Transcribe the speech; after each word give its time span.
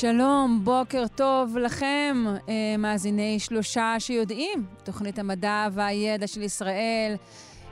שלום, 0.00 0.60
בוקר 0.64 1.04
טוב 1.14 1.56
לכם, 1.58 2.24
אה, 2.48 2.76
מאזיני 2.78 3.38
שלושה 3.38 3.94
שיודעים, 3.98 4.66
תוכנית 4.84 5.18
המדע 5.18 5.68
והידע 5.72 6.26
של 6.26 6.42
ישראל. 6.42 7.14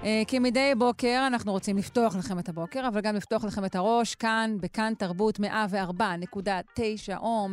אה, 0.04 0.22
כמדי 0.28 0.72
בוקר 0.78 1.24
אנחנו 1.26 1.52
רוצים 1.52 1.76
לפתוח 1.78 2.16
לכם 2.16 2.38
את 2.38 2.48
הבוקר, 2.48 2.88
אבל 2.88 3.00
גם 3.00 3.14
לפתוח 3.14 3.44
לכם 3.44 3.64
את 3.64 3.74
הראש 3.74 4.14
כאן, 4.14 4.56
בכאן 4.60 4.92
תרבות 4.98 5.40
104.9 5.40 7.16
או 7.16 7.48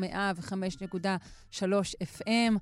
105.3 1.52 1.95
FM. 2.02 2.53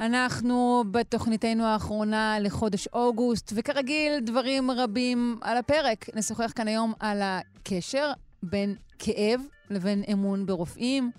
אנחנו 0.00 0.84
בתוכניתנו 0.90 1.64
האחרונה 1.64 2.36
לחודש 2.40 2.88
אוגוסט, 2.92 3.52
וכרגיל 3.54 4.20
דברים 4.20 4.70
רבים 4.70 5.38
על 5.42 5.56
הפרק. 5.56 6.06
נשוחח 6.14 6.52
כאן 6.56 6.68
היום 6.68 6.92
על 7.00 7.20
הקשר 7.22 8.12
בין 8.42 8.74
כאב 8.98 9.40
לבין 9.70 10.02
אמון 10.12 10.46
ברופאים. 10.46 11.10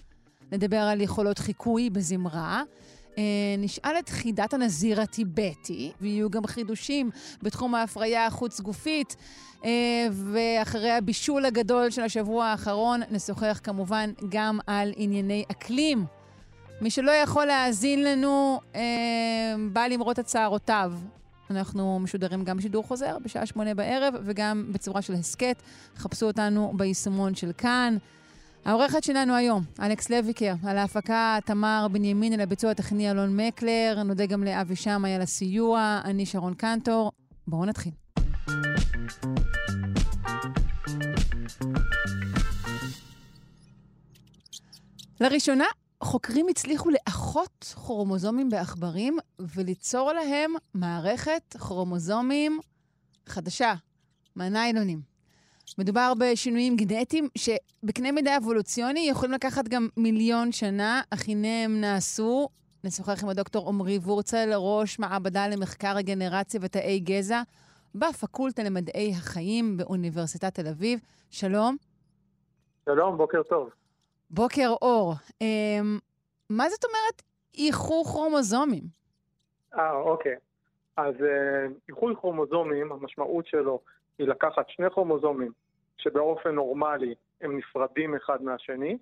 נדבר 0.51 0.77
על 0.77 1.01
יכולות 1.01 1.39
חיקוי 1.39 1.89
בזמרה. 1.89 2.63
אה, 3.17 3.23
נשאל 3.57 3.95
את 3.99 4.09
חידת 4.09 4.53
הנזיר 4.53 5.01
הטיבטי, 5.01 5.91
ויהיו 6.01 6.29
גם 6.29 6.47
חידושים 6.47 7.09
בתחום 7.43 7.75
ההפריה 7.75 8.25
החוץ-גופית. 8.25 9.15
אה, 9.65 10.07
ואחרי 10.11 10.91
הבישול 10.91 11.45
הגדול 11.45 11.89
של 11.89 12.01
השבוע 12.01 12.45
האחרון, 12.45 13.01
נשוחח 13.11 13.59
כמובן 13.63 14.11
גם 14.29 14.59
על 14.67 14.93
ענייני 14.95 15.43
אקלים. 15.51 16.05
מי 16.81 16.89
שלא 16.89 17.11
יכול 17.11 17.45
להאזין 17.45 18.03
לנו, 18.03 18.59
אה, 18.75 18.81
בא 19.73 19.87
למרות 19.87 20.19
את 20.19 20.25
צערותיו. 20.25 20.93
אנחנו 21.49 21.99
משודרים 21.99 22.43
גם 22.43 22.57
בשידור 22.57 22.83
חוזר 22.83 23.17
בשעה 23.23 23.45
שמונה 23.45 23.73
בערב, 23.73 24.13
וגם 24.23 24.65
בצורה 24.71 25.01
של 25.01 25.13
הסכת. 25.13 25.61
חפשו 25.97 26.25
אותנו 26.25 26.73
ביישומון 26.75 27.35
של 27.35 27.51
כאן. 27.57 27.97
העורכת 28.65 29.03
שלנו 29.03 29.35
היום, 29.35 29.63
אלכס 29.79 30.09
לויקר, 30.09 30.53
על 30.63 30.77
ההפקה 30.77 31.37
תמר 31.45 31.87
בנימין, 31.91 32.33
על 32.33 32.41
הביצוע 32.41 32.71
הטכני 32.71 33.11
אלון 33.11 33.37
מקלר, 33.37 34.03
נודה 34.05 34.25
גם 34.25 34.43
לאבי 34.43 34.75
שמאי 34.75 35.11
על 35.13 35.21
הסיוע, 35.21 36.01
אני 36.03 36.25
שרון 36.25 36.53
קנטור. 36.53 37.11
בואו 37.47 37.65
נתחיל. 37.65 37.91
לראשונה, 45.21 45.65
חוקרים 46.03 46.45
הצליחו 46.49 46.89
לאחות 46.89 47.73
כרומוזומים 47.75 48.49
בעכברים 48.49 49.17
וליצור 49.39 50.11
להם 50.11 50.53
מערכת 50.73 51.55
כרומוזומים 51.59 52.59
חדשה, 53.25 53.73
מהניילונים. 54.35 55.18
מדובר 55.77 56.13
בשינויים 56.19 56.75
גנטיים 56.75 57.27
שבקנה 57.37 58.11
מידה 58.11 58.37
אבולוציוני 58.37 59.07
יכולים 59.09 59.33
לקחת 59.33 59.67
גם 59.67 59.87
מיליון 59.97 60.51
שנה, 60.51 61.01
אך 61.13 61.27
הנה 61.27 61.63
הם 61.65 61.81
נעשו. 61.81 62.49
נשוחח 62.83 63.23
עם 63.23 63.29
הדוקטור 63.29 63.69
עמרי 63.69 63.97
וורצל, 63.97 64.49
ראש 64.55 64.99
מעבדה 64.99 65.47
למחקר 65.47 65.97
הגנרציה 65.97 66.59
ותאי 66.63 66.99
גזע 66.99 67.41
בפקולטה 67.95 68.63
למדעי 68.63 69.11
החיים 69.17 69.77
באוניברסיטת 69.77 70.53
תל 70.53 70.67
אביב. 70.67 70.99
שלום. 71.29 71.77
שלום, 72.85 73.17
בוקר 73.17 73.43
טוב. 73.43 73.69
בוקר 74.29 74.69
אור. 74.81 75.13
אמ, 75.41 75.99
מה 76.49 76.69
זאת 76.69 76.85
אומרת 76.85 77.21
איחור 77.57 78.05
כרומוזומים? 78.05 78.83
אה, 79.75 79.91
אוקיי. 79.91 80.35
אז 80.97 81.13
אה, 81.21 81.67
איחוי 81.89 82.15
כרומוזומים, 82.15 82.91
המשמעות 82.91 83.47
שלו 83.47 83.79
היא 84.19 84.27
לקחת 84.27 84.69
שני 84.69 84.89
כרומוזומים 84.89 85.51
שבאופן 85.97 86.49
נורמלי 86.55 87.15
הם 87.41 87.57
נפרדים 87.57 88.15
אחד 88.15 88.43
מהשני, 88.43 88.97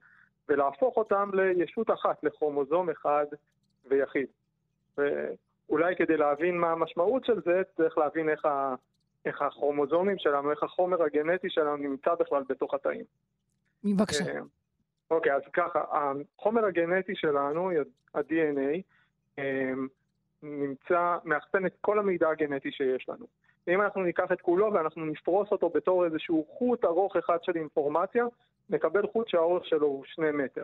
ולהפוך 0.49 0.97
אותם 0.97 1.29
לישות 1.33 1.91
אחת, 1.91 2.23
לכרומוזום 2.23 2.89
אחד 2.89 3.25
ויחיד. 3.85 4.27
ואולי 4.97 5.95
כדי 5.95 6.17
להבין 6.17 6.57
מה 6.57 6.71
המשמעות 6.71 7.25
של 7.25 7.41
זה, 7.45 7.61
צריך 7.77 7.97
להבין 7.97 8.29
איך, 8.29 8.45
ה... 8.45 8.75
איך 9.25 9.41
הכרומוזומים 9.41 10.17
שלנו, 10.19 10.51
איך 10.51 10.63
החומר 10.63 11.03
הגנטי 11.03 11.49
שלנו 11.49 11.77
נמצא 11.77 12.15
בכלל 12.19 12.43
בתוך 12.49 12.73
התאים. 12.73 13.05
בבקשה. 13.83 14.25
אה, 14.25 14.39
אוקיי, 15.11 15.33
אז 15.33 15.41
ככה, 15.53 15.83
החומר 15.91 16.65
הגנטי 16.65 17.15
שלנו, 17.15 17.71
ה-DNA, 18.13 18.81
אה, 19.39 19.71
נמצא, 20.43 21.17
מאחסן 21.23 21.65
את 21.65 21.73
כל 21.81 21.99
המידע 21.99 22.29
הגנטי 22.29 22.71
שיש 22.71 23.09
לנו. 23.09 23.25
אם 23.67 23.81
אנחנו 23.81 24.01
ניקח 24.01 24.31
את 24.31 24.41
כולו 24.41 24.73
ואנחנו 24.73 25.05
נפרוס 25.05 25.51
אותו 25.51 25.69
בתור 25.69 26.05
איזשהו 26.05 26.45
חוט 26.57 26.85
ארוך 26.85 27.15
אחד 27.15 27.37
של 27.43 27.55
אינפורמציה, 27.55 28.25
נקבל 28.69 29.07
חוט 29.07 29.27
שהאורך 29.27 29.65
שלו 29.65 29.87
הוא 29.87 30.03
שני 30.05 30.31
מטר. 30.31 30.63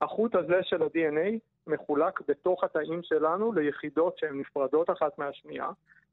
החוט 0.00 0.34
הזה 0.34 0.62
של 0.62 0.82
ה-DNA 0.82 1.38
מחולק 1.66 2.20
בתוך 2.28 2.64
התאים 2.64 3.02
שלנו 3.02 3.52
ליחידות 3.52 4.18
שהן 4.18 4.40
נפרדות 4.40 4.90
אחת 4.90 5.18
מהשנייה, 5.18 5.70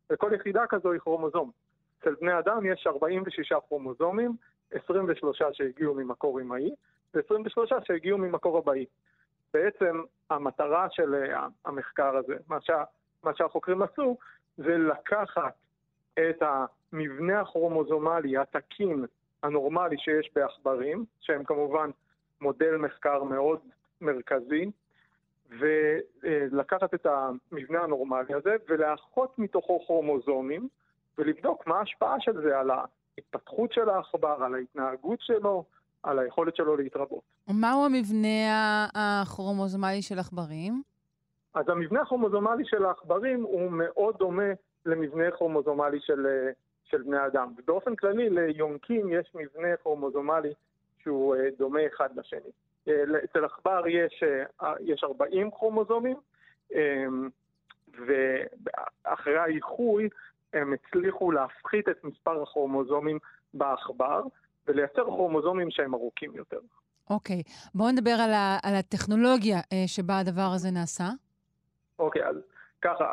וכל 0.10 0.32
יחידה 0.36 0.68
כזו 0.70 0.92
היא 0.92 1.00
כרומוזום. 1.00 1.52
אצל 2.00 2.16
בני 2.22 2.40
אדם 2.40 2.66
יש 2.66 2.88
46 2.88 3.54
כרומוזומים, 3.68 4.36
23 4.72 5.42
שהגיעו 5.52 5.94
ממקור 5.94 6.42
אמאי, 6.42 6.70
ו-23 7.14 7.84
שהגיעו 7.84 8.18
ממקור 8.18 8.60
אבאי. 8.60 8.86
בעצם 9.54 10.02
המטרה 10.30 10.88
של 10.92 11.16
אה, 11.16 11.48
המחקר 11.66 12.18
הזה, 12.18 12.36
מה, 12.48 12.62
שה, 12.62 12.84
מה 13.24 13.32
שהחוקרים 13.36 13.82
עשו, 13.82 14.18
זה 14.58 14.78
לקחת 14.78 15.54
את 16.30 16.44
המבנה 16.94 17.42
הכרומוזומלי 17.42 18.38
התקין 18.38 19.06
הנורמלי 19.44 19.98
שיש 19.98 20.32
בעכברים, 20.36 21.06
שהם 21.20 21.44
כמובן 21.44 21.90
מודל 22.42 22.78
מחקר 22.78 23.24
מאוד 23.24 23.60
מרכזי, 24.02 24.72
ולקחת 25.50 26.94
את 26.94 27.06
המבנה 27.06 27.80
הנורמלי 27.84 28.34
הזה 28.34 28.56
ולאחות 28.70 29.40
מתוכו 29.40 29.80
כרומוזומים 29.86 30.68
ולבדוק 31.18 31.68
מה 31.68 31.80
ההשפעה 31.80 32.16
של 32.20 32.42
זה 32.42 32.60
על 32.60 32.72
ההתפתחות 32.72 33.74
של 33.74 33.90
העכבר, 33.90 34.44
על 34.44 34.56
ההתנהגות 34.56 35.20
שלו, 35.22 35.64
על 36.04 36.20
היכולת 36.20 36.56
שלו 36.56 36.78
להתרבות. 36.78 37.22
מהו 37.48 37.86
המבנה 37.86 38.88
הכרומוזומלי 38.96 40.02
של 40.02 40.20
עכברים? 40.20 40.82
אז 41.54 41.70
המבנה 41.70 42.02
הכרומוזומלי 42.02 42.64
של 42.66 42.86
העכברים 42.86 43.44
הוא 43.44 43.72
מאוד 43.72 44.16
דומה 44.18 44.54
למבנה 44.86 45.32
כרומוזומלי 45.32 46.00
של, 46.00 46.28
של 46.86 47.02
בני 47.02 47.26
אדם. 47.26 47.54
ובאופן 47.58 47.96
כללי 47.96 48.30
ליונקים 48.30 49.10
יש 49.14 49.32
מבנה 49.36 49.78
כרומוזומלי 49.78 50.54
שהוא 51.04 51.36
אה, 51.36 51.42
דומה 51.58 51.80
אחד 51.88 52.10
לשני. 52.16 52.52
אה, 52.88 52.94
אצל 53.24 53.46
עכבר 53.46 53.88
יש, 53.88 54.24
אה, 54.62 54.74
יש 54.80 55.04
40 55.04 55.52
כרומוזומים, 55.52 56.18
ואחרי 58.08 59.38
האיחוי 59.38 60.10
הם 60.54 60.74
הצליחו 60.74 61.32
להפחית 61.32 61.90
את 61.90 62.04
מספר 62.04 62.44
הכרומוזומים 62.44 63.20
בעכבר, 63.54 64.24
ולייצר 64.68 65.04
כרומוזומים 65.04 65.72
שהם 65.72 65.94
ארוכים 65.94 66.36
יותר. 66.36 66.60
אוקיי, 67.10 67.42
okay. 67.46 67.70
בואו 67.76 67.92
נדבר 67.92 68.16
על, 68.24 68.32
ה, 68.34 68.58
על 68.64 68.76
הטכנולוגיה 68.76 69.60
שבה 69.88 70.20
הדבר 70.20 70.52
הזה 70.56 70.72
נעשה. 70.72 71.10
אוקיי, 72.00 72.24
okay, 72.24 72.26
אז 72.26 72.36
ככה, 72.82 73.12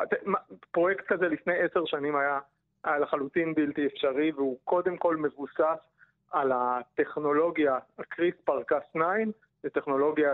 פרויקט 0.71 1.05
כזה 1.07 1.27
לפני 1.27 1.53
עשר 1.59 1.85
שנים 1.85 2.15
היה, 2.15 2.39
לחלוטין 2.85 3.53
בלתי 3.53 3.85
אפשרי, 3.85 4.31
והוא 4.31 4.57
קודם 4.63 4.97
כל 4.97 5.15
מבוסס 5.15 5.79
על 6.31 6.51
הטכנולוגיה, 6.55 7.77
הקריספר 7.99 8.63
קס 8.63 8.83
9, 8.93 9.03
זו 9.63 9.69
טכנולוגיה 9.69 10.33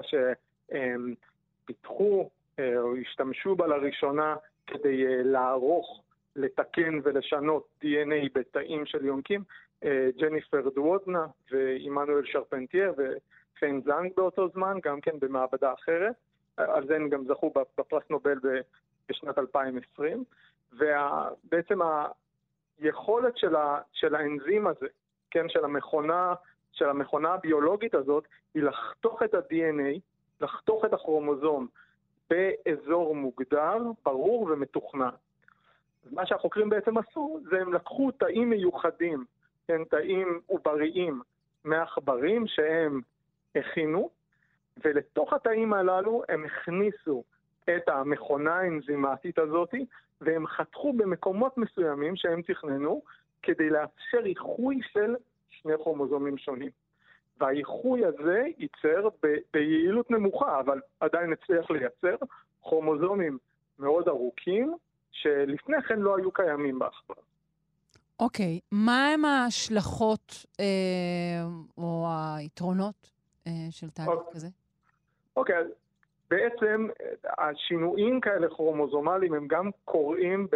שפיתחו 1.63 2.30
אה, 2.60 2.80
או 2.80 2.96
השתמשו 2.96 3.56
בה 3.56 3.68
לראשונה 3.68 4.36
כדי 4.68 5.06
אה, 5.06 5.24
לערוך, 5.24 6.04
לתקן 6.36 7.00
ולשנות 7.04 7.68
DNA 7.84 8.30
בתאים 8.34 8.86
של 8.86 9.06
יונקים. 9.06 9.44
אה, 9.84 10.10
ג'ניפר 10.18 10.69
דוודנה 10.75 11.25
ועמנואל 11.52 12.25
שרפנטייר 12.25 12.94
ופיין 12.98 13.81
זנג 13.81 14.12
באותו 14.18 14.50
זמן, 14.50 14.78
גם 14.84 15.02
כן 15.02 15.19
במעבדה 15.19 15.74
אחרת. 15.74 16.13
על 16.58 16.88
זה 16.88 16.96
הם 16.96 17.10
גם 17.10 17.25
זכו 17.25 17.54
בפרס 17.78 18.04
נובל 18.10 18.40
בשנת 19.10 19.38
2020, 19.38 20.24
ובעצם 20.74 21.80
היכולת 22.80 23.38
של, 23.38 23.56
ה, 23.56 23.82
של 23.92 24.16
האנזים 24.16 24.68
הזה, 24.68 24.88
כן, 25.32 25.50
של 25.50 25.66
המכונה, 25.66 26.34
של 26.72 26.90
המכונה 26.90 27.34
הביולוגית 27.34 27.96
הזאת, 27.96 28.24
היא 28.54 28.64
לחתוך 28.64 29.24
את 29.24 29.34
ה-DNA, 29.34 30.00
לחתוך 30.42 30.86
את 30.86 30.94
הכרומוזום 30.94 31.68
באזור 32.30 33.16
מוגדר, 33.16 33.78
ברור 34.06 34.42
ומתוכנן. 34.44 35.10
מה 36.12 36.26
שהחוקרים 36.26 36.70
בעצם 36.70 36.98
עשו, 36.98 37.40
זה 37.50 37.62
הם 37.62 37.74
לקחו 37.74 38.12
תאים 38.12 38.50
מיוחדים, 38.50 39.26
כן, 39.68 39.84
תאים 39.84 40.40
עובריים 40.48 41.22
מעכברים 41.64 42.48
שהם 42.48 43.02
הכינו, 43.56 44.10
ולתוך 44.84 45.34
התאים 45.34 45.74
הללו 45.74 46.24
הם 46.30 46.46
הכניסו 46.46 47.24
את 47.69 47.89
המכונה 47.89 48.56
האנזימטית 48.56 49.39
הזאת, 49.39 49.69
והם 50.21 50.48
חתכו 50.48 50.94
במקומות 50.94 51.57
מסוימים 51.57 52.15
שהם 52.15 52.42
תכננו, 52.42 53.01
כדי 53.44 53.69
לאפשר 53.69 54.25
איחוי 54.25 54.80
של 54.92 55.15
שני 55.50 55.74
כרומוזומים 55.77 56.38
שונים. 56.38 56.69
והאיחוי 57.39 58.06
הזה 58.06 58.44
ייצר 58.57 59.10
ב- 59.24 59.38
ביעילות 59.54 60.12
נמוכה, 60.12 60.60
אבל 60.60 60.81
עדיין 61.00 61.33
הצליח 61.33 61.71
לייצר 61.71 62.15
כרומוזומים 62.63 63.38
מאוד 63.80 64.07
ארוכים, 64.07 64.74
שלפני 65.12 65.81
כן 65.88 66.00
לא 66.00 66.18
היו 66.18 66.31
קיימים 66.31 66.80
בעכבר. 66.80 67.15
אוקיי, 68.19 68.60
מה 68.71 69.07
הם 69.07 69.25
ההשלכות 69.25 70.45
אה, 70.60 71.45
או 71.77 72.07
היתרונות 72.38 73.12
אה, 73.48 73.51
של 73.69 73.89
תהליך 73.89 74.10
אוקיי. 74.12 74.33
כזה? 74.33 74.48
אוקיי, 75.38 75.57
אז 75.57 75.68
בעצם 76.34 76.88
אה, 77.02 77.48
השינויים 77.50 78.22
כאלה 78.22 78.48
כרומוזומליים 78.48 79.34
הם 79.34 79.48
גם 79.48 79.70
קורים, 79.86 80.48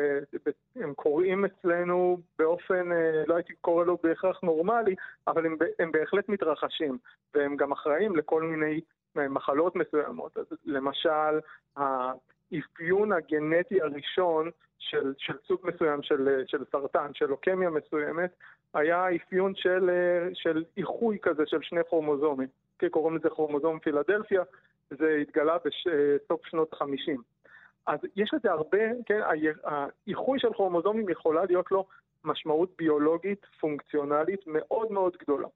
הם 0.75 0.93
קורים 0.93 1.45
אצלנו 1.45 2.17
באופן, 2.39 2.91
אה, 2.91 3.23
לא 3.27 3.35
הייתי 3.35 3.53
קורא 3.61 3.85
לו 3.85 3.97
בהכרח 4.03 4.39
נורמלי, 4.43 4.95
אבל 5.27 5.45
הם, 5.45 5.57
הם 5.79 5.91
בהחלט 5.91 6.29
מתרחשים, 6.29 6.97
והם 7.33 7.55
גם 7.55 7.71
אחראים 7.71 8.15
לכל 8.15 8.43
מיני 8.43 8.81
אה, 9.17 9.27
מחלות 9.27 9.75
מסוימות. 9.75 10.37
אז 10.37 10.45
למשל, 10.65 11.39
האפיון 11.75 13.11
הגנטי 13.11 13.81
הראשון 13.81 14.49
של, 14.79 15.13
של 15.17 15.37
סוג 15.47 15.59
מסוים 15.63 16.03
של, 16.03 16.43
של 16.47 16.63
סרטן, 16.71 17.13
של 17.13 17.25
לוקמיה 17.25 17.69
מסוימת, 17.69 18.31
היה 18.73 19.15
אפיון 19.15 19.55
של, 19.55 19.89
של 20.33 20.63
איחוי 20.77 21.17
כזה 21.21 21.43
של 21.45 21.61
שני 21.61 21.81
כרומוזומים. 21.89 22.47
כן, 22.79 22.89
קוראים 22.89 23.15
לזה 23.15 23.29
כרומוזום 23.29 23.79
פילדלפיה, 23.79 24.43
זה 24.89 25.17
התגלה 25.21 25.57
בסוף 25.57 26.45
שנות 26.45 26.73
ה-50. 26.73 27.21
אז 27.87 27.99
יש 28.15 28.33
לזה 28.33 28.51
הרבה, 28.51 28.77
כן, 29.05 29.21
האיחוי 29.63 30.39
של 30.39 30.53
כרומוזומים 30.53 31.09
יכולה 31.09 31.45
להיות 31.45 31.71
לו 31.71 31.87
משמעות 32.23 32.69
ביולוגית 32.77 33.45
פונקציונלית 33.59 34.47
מאוד 34.47 34.91
מאוד 34.91 35.17
גדולה. 35.17 35.47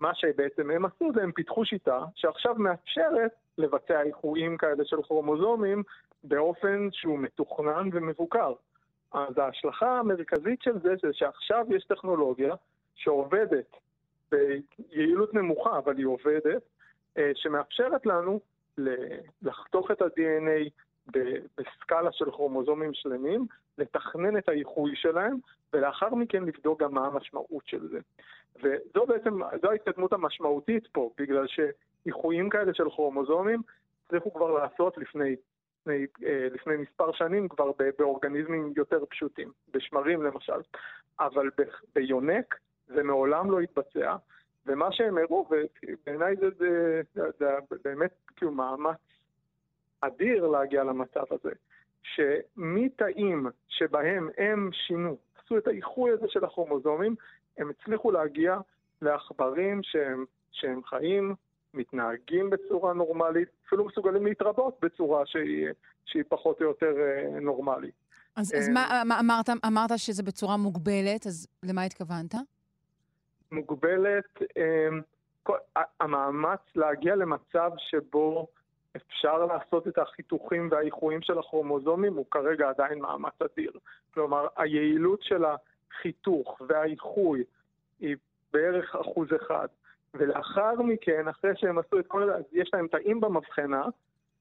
מה 0.00 0.14
שבעצם 0.14 0.70
הם 0.70 0.84
עשו 0.84 1.10
זה 1.14 1.22
הם 1.22 1.32
פיתחו 1.32 1.64
שיטה 1.64 2.04
שעכשיו 2.14 2.54
מאפשרת 2.54 3.32
לבצע 3.58 4.02
איחויים 4.02 4.56
כאלה 4.56 4.84
של 4.84 5.02
כרומוזומים 5.02 5.82
באופן 6.24 6.88
שהוא 6.92 7.18
מתוכנן 7.18 7.88
ומבוקר. 7.92 8.52
אז 9.12 9.38
ההשלכה 9.38 9.98
המרכזית 9.98 10.62
של 10.62 10.78
זה 10.78 10.94
זה 11.02 11.08
שעכשיו 11.12 11.66
יש 11.68 11.84
טכנולוגיה 11.84 12.54
שעובדת 12.94 13.76
ביעילות 14.30 15.34
נמוכה, 15.34 15.78
אבל 15.78 15.96
היא 15.98 16.06
עובדת, 16.06 16.46
אה, 16.46 16.58
שמאפשרת 17.34 18.06
לנו 18.06 18.40
לחתוך 19.42 19.90
את 19.90 20.02
ה-DNA 20.02 20.70
בסקאלה 21.56 22.12
של 22.12 22.30
כרומוזומים 22.30 22.94
שלמים, 22.94 23.46
לתכנן 23.78 24.36
את 24.36 24.48
האיחוי 24.48 24.96
שלהם, 24.96 25.36
ולאחר 25.72 26.14
מכן 26.14 26.44
לבדוק 26.44 26.82
גם 26.82 26.94
מה 26.94 27.06
המשמעות 27.06 27.66
של 27.66 27.88
זה. 27.88 27.98
וזו 28.62 29.06
בעצם, 29.06 29.40
זו 29.62 29.70
ההתקדמות 29.70 30.12
המשמעותית 30.12 30.86
פה, 30.86 31.10
בגלל 31.18 31.46
שאיחויים 31.46 32.50
כאלה 32.50 32.74
של 32.74 32.90
כרומוזומים 32.90 33.62
הצליחו 34.06 34.34
כבר 34.34 34.50
לעשות 34.50 34.98
לפני, 34.98 35.36
לפני, 35.80 36.06
אה, 36.26 36.48
לפני 36.52 36.76
מספר 36.76 37.12
שנים 37.12 37.48
כבר 37.48 37.70
באורגניזמים 37.98 38.72
יותר 38.76 39.04
פשוטים, 39.10 39.52
בשמרים 39.72 40.22
למשל. 40.22 40.60
אבל 41.20 41.50
ביונק 41.94 42.58
זה 42.86 43.02
מעולם 43.02 43.50
לא 43.50 43.60
התבצע, 43.60 44.16
ומה 44.66 44.92
שהם 44.92 45.18
הראו, 45.18 45.46
ובעיניי 45.50 46.36
זה, 46.36 46.46
זה, 46.58 47.00
זה, 47.14 47.22
זה 47.38 47.46
באמת 47.84 48.10
כאילו 48.36 48.52
מאמץ 48.52 48.98
אדיר 50.00 50.46
להגיע 50.46 50.84
למצב 50.84 51.24
הזה, 51.30 51.50
שמתאים 52.02 53.46
שבהם 53.68 54.28
הם 54.38 54.70
שינו, 54.72 55.16
עשו 55.44 55.58
את 55.58 55.66
האיחוי 55.66 56.10
הזה 56.10 56.26
של 56.28 56.44
הכרומוזומים, 56.44 57.14
הם 57.58 57.70
הצליחו 57.70 58.10
להגיע 58.10 58.58
לעכברים 59.02 59.80
שהם, 59.82 60.24
שהם 60.50 60.84
חיים, 60.84 61.34
מתנהגים 61.74 62.50
בצורה 62.50 62.92
נורמלית, 62.92 63.48
אפילו 63.66 63.84
מסוגלים 63.84 64.26
להתרבות 64.26 64.78
בצורה 64.82 65.26
שהיא, 65.26 65.68
שהיא 66.04 66.22
פחות 66.28 66.60
או 66.60 66.66
יותר 66.66 66.94
אה, 67.00 67.40
נורמלית. 67.40 67.94
אז, 68.36 68.54
אז 68.54 68.68
אה, 68.68 68.74
מה, 68.74 69.02
מה 69.04 69.20
אמרת, 69.20 69.48
אמרת 69.66 69.90
שזה 69.96 70.22
בצורה 70.22 70.56
מוגבלת, 70.56 71.26
אז 71.26 71.48
למה 71.62 71.82
התכוונת? 71.82 72.34
מוגבלת, 73.52 74.42
אמ, 74.56 75.00
המאמץ 76.00 76.60
להגיע 76.76 77.16
למצב 77.16 77.70
שבו 77.76 78.48
אפשר 78.96 79.46
לעשות 79.46 79.88
את 79.88 79.98
החיתוכים 79.98 80.68
והאיחויים 80.70 81.22
של 81.22 81.38
הכרומוזומים 81.38 82.14
הוא 82.14 82.26
כרגע 82.30 82.68
עדיין 82.68 82.98
מאמץ 82.98 83.42
אדיר. 83.42 83.72
כלומר, 84.14 84.46
היעילות 84.56 85.22
של 85.22 85.44
החיתוך 85.44 86.60
והאיחוי 86.68 87.44
היא 88.00 88.16
בערך 88.52 88.96
אחוז 88.96 89.28
אחד. 89.36 89.68
ולאחר 90.14 90.82
מכן, 90.82 91.28
אחרי 91.28 91.50
שהם 91.56 91.78
עשו 91.78 91.98
את 91.98 92.06
כל 92.06 92.26
זה, 92.26 92.34
אז 92.34 92.44
יש 92.52 92.70
להם 92.74 92.86
תאים 92.86 93.20
במבחנה, 93.20 93.84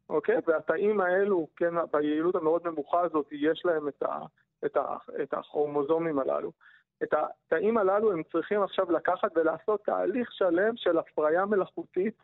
אוקיי? 0.09 0.35
והתאים 0.47 1.01
האלו, 1.01 1.47
כן, 1.55 1.73
ביעילות 1.93 2.35
המאוד 2.35 2.67
נמוכה 2.67 3.01
הזאת, 3.01 3.27
יש 3.31 3.61
להם 3.65 3.87
את, 3.87 4.03
ה, 4.03 4.19
את, 4.65 4.77
ה, 4.77 4.97
את 5.23 5.33
הכרומוזומים 5.33 6.19
הללו. 6.19 6.51
את 7.03 7.13
התאים 7.13 7.77
הללו 7.77 8.12
הם 8.12 8.24
צריכים 8.31 8.63
עכשיו 8.63 8.92
לקחת 8.92 9.31
ולעשות 9.36 9.83
תהליך 9.86 10.31
שלם 10.31 10.77
של 10.77 10.98
הפריה 10.98 11.45
מלאכותית, 11.45 12.15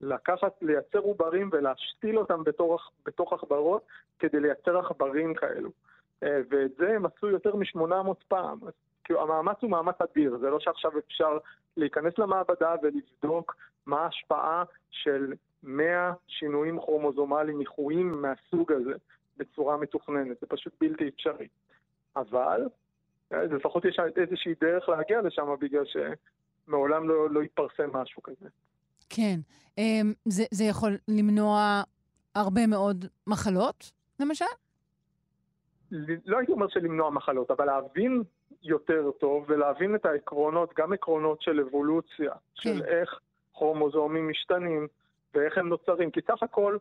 לקחת, 0.00 0.52
לייצר 0.62 0.98
עוברים 0.98 1.50
ולהשתיל 1.52 2.18
אותם 2.18 2.44
בתוך, 2.44 2.90
בתוך 3.06 3.32
עכברות 3.32 3.82
כדי 4.18 4.40
לייצר 4.40 4.78
עכברים 4.78 5.34
כאלו. 5.34 5.70
אה, 6.22 6.40
ואת 6.50 6.70
זה 6.78 6.92
הם 6.96 7.06
עשו 7.06 7.30
יותר 7.30 7.56
מ-800 7.56 8.14
פעם. 8.28 8.58
כאילו 9.04 9.22
המאמץ 9.22 9.56
הוא 9.60 9.70
מאמץ 9.70 9.94
אדיר, 10.00 10.38
זה 10.38 10.50
לא 10.50 10.60
שעכשיו 10.60 10.98
אפשר 10.98 11.38
להיכנס 11.76 12.18
למעבדה 12.18 12.74
ולבדוק 12.82 13.56
מה 13.86 14.00
ההשפעה 14.00 14.64
של 14.90 15.32
100 15.62 16.12
שינויים 16.26 16.80
כרומוזומליים 16.80 17.60
איחויים 17.60 18.22
מהסוג 18.22 18.72
הזה 18.72 18.94
בצורה 19.36 19.76
מתוכננת, 19.76 20.40
זה 20.40 20.46
פשוט 20.46 20.72
בלתי 20.80 21.08
אפשרי. 21.08 21.48
אבל 22.16 22.66
לפחות 23.50 23.84
יש 23.84 23.96
איזושהי 24.16 24.54
דרך 24.60 24.88
להגיע 24.88 25.20
לשם 25.22 25.46
בגלל 25.60 25.84
שמעולם 25.84 27.08
לא, 27.08 27.30
לא 27.30 27.42
התפרסם 27.42 27.96
משהו 27.96 28.22
כזה. 28.22 28.48
כן. 29.10 29.40
אמ, 29.78 30.12
זה, 30.24 30.44
זה 30.50 30.64
יכול 30.64 30.98
למנוע 31.08 31.82
הרבה 32.34 32.66
מאוד 32.66 33.04
מחלות, 33.26 33.90
למשל? 34.20 34.44
לא 36.26 36.38
הייתי 36.38 36.52
אומר 36.52 36.68
שלמנוע 36.68 37.10
מחלות, 37.10 37.50
אבל 37.50 37.64
להבין 37.64 38.22
יותר 38.62 39.10
טוב 39.20 39.44
ולהבין 39.48 39.94
את 39.94 40.06
העקרונות, 40.06 40.74
גם 40.78 40.92
עקרונות 40.92 41.42
של 41.42 41.60
אבולוציה, 41.60 42.32
של 42.54 42.82
כן. 42.82 42.86
איך 42.86 43.20
כרומוזומים 43.54 44.28
משתנים 44.28 44.86
ואיך 45.34 45.58
הם 45.58 45.68
נוצרים, 45.68 46.10
כי 46.10 46.20
סך 46.20 46.42
הכל 46.42 46.76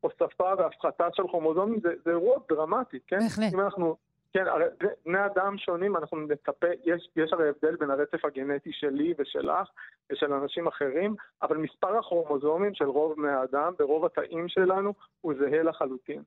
הוספה 0.00 0.52
והפחתה 0.58 1.08
של 1.12 1.22
כרומוזומים 1.28 1.80
זה, 1.80 1.88
זה 2.04 2.10
אירוע 2.10 2.38
דרמטי, 2.48 2.98
כן? 3.06 3.18
בהחלט. 3.18 3.54
אם 3.54 3.60
אנחנו, 3.60 3.96
כן, 4.34 4.46
הרי 4.46 4.64
בני 5.04 5.26
אדם 5.26 5.58
שונים, 5.58 5.96
אנחנו 5.96 6.16
נצפה, 6.16 6.66
יש, 6.84 7.08
יש 7.16 7.32
הרי 7.32 7.48
הבדל 7.48 7.76
בין 7.76 7.90
הרצף 7.90 8.24
הגנטי 8.24 8.72
שלי 8.72 9.14
ושלך 9.18 9.68
ושל 10.12 10.32
אנשים 10.32 10.66
אחרים, 10.66 11.14
אבל 11.42 11.56
מספר 11.56 11.98
הכרומוזומים 11.98 12.74
של 12.74 12.84
רוב 12.84 13.16
בני 13.16 13.30
האדם, 13.30 13.72
ברוב 13.78 14.04
התאים 14.04 14.48
שלנו, 14.48 14.92
הוא 15.20 15.34
זהה 15.38 15.62
לחלוטין. 15.62 16.22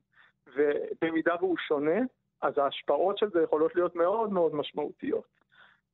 ובמידה 0.56 1.34
והוא 1.40 1.56
שונה, 1.68 2.00
אז 2.42 2.58
ההשפעות 2.58 3.18
של 3.18 3.30
זה 3.30 3.42
יכולות 3.42 3.74
להיות 3.74 3.96
מאוד 3.96 4.32
מאוד 4.32 4.54
משמעותיות. 4.54 5.28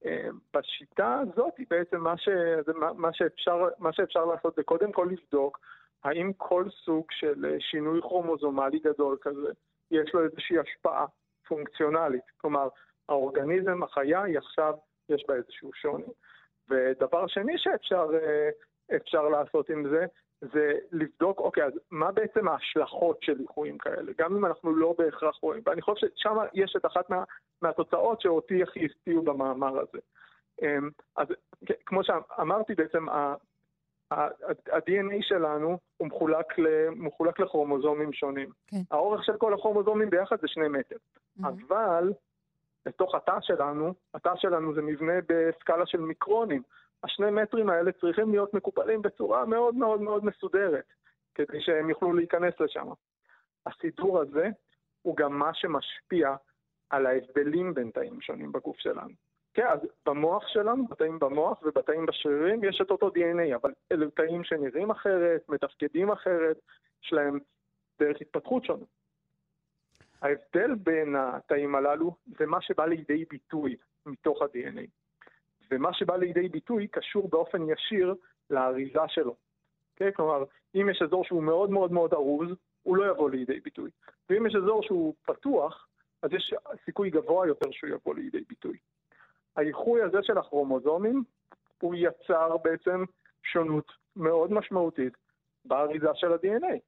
אה, 0.05 0.29
בשיטה 0.55 1.21
הזאת 1.21 1.55
בעצם 1.71 2.01
מה, 2.01 2.19
ש, 2.19 2.29
מה, 2.75 2.93
מה, 2.93 3.13
שאפשר, 3.13 3.69
מה 3.79 3.93
שאפשר 3.93 4.25
לעשות 4.25 4.55
זה 4.55 4.63
קודם 4.63 4.93
כל 4.93 5.09
לבדוק 5.11 5.61
האם 6.05 6.33
כל 6.37 6.65
סוג 6.85 7.05
של 7.11 7.57
שינוי 7.59 8.01
כרומוזומלי 8.01 8.79
גדול 8.79 9.17
כזה, 9.21 9.53
יש 9.91 10.15
לו 10.15 10.25
איזושהי 10.25 10.59
השפעה 10.59 11.07
פונקציונלית. 11.49 12.23
כלומר, 12.37 12.69
האורגניזם, 13.09 13.81
היא 13.97 14.39
עכשיו, 14.39 14.75
יש 15.09 15.25
בה 15.29 15.35
איזשהו 15.35 15.71
שוני. 15.75 16.13
ודבר 16.69 17.27
שני 17.27 17.59
שאפשר 17.59 18.07
אה, 18.15 18.49
אפשר 18.97 19.29
לעשות 19.29 19.71
עם 19.71 19.89
זה, 19.89 20.07
זה 20.53 20.73
לבדוק, 20.93 21.39
אוקיי, 21.39 21.65
אז 21.65 21.73
מה 21.91 22.13
בעצם 22.13 22.49
ההשלכות 22.49 23.23
של 23.23 23.41
איחויים 23.41 23.79
כאלה, 23.79 24.13
גם 24.19 24.37
אם 24.37 24.47
אנחנו 24.47 24.77
לא 24.77 24.95
בהכרח 24.99 25.37
רואים. 25.37 25.63
ואני 25.67 25.83
חושב 25.83 26.07
ששם 26.17 26.37
יש 26.55 26.77
את 26.77 26.87
אחת 26.87 27.11
מה, 27.11 27.25
מהתוצאות 27.63 28.21
שאותי 28.21 28.63
הכי 28.63 28.85
הפתיעו 28.85 29.23
במאמר 29.23 29.79
הזה. 29.79 29.99
אמ, 30.63 30.91
אז 31.17 31.27
כמו 31.87 32.05
שאמרתי, 32.05 32.75
בעצם 32.75 33.07
ה-DNA 34.15 35.23
שלנו 35.23 35.79
הוא 35.97 36.09
מחולק, 36.09 36.47
מחולק 36.97 37.41
לכרומוזומים 37.41 38.13
שונים. 38.13 38.49
כן. 38.67 38.81
האורך 38.91 39.25
של 39.25 39.37
כל 39.37 39.55
הכרומוזומים 39.55 40.11
ביחד 40.11 40.37
זה 40.41 40.49
שני 40.49 40.69
מטר. 40.69 40.97
Mm-hmm. 40.97 41.49
אבל 41.49 42.13
בתוך 42.87 43.15
התא 43.15 43.39
שלנו, 43.41 43.95
התא 44.15 44.33
שלנו 44.37 44.75
זה 44.75 44.83
מבנה 44.83 45.13
בסקאלה 45.29 45.87
של 45.87 46.01
מיקרונים. 46.01 46.63
השני 47.05 47.31
מטרים 47.31 47.71
האלה 47.71 47.93
צריכים 47.93 48.31
להיות 48.31 48.55
מקופלים 48.55 49.03
בצורה 49.03 49.47
מאוד 49.47 49.75
מאוד 49.75 50.01
מאוד 50.01 50.25
מסודרת, 50.25 50.85
כדי 51.35 51.61
שהם 51.61 51.91
יוכלו 51.91 52.13
להיכנס 52.13 52.55
לשם. 52.61 52.87
הסידור 53.67 54.21
הזה 54.21 54.49
הוא 55.03 55.17
גם 55.17 55.39
מה 55.39 55.55
שמשפיע 55.55 56.37
על 56.91 57.07
ההבדלים 57.07 57.75
בין 57.75 57.91
תאים 57.91 58.21
שונים 58.21 58.53
בגוף 58.53 58.77
שלנו. 58.79 59.15
כן, 59.55 59.67
אז 59.67 59.79
במוח 60.07 60.49
שלנו, 60.49 60.87
בתאים 60.87 61.19
במוח 61.19 61.63
ובתאים 61.63 62.07
בשרירים, 62.07 62.65
יש 62.65 62.81
את 62.81 62.91
אותו 62.91 63.09
DNA, 63.09 63.55
אבל 63.55 63.73
אלה 63.93 64.11
תאים 64.11 64.45
שנראים 64.45 64.91
אחרת, 64.91 65.49
מתפקדים 65.49 66.11
אחרת, 66.11 66.61
יש 67.05 67.13
להם 67.13 67.39
דרך 68.01 68.21
התפתחות 68.21 68.65
שונה. 68.65 68.85
ההבדל 70.23 70.75
בין 70.75 71.17
התאים 71.17 71.75
הללו 71.75 72.17
זה 72.27 72.47
מה 72.47 72.61
שבא 72.61 72.87
לידי 72.87 73.25
ביטוי 73.31 73.77
מתוך 74.07 74.43
ה-DNA. 74.43 74.87
ומה 75.71 75.95
שבא 75.95 76.17
לידי 76.17 76.49
ביטוי 76.49 76.87
קשור 76.89 77.29
באופן 77.29 77.63
ישיר 77.69 78.15
לאריזה 78.51 79.09
שלו. 79.09 79.37
כן? 79.97 80.11
כלומר, 80.11 80.45
אם 80.75 80.89
יש 80.91 81.03
אזור 81.03 81.25
שהוא 81.25 81.43
מאוד 81.43 81.71
מאוד 81.71 81.93
מאוד 81.93 82.13
ארוז, 82.13 82.49
הוא 82.83 82.97
לא 82.97 83.11
יבוא 83.11 83.31
לידי 83.31 83.61
ביטוי. 83.61 83.91
ואם 84.31 84.47
יש 84.47 84.55
אזור 84.55 84.83
שהוא 84.83 85.15
פתוח, 85.23 85.89
אז 86.23 86.33
יש 86.33 86.55
סיכוי 86.85 87.11
גבוה 87.11 87.47
יותר 87.47 87.71
שהוא 87.71 87.91
יבוא 87.91 88.15
לידי 88.15 88.41
ביטוי. 88.49 88.79
האיחוי 89.57 90.03
הזה 90.03 90.19
של 90.23 90.39
הכרומוזומים, 90.39 91.25
הוא 91.81 91.95
יצר 91.95 92.57
בעצם 92.57 93.05
שונות 93.43 93.93
מאוד 94.17 94.53
משמעותית 94.53 95.13
באריזה 95.65 96.09
של 96.15 96.33
ה-DNA. 96.33 96.79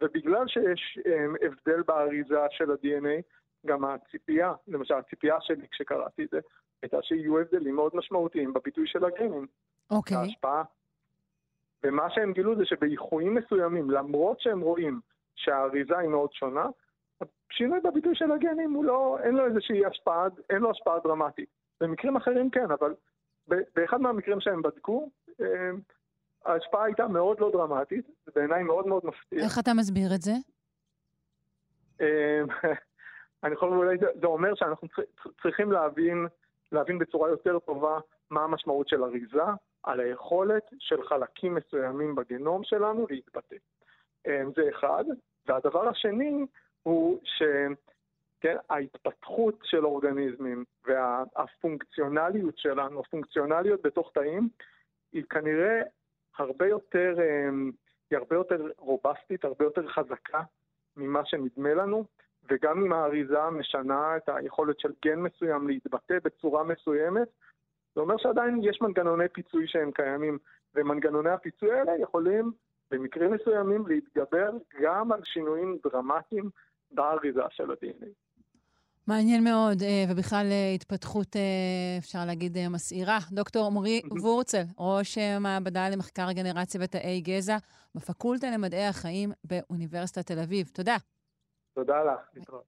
ובגלל 0.00 0.48
שיש 0.48 0.98
um, 0.98 1.46
הבדל 1.46 1.82
באריזה 1.82 2.46
של 2.50 2.70
ה-DNA, 2.70 3.22
גם 3.66 3.84
הציפייה, 3.84 4.52
למשל 4.68 4.94
הציפייה 4.94 5.36
שלי 5.40 5.68
כשקראתי 5.70 6.24
את 6.24 6.28
זה, 6.30 6.38
הייתה 6.82 7.02
שיהיו 7.02 7.38
הבדלים 7.38 7.74
מאוד 7.74 7.92
משמעותיים 7.94 8.52
בביטוי 8.52 8.86
של 8.86 9.04
הגנים. 9.04 9.46
אוקיי. 9.90 10.16
Okay. 10.16 10.20
ההשפעה. 10.20 10.62
ומה 11.84 12.10
שהם 12.10 12.32
גילו 12.32 12.56
זה 12.56 12.64
שבאיחויים 12.64 13.34
מסוימים, 13.34 13.90
למרות 13.90 14.40
שהם 14.40 14.60
רואים 14.60 15.00
שהאריזה 15.36 15.98
היא 15.98 16.08
מאוד 16.08 16.32
שונה, 16.32 16.66
שינוי 17.50 17.80
בביטוי 17.80 18.14
של 18.14 18.32
הגנים 18.32 18.72
הוא 18.72 18.84
לא, 18.84 19.18
אין 19.22 19.34
לו 19.34 19.46
איזושהי 19.46 19.86
השפעה, 19.86 20.26
אין 20.50 20.58
לו 20.58 20.70
השפעה 20.70 20.98
דרמטית. 21.04 21.48
במקרים 21.80 22.16
אחרים 22.16 22.50
כן, 22.50 22.70
אבל 22.70 22.94
באחד 23.48 24.00
מהמקרים 24.00 24.40
שהם 24.40 24.62
בדקו, 24.62 25.10
ההשפעה 26.44 26.84
הייתה 26.84 27.08
מאוד 27.08 27.40
לא 27.40 27.50
דרמטית, 27.52 28.06
זה 28.26 28.32
בעיניי 28.34 28.62
מאוד 28.62 28.86
מאוד 28.86 29.06
מפתיע. 29.06 29.44
איך 29.44 29.58
אתה 29.58 29.74
מסביר 29.74 30.14
את 30.14 30.22
זה? 30.22 30.32
אני 33.44 33.54
יכול 33.54 33.68
אולי, 33.68 33.98
זה 34.20 34.26
אומר 34.26 34.54
שאנחנו 34.54 34.88
צריכים 35.42 35.72
להבין, 35.72 36.26
להבין 36.72 36.98
בצורה 36.98 37.28
יותר 37.28 37.58
טובה 37.58 37.98
מה 38.30 38.44
המשמעות 38.44 38.88
של 38.88 39.04
אריזה 39.04 39.42
על 39.82 40.00
היכולת 40.00 40.62
של 40.78 41.04
חלקים 41.04 41.54
מסוימים 41.54 42.14
בגנום 42.14 42.64
שלנו 42.64 43.06
להתבטא. 43.10 43.56
זה 44.26 44.62
אחד. 44.70 45.04
והדבר 45.46 45.88
השני 45.88 46.46
הוא 46.82 47.20
כן, 48.40 48.56
ההתפתחות 48.70 49.58
של 49.62 49.84
אורגניזמים 49.84 50.64
והפונקציונליות 50.86 52.58
שלנו, 52.58 53.00
הפונקציונליות 53.00 53.82
בתוך 53.82 54.10
תאים, 54.14 54.48
היא 55.12 55.24
כנראה 55.30 55.82
הרבה 56.38 56.66
יותר, 56.66 57.16
אמ, 57.20 57.70
היא 58.10 58.18
הרבה 58.18 58.36
יותר 58.36 58.68
רובסטית, 58.78 59.44
הרבה 59.44 59.64
יותר 59.64 59.88
חזקה 59.88 60.42
ממה 60.96 61.24
שנדמה 61.24 61.74
לנו, 61.74 62.04
וגם 62.50 62.84
אם 62.84 62.92
האריזה 62.92 63.50
משנה 63.50 64.16
את 64.16 64.28
היכולת 64.28 64.80
של 64.80 64.92
גן 65.04 65.18
מסוים 65.18 65.68
להתבטא 65.68 66.18
בצורה 66.24 66.64
מסוימת, 66.64 67.28
זה 67.94 68.00
אומר 68.00 68.16
שעדיין 68.18 68.60
יש 68.62 68.80
מנגנוני 68.80 69.28
פיצוי 69.28 69.66
שהם 69.66 69.90
קיימים, 69.90 70.38
ומנגנוני 70.74 71.30
הפיצוי 71.30 71.72
האלה 71.72 71.92
יכולים 71.98 72.52
במקרים 72.90 73.32
מסוימים 73.32 73.86
להתגבר 73.86 74.50
גם 74.80 75.12
על 75.12 75.20
שינויים 75.24 75.78
דרמטיים 75.84 76.50
באריזה 76.90 77.42
של 77.50 77.70
ה-DNA. 77.70 78.29
מעניין 79.10 79.44
מאוד, 79.44 79.82
אה, 79.82 80.04
ובכלל 80.08 80.46
אה, 80.50 80.72
התפתחות, 80.74 81.36
אה, 81.36 81.42
אפשר 81.98 82.24
להגיד, 82.24 82.68
מסעירה. 82.68 83.18
דוקטור 83.32 83.66
עמרי 83.66 84.02
וורצל, 84.22 84.62
ראש 84.78 85.18
מעבדה 85.40 85.88
למחקר 85.88 86.32
גנרציה 86.32 86.80
ותאי 86.84 87.20
גזע 87.20 87.56
בפקולטה 87.94 88.50
למדעי 88.50 88.86
החיים 88.86 89.32
באוניברסיטת 89.44 90.26
תל 90.26 90.38
אביב. 90.38 90.70
תודה. 90.74 90.96
תודה 91.74 91.94
לך, 92.04 92.20
להתראות. 92.34 92.64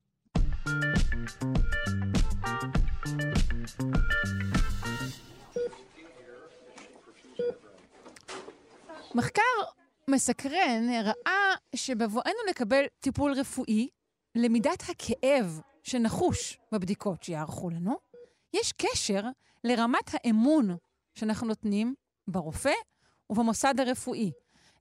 מחקר 9.15 9.43
מסקרן 10.09 10.89
ראה 11.05 11.55
שבבואנו 11.77 12.39
לקבל 12.51 12.83
טיפול 13.01 13.33
רפואי, 13.33 13.89
למידת 14.35 14.83
הכאב 14.91 15.61
שנחוש 15.83 16.59
בבדיקות 16.73 17.23
שיערכו 17.23 17.71
לנו, 17.71 17.97
יש 18.53 18.73
קשר 18.73 19.23
לרמת 19.65 20.11
האמון 20.13 20.77
שאנחנו 21.15 21.47
נותנים 21.47 21.95
ברופא 22.29 22.73
ובמוסד 23.31 23.81
הרפואי. 23.81 24.33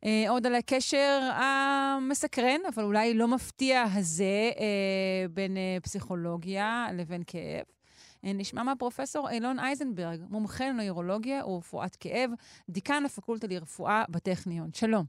אה, 0.05 0.29
עוד 0.29 0.47
על 0.47 0.55
הקשר 0.55 1.29
המסקרן, 1.33 2.59
אבל 2.75 2.83
אולי 2.83 3.13
לא 3.13 3.27
מפתיע 3.27 3.83
הזה, 3.95 4.51
אה, 4.59 5.27
בין 5.29 5.57
אה, 5.57 5.77
פסיכולוגיה 5.83 6.87
לבין 6.93 7.23
כאב. 7.27 7.65
אה, 8.25 8.33
נשמע 8.33 8.63
מהפרופסור 8.63 9.29
אילון 9.29 9.59
אייזנברג, 9.59 10.19
מומחה 10.29 10.69
לנוירולוגיה 10.69 11.47
ורפואת 11.47 11.95
כאב, 11.95 12.31
דיקן 12.69 13.05
הפקולטה 13.05 13.47
לרפואה 13.47 14.03
בטכניון. 14.09 14.69
שלום. 14.73 15.05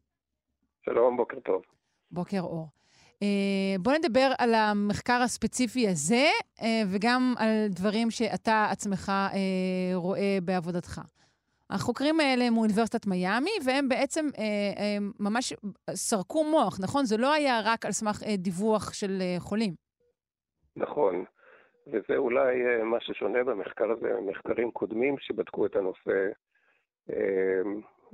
שלום, 0.85 1.17
בוקר 1.17 1.41
טוב. 1.41 1.63
בוקר 2.11 2.41
אור. 2.41 2.69
Uh, 3.23 3.83
בוא 3.83 3.93
נדבר 3.93 4.33
על 4.39 4.55
המחקר 4.55 5.23
הספציפי 5.23 5.89
הזה, 5.89 6.27
uh, 6.59 6.63
וגם 6.93 7.35
על 7.39 7.69
דברים 7.69 8.11
שאתה 8.11 8.67
עצמך 8.71 9.13
uh, 9.31 9.35
רואה 9.95 10.39
בעבודתך. 10.43 11.01
החוקרים 11.71 12.21
האלה 12.21 12.45
הם 12.45 12.55
מאוניברסיטת 12.55 13.07
מיאמי, 13.07 13.51
והם 13.65 13.89
בעצם 13.89 14.29
ממש 15.21 15.53
סרקו 15.91 16.45
מוח, 16.45 16.79
נכון? 16.81 17.05
זה 17.05 17.17
לא 17.17 17.33
היה 17.33 17.61
רק 17.65 17.87
על 17.87 17.93
סמך 17.93 18.23
דיווח 18.39 18.93
של 18.93 19.23
חולים. 19.39 19.75
נכון, 20.77 21.25
וזה 21.87 22.17
אולי 22.17 22.55
מה 22.85 22.97
ששונה 23.01 23.45
במחקר 23.45 23.91
הזה 23.91 24.21
ממחקרים 24.21 24.71
קודמים 24.71 25.17
שבדקו 25.19 25.67
את 25.67 25.77
הנושא. 25.77 26.29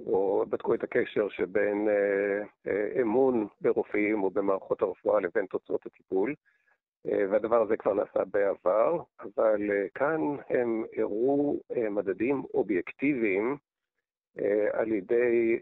או 0.07 0.45
בדקו 0.49 0.75
את 0.75 0.85
הקשר 0.85 1.29
שבין 1.29 1.89
אה, 1.89 2.43
אה, 2.67 3.03
אמון 3.03 3.47
ברופאים 3.61 4.23
או 4.23 4.31
במערכות 4.31 4.83
הרפואה 4.83 5.21
לבין 5.21 5.47
תוצאות 5.47 5.87
הטיפול, 5.87 6.35
אה, 7.09 7.25
והדבר 7.31 7.63
הזה 7.63 7.77
כבר 7.77 7.95
נעשה 7.95 8.25
בעבר, 8.25 9.03
אבל 9.21 9.71
כאן 9.95 10.21
הם 10.49 10.85
הראו 10.97 11.61
מדדים 11.91 12.43
אובייקטיביים 12.55 13.57
על 14.73 14.93
ידי 14.93 15.59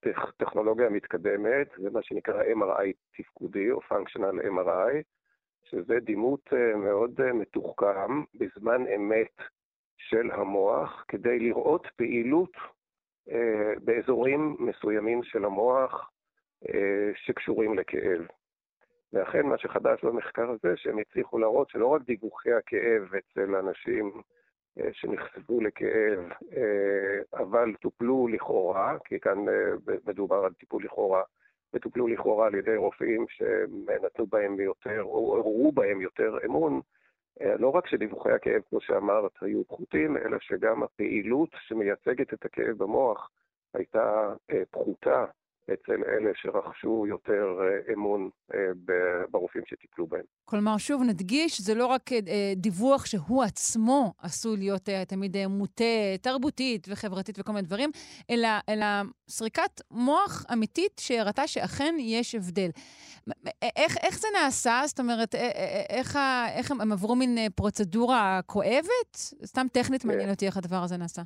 טכ, 0.00 0.30
טכנולוגיה 0.36 0.90
מתקדמת, 0.90 1.68
זה 1.76 1.90
מה 1.90 2.02
שנקרא 2.02 2.42
MRI 2.42 2.92
תפקודי 3.16 3.70
או 3.70 3.80
Functional 3.80 4.44
MRI, 4.44 5.02
שזה 5.64 6.00
דימות 6.00 6.52
מאוד 6.76 7.32
מתוחכם 7.32 8.22
בזמן 8.34 8.84
אמת 8.96 9.36
של 9.98 10.30
המוח 10.30 11.04
כדי 11.08 11.38
לראות 11.38 11.86
פעילות 11.96 12.52
באזורים 13.84 14.56
מסוימים 14.58 15.22
של 15.22 15.44
המוח 15.44 16.10
אה, 16.68 17.10
שקשורים 17.14 17.78
לכאב. 17.78 18.26
ואכן 19.12 19.46
מה 19.46 19.58
שחדש 19.58 20.04
במחקר 20.04 20.50
הזה, 20.50 20.76
שהם 20.76 20.98
הצליחו 20.98 21.38
להראות 21.38 21.70
שלא 21.70 21.86
רק 21.86 22.02
דיווחי 22.02 22.52
הכאב 22.52 23.14
אצל 23.14 23.54
אנשים 23.54 24.12
אה, 24.78 24.88
שנחשפו 24.92 25.60
לכאב, 25.60 26.18
אבל 27.34 27.74
טופלו 27.80 28.28
לכאורה, 28.28 28.96
כי 29.04 29.20
כאן 29.20 29.38
מדובר 30.06 30.44
על 30.44 30.52
טיפול 30.52 30.84
לכאורה, 30.84 31.22
וטופלו 31.74 32.08
לכאורה 32.08 32.46
על 32.46 32.54
ידי 32.54 32.76
רופאים 32.76 33.26
שנתנו 33.28 34.26
בהם 34.26 34.60
יותר, 34.60 35.02
או 35.02 35.36
הראו 35.36 35.72
בהם 35.72 36.00
יותר 36.00 36.38
אמון, 36.46 36.72
אה, 36.74 36.80
לא 37.58 37.68
רק 37.68 37.86
שדיווחי 37.86 38.32
הכאב, 38.32 38.62
כמו 38.68 38.80
שאמרת, 38.80 39.32
היו 39.40 39.64
פחותים, 39.64 40.16
אלא 40.16 40.36
שגם 40.40 40.82
הפעילות 40.82 41.50
שמייצגת 41.60 42.34
את 42.34 42.44
הכאב 42.44 42.76
במוח 42.78 43.30
הייתה 43.74 44.34
אה, 44.50 44.62
פחותה 44.70 45.24
אצל 45.72 45.92
אלה 45.92 46.30
שרכשו 46.34 47.04
יותר 47.08 47.58
אה, 47.60 47.94
אמון 47.94 48.30
אה, 48.54 48.58
ברופאים 49.30 49.64
שטיפלו 49.66 50.06
בהם. 50.06 50.22
כלומר, 50.44 50.76
שוב 50.76 51.02
נדגיש, 51.02 51.60
זה 51.60 51.74
לא 51.74 51.86
רק 51.86 52.10
דיווח 52.56 53.06
שהוא 53.06 53.42
עצמו 53.42 54.12
עשוי 54.22 54.56
להיות 54.56 54.88
תמיד 55.08 55.46
מוטה 55.46 55.84
תרבותית 56.22 56.86
וחברתית 56.90 57.38
וכל 57.38 57.52
מיני 57.52 57.66
דברים, 57.66 57.90
אלא, 58.30 58.48
אלא 58.68 58.86
סריקת 59.28 59.80
מוח 59.90 60.44
אמיתית 60.52 61.00
שהראתה 61.00 61.46
שאכן 61.46 61.94
יש 61.98 62.34
הבדל. 62.34 62.70
איך, 63.76 63.96
איך 64.02 64.18
זה 64.18 64.28
נעשה? 64.42 64.82
זאת 64.86 65.00
אומרת, 65.00 65.34
איך, 65.88 66.18
איך 66.54 66.70
הם, 66.70 66.92
עברו 66.92 67.16
מין 67.16 67.38
פרוצדורה 67.54 68.40
כואבת? 68.46 69.16
סתם 69.44 69.66
טכנית. 69.72 70.04
מעניין 70.04 70.30
אותי 70.30 70.46
איך 70.46 70.56
הדבר 70.56 70.82
הזה 70.82 70.96
נעשה. 70.96 71.22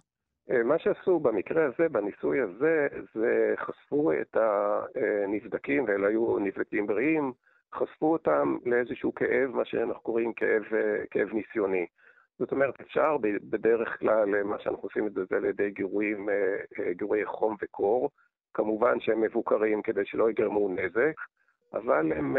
אה, 0.51 0.63
מה 0.63 0.79
שעשו 0.79 1.21
במקרה 1.21 1.65
הזה, 1.65 1.89
בניסוי 1.89 2.41
הזה, 2.41 2.89
זה 3.15 3.55
חשפו 3.57 4.13
את 4.13 4.37
הנבדקים, 4.37 5.85
ואלה 5.85 6.09
היו 6.09 6.39
נבדקים 6.39 6.87
בריאים, 6.87 7.33
חשפו 7.75 8.13
אותם 8.13 8.57
לאיזשהו 8.67 9.15
כאב, 9.15 9.51
מה 9.51 9.65
שאנחנו 9.65 10.03
קוראים 10.03 10.33
כאב, 10.33 10.63
אה, 10.73 11.05
כאב 11.11 11.29
ניסיוני. 11.33 11.87
זאת 12.39 12.53
אומרת, 12.53 12.81
אפשר 12.81 13.17
בדרך 13.51 13.99
כלל, 13.99 14.35
אה, 14.35 14.43
מה 14.43 14.59
שאנחנו 14.59 14.83
עושים 14.83 15.07
את 15.07 15.13
זה, 15.13 15.25
זה 15.31 15.37
על 15.37 15.45
ידי 15.45 15.71
גירויים, 15.71 16.29
גירוי 16.91 17.27
חום 17.27 17.57
וקור. 17.63 18.11
כמובן 18.55 19.01
שהם 19.01 19.21
מבוקרים 19.21 19.83
כדי 19.83 20.05
שלא 20.05 20.31
יגרמו 20.31 20.69
נזק, 20.69 21.15
אבל 21.73 22.13
הם, 22.13 22.37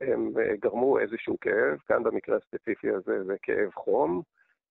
הם 0.00 0.30
גרמו 0.60 0.98
איזשהו 0.98 1.36
כאב, 1.40 1.78
כאן 1.86 2.02
במקרה 2.02 2.36
הספציפי 2.36 2.90
הזה 2.90 3.24
זה 3.24 3.36
כאב 3.42 3.70
חום. 3.74 4.22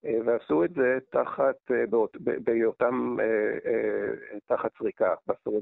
אה, 0.05 0.17
ועשו 0.25 0.63
את 0.63 0.73
זה 0.73 0.97
תחת, 1.09 1.55
אה, 1.71 1.83
בהיותם 2.43 3.17
אה, 3.19 4.37
תחת 4.45 4.71
סריקה, 4.77 5.13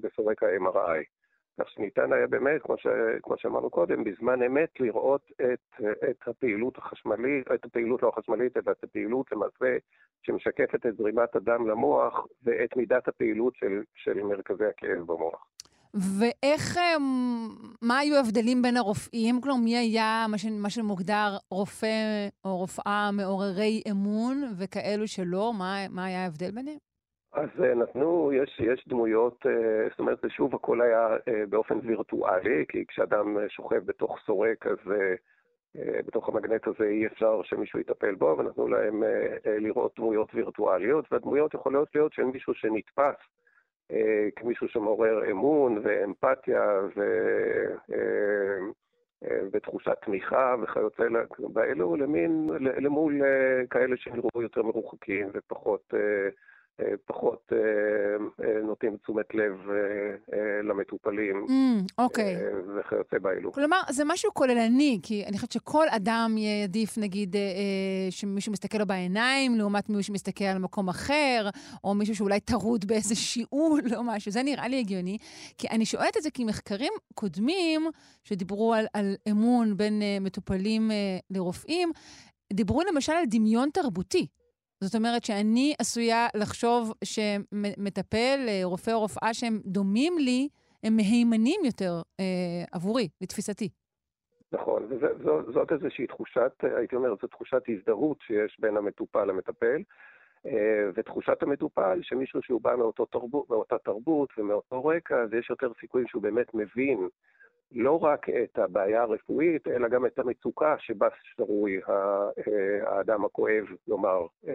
בסורק 0.02 0.44
ה-MRI. 0.44 1.04
כך 1.60 1.70
שניתן 1.70 2.14
היה 2.14 2.28
באמת, 2.28 2.62
כמו, 2.62 2.78
ש, 2.78 2.88
כמו 3.22 3.38
שאמרנו 3.38 3.70
קודם, 3.70 4.04
בזמן 4.04 4.44
אמת 4.44 4.80
לראות 4.80 5.32
את, 5.36 5.84
את 6.10 6.28
הפעילות 6.28 6.78
החשמלית, 6.78 7.52
את 7.52 7.66
הפעילות 7.66 8.04
לא 8.04 8.10
החשמלית, 8.10 8.58
אלא 8.58 8.72
את 8.72 8.84
הפעילות 8.84 9.32
למעשה 9.32 9.78
שמשקפת 10.24 10.86
את 10.86 10.98
זרימת 10.98 11.36
הדם 11.36 11.68
למוח 11.68 12.28
ואת 12.44 12.78
מידת 12.78 13.08
הפעילות 13.08 13.56
של, 13.56 13.84
של 13.96 14.24
מרכזי 14.24 14.66
הכאב 14.66 15.00
במוח. 15.00 15.48
ואיך, 15.94 16.78
אמ, 16.78 17.48
מה 17.82 17.98
היו 18.00 18.16
ההבדלים 18.16 18.62
בין 18.62 18.78
הרופאים? 18.78 19.42
כלומר, 19.42 19.60
מי 19.64 19.78
היה 19.78 20.26
מה, 20.30 20.38
ש, 20.38 20.46
מה 20.46 20.70
שמוגדר 20.70 21.38
רופא 21.52 22.28
או 22.46 22.58
רופאה 22.58 23.10
מעוררי 23.14 23.82
אמון, 23.92 24.44
וכאלו 24.60 25.08
שלא? 25.08 25.54
מה, 25.58 25.76
מה 25.90 26.06
היה 26.06 26.24
ההבדל 26.24 26.52
ביניהם? 26.52 26.78
אז 27.34 27.50
אה, 27.64 27.76
נתנו, 27.76 28.32
יש, 28.34 28.60
יש 28.60 28.88
דמויות, 28.88 29.46
אה, 29.46 29.90
זאת 29.90 30.00
אומרת, 30.00 30.20
שוב, 30.30 30.56
הכל 30.56 30.82
היה 30.82 31.08
אה, 31.28 31.46
באופן 31.50 31.80
וירטואלי, 31.84 32.66
כי 32.70 32.86
כשאדם 32.88 33.38
שוכב 33.50 33.86
בתוך 33.86 34.18
סורק, 34.26 34.68
אז 34.68 34.78
בתוך 36.06 36.30
המגנט 36.30 36.68
הזה 36.68 36.84
אי 36.84 37.08
אפשר 37.08 37.42
שמישהו 37.44 37.80
יטפל 37.80 38.16
בו, 38.16 38.36
ונתנו 38.38 38.68
להם 38.68 39.04
לראות 39.46 39.94
דמויות 39.98 40.36
וירטואליות, 40.36 41.06
והדמויות 41.12 41.54
יכולות 41.54 41.90
להיות 41.96 42.14
של 42.14 42.24
מישהו 42.24 42.54
שנתפס 42.54 43.16
כמישהו 44.36 44.68
שמעורר 44.68 45.32
אמון 45.32 45.80
ואמפתיה 45.84 46.82
ו... 46.96 47.02
אה, 47.94 48.58
אה, 49.26 49.40
ותחושת 49.52 49.98
תמיכה 50.02 50.56
וכיוצא 50.62 51.04
באלו, 51.54 51.96
למין, 51.96 52.50
למול 52.60 53.22
כאלה 53.70 53.98
שנראו 53.98 54.42
יותר 54.42 54.64
מרוחקים 54.64 55.30
ופחות 55.34 55.94
אה, 55.94 56.30
פחות 57.06 57.54
אה, 57.54 57.58
אה, 58.46 58.62
נותנים 58.64 58.98
תשומת 58.98 59.36
לב 59.36 59.54
למטופלים. 60.64 61.46
Mm, 61.48 61.94
אוקיי. 61.98 62.36
וכיוצא 62.78 63.20
באלו. 63.20 63.52
כלומר, 63.52 63.82
זה 63.90 64.04
משהו 64.06 64.34
כוללני, 64.34 65.00
כי 65.04 65.26
אני 65.26 65.38
חושבת 65.38 65.52
שכל 65.52 65.86
אדם 65.90 66.36
יעדיף, 66.38 66.98
נגיד, 66.98 67.36
שמישהו 68.10 68.52
מסתכל 68.52 68.78
לו 68.78 68.86
בעיניים, 68.86 69.56
לעומת 69.56 69.90
מישהו 69.90 70.04
שמסתכל 70.04 70.44
על 70.44 70.58
מקום 70.58 70.90
אחר, 70.90 71.50
או 71.84 71.94
מישהו 71.96 72.16
שאולי 72.16 72.40
טרוד 72.40 72.86
באיזה 72.86 73.16
שיעול 73.16 73.82
או 73.98 74.04
משהו. 74.04 74.32
זה 74.32 74.44
נראה 74.44 74.68
לי 74.68 74.80
הגיוני. 74.80 75.18
כי 75.58 75.68
אני 75.68 75.86
שואלת 75.86 76.18
את 76.18 76.24
זה 76.24 76.32
כי 76.32 76.44
מחקרים 76.44 76.94
קודמים, 77.14 77.88
שדיברו 78.24 78.74
על, 78.74 78.86
על 78.94 79.16
אמון 79.32 79.78
בין 79.78 80.02
מטופלים 80.22 80.92
לרופאים, 81.30 81.92
דיברו 82.54 82.82
למשל 82.92 83.12
על 83.12 83.26
דמיון 83.30 83.70
תרבותי. 83.74 84.28
זאת 84.84 84.96
אומרת 84.96 85.24
שאני 85.24 85.74
עשויה 85.80 86.28
לחשוב 86.36 86.94
שמטפל, 87.04 88.40
אה, 88.48 88.62
רופא 88.64 88.92
או 88.92 89.00
רופאה 89.00 89.34
שהם 89.34 89.60
דומים 89.66 90.14
לי, 90.18 90.48
הם 90.84 90.96
מהימנים 90.96 91.62
יותר 91.66 92.02
אה, 92.20 92.64
עבורי, 92.72 93.08
לתפיסתי. 93.22 93.70
נכון, 94.52 94.88
וזאת 94.90 95.72
איזושהי 95.72 96.08
תחושת, 96.08 96.52
הייתי 96.78 96.96
אומר, 96.96 97.10
זו 97.22 97.28
תחושת 97.28 97.62
הזדהות 97.68 98.18
שיש 98.28 98.58
בין 98.60 98.78
המטופל 98.78 99.26
למטפל, 99.26 99.82
אה, 100.46 100.90
ותחושת 100.96 101.44
המטופל 101.44 102.00
שמישהו 102.02 102.42
שהוא 102.44 102.62
בא 102.62 102.76
מאותו 102.76 103.06
תרבות, 103.06 103.50
מאותה 103.50 103.78
תרבות 103.78 104.30
ומאותו 104.38 104.86
רקע, 104.86 105.22
אז 105.22 105.34
יש 105.34 105.50
יותר 105.50 105.72
סיכויים 105.80 106.08
שהוא 106.08 106.24
באמת 106.24 106.54
מבין 106.54 107.08
לא 107.72 108.04
רק 108.04 108.30
את 108.30 108.60
הבעיה 108.60 109.02
הרפואית, 109.02 109.68
אלא 109.68 109.88
גם 109.88 110.06
את 110.06 110.20
המצוקה 110.20 110.76
שבה 110.80 111.08
שרוי 111.36 111.80
אה, 111.90 112.96
האדם 112.98 113.26
הכואב, 113.26 113.66
נאמר, 113.88 114.26
אה, 114.48 114.54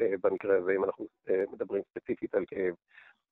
אה, 0.00 0.14
במקרה 0.22 0.58
הזה, 0.58 0.72
אם 0.76 0.84
אנחנו 0.84 1.06
מדברים 1.52 1.82
ספציפית 1.90 2.34
על 2.34 2.44
כאב. 2.46 2.74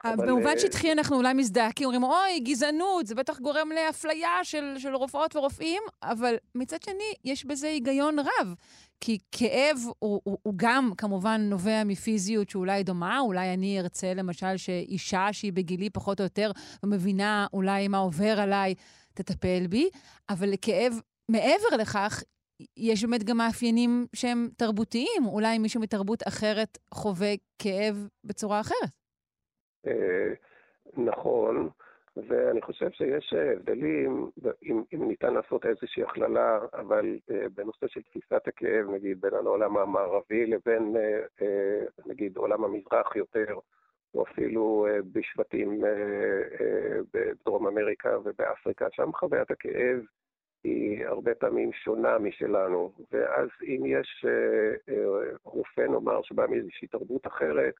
במובן 0.04 0.58
שטחי 0.58 0.92
אנחנו 0.92 1.16
אולי 1.16 1.34
מזדעקים, 1.34 1.86
אומרים, 1.86 2.02
אוי, 2.02 2.40
גזענות, 2.40 3.06
זה 3.06 3.14
בטח 3.14 3.40
גורם 3.40 3.68
לאפליה 3.74 4.30
של, 4.42 4.74
של 4.78 4.94
רופאות 4.94 5.36
ורופאים, 5.36 5.82
אבל 6.02 6.34
מצד 6.54 6.82
שני, 6.82 7.14
יש 7.24 7.44
בזה 7.44 7.66
היגיון 7.66 8.18
רב. 8.18 8.54
כי 9.00 9.18
כאב 9.32 9.76
הוא, 9.98 10.20
הוא, 10.24 10.38
הוא 10.42 10.54
גם 10.56 10.90
כמובן 10.96 11.40
נובע 11.40 11.84
מפיזיות 11.84 12.50
שאולי 12.50 12.82
דומה, 12.82 13.20
אולי 13.20 13.54
אני 13.54 13.80
ארצה 13.80 14.14
למשל 14.14 14.56
שאישה 14.56 15.28
שהיא 15.32 15.52
בגילי 15.52 15.90
פחות 15.90 16.20
או 16.20 16.24
יותר 16.24 16.50
ומבינה 16.82 17.46
אולי 17.52 17.88
מה 17.88 17.98
עובר 17.98 18.40
עליי, 18.40 18.74
תטפל 19.22 19.66
בי, 19.68 19.88
אבל 20.30 20.48
לכאב, 20.52 20.92
מעבר 21.28 21.76
לכך, 21.80 22.22
יש 22.76 23.04
באמת 23.04 23.24
גם 23.24 23.36
מאפיינים 23.36 24.06
שהם 24.14 24.48
תרבותיים. 24.56 25.22
אולי 25.26 25.58
מישהו 25.58 25.80
מתרבות 25.80 26.22
אחרת 26.28 26.78
חווה 26.94 27.32
כאב 27.58 28.08
בצורה 28.24 28.60
אחרת. 28.60 28.90
אה, 29.86 30.32
נכון, 30.96 31.68
ואני 32.16 32.62
חושב 32.62 32.90
שיש 32.90 33.34
הבדלים, 33.34 34.30
אם, 34.62 34.82
אם 34.94 35.08
ניתן 35.08 35.34
לעשות 35.34 35.66
איזושהי 35.66 36.02
הכללה, 36.02 36.58
אבל 36.72 37.18
אה, 37.30 37.48
בנושא 37.54 37.86
של 37.88 38.02
תפיסת 38.02 38.48
הכאב, 38.48 38.90
נגיד, 38.90 39.20
בין 39.20 39.34
העולם 39.34 39.76
המערבי 39.76 40.46
לבין, 40.46 40.96
אה, 41.42 41.84
נגיד, 42.06 42.36
עולם 42.36 42.64
המזרח 42.64 43.16
יותר, 43.16 43.58
או 44.14 44.22
אפילו 44.22 44.86
אה, 44.90 44.98
בשבטים 45.12 45.84
אה, 45.84 45.90
אה, 46.60 46.98
בדרום 47.14 47.66
אמריקה 47.66 48.18
ובאפריקה, 48.18 48.86
שם 48.92 49.12
חוויית 49.12 49.50
הכאב 49.50 50.00
היא 50.64 51.06
הרבה 51.06 51.34
פעמים 51.34 51.72
שונה 51.72 52.18
משלנו, 52.18 52.92
ואז 53.12 53.48
אם 53.62 53.86
יש 53.86 54.24
רופא, 55.44 55.80
נאמר, 55.80 56.22
שבא 56.22 56.46
מאיזושהי 56.46 56.88
תרבות 56.88 57.26
אחרת, 57.26 57.74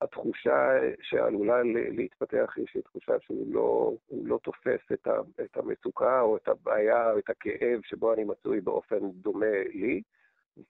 התחושה 0.00 0.78
שעלולה 1.02 1.62
להתפתח 1.64 2.52
היא 2.56 2.82
תחושה 2.84 3.12
שהוא 3.20 3.54
לא, 3.54 3.92
לא 4.10 4.38
תופס 4.42 4.80
את, 4.92 5.08
את 5.40 5.56
המצוקה 5.56 6.20
או 6.20 6.36
את 6.36 6.48
הבעיה 6.48 7.12
או 7.12 7.18
את 7.18 7.30
הכאב 7.30 7.80
שבו 7.82 8.14
אני 8.14 8.24
מצוי 8.24 8.60
באופן 8.60 9.10
דומה 9.10 9.62
לי, 9.74 10.02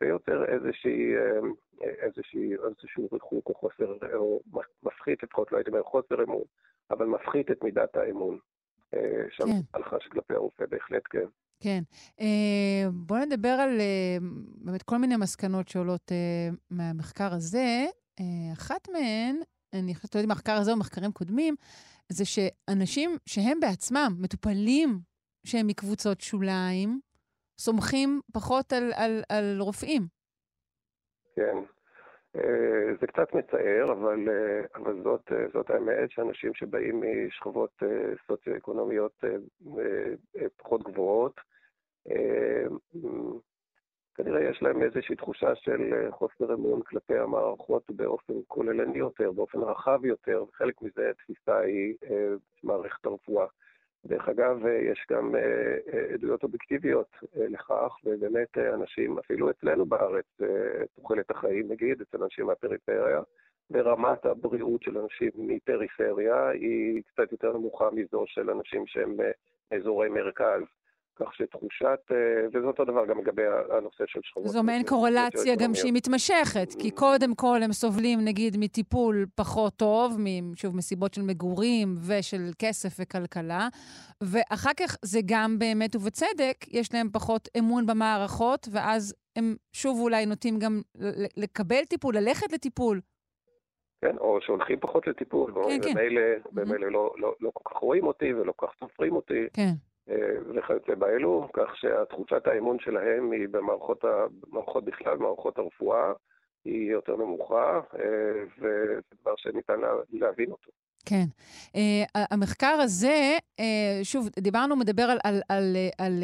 ויותר 0.01 0.44
איזושהי, 0.44 1.14
אמ, 1.16 1.53
איזושהי, 1.83 2.53
איזשהו 2.53 3.09
ריחוק 3.12 3.49
או 3.49 3.55
חוסר, 3.55 4.16
או 4.16 4.40
מפחית 4.83 5.23
לפחות, 5.23 5.53
לא 5.53 5.57
הייתי 5.57 5.70
אומר 5.70 5.83
חוסר 5.83 6.23
אמון, 6.23 6.42
אבל 6.90 7.07
מפחית 7.07 7.51
את 7.51 7.64
מידת 7.64 7.97
האמון. 7.97 8.38
אה, 8.94 9.25
שם 9.31 9.44
כן. 9.44 9.61
הלחש 9.75 10.07
כלפי 10.12 10.35
הרופא, 10.35 10.64
בהחלט 10.70 11.03
כן. 11.11 11.27
כן. 11.61 11.83
אה, 12.20 12.90
בואו 12.92 13.25
נדבר 13.25 13.49
על 13.49 13.81
אה, 13.81 14.16
באמת 14.57 14.83
כל 14.83 14.99
מיני 14.99 15.16
מסקנות 15.16 15.68
שעולות 15.68 16.12
מהמחקר 16.70 17.35
הזה. 17.35 17.87
אחת 18.53 18.88
מהן, 18.92 19.37
אני 19.73 19.94
חושבת, 19.94 20.14
לא 20.14 20.20
יודעת 20.20 20.25
אם 20.27 20.31
המחקר 20.31 20.53
הזה 20.53 20.73
או 20.73 20.77
מחקרים 20.77 21.12
קודמים, 21.12 21.55
זה 22.09 22.25
שאנשים 22.25 23.16
שהם 23.27 23.61
בעצמם 23.61 24.16
מטופלים 24.18 25.01
שהם 25.47 25.66
מקבוצות 25.66 26.20
שוליים, 26.20 27.01
סומכים 27.59 28.21
פחות 28.33 28.73
על, 28.73 28.93
על, 28.97 29.23
על 29.29 29.61
רופאים. 29.61 30.03
כן. 31.37 31.57
אה, 32.37 32.95
זה 33.01 33.07
קצת 33.07 33.35
מצער, 33.35 33.93
אבל, 33.93 34.29
אה, 34.29 34.61
אבל 34.75 35.03
זאת, 35.03 35.33
אה, 35.33 35.47
זאת 35.53 35.71
האמת 35.71 36.11
שאנשים 36.11 36.55
שבאים 36.55 37.03
משכבות 37.27 37.83
סוציו-אקונומיות 38.27 39.25
פחות 40.57 40.83
גבוהות, 40.83 41.40
כנראה 44.14 44.51
יש 44.51 44.62
להם 44.62 44.83
איזושהי 44.83 45.17
תחושה 45.17 45.55
של 45.55 46.11
חוסר 46.11 46.55
אמון 46.55 46.83
כלפי 46.83 47.19
המערכות 47.19 47.90
באופן 47.90 48.33
כוללני 48.47 48.99
יותר, 48.99 49.33
באופן 49.33 49.59
רחב 49.59 50.05
יותר, 50.05 50.45
וחלק 50.49 50.83
מזה 50.83 51.11
התפיסה 51.11 51.59
היא 51.59 51.95
מערכת 52.62 53.07
הרפואה. 53.07 53.47
דרך 54.07 54.29
אגב, 54.29 54.67
יש 54.67 55.07
גם 55.11 55.35
עדויות 56.14 56.43
אובייקטיביות 56.43 57.17
לכך, 57.37 57.97
ובאמת 58.05 58.59
אנשים, 58.59 59.19
אפילו 59.19 59.51
אצלנו 59.51 59.87
בארץ, 59.87 60.25
תוחלת 60.95 61.31
החיים, 61.31 61.73
נגיד, 61.73 62.01
אצל 62.01 62.23
אנשים 62.23 62.47
מהפריפריה, 62.47 63.21
ורמת 63.71 64.27
הבריאות 64.27 64.83
של 64.83 64.99
אנשים 64.99 65.31
מפריפריה 65.37 66.49
היא 66.49 67.03
קצת 67.03 67.33
יותר 67.33 67.53
נמוכה 67.53 67.88
מזו 67.93 68.25
של 68.27 68.51
אנשים 68.51 68.87
שהם 68.87 69.17
מאזורי 69.71 70.09
מרכז. 70.09 70.62
כך 71.16 71.35
שתחושת, 71.35 72.00
וזה 72.48 72.66
אותו 72.66 72.85
דבר 72.85 73.07
גם 73.07 73.18
לגבי 73.18 73.42
הנושא 73.70 74.05
של 74.07 74.20
שכבות. 74.22 74.48
זו 74.48 74.62
מעין 74.62 74.83
קורלציה 74.87 75.57
גם 75.57 75.74
שהיא 75.74 75.92
מתמשכת, 75.92 76.68
כי 76.79 76.90
קודם 76.90 77.35
כל 77.35 77.59
הם 77.62 77.72
סובלים 77.72 78.18
נגיד 78.24 78.57
מטיפול 78.59 79.27
פחות 79.35 79.77
טוב, 79.77 80.16
שוב, 80.55 80.77
מסיבות 80.77 81.14
של 81.14 81.22
מגורים 81.22 81.94
ושל 82.09 82.50
כסף 82.59 82.96
וכלכלה, 82.98 83.68
ואחר 84.20 84.70
כך 84.77 84.96
זה 85.03 85.20
גם 85.27 85.59
באמת 85.59 85.96
ובצדק, 85.96 86.57
יש 86.68 86.94
להם 86.94 87.09
פחות 87.12 87.48
אמון 87.59 87.87
במערכות, 87.87 88.68
ואז 88.72 89.14
הם 89.37 89.55
שוב 89.72 90.00
אולי 90.00 90.27
נוטים 90.27 90.59
גם 90.59 90.81
לקבל 91.37 91.85
טיפול, 91.85 92.16
ללכת 92.16 92.53
לטיפול. 92.53 93.00
כן, 94.00 94.16
או 94.18 94.38
שהולכים 94.40 94.81
פחות 94.81 95.07
לטיפול, 95.07 95.53
כן, 95.68 95.81
כן. 95.83 95.94
ומילא 96.53 96.92
לא, 96.92 97.14
לא, 97.18 97.35
לא 97.40 97.50
כל 97.55 97.70
כך 97.70 97.77
רואים 97.77 98.07
אותי 98.07 98.35
ולא 98.35 98.53
כל 98.57 98.66
כך 98.66 98.72
סופרים 98.81 99.12
אותי. 99.16 99.46
כן. 99.53 99.72
וכיוצא 100.09 100.95
באלו, 100.99 101.49
כך 101.53 101.77
שתחושת 101.77 102.47
האמון 102.47 102.77
שלהם 102.81 103.33
היא 103.33 103.49
במערכות, 103.51 104.05
במערכות 104.49 104.85
בכלל, 104.85 105.17
במערכות 105.17 105.59
הרפואה, 105.59 106.12
היא 106.64 106.90
יותר 106.90 107.17
נמוכה, 107.17 107.81
וזה 107.93 109.01
דבר 109.21 109.35
שניתן 109.37 109.81
להבין 110.12 110.51
אותו. 110.51 110.71
כן. 111.07 111.25
Uh, 111.67 111.79
המחקר 112.31 112.77
הזה, 112.81 113.38
uh, 113.61 113.64
שוב, 114.03 114.29
דיברנו, 114.38 114.77
מדבר 114.77 115.03
על, 115.03 115.19
על, 115.25 115.40
על, 115.49 115.77
על 115.99 116.23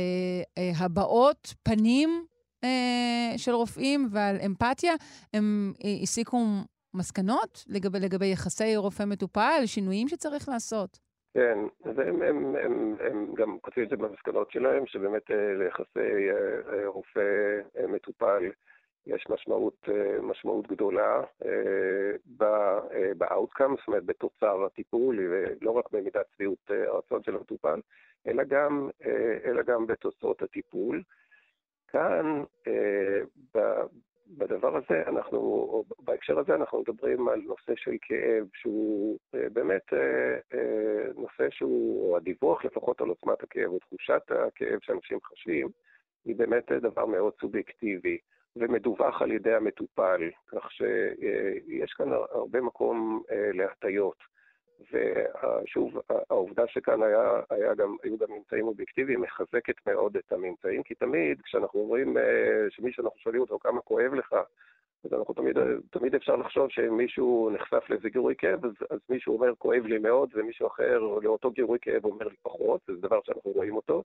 uh, 0.59 0.85
הבעות 0.85 1.55
פנים 1.63 2.25
uh, 2.65 2.69
של 3.39 3.53
רופאים 3.53 4.09
ועל 4.11 4.37
אמפתיה. 4.47 4.93
הם 5.35 5.73
uh, 5.77 5.87
הסיקו 6.03 6.39
מסקנות 6.95 7.65
לגבי, 7.69 8.01
לגבי 8.01 8.27
יחסי 8.27 8.77
רופא-מטופל, 8.77 9.63
שינויים 9.67 10.09
שצריך 10.09 10.49
לעשות. 10.49 10.99
כן, 11.35 11.59
והם 11.85 12.23
הם, 12.23 12.57
הם, 12.57 12.95
הם 13.01 13.35
גם 13.35 13.59
כותבים 13.61 13.85
את 13.85 13.91
זה 13.91 13.97
במסקנות 13.97 14.51
שלהם, 14.51 14.87
שבאמת 14.87 15.31
אה, 15.31 15.55
ליחסי 15.55 16.31
אה, 16.31 16.73
אה, 16.73 16.89
רופא-מטופל 16.89 18.43
יש 19.07 19.27
משמעות, 19.31 19.89
משמעות 20.23 20.67
גדולה 20.67 21.23
ב-outcome, 23.19 23.77
זאת 23.79 23.87
אומרת 23.89 24.05
בתוצר 24.05 24.65
הטיפול, 24.65 25.19
ולא 25.21 25.71
רק 25.71 25.91
במידת 25.93 26.27
שביעות 26.35 26.59
הרצון 26.69 27.23
של 27.23 27.37
המטופל, 27.37 27.81
אלא 28.27 28.45
גם, 28.45 28.91
אלא 29.45 29.63
גם 29.63 29.87
בתוצאות 29.87 30.43
הטיפול. 30.43 31.03
כאן, 31.89 32.43
בדבר 34.39 34.77
הזה, 34.77 35.03
אנחנו, 35.07 35.39
או 35.39 35.85
בהקשר 35.99 36.39
הזה 36.39 36.55
אנחנו 36.55 36.81
מדברים 36.81 37.29
על 37.29 37.41
נושא 37.41 37.73
של 37.77 37.97
כאב 38.03 38.47
שהוא 38.55 39.19
באמת 39.33 39.93
נושא 41.17 41.51
שהוא, 41.51 42.11
או 42.11 42.17
הדיווח 42.17 42.65
לפחות 42.65 43.01
על 43.01 43.09
עוצמת 43.09 43.43
הכאב, 43.43 43.71
או 43.71 43.79
תחושת 43.79 44.23
הכאב 44.29 44.79
שאנשים 44.83 45.19
חשים, 45.25 45.69
היא 46.25 46.37
באמת 46.37 46.73
דבר 46.73 47.07
מאוד 47.07 47.33
סובייקטיבי. 47.41 48.19
ומדווח 48.57 49.23
על 49.23 49.33
ידי 49.33 49.55
המטופל, 49.55 50.31
כך 50.47 50.73
שיש 50.73 51.93
כאן 51.93 52.13
הרבה 52.13 52.61
מקום 52.61 53.23
להטיות. 53.55 54.17
ושוב, 54.93 56.01
העובדה 56.31 56.67
שכאן 56.67 57.03
היה, 57.03 57.41
היה 57.51 57.75
גם, 57.75 57.97
היו 58.03 58.19
גם 58.19 58.29
ממצאים 58.31 58.67
אובייקטיביים 58.67 59.21
מחזקת 59.21 59.87
מאוד 59.87 60.17
את 60.17 60.33
הממצאים, 60.33 60.83
כי 60.83 60.95
תמיד 60.95 61.41
כשאנחנו 61.43 61.81
אומרים 61.81 62.19
אה, 62.19 62.67
שמי 62.71 62.93
שאנחנו 62.93 63.19
שואלים 63.19 63.41
אותו 63.41 63.59
כמה 63.59 63.81
כואב 63.81 64.15
לך, 64.15 64.35
אז 65.05 65.13
אנחנו 65.13 65.35
תמיד, 65.35 65.57
תמיד 65.91 66.15
אפשר 66.15 66.37
לחשוב 66.37 66.71
שאם 66.71 66.97
מישהו 66.97 67.51
נחשף 67.51 67.91
לאיזה 67.91 68.09
גירוי 68.09 68.35
כאב, 68.39 68.65
אז, 68.65 68.73
אז 68.91 68.99
מישהו 69.09 69.35
אומר 69.35 69.55
כואב 69.59 69.87
לי 69.87 69.99
מאוד, 69.99 70.31
ומישהו 70.35 70.67
אחר 70.67 70.99
לאותו 70.99 71.51
גירוי 71.51 71.79
כאב 71.83 72.05
אומר 72.05 72.29
לי 72.29 72.37
פחות, 72.43 72.81
זה 72.87 72.97
דבר 72.97 73.21
שאנחנו 73.25 73.51
רואים 73.51 73.77
אותו. 73.77 74.03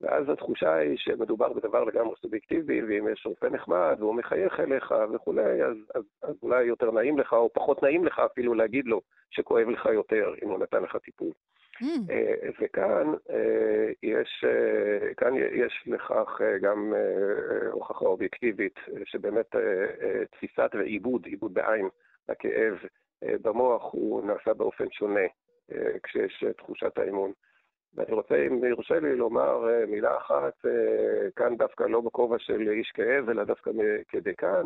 ואז 0.00 0.28
התחושה 0.28 0.74
היא 0.74 0.96
שמדובר 0.96 1.52
בדבר 1.52 1.84
לגמרי 1.84 2.14
סובייקטיבי, 2.20 2.82
ואם 2.82 3.08
יש 3.12 3.26
רופא 3.26 3.46
נחמד 3.46 3.96
והוא 3.98 4.14
מחייך 4.14 4.60
אליך 4.60 4.94
וכולי, 5.14 5.64
אז, 5.64 5.76
אז, 5.94 6.02
אז 6.22 6.34
אולי 6.42 6.64
יותר 6.64 6.90
נעים 6.90 7.18
לך, 7.18 7.32
או 7.32 7.50
פחות 7.52 7.82
נעים 7.82 8.04
לך 8.04 8.18
אפילו 8.18 8.54
להגיד 8.54 8.86
לו 8.86 9.00
שכואב 9.30 9.68
לך 9.68 9.86
יותר 9.86 10.34
אם 10.42 10.48
הוא 10.48 10.58
נתן 10.58 10.82
לך 10.82 10.96
טיפול. 10.96 11.32
אה, 12.10 12.48
וכאן 12.60 13.12
אה, 13.30 13.90
יש, 14.02 14.44
אה, 14.46 15.14
כאן 15.14 15.34
יש 15.36 15.84
לכך 15.86 16.40
גם 16.60 16.94
הוכחה 17.72 18.04
אובייקטיבית, 18.04 18.80
שבאמת 19.04 19.46
תפיסת 20.30 20.70
ועיבוד, 20.74 21.26
עיבוד 21.26 21.54
בעין, 21.54 21.88
הכאב 22.28 22.74
במוח 23.42 23.92
הוא 23.92 24.26
נעשה 24.26 24.54
באופן 24.54 24.90
שונה 24.90 25.26
כשיש 26.02 26.44
תחושת 26.58 26.98
האמון. 26.98 27.32
ואני 27.94 28.12
רוצה, 28.12 28.34
אם 28.46 28.64
יורשה 28.64 29.00
לי, 29.00 29.16
לומר 29.16 29.64
מילה 29.88 30.16
אחת, 30.16 30.66
כאן 31.36 31.56
דווקא 31.56 31.84
לא 31.84 32.00
בכובע 32.00 32.38
של 32.38 32.68
איש 32.68 32.90
כאב, 32.94 33.30
אלא 33.30 33.44
דווקא 33.44 33.70
כדקן, 34.08 34.62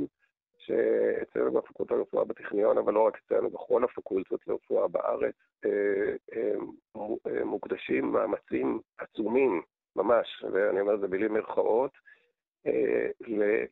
שאצלנו 0.66 1.50
בפקולטה 1.50 1.94
לרפואה 1.94 2.24
בטכניון, 2.24 2.78
אבל 2.78 2.94
לא 2.94 3.06
רק 3.06 3.18
אצלנו, 3.26 3.50
בכל 3.50 3.84
הפקולטות 3.84 4.40
לרפואה 4.46 4.88
בארץ, 4.88 5.34
אה, 5.64 6.14
אה, 6.36 7.44
מוקדשים 7.44 8.12
מאמצים 8.12 8.80
עצומים, 8.98 9.62
ממש, 9.96 10.44
ואני 10.52 10.80
אומר 10.80 10.94
את 10.94 11.00
זה 11.00 11.08
בלי 11.08 11.28
מירכאות, 11.28 11.90
אה, 12.66 13.08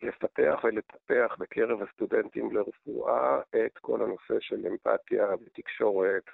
לפתח 0.03 0.61
ולטפח 0.65 1.37
בקרב 1.39 1.83
הסטודנטים 1.83 2.57
לרפואה 2.57 3.41
את 3.67 3.79
כל 3.79 4.03
הנושא 4.03 4.41
של 4.41 4.67
אמפתיה 4.67 5.27
ותקשורת 5.35 6.25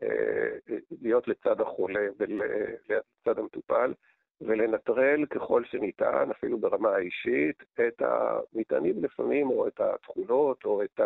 ולהיות 0.00 1.28
לצד 1.28 1.60
החולה 1.60 2.06
ולצד 2.18 3.38
המטופל. 3.38 3.92
ולנטרל 4.40 5.26
ככל 5.26 5.64
שניתן, 5.64 6.30
אפילו 6.30 6.58
ברמה 6.58 6.90
האישית, 6.90 7.62
את 7.88 8.02
המטענים 8.02 9.04
לפעמים, 9.04 9.50
או 9.50 9.68
את 9.68 9.80
התכונות, 9.80 10.64
או 10.64 10.82
את 10.82 11.00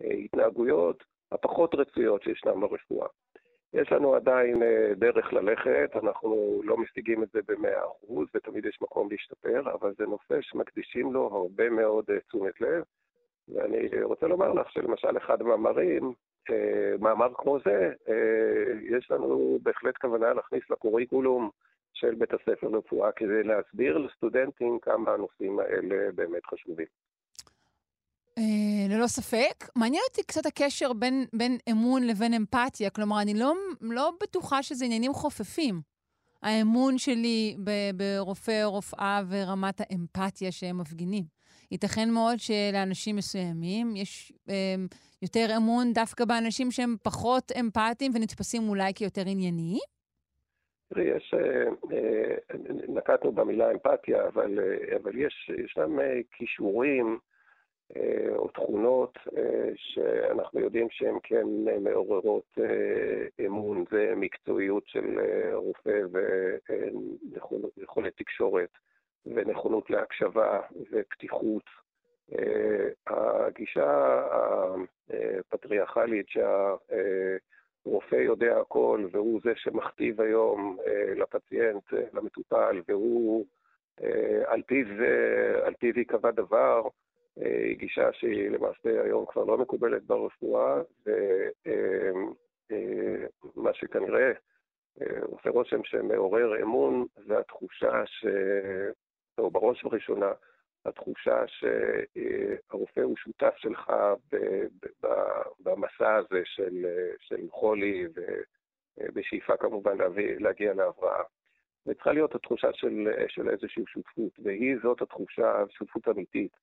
ההתנהגויות 0.00 1.04
הפחות 1.32 1.74
רצויות 1.74 2.22
שישנן 2.22 2.60
ברפואה. 2.60 3.08
יש 3.74 3.92
לנו 3.92 4.14
עדיין 4.14 4.62
אה, 4.62 4.94
דרך 4.96 5.32
ללכת, 5.32 5.90
אנחנו 6.02 6.60
לא 6.64 6.76
משיגים 6.76 7.22
את 7.22 7.28
זה 7.32 7.40
במאה 7.48 7.84
אחוז, 7.84 8.28
ותמיד 8.34 8.66
יש 8.66 8.78
מקום 8.82 9.08
להשתפר, 9.10 9.74
אבל 9.74 9.94
זה 9.98 10.06
נושא 10.06 10.40
שמקדישים 10.40 11.12
לו 11.12 11.26
הרבה 11.32 11.70
מאוד 11.70 12.04
אה, 12.10 12.20
תשומת 12.20 12.60
לב. 12.60 12.82
ואני 13.48 14.02
רוצה 14.02 14.26
לומר 14.26 14.52
לך 14.52 14.70
שלמשל 14.70 15.16
אחד 15.16 15.40
המאמרים, 15.40 16.12
אה, 16.50 16.94
מאמר 17.00 17.34
כמו 17.34 17.58
זה, 17.64 17.92
יש 18.90 19.10
לנו 19.10 19.58
בהחלט 19.62 19.96
כוונה 19.96 20.32
להכניס 20.32 20.62
לקוריקולום 20.70 21.50
של 22.04 22.14
בית 22.14 22.30
הספר 22.32 22.68
לרפואה 22.68 23.12
כדי 23.12 23.42
להסביר 23.42 23.98
לסטודנטים 23.98 24.78
כמה 24.82 25.10
הנושאים 25.10 25.58
האלה 25.58 26.12
באמת 26.14 26.46
חשובים. 26.46 26.86
Uh, 28.38 28.42
ללא 28.90 29.06
ספק. 29.06 29.64
מעניין 29.76 30.02
אותי 30.08 30.22
קצת 30.22 30.46
הקשר 30.46 30.92
בין, 30.92 31.24
בין 31.32 31.58
אמון 31.70 32.06
לבין 32.06 32.34
אמפתיה. 32.34 32.90
כלומר, 32.90 33.22
אני 33.22 33.34
לא, 33.34 33.52
לא 33.80 34.12
בטוחה 34.22 34.62
שזה 34.62 34.84
עניינים 34.84 35.12
חופפים. 35.12 35.80
האמון 36.42 36.98
שלי 36.98 37.56
ברופא 37.96 38.64
או 38.64 38.70
רופאה 38.70 39.22
ורמת 39.28 39.80
האמפתיה 39.80 40.52
שהם 40.52 40.78
מפגינים. 40.78 41.24
ייתכן 41.70 42.10
מאוד 42.10 42.38
שלאנשים 42.38 43.16
מסוימים 43.16 43.96
יש 43.96 44.32
אה, 44.48 44.74
יותר 45.22 45.54
אמון 45.56 45.92
דווקא 45.92 46.24
באנשים 46.24 46.70
שהם 46.70 46.96
פחות 47.02 47.52
אמפתיים 47.60 48.12
ונתפסים 48.14 48.68
אולי 48.68 48.94
כיותר 48.94 49.22
ענייניים, 49.26 49.80
תראי, 50.94 51.06
יש, 51.06 51.34
אה, 51.34 51.64
אה, 51.92 52.36
נקטנו 52.88 53.32
במילה 53.32 53.70
אמפתיה, 53.70 54.26
אבל, 54.26 54.58
אה, 54.60 54.96
אבל 54.96 55.16
יש, 55.16 55.50
ישנם 55.64 55.98
כישורים 56.32 57.18
או 58.36 58.48
תכונות 58.48 59.18
שאנחנו 59.74 60.60
יודעים 60.60 60.86
שהן 60.90 61.14
כן 61.22 61.46
מעוררות 61.80 62.58
אמון, 63.46 63.84
זה 63.90 64.12
מקצועיות 64.16 64.82
של 64.86 65.20
רופא 65.52 66.00
ויכולת 67.76 68.16
תקשורת 68.16 68.68
ונכונות 69.26 69.90
להקשבה 69.90 70.60
ופתיחות. 70.92 71.62
הגישה 73.06 74.22
הפטריארכלית 75.40 76.28
שה... 76.28 76.74
רופא 77.84 78.16
יודע 78.16 78.58
הכל, 78.60 79.06
והוא 79.12 79.40
זה 79.44 79.52
שמכתיב 79.56 80.20
היום 80.20 80.76
אה, 80.86 81.14
לפציינט, 81.14 81.94
אה, 81.94 82.02
למטופל, 82.12 82.82
והוא 82.88 83.46
על 84.46 84.62
פיו, 84.62 84.86
על 85.64 85.74
פיו 85.74 85.98
ייקבע 85.98 86.30
דבר, 86.30 86.82
היא 87.36 87.76
גישה 87.76 88.12
שהיא 88.12 88.50
למעשה 88.50 89.02
היום 89.02 89.26
כבר 89.26 89.44
לא 89.44 89.58
מקובלת 89.58 90.02
ברפואה, 90.02 90.82
ומה 93.56 93.74
שכנראה 93.74 94.32
עושה 95.22 95.50
רושם 95.50 95.84
שמעורר 95.84 96.62
אמון, 96.62 97.06
זה 97.26 97.38
התחושה 97.38 98.06
ש... 98.06 98.26
או 99.38 99.50
בראש 99.50 99.84
ובראשונה, 99.84 100.32
התחושה 100.84 101.44
שהרופא 101.46 103.00
הוא 103.00 103.16
שותף 103.16 103.54
שלך 103.56 103.92
במסע 105.60 106.14
הזה 106.14 106.42
של, 106.44 106.86
של 107.20 107.48
חולי 107.50 108.06
ובשאיפה 108.98 109.56
כמובן 109.56 109.98
להביא, 109.98 110.36
להגיע 110.38 110.74
להבראה. 110.74 111.22
וצריכה 111.86 112.12
להיות 112.12 112.34
התחושה 112.34 112.72
של, 112.72 113.08
של 113.28 113.48
איזושהי 113.48 113.84
שותפות, 113.86 114.32
והיא 114.38 114.76
זאת 114.82 115.02
התחושה, 115.02 115.64
שותפות 115.70 116.08
אמיתית, 116.08 116.56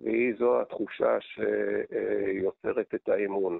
והיא 0.00 0.34
זו 0.38 0.60
התחושה 0.60 1.18
שיוצרת 1.20 2.94
את 2.94 3.08
האמון. 3.08 3.58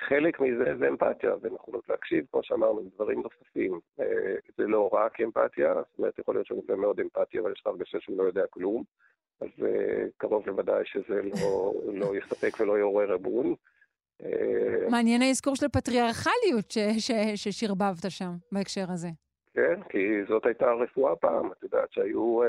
חלק 0.00 0.40
מזה 0.40 0.76
זה 0.78 0.88
אמפתיה, 0.88 1.34
ונכונות 1.42 1.88
להקשיב, 1.88 2.24
כמו 2.30 2.42
שאמרנו, 2.42 2.82
דברים 2.94 3.22
נוספים. 3.22 3.80
זה 4.56 4.66
לא 4.66 4.90
רק 4.92 5.20
אמפתיה, 5.20 5.74
זאת 5.74 5.98
אומרת, 5.98 6.18
יכול 6.18 6.34
להיות 6.34 6.46
שהוא 6.46 6.64
מאוד 6.76 7.00
אמפתיה, 7.00 7.40
אבל 7.40 7.52
יש 7.52 7.60
לך 7.60 7.66
הרגשה 7.66 8.00
שהוא 8.00 8.18
לא 8.18 8.22
יודע 8.22 8.46
כלום. 8.50 8.84
אז 9.40 9.48
אה, 9.64 10.04
קרוב 10.16 10.46
לוודאי 10.46 10.82
שזה 10.84 11.22
לא, 11.22 11.72
לא 11.94 12.16
יספק 12.16 12.60
ולא 12.60 12.78
יעורר 12.78 13.14
אמון. 13.14 13.54
אה, 14.24 14.88
מעניין 14.90 15.22
האזכור 15.22 15.56
של 15.56 15.66
הפטריארכליות 15.66 16.74
ששרבבת 17.34 18.10
שם 18.10 18.30
בהקשר 18.52 18.84
הזה. 18.88 19.08
כן, 19.54 19.80
כי 19.88 20.24
זאת 20.28 20.46
הייתה 20.46 20.70
הרפואה 20.70 21.16
פעם. 21.16 21.52
את 21.52 21.62
יודעת 21.62 21.92
שהיו 21.92 22.42
אה, 22.42 22.48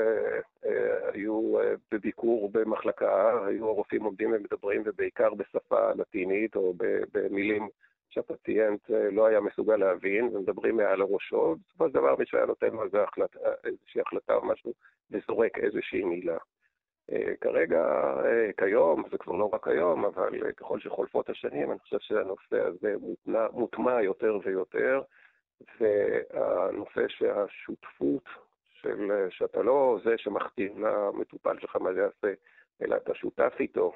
אה, 0.64 1.10
היו, 1.12 1.60
אה, 1.60 1.74
בביקור 1.92 2.50
במחלקה, 2.52 3.46
היו 3.46 3.68
הרופאים 3.68 4.04
עומדים 4.04 4.32
ומדברים, 4.32 4.82
ובעיקר 4.84 5.34
בשפה 5.34 5.92
לטינית 5.92 6.56
או 6.56 6.74
במילים 7.12 7.68
שהפציינט 8.10 8.90
אה, 8.90 9.10
לא 9.10 9.26
היה 9.26 9.40
מסוגל 9.40 9.76
להבין, 9.76 10.28
ומדברים 10.32 10.76
מעל 10.76 11.00
הראשו, 11.00 11.56
בסופו 11.68 11.88
של 11.88 11.94
דבר 11.94 12.16
מישהו 12.18 12.38
היה 12.38 12.46
נותן 12.46 12.70
לו 12.72 12.82
איזושהי 13.64 14.00
החלטה 14.00 14.34
או 14.34 14.46
משהו, 14.46 14.72
וזורק 15.10 15.58
איזושהי 15.58 16.04
מילה. 16.04 16.38
אה, 17.12 17.36
כרגע, 17.40 17.84
אה, 18.24 18.50
כיום, 18.56 19.02
זה 19.10 19.18
כבר 19.18 19.32
לא 19.32 19.50
רק 19.52 19.68
היום, 19.68 20.04
אבל 20.04 20.46
אה, 20.46 20.52
ככל 20.52 20.80
שחולפות 20.80 21.30
השנים, 21.30 21.70
אני 21.70 21.78
חושב 21.78 21.98
שהנושא 22.00 22.66
הזה 22.66 22.94
מוטמע, 23.00 23.46
מוטמע 23.52 24.02
יותר 24.02 24.38
ויותר, 24.44 25.02
והנושא 25.80 27.08
שהשותפות 27.08 28.24
של, 28.70 29.26
שאתה 29.30 29.62
לא 29.62 29.98
זה 30.04 30.14
שמכתיב 30.18 30.78
למטופל 30.78 31.58
שלך 31.60 31.76
מה 31.76 31.92
זה 31.92 32.00
יעשה, 32.00 32.32
אלא 32.82 32.96
אתה 32.96 33.14
שותף 33.14 33.52
איתו. 33.60 33.92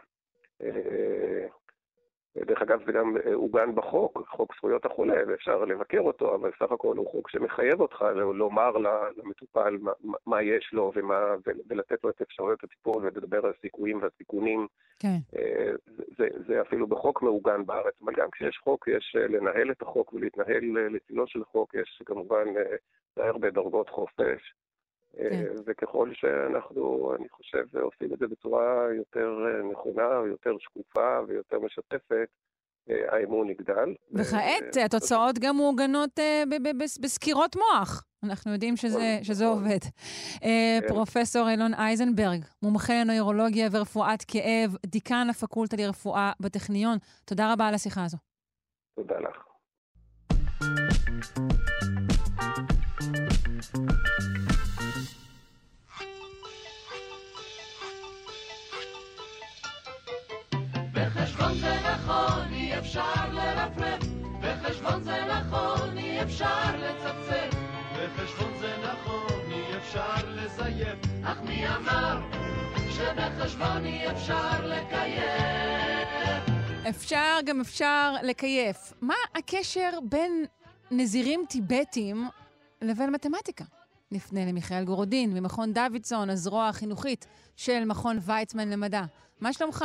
דרך 2.36 2.62
אגב, 2.62 2.80
זה 2.86 2.92
גם 2.92 3.16
אה, 3.16 3.34
עוגן 3.34 3.74
בחוק, 3.74 4.22
חוק 4.28 4.54
זכויות 4.56 4.86
החולה, 4.86 5.22
ואפשר 5.26 5.64
לבקר 5.64 6.00
אותו, 6.00 6.34
אבל 6.34 6.50
סך 6.58 6.72
הכל 6.72 6.96
הוא 6.96 7.10
חוק 7.10 7.30
שמחייב 7.30 7.80
אותך 7.80 8.02
לומר 8.34 8.70
למטופל 9.16 9.76
מה, 9.80 9.92
מה 10.26 10.42
יש 10.42 10.70
לו 10.72 10.92
ומה, 10.94 11.34
ולתת 11.68 12.04
לו 12.04 12.10
את 12.10 12.22
אפשרויות 12.22 12.64
הטיפול 12.64 13.02
ולדבר 13.02 13.46
על 13.46 13.52
הסיכויים 13.58 14.02
והסיכונים. 14.02 14.66
כן. 14.98 15.18
אה, 15.36 15.72
זה, 16.18 16.28
זה 16.46 16.60
אפילו 16.60 16.86
בחוק 16.86 17.22
מעוגן 17.22 17.66
בארץ, 17.66 17.94
אבל 18.04 18.12
גם 18.16 18.30
כשיש 18.30 18.58
חוק, 18.64 18.88
יש 18.88 19.16
אה, 19.18 19.26
לנהל 19.26 19.70
את 19.70 19.82
החוק 19.82 20.12
ולהתנהל 20.12 20.88
לצילו 20.90 21.26
של 21.26 21.44
חוק, 21.44 21.74
יש 21.74 22.02
כמובן 22.06 22.44
די 23.16 23.22
הרבה 23.22 23.50
דרגות 23.50 23.88
חופש. 23.90 24.54
כן. 25.16 25.52
וככל 25.66 26.10
שאנחנו, 26.14 27.12
אני 27.18 27.28
חושב, 27.28 27.76
עושים 27.76 28.14
את 28.14 28.18
זה 28.18 28.26
בצורה 28.26 28.88
יותר 28.96 29.36
אה, 29.46 29.70
נכונה, 29.72 30.10
יותר 30.26 30.56
שקופה 30.58 31.20
ויותר 31.28 31.58
משתפת, 31.58 32.28
אה, 32.90 33.16
האמון 33.16 33.50
יגדל. 33.50 33.94
וכעת 34.12 34.76
התוצאות 34.84 35.38
גם 35.38 35.56
מעוגנות 35.56 36.18
אה, 36.18 36.42
בסקירות 37.02 37.56
מוח. 37.56 38.04
אנחנו 38.24 38.52
יודעים 38.52 38.76
שזה, 38.76 38.98
נכון, 38.98 39.24
שזה 39.24 39.44
נכון. 39.44 39.58
עובד. 39.58 39.78
כן. 40.40 40.80
פרופסור 40.88 41.48
אילון 41.50 41.74
אייזנברג, 41.74 42.44
מומחה 42.62 42.92
לנוירולוגיה 42.94 43.68
ורפואת 43.72 44.22
כאב, 44.28 44.76
דיקן 44.86 45.26
הפקולטה 45.30 45.76
לרפואה 45.76 46.32
בטכניון, 46.40 46.98
תודה 47.24 47.52
רבה 47.52 47.68
על 47.68 47.74
השיחה 47.74 48.04
הזו. 48.04 48.16
תודה 48.96 49.18
לך. 49.20 49.44
אפשר 62.94 63.32
לרפרף, 63.32 64.02
בחשבון 64.40 65.02
זה 65.02 65.24
נכון, 65.24 65.98
אי 65.98 66.22
אפשר 66.22 66.76
לצפצף. 66.76 67.56
בחשבון 67.92 68.52
זה 68.60 68.76
נכון, 68.82 69.40
אי 69.50 69.76
אפשר 69.76 70.14
לזייף. 70.28 70.98
אך 71.24 71.38
מי 71.42 71.68
אמר 71.68 72.20
שבחשבון 72.90 73.84
אי 73.84 74.10
אפשר 74.10 74.66
לקייף? 74.66 76.08
אפשר 76.88 77.38
גם 77.44 77.60
אפשר 77.60 78.14
לקייף. 78.22 78.92
מה 79.00 79.14
הקשר 79.34 79.90
בין 80.08 80.44
נזירים 80.90 81.44
טיבטים 81.48 82.28
לבין 82.82 83.10
מתמטיקה? 83.10 83.64
נפנה 84.12 84.44
למיכאל 84.44 84.84
גורודין 84.84 85.34
ממכון 85.34 85.72
דוידסון, 85.72 86.30
הזרוע 86.30 86.68
החינוכית 86.68 87.26
של 87.56 87.84
מכון 87.84 88.18
ויצמן 88.20 88.70
למדע. 88.70 89.02
מה 89.40 89.52
שלומך? 89.52 89.84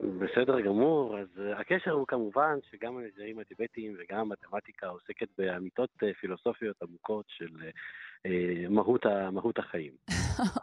בסדר 0.00 0.60
גמור, 0.60 1.18
אז 1.18 1.26
uh, 1.36 1.60
הקשר 1.60 1.90
הוא 1.90 2.06
כמובן 2.06 2.58
שגם 2.70 2.98
הנזירים 2.98 3.38
הטיבטיים 3.38 3.96
וגם 3.98 4.18
המתמטיקה 4.18 4.86
עוסקת 4.86 5.28
באמיתות 5.38 5.90
uh, 6.02 6.06
פילוסופיות 6.20 6.82
עמוקות 6.82 7.24
של 7.28 7.48
uh, 7.56 8.28
מהות, 8.68 9.06
מהות 9.32 9.58
החיים. 9.58 9.92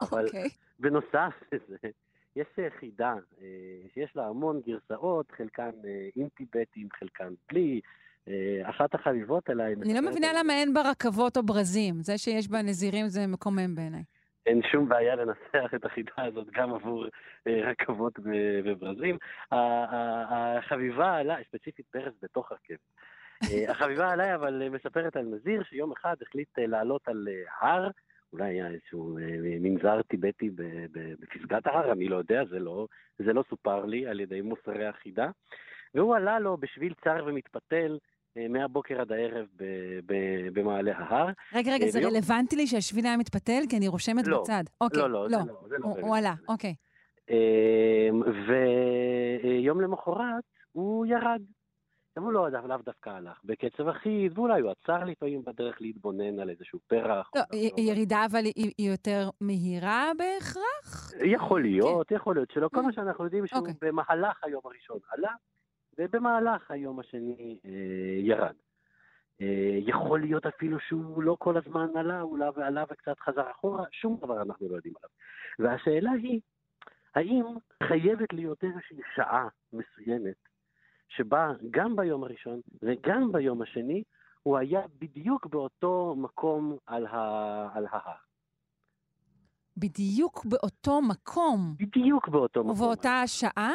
אבל 0.01 0.25
okay. 0.25 0.27
אוקיי. 0.27 0.49
בנוסף 0.79 1.33
לזה, 1.51 1.77
יש 2.35 2.47
חידה 2.79 3.13
שיש 3.93 4.15
לה 4.15 4.27
המון 4.27 4.61
גרסאות, 4.67 5.31
חלקן 5.31 5.69
עם 6.15 6.27
טיבטים, 6.29 6.87
חלקן 6.99 7.33
בלי. 7.51 7.81
אחת 8.63 8.95
החביבות 8.95 9.49
עליי... 9.49 9.73
אני 9.73 9.93
לא 9.93 10.01
מבינה 10.01 10.27
למה 10.39 10.53
אין 10.53 10.73
בה 10.73 10.81
רכבות 10.91 11.37
או 11.37 11.43
ברזים. 11.43 12.01
זה 12.01 12.17
שיש 12.17 12.47
בה 12.47 12.61
נזירים 12.61 13.07
זה 13.07 13.27
מקומם 13.27 13.75
בעיניי. 13.75 14.03
אין 14.45 14.61
שום 14.71 14.89
בעיה 14.89 15.15
לנסח 15.15 15.73
את 15.75 15.85
החידה 15.85 16.11
הזאת 16.17 16.47
גם 16.51 16.73
עבור 16.73 17.05
אה, 17.47 17.61
רכבות 17.63 18.19
וברזים. 18.63 19.17
החביבה 19.51 21.15
עליי, 21.15 21.43
ספציפית 21.47 21.85
ברז 21.93 22.13
בתוך 22.21 22.51
רכבת. 22.51 22.79
אה, 23.43 23.71
החביבה 23.71 24.11
עליי 24.11 24.35
אבל 24.35 24.69
מספרת 24.69 25.15
על 25.15 25.25
נזיר 25.25 25.63
שיום 25.63 25.91
אחד 25.91 26.15
החליט 26.21 26.59
אה, 26.59 26.67
לעלות 26.67 27.07
על 27.07 27.27
הר, 27.59 27.89
אולי 28.33 28.45
היה 28.45 28.67
איזשהו 28.67 29.17
מנזר 29.41 30.01
טיבטי 30.01 30.49
בפסגת 30.91 31.67
ההר, 31.67 31.91
אני 31.91 32.07
לא 32.07 32.15
יודע, 32.15 32.45
זה 32.45 32.59
לא, 32.59 32.87
זה 33.19 33.33
לא 33.33 33.43
סופר 33.49 33.85
לי 33.85 34.07
על 34.07 34.19
ידי 34.19 34.41
מוסרי 34.41 34.85
החידה. 34.85 35.29
והוא 35.95 36.15
עלה 36.15 36.39
לו 36.39 36.57
בשביל 36.57 36.93
צר 37.03 37.23
ומתפתל 37.25 37.91
אה, 37.91 37.97
מהבוקר 38.49 39.01
עד 39.01 39.11
הערב 39.11 39.45
במעלה 40.53 40.97
ההר. 40.97 41.27
רגע, 41.53 41.73
רגע, 41.73 41.85
אה, 41.85 41.91
זה 41.91 41.99
רלוונטי 41.99 42.55
לי 42.55 42.67
שהשביל 42.67 43.05
היה 43.05 43.17
מתפתל? 43.17 43.61
כי 43.69 43.77
אני 43.77 43.87
רושמת 43.87 44.27
לא, 44.27 44.41
בצד. 44.41 44.63
אוקיי, 44.81 44.99
לא, 44.99 45.09
לא, 45.09 45.29
לא. 45.29 45.37
זה 45.67 45.75
לא, 45.79 45.85
הוא 45.85 46.15
עלה, 46.17 46.33
אוקיי. 46.47 46.75
אמ, 47.29 48.21
ויום 48.47 49.81
למחרת 49.81 50.43
הוא 50.71 51.05
ירד. 51.05 51.41
הוא 52.17 52.31
לא 52.31 52.51
לאו 52.51 52.77
דווקא 52.85 53.09
הלך 53.09 53.39
בקצב 53.43 53.87
אחיד, 53.87 54.37
ואולי 54.37 54.61
הוא 54.61 54.71
עצר 54.71 55.03
לפעמים 55.03 55.41
בדרך 55.45 55.81
להתבונן 55.81 56.39
על 56.39 56.49
איזשהו 56.49 56.79
פרח. 56.87 57.31
לא, 57.35 57.41
ירידה 57.77 58.25
אבל 58.31 58.45
היא 58.55 58.89
יותר 58.91 59.29
מהירה 59.41 60.11
בהכרח? 60.17 61.11
יכול 61.25 61.61
להיות, 61.61 62.07
כן. 62.07 62.15
יכול 62.15 62.35
להיות 62.35 62.51
שלא. 62.51 62.69
כל 62.73 62.81
מה 62.81 62.93
שאנחנו 62.93 63.23
יודעים 63.23 63.47
שהוא 63.47 63.59
אוקיי. 63.59 63.73
במהלך 63.81 64.43
היום 64.43 64.61
הראשון 64.65 64.99
עלה, 65.09 65.31
ובמהלך 65.97 66.71
היום 66.71 66.99
השני 66.99 67.59
אה, 67.65 67.71
ירד. 68.19 68.55
אה, 69.41 69.77
יכול 69.79 70.21
להיות 70.21 70.45
אפילו 70.45 70.79
שהוא 70.79 71.23
לא 71.23 71.35
כל 71.39 71.57
הזמן 71.57 71.87
עלה, 71.95 72.19
הוא 72.19 72.35
עלה 72.35 72.49
ועלה 72.55 72.83
וקצת 72.89 73.19
חזר 73.19 73.51
אחורה, 73.51 73.85
שום 73.91 74.17
דבר 74.17 74.41
אנחנו 74.41 74.69
לא 74.69 74.75
יודעים 74.75 74.93
עליו. 74.97 75.09
והשאלה 75.59 76.11
היא, 76.11 76.41
האם 77.15 77.45
חייבת 77.83 78.33
להיות 78.33 78.63
איזושהי 78.63 78.97
שעה 79.15 79.47
מסוימת, 79.73 80.35
שבה 81.07 81.51
גם 81.71 81.95
ביום 81.95 82.23
הראשון 82.23 82.61
וגם 82.81 83.31
ביום 83.31 83.61
השני, 83.61 84.03
הוא 84.43 84.57
היה 84.57 84.81
בדיוק 84.99 85.45
באותו 85.45 86.15
מקום 86.17 86.77
על, 86.85 87.05
ה... 87.05 87.69
על 87.73 87.85
ההר. 87.91 88.15
בדיוק 89.77 90.45
באותו 90.45 91.01
מקום? 91.01 91.75
בדיוק 91.79 92.27
באותו 92.27 92.63
מקום. 92.63 92.71
ובאותה 92.71 93.21
השעה? 93.21 93.71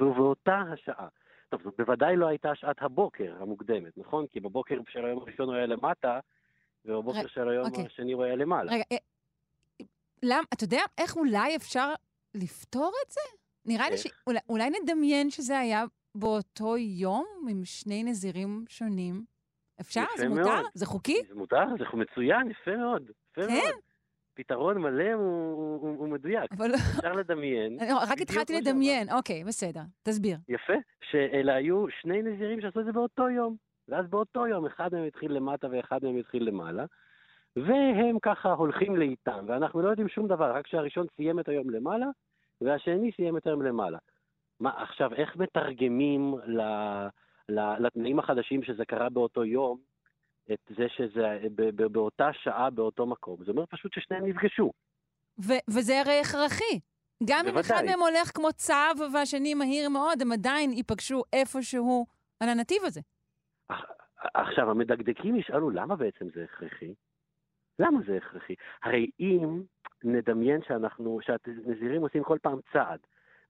ובאותה 0.00 0.62
השעה. 0.72 1.08
טוב, 1.48 1.62
זאת 1.64 1.74
בוודאי 1.78 2.16
לא 2.16 2.26
הייתה 2.26 2.54
שעת 2.54 2.76
הבוקר 2.82 3.36
המוקדמת, 3.40 3.98
נכון? 3.98 4.26
כי 4.26 4.40
בבוקר 4.40 4.80
של 4.88 5.04
היום 5.04 5.18
הראשון 5.18 5.48
הוא 5.48 5.54
היה 5.54 5.66
למטה, 5.66 6.20
ובבוקר 6.84 7.24
ר... 7.24 7.26
של 7.26 7.48
היום 7.48 7.66
אוקיי. 7.66 7.86
השני 7.86 8.12
הוא 8.12 8.24
היה 8.24 8.36
למעלה. 8.36 8.72
רגע, 8.72 8.84
אה, 8.92 8.96
למה, 10.22 10.42
אתה 10.54 10.64
יודע 10.64 10.80
איך 10.98 11.16
אולי 11.16 11.56
אפשר 11.56 11.92
לפתור 12.34 12.92
את 13.06 13.10
זה? 13.10 13.20
נראה 13.64 13.90
לי 13.90 13.94
איך? 13.94 14.02
שאולי 14.46 14.70
נדמיין 14.70 15.30
שזה 15.30 15.58
היה 15.58 15.84
באותו 16.14 16.76
יום 16.76 17.26
עם 17.50 17.64
שני 17.64 18.02
נזירים 18.04 18.64
שונים. 18.68 19.24
אפשר? 19.80 20.04
זה 20.16 20.28
מותר? 20.28 20.42
מאוד. 20.42 20.66
זה 20.74 20.86
חוקי? 20.86 21.22
זה 21.28 21.34
מותר, 21.34 21.64
זה 21.78 21.84
מצוין, 21.96 22.50
יפה 22.50 22.76
מאוד. 22.76 23.02
יפה 23.02 23.46
כן? 23.46 23.54
מאוד. 23.54 23.74
פתרון 24.38 24.78
מלא 24.78 25.12
הוא, 25.12 25.52
הוא, 25.52 25.80
הוא, 25.80 25.98
הוא 25.98 26.08
מדויק. 26.08 26.52
אבל 26.52 26.70
אפשר 26.74 27.12
לדמיין. 27.12 27.78
רק 28.10 28.20
התחלתי 28.20 28.60
לדמיין. 28.60 29.12
אוקיי, 29.12 29.44
בסדר. 29.44 29.80
תסביר. 30.02 30.36
יפה, 30.48 30.72
שאלה 31.10 31.54
היו 31.54 31.84
שני 32.00 32.22
נזירים 32.22 32.60
שעשו 32.60 32.80
את 32.80 32.84
זה 32.84 32.92
באותו 32.92 33.30
יום. 33.30 33.56
ואז 33.88 34.06
באותו 34.10 34.46
יום 34.46 34.66
אחד 34.66 34.94
מהם 34.94 35.04
התחיל 35.04 35.32
למטה 35.32 35.66
ואחד 35.70 35.98
מהם 36.02 36.16
התחיל 36.16 36.44
למעלה, 36.44 36.84
והם 37.56 38.18
ככה 38.22 38.52
הולכים 38.52 38.96
לאיתם, 38.96 39.44
ואנחנו 39.48 39.82
לא 39.82 39.88
יודעים 39.88 40.08
שום 40.08 40.28
דבר, 40.28 40.52
רק 40.52 40.66
שהראשון 40.66 41.06
סיים 41.16 41.40
את 41.40 41.48
היום 41.48 41.70
למעלה, 41.70 42.06
והשני 42.60 43.12
סיים 43.16 43.36
את 43.36 43.46
היום 43.46 43.62
למעלה. 43.62 43.98
מה, 44.60 44.82
עכשיו, 44.82 45.14
איך 45.14 45.36
מתרגמים 45.36 46.34
ל, 46.46 46.60
ל, 47.48 47.86
לתנאים 47.86 48.18
החדשים 48.18 48.62
שזה 48.62 48.84
קרה 48.84 49.08
באותו 49.08 49.44
יום, 49.44 49.78
את 50.52 50.58
זה 50.76 50.86
שזה 50.88 51.48
באותה 51.92 52.28
שעה, 52.32 52.70
באותו 52.70 53.06
מקום? 53.06 53.44
זה 53.44 53.50
אומר 53.50 53.66
פשוט 53.66 53.92
ששניהם 53.92 54.26
נפגשו. 54.26 54.72
ו- 55.38 55.62
וזה 55.70 56.00
הרי 56.00 56.20
הכרחי. 56.20 56.80
גם 57.24 57.46
אם 57.48 57.58
אחד. 57.58 57.82
מהם 57.86 58.00
הולך 58.00 58.30
כמו 58.34 58.52
צב 58.52 58.94
והשני 59.12 59.54
מהיר 59.54 59.88
מאוד, 59.88 60.22
הם 60.22 60.32
עדיין 60.32 60.72
ייפגשו 60.72 61.22
איפשהו 61.32 62.06
על 62.40 62.48
הנתיב 62.48 62.82
הזה. 62.84 63.00
עכשיו, 64.34 64.70
המדקדקים 64.70 65.36
ישאלו, 65.36 65.70
למה 65.70 65.96
בעצם 65.96 66.26
זה 66.34 66.44
הכרחי? 66.44 66.94
למה 67.78 67.98
זה 68.06 68.16
הכרחי? 68.16 68.54
הרי 68.82 69.10
אם 69.20 69.62
נדמיין 70.04 70.60
שאנחנו, 70.68 71.18
שהנזירים 71.22 72.02
עושים 72.02 72.22
כל 72.24 72.38
פעם 72.42 72.58
צעד, 72.72 73.00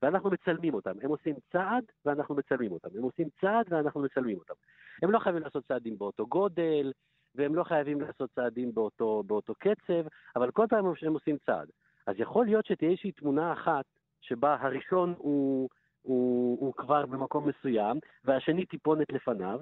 ואנחנו 0.02 0.30
מצלמים 0.30 0.74
אותם, 0.74 0.92
הם 1.02 1.10
עושים 1.10 1.34
צעד 1.52 1.84
ואנחנו 2.04 2.34
מצלמים 2.34 2.72
אותם, 2.72 2.88
הם 2.96 3.02
עושים 3.02 3.28
צעד 3.40 3.66
ואנחנו 3.68 4.00
מצלמים 4.00 4.38
אותם. 4.38 4.54
הם 5.02 5.10
לא 5.10 5.18
חייבים 5.18 5.42
לעשות 5.42 5.64
צעדים 5.64 5.98
באותו 5.98 6.26
גודל, 6.26 6.92
והם 7.34 7.54
לא 7.54 7.64
חייבים 7.64 8.00
לעשות 8.00 8.30
צעדים 8.34 8.74
באותו, 8.74 9.22
באותו 9.26 9.54
קצב, 9.54 10.08
אבל 10.36 10.50
כל 10.50 10.66
פעם 10.68 10.94
שהם 10.94 11.12
עושים 11.12 11.36
צעד. 11.46 11.68
אז 12.06 12.14
יכול 12.18 12.46
להיות 12.46 12.66
שתהיה 12.66 12.90
איזושהי 12.90 13.12
תמונה 13.12 13.52
אחת 13.52 13.84
שבה 14.20 14.56
הראשון 14.60 15.14
הוא, 15.18 15.68
הוא, 16.02 16.58
הוא 16.60 16.74
כבר 16.74 17.06
במקום 17.06 17.48
מסוים, 17.48 17.98
והשני 18.24 18.66
טיפונת 18.66 19.12
לפניו, 19.12 19.60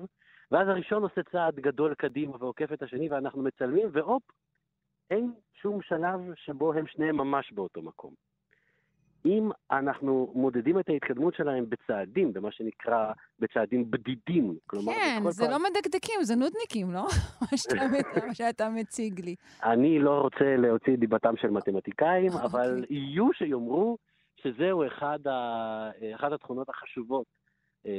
ואז 0.50 0.68
הראשון 0.68 1.02
עושה 1.02 1.22
צעד 1.22 1.54
גדול 1.60 1.94
קדימה 1.94 2.36
ועוקף 2.40 2.72
את 2.72 2.82
השני, 2.82 3.08
ואנחנו 3.08 3.42
מצלמים, 3.42 3.88
והופ, 3.92 4.22
אין 5.10 5.32
שום 5.52 5.82
שלב 5.82 6.34
שבו 6.34 6.72
הם 6.72 6.86
שניהם 6.86 7.16
ממש 7.16 7.52
באותו 7.52 7.82
מקום. 7.82 8.14
אם 9.26 9.48
אנחנו 9.70 10.32
מודדים 10.34 10.78
את 10.78 10.88
ההתקדמות 10.88 11.34
שלהם 11.34 11.64
בצעדים, 11.68 12.32
במה 12.32 12.52
שנקרא 12.52 13.12
בצעדים 13.38 13.90
בדידים, 13.90 14.56
כלומר, 14.66 14.92
כן, 14.92 15.22
זה 15.30 15.42
פעם- 15.42 15.50
לא 15.52 15.58
מדקדקים, 15.70 16.22
זה 16.22 16.34
נודניקים, 16.36 16.92
לא? 16.92 17.06
מה 17.42 17.58
שאתה- 18.34 18.68
מציג 18.70 19.20
לי. 19.20 19.34
אני 19.62 19.98
לא 19.98 20.20
רוצה 20.20 20.56
להוציא 20.58 20.94
את 20.94 20.98
דיבתם 20.98 21.36
של 21.36 21.50
מתמטיקאים, 21.50 22.32
אוקיי. 22.32 22.44
אבל 22.46 22.84
יהיו 22.90 23.32
שיאמרו 23.32 23.98
שזהו 24.36 24.86
אחד, 24.86 25.18
ה... 25.26 25.90
אחד 26.14 26.32
התכונות 26.32 26.68
החשובות 26.68 27.26
אה, 27.86 27.92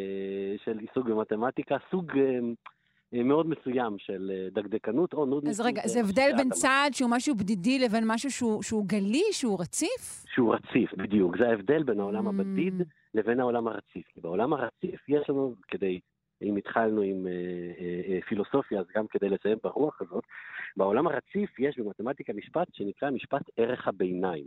של 0.64 0.80
עיסוק 0.80 1.08
במתמטיקה, 1.08 1.78
סוג 1.92 2.12
אה, 2.18 2.24
אה, 2.24 2.40
מאוד 3.14 3.48
מסוים 3.50 3.96
של 3.98 4.32
אה, 4.34 4.48
דקדקנות 4.52 5.14
או 5.14 5.26
נודניקים. 5.26 5.50
אז 5.50 5.62
רגע, 5.62 5.82
זה 5.86 6.00
הבדל 6.00 6.32
בין. 6.38 6.50
צעד 6.50 6.94
שהוא 6.94 7.10
משהו 7.12 7.36
בדידי 7.36 7.80
לבין 7.80 8.04
משהו 8.08 8.32
שהוא- 8.32 8.64
שהוא 8.64 8.86
גלי, 8.88 9.24
שהוא 9.32 9.62
רציף? 9.62 10.24
שהוא 10.34 10.54
רציף, 10.56 10.94
בדיוק. 10.98 11.38
זה 11.38 11.48
ההבדל 11.50 11.84
בין 11.84 12.00
העולם 12.00 12.28
Mm. 12.28 12.30
הבדיד 12.30 12.74
לבין 13.14 13.40
העולם 13.40 13.68
הרציף. 13.68 14.08
כי 14.14 14.22
בעולם 14.22 14.54
הרציף 14.54 15.10
יש 15.10 15.30
לנו, 15.30 15.56
כדי, 15.68 16.00
אם 16.42 16.56
התחלנו 16.56 17.02
עם 17.02 17.28
אה, 17.28 17.32
אה, 17.32 18.14
אה, 18.16 18.20
פילוסופיה, 18.30 18.80
אז 18.80 18.86
גם 18.96 19.08
כדי 19.08 19.30
לסיים 19.30 19.58
ברוח 19.64 20.02
הזאת, 20.02 20.24
בעולם 20.78 21.08
הרציף 21.08 21.60
יש 21.60 21.78
במתמטיקה 21.80 22.34
משפט 22.34 22.68
שנקרא 22.74 23.10
משפט 23.12 23.42
ערך 23.58 23.88
הביניים, 23.88 24.46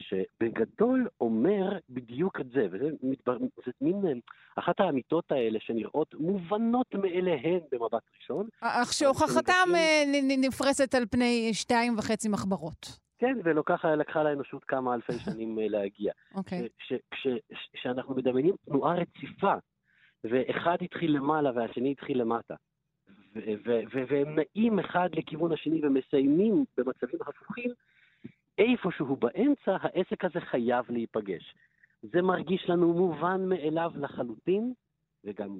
שבגדול 0.00 1.08
אומר 1.20 1.78
בדיוק 1.90 2.40
את 2.40 2.50
זה, 2.50 2.66
וזה 2.70 2.88
מתבר... 3.02 3.36
זה 3.66 3.72
מין 3.80 4.06
אה, 4.06 4.12
אחת 4.56 4.80
האמיתות 4.80 5.32
האלה 5.32 5.58
שנראות 5.60 6.14
מובנות 6.14 6.94
מאליהן 6.94 7.60
במבט 7.72 8.02
ראשון, 8.20 8.48
אך 8.60 8.92
שהוכחתם 8.92 9.68
אה, 9.74 10.02
נפרסת 10.38 10.94
על 10.94 11.06
פני 11.10 11.54
שתיים 11.54 11.98
וחצי 11.98 12.28
מחברות. 12.28 12.98
כן, 13.18 13.38
ולקחה 13.44 13.94
לקחה 13.94 14.22
לאנושות 14.22 14.64
כמה 14.64 14.94
אלפי 14.94 15.12
שנים 15.18 15.58
אה, 15.58 15.68
להגיע. 15.68 16.12
אוקיי. 16.34 16.68
ש- 16.78 16.92
ש- 17.14 17.26
ש- 17.52 17.68
שאנחנו 17.82 18.14
מדמיינים 18.14 18.54
תנועה 18.64 18.94
רציפה, 18.94 19.54
ואחד 20.24 20.76
התחיל 20.82 21.16
למעלה 21.16 21.50
והשני 21.54 21.92
התחיל 21.92 22.20
למטה. 22.20 22.54
והם 23.92 24.36
נעים 24.38 24.78
אחד 24.78 25.08
לכיוון 25.12 25.52
השני 25.52 25.80
ומסיימים 25.86 26.64
במצבים 26.76 27.20
הפוכים, 27.26 27.70
איפשהו 28.60 29.16
באמצע 29.16 29.76
העסק 29.80 30.24
הזה 30.24 30.40
חייב 30.40 30.84
להיפגש. 30.88 31.54
זה 32.02 32.22
מרגיש 32.22 32.64
לנו 32.68 32.92
מובן 32.94 33.40
מאליו 33.48 33.90
לחלוטין, 33.94 34.72
וגם 35.24 35.58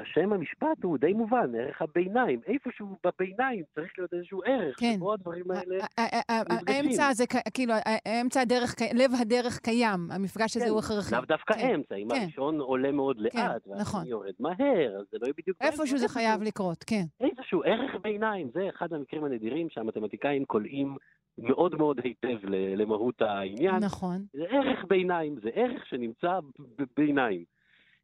השם 0.00 0.32
המשפט 0.32 0.82
הוא 0.84 0.98
די 0.98 1.12
מובן, 1.12 1.54
ערך 1.54 1.82
הביניים. 1.82 2.40
איפשהו 2.46 2.86
בביניים 3.06 3.64
צריך 3.74 3.92
להיות 3.98 4.14
איזשהו 4.14 4.42
ערך, 4.46 4.80
כן. 4.80 4.94
שבו 4.96 5.12
הדברים 5.12 5.50
האלה... 5.50 5.76
נפגשים. 5.76 6.66
האמצע 6.68 7.12
זה 7.12 7.26
כ- 7.26 7.48
כאילו, 7.54 7.74
האמצע 8.06 8.40
הדרך, 8.40 8.74
לב 8.94 9.10
הדרך 9.20 9.58
קיים, 9.58 10.10
המפגש 10.10 10.56
הזה 10.56 10.64
כן, 10.64 10.70
הוא 10.70 10.78
הכרחי. 10.78 11.14
לאו 11.14 11.24
דווקא 11.28 11.54
כן. 11.54 11.74
אמצע, 11.74 11.94
אם 11.94 12.08
כן. 12.10 12.20
הראשון 12.22 12.60
עולה 12.60 12.92
מאוד 12.92 13.16
כן, 13.32 13.38
לאט, 13.38 13.68
נכון. 13.80 14.00
והשני 14.00 14.10
יורד 14.10 14.34
מהר, 14.40 14.96
אז 15.00 15.06
זה 15.12 15.18
לא 15.20 15.26
יהיה 15.26 15.34
בדיוק... 15.38 15.56
איפשהו 15.60 15.98
זה 15.98 16.08
חייב 16.08 16.42
לקרות, 16.42 16.84
כן. 16.84 17.04
איזשהו 17.20 17.62
ערך 17.64 17.94
ביניים, 18.02 18.50
זה 18.54 18.68
אחד 18.68 18.92
המקרים 18.92 19.24
הנדירים 19.24 19.70
שהמתמטיקאים 19.70 20.44
קולעים 20.44 20.96
מאוד 21.38 21.74
מאוד 21.74 22.00
היטב 22.04 22.38
למהות 22.76 23.22
העניין. 23.22 23.74
נכון. 23.76 24.24
זה 24.32 24.42
ערך 24.50 24.84
ביניים, 24.88 25.36
זה 25.42 25.48
ערך 25.54 25.86
שנמצא 25.86 26.40
ב- 26.40 26.82
בביניים. 26.82 27.44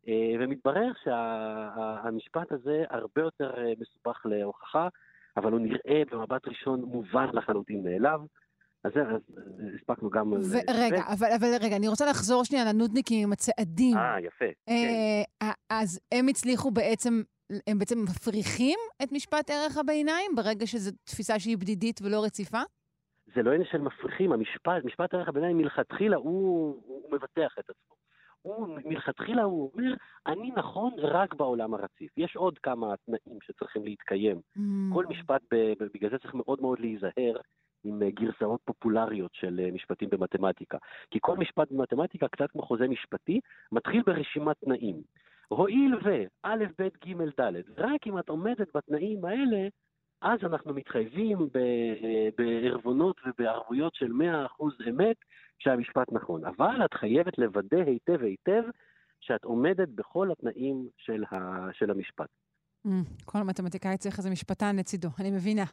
אה, 0.08 0.12
ומתברר 0.40 0.92
שהמשפט 1.04 2.52
הזה 2.52 2.84
הרבה 2.90 3.20
יותר 3.22 3.50
אה, 3.58 3.72
מסובך 3.80 4.20
להוכחה, 4.24 4.88
אבל 5.36 5.52
הוא 5.52 5.60
נראה 5.60 6.02
במבט 6.10 6.48
ראשון 6.48 6.80
מובן 6.82 7.26
לחלוטין 7.32 7.82
מאליו. 7.84 8.20
אז 8.84 8.92
זה, 8.94 9.00
אז 9.02 9.20
הספקנו 9.80 10.10
גם... 10.10 10.32
על- 10.34 10.40
ורגע, 10.40 11.02
אבל 11.12 11.26
אבל 11.38 11.48
רגע, 11.60 11.76
אני 11.76 11.88
רוצה 11.88 12.06
לחזור 12.10 12.44
שנייה 12.44 12.64
לנודניקים 12.72 13.22
עם 13.26 13.32
הצעדים. 13.32 13.96
אה, 13.96 14.20
יפה. 14.20 14.44
כן. 14.66 14.72
אה, 15.42 15.52
אז 15.70 16.00
הם 16.14 16.28
הצליחו 16.28 16.70
בעצם, 16.70 17.22
הם 17.66 17.78
בעצם 17.78 17.98
מפריחים 18.02 18.78
את 19.02 19.12
משפט 19.12 19.50
ערך 19.50 19.78
הביניים 19.78 20.30
ברגע 20.36 20.66
שזו 20.66 20.90
תפיסה 21.04 21.38
שהיא 21.38 21.58
בדידית 21.58 22.00
ולא 22.02 22.24
רציפה? 22.24 22.60
זה 23.34 23.42
לא 23.42 23.52
עניין 23.52 23.68
של 23.70 23.80
מפריחים, 23.80 24.32
המשפט, 24.32 24.84
משפט 24.84 25.14
ערך 25.14 25.28
הביניים 25.28 25.56
מלכתחילה 25.58 26.16
הוא, 26.16 26.82
הוא 26.86 27.12
מבטח 27.12 27.54
את 27.58 27.70
עצמו. 27.70 27.94
הוא 28.42 28.78
מלכתחילה 28.84 29.42
הוא 29.42 29.70
אומר, 29.74 29.94
אני 30.26 30.50
נכון 30.56 30.92
רק 30.98 31.34
בעולם 31.34 31.74
הרציף. 31.74 32.18
יש 32.18 32.36
עוד 32.36 32.58
כמה 32.58 32.94
תנאים 33.06 33.38
שצריכים 33.42 33.84
להתקיים. 33.84 34.36
Mm. 34.36 34.60
כל 34.94 35.06
משפט, 35.06 35.40
בגלל 35.94 36.10
זה 36.10 36.18
צריך 36.18 36.34
מאוד 36.34 36.60
מאוד 36.60 36.80
להיזהר 36.80 37.36
עם 37.84 38.02
אה, 38.02 38.10
גרסאות 38.10 38.60
פופולריות 38.64 39.34
של 39.34 39.60
אה, 39.64 39.70
משפטים 39.70 40.08
במתמטיקה. 40.10 40.78
כי 41.10 41.18
כל 41.22 41.36
משפט 41.36 41.70
במתמטיקה, 41.70 42.28
קצת 42.28 42.50
כמו 42.50 42.62
חוזה 42.62 42.88
משפטי, 42.88 43.40
מתחיל 43.72 44.02
ברשימת 44.06 44.56
תנאים. 44.64 45.02
הואיל 45.48 45.94
ו, 46.04 46.24
א', 46.42 46.64
ב', 46.78 46.88
ג', 47.06 47.40
ד', 47.40 47.52
רק 47.76 48.06
אם 48.06 48.18
את 48.18 48.28
עומדת 48.28 48.76
בתנאים 48.76 49.24
האלה, 49.24 49.68
אז 50.24 50.38
אנחנו 50.42 50.74
מתחייבים 50.74 51.38
אה, 51.56 52.28
בערבונות 52.38 53.20
ובערבויות 53.26 53.94
של 53.94 54.12
100% 54.12 54.90
אמת 54.90 55.16
שהמשפט 55.58 56.12
נכון. 56.12 56.44
אבל 56.44 56.84
את 56.84 56.94
חייבת 56.94 57.38
לוודא 57.38 57.82
היטב 57.86 58.22
היטב 58.22 58.62
שאת 59.20 59.44
עומדת 59.44 59.88
בכל 59.88 60.30
התנאים 60.30 60.88
של, 60.96 61.24
ה, 61.32 61.66
של 61.72 61.90
המשפט. 61.90 62.28
Mm, 62.86 62.90
כל 63.24 63.38
מתמטיקאי 63.38 63.96
צריך 63.96 64.18
איזה 64.18 64.30
משפטן 64.30 64.76
לצידו, 64.76 65.08
אני 65.20 65.30
מבינה. 65.30 65.64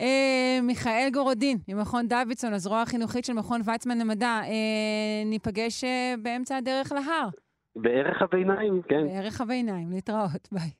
אה, 0.00 0.58
מיכאל 0.62 1.08
גורודין, 1.12 1.58
ממכון 1.68 2.08
דוידסון, 2.08 2.52
הזרוע 2.52 2.82
החינוכית 2.82 3.24
של 3.24 3.32
מכון 3.32 3.60
ויצמן 3.64 3.98
למדע. 3.98 4.40
אה, 4.44 5.24
ניפגש 5.26 5.84
אה, 5.84 6.14
באמצע 6.22 6.56
הדרך 6.56 6.92
להר, 6.92 7.28
בערך 7.76 8.22
הביניים, 8.22 8.82
כן. 8.82 9.06
בערך 9.06 9.40
הביניים. 9.40 9.90
להתראות, 9.90 10.48
ביי. 10.52 10.70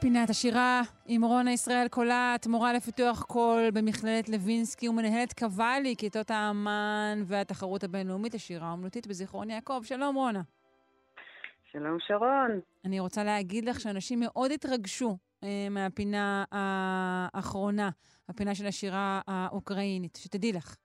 פינת 0.00 0.30
השירה 0.30 0.82
עם 1.06 1.24
רונה 1.24 1.52
ישראל 1.52 1.88
קולט, 1.88 2.46
מורה 2.46 2.72
לפיתוח 2.72 3.22
קול 3.22 3.70
במכללת 3.70 4.28
לוינסקי 4.28 4.88
ומנהלת 4.88 5.38
קוואלי, 5.38 5.96
כיתות 5.96 6.30
האמן 6.30 7.22
והתחרות 7.26 7.84
הבינלאומית 7.84 8.34
לשירה 8.34 8.68
האומנותית 8.68 9.06
בזיכרון 9.06 9.50
יעקב. 9.50 9.80
שלום 9.84 10.14
רונה. 10.14 10.42
שלום 11.72 11.96
שרון. 12.00 12.60
אני 12.84 13.00
רוצה 13.00 13.24
להגיד 13.24 13.64
לך 13.64 13.80
שאנשים 13.80 14.20
מאוד 14.20 14.50
התרגשו 14.50 15.16
אה, 15.44 15.66
מהפינה 15.70 16.44
האחרונה, 16.52 17.90
הפינה 18.28 18.54
של 18.54 18.66
השירה 18.66 19.20
האוקראינית, 19.26 20.16
שתדעי 20.16 20.52
לך. 20.52 20.76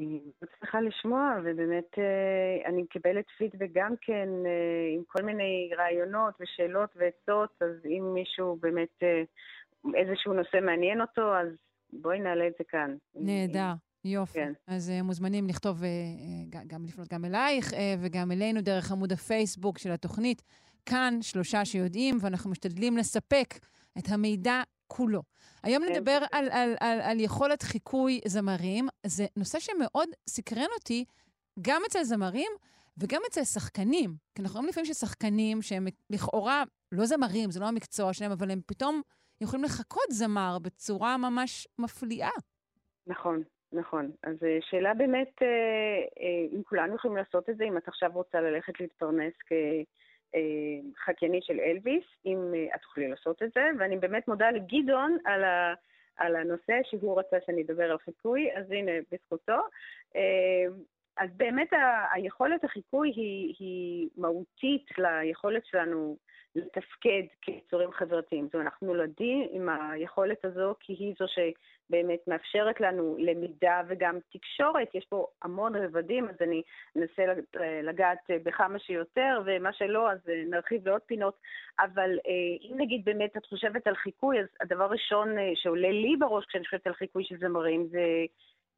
אני 0.00 0.20
צריכה 0.58 0.80
לשמוע, 0.80 1.34
ובאמת 1.44 1.98
אה, 1.98 2.68
אני 2.68 2.82
מקבלת 2.82 3.24
פידבק 3.38 3.68
גם 3.72 3.94
כן 4.00 4.28
אה, 4.46 4.96
עם 4.96 5.02
כל 5.06 5.22
מיני 5.22 5.70
רעיונות 5.78 6.34
ושאלות 6.40 6.90
ועצות, 6.96 7.50
אז 7.60 7.86
אם 7.86 8.14
מישהו 8.14 8.56
באמת, 8.60 9.02
אה, 9.02 9.22
איזשהו 9.94 10.32
נושא 10.32 10.56
מעניין 10.62 11.00
אותו, 11.00 11.36
אז 11.36 11.48
בואי 11.92 12.20
נעלה 12.20 12.46
את 12.46 12.52
זה 12.58 12.64
כאן. 12.68 12.96
נהדר. 13.14 13.72
יופי. 14.04 14.38
כן. 14.38 14.52
אז 14.66 14.92
uh, 14.98 15.02
מוזמנים 15.02 15.46
לכתוב, 15.46 15.82
uh, 15.82 16.56
גם 16.66 16.84
לפנות 16.84 17.08
גם 17.08 17.24
אלייך 17.24 17.72
uh, 17.72 17.76
וגם 18.00 18.32
אלינו 18.32 18.60
דרך 18.60 18.92
עמוד 18.92 19.12
הפייסבוק 19.12 19.78
של 19.78 19.90
התוכנית. 19.90 20.42
כאן 20.86 21.18
שלושה 21.20 21.64
שיודעים, 21.64 22.18
ואנחנו 22.20 22.50
משתדלים 22.50 22.96
לספק 22.96 23.54
את 23.98 24.08
המידע 24.08 24.62
כולו. 24.86 25.22
היום 25.62 25.84
נדבר 25.84 26.18
על, 26.32 26.48
על, 26.50 26.74
על, 26.80 27.00
על 27.00 27.20
יכולת 27.20 27.62
חיקוי 27.62 28.20
זמרים. 28.26 28.88
זה 29.06 29.26
נושא 29.36 29.58
שמאוד 29.58 30.08
סקרן 30.28 30.66
אותי, 30.74 31.04
גם 31.60 31.82
אצל 31.86 32.04
זמרים 32.04 32.50
וגם 32.98 33.20
אצל 33.30 33.44
שחקנים. 33.44 34.16
כי 34.34 34.42
אנחנו 34.42 34.56
רואים 34.56 34.68
לפעמים 34.68 34.94
ששחקנים 34.94 35.62
שהם 35.62 35.86
לכאורה 36.10 36.64
לא 36.92 37.06
זמרים, 37.06 37.50
זה 37.50 37.60
לא 37.60 37.66
המקצוע 37.68 38.12
שלהם, 38.12 38.32
אבל 38.32 38.50
הם 38.50 38.60
פתאום 38.66 39.02
יכולים 39.40 39.64
לחכות 39.64 40.06
זמר 40.10 40.58
בצורה 40.58 41.16
ממש 41.16 41.68
מפליאה. 41.78 42.30
נכון, 43.06 43.42
נכון. 43.72 44.10
אז 44.22 44.44
אה, 44.44 44.58
שאלה 44.60 44.94
באמת, 44.94 45.42
אה, 45.42 45.46
אה, 46.20 46.56
אם 46.56 46.62
כולנו 46.62 46.94
יכולים 46.94 47.16
לעשות 47.16 47.50
את 47.50 47.56
זה, 47.56 47.64
אם 47.64 47.76
את 47.76 47.88
עכשיו 47.88 48.10
רוצה 48.14 48.40
ללכת 48.40 48.80
להתפרנס 48.80 49.32
כ... 49.46 49.52
אה, 50.34 50.40
חקיינית 51.04 51.42
של 51.42 51.60
אלוויס, 51.60 52.04
אם 52.26 52.54
את 52.74 52.80
תוכלי 52.82 53.08
לעשות 53.08 53.42
את 53.42 53.52
זה, 53.54 53.60
ואני 53.78 53.96
באמת 53.96 54.28
מודה 54.28 54.50
לגדעון 54.50 55.18
על, 55.24 55.44
ה, 55.44 55.74
על 56.16 56.36
הנושא 56.36 56.80
שהוא 56.84 57.18
רצה 57.18 57.36
שאני 57.46 57.62
אדבר 57.62 57.90
על 57.90 57.98
חיקוי, 57.98 58.48
אז 58.56 58.70
הנה, 58.70 58.92
בזכותו. 59.12 59.58
אז 61.16 61.30
באמת 61.36 61.68
היכולת 62.12 62.64
החיקוי 62.64 63.12
היא, 63.16 63.54
היא 63.58 64.08
מהותית 64.16 64.86
ליכולת 64.98 65.66
שלנו 65.66 66.16
לתפקד 66.58 67.22
כיצורים 67.42 67.92
חברתיים. 67.92 68.44
זאת 68.44 68.54
אומרת, 68.54 68.66
אנחנו 68.66 68.86
נולדים 68.86 69.48
עם 69.50 69.68
היכולת 69.68 70.44
הזו 70.44 70.74
כי 70.80 70.92
היא 70.92 71.14
זו 71.18 71.26
שבאמת 71.28 72.28
מאפשרת 72.28 72.80
לנו 72.80 73.16
למידה 73.18 73.82
וגם 73.88 74.18
תקשורת. 74.32 74.94
יש 74.94 75.06
פה 75.08 75.26
המון 75.42 75.76
רבדים, 75.76 76.28
אז 76.28 76.34
אני 76.40 76.62
אנסה 76.96 77.22
לגעת 77.82 78.18
בכמה 78.30 78.78
שיותר, 78.78 79.42
ומה 79.46 79.72
שלא, 79.72 80.12
אז 80.12 80.18
נרחיב 80.50 80.88
לעוד 80.88 81.02
פינות. 81.02 81.34
אבל 81.80 82.10
אה, 82.26 82.70
אם 82.70 82.80
נגיד 82.80 83.04
באמת 83.04 83.36
את 83.36 83.46
חושבת 83.46 83.86
על 83.86 83.94
חיקוי, 83.94 84.40
אז 84.40 84.46
הדבר 84.60 84.84
הראשון 84.84 85.38
אה, 85.38 85.52
שעולה 85.54 85.90
לי 85.90 86.16
בראש 86.18 86.44
כשאני 86.46 86.64
חושבת 86.64 86.86
על 86.86 86.94
חיקוי 86.94 87.24
של 87.24 87.36
זמרים 87.38 87.86
זה... 87.90 88.00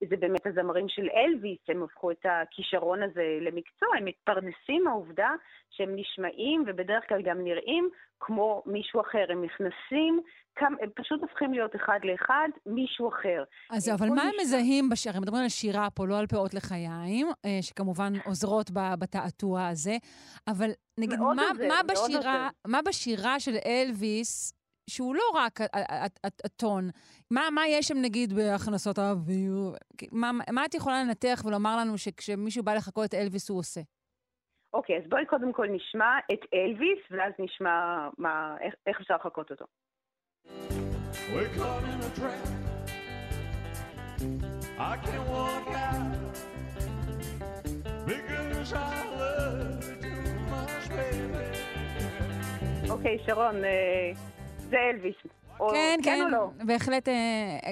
זה 0.09 0.16
באמת 0.16 0.46
הזמרים 0.46 0.88
של 0.88 1.09
אלוויס, 1.14 1.59
הם 1.68 1.82
הפכו 1.82 2.11
את 2.11 2.26
הכישרון 2.26 3.03
הזה 3.03 3.38
למקצוע, 3.40 3.88
הם 3.98 4.05
מתפרנסים 4.05 4.84
מהעובדה 4.84 5.30
שהם 5.70 5.96
נשמעים 5.96 6.64
ובדרך 6.66 7.09
כלל 7.09 7.22
גם 7.22 7.44
נראים 7.44 7.88
כמו 8.20 8.62
מישהו 8.66 9.01
אחר. 9.01 9.24
הם 9.28 9.44
נכנסים, 9.44 10.20
הם 10.61 10.90
פשוט 10.94 11.20
הופכים 11.20 11.53
להיות 11.53 11.76
אחד 11.76 11.98
לאחד 12.05 12.48
מישהו 12.66 13.09
אחר. 13.09 13.44
אז 13.70 13.88
אבל 13.88 14.09
מה 14.09 14.22
הם 14.22 14.34
מזהים 14.40 14.88
בשיר? 14.88 15.12
הם 15.16 15.22
מדברים 15.22 15.42
על 15.42 15.48
שירה 15.48 15.90
פה, 15.90 16.07
לא 16.07 16.18
על 16.18 16.26
פאות 16.26 16.55
לחיים, 16.55 17.26
אה, 17.44 17.59
שכמובן 17.62 18.12
עוזרות 18.24 18.70
בתעתוע 18.98 19.66
הזה, 19.66 19.96
אבל 20.48 20.70
נגיד, 20.98 21.18
מה, 21.20 21.51
מה, 21.68 21.80
בשירה, 21.88 22.48
מה 22.66 22.82
בשירה 22.82 23.40
של 23.40 23.55
אלוויס 23.66 24.59
שהוא 24.91 25.14
לא 25.14 25.22
רק 25.34 25.61
הטון. 26.45 26.91
מה, 27.30 27.51
מה 27.55 27.68
יש 27.68 27.88
שם, 27.88 27.99
נגיד, 28.03 28.32
בהכנסות 28.32 28.99
האוויר? 28.99 29.55
מה, 30.12 30.30
מה 30.53 30.64
את 30.64 30.74
יכולה 30.74 31.03
לנתח 31.05 31.43
ולומר 31.47 31.76
לנו 31.76 31.99
שכשמישהו 31.99 32.62
בא 32.62 32.74
לחכות 32.74 33.05
את 33.05 33.14
אלוויס 33.14 33.51
הוא 33.51 33.59
עושה? 33.59 33.80
אוקיי, 34.72 34.97
אז 34.97 35.03
בואי 35.09 35.26
קודם 35.26 35.53
כל 35.53 35.66
נשמע 35.66 36.18
את 36.32 36.41
אלוויס, 36.55 36.99
ואז 37.11 37.32
נשמע 37.38 38.09
מה, 38.18 38.57
איך, 38.61 38.74
איך 38.86 39.01
אפשר 39.01 39.14
לחכות 39.14 39.51
אותו. 39.51 39.64
I 44.78 44.97
can't 45.05 45.26
walk 45.34 45.68
out 45.88 46.36
because 48.07 48.72
I 48.72 48.95
love 49.20 49.84
you 49.88 49.97
too 50.05 50.32
much, 50.53 50.84
baby. 50.97 51.51
אוקיי, 52.91 53.18
שרון, 53.26 53.64
אה, 53.64 54.12
זה 54.69 54.78
אלוויס. 54.89 55.15
או 55.61 55.68
כן, 55.68 56.00
כן, 56.02 56.16
כן 56.16 56.22
או 56.24 56.28
לא? 56.28 56.50
בהחלט. 56.66 57.08
אה, 57.08 57.14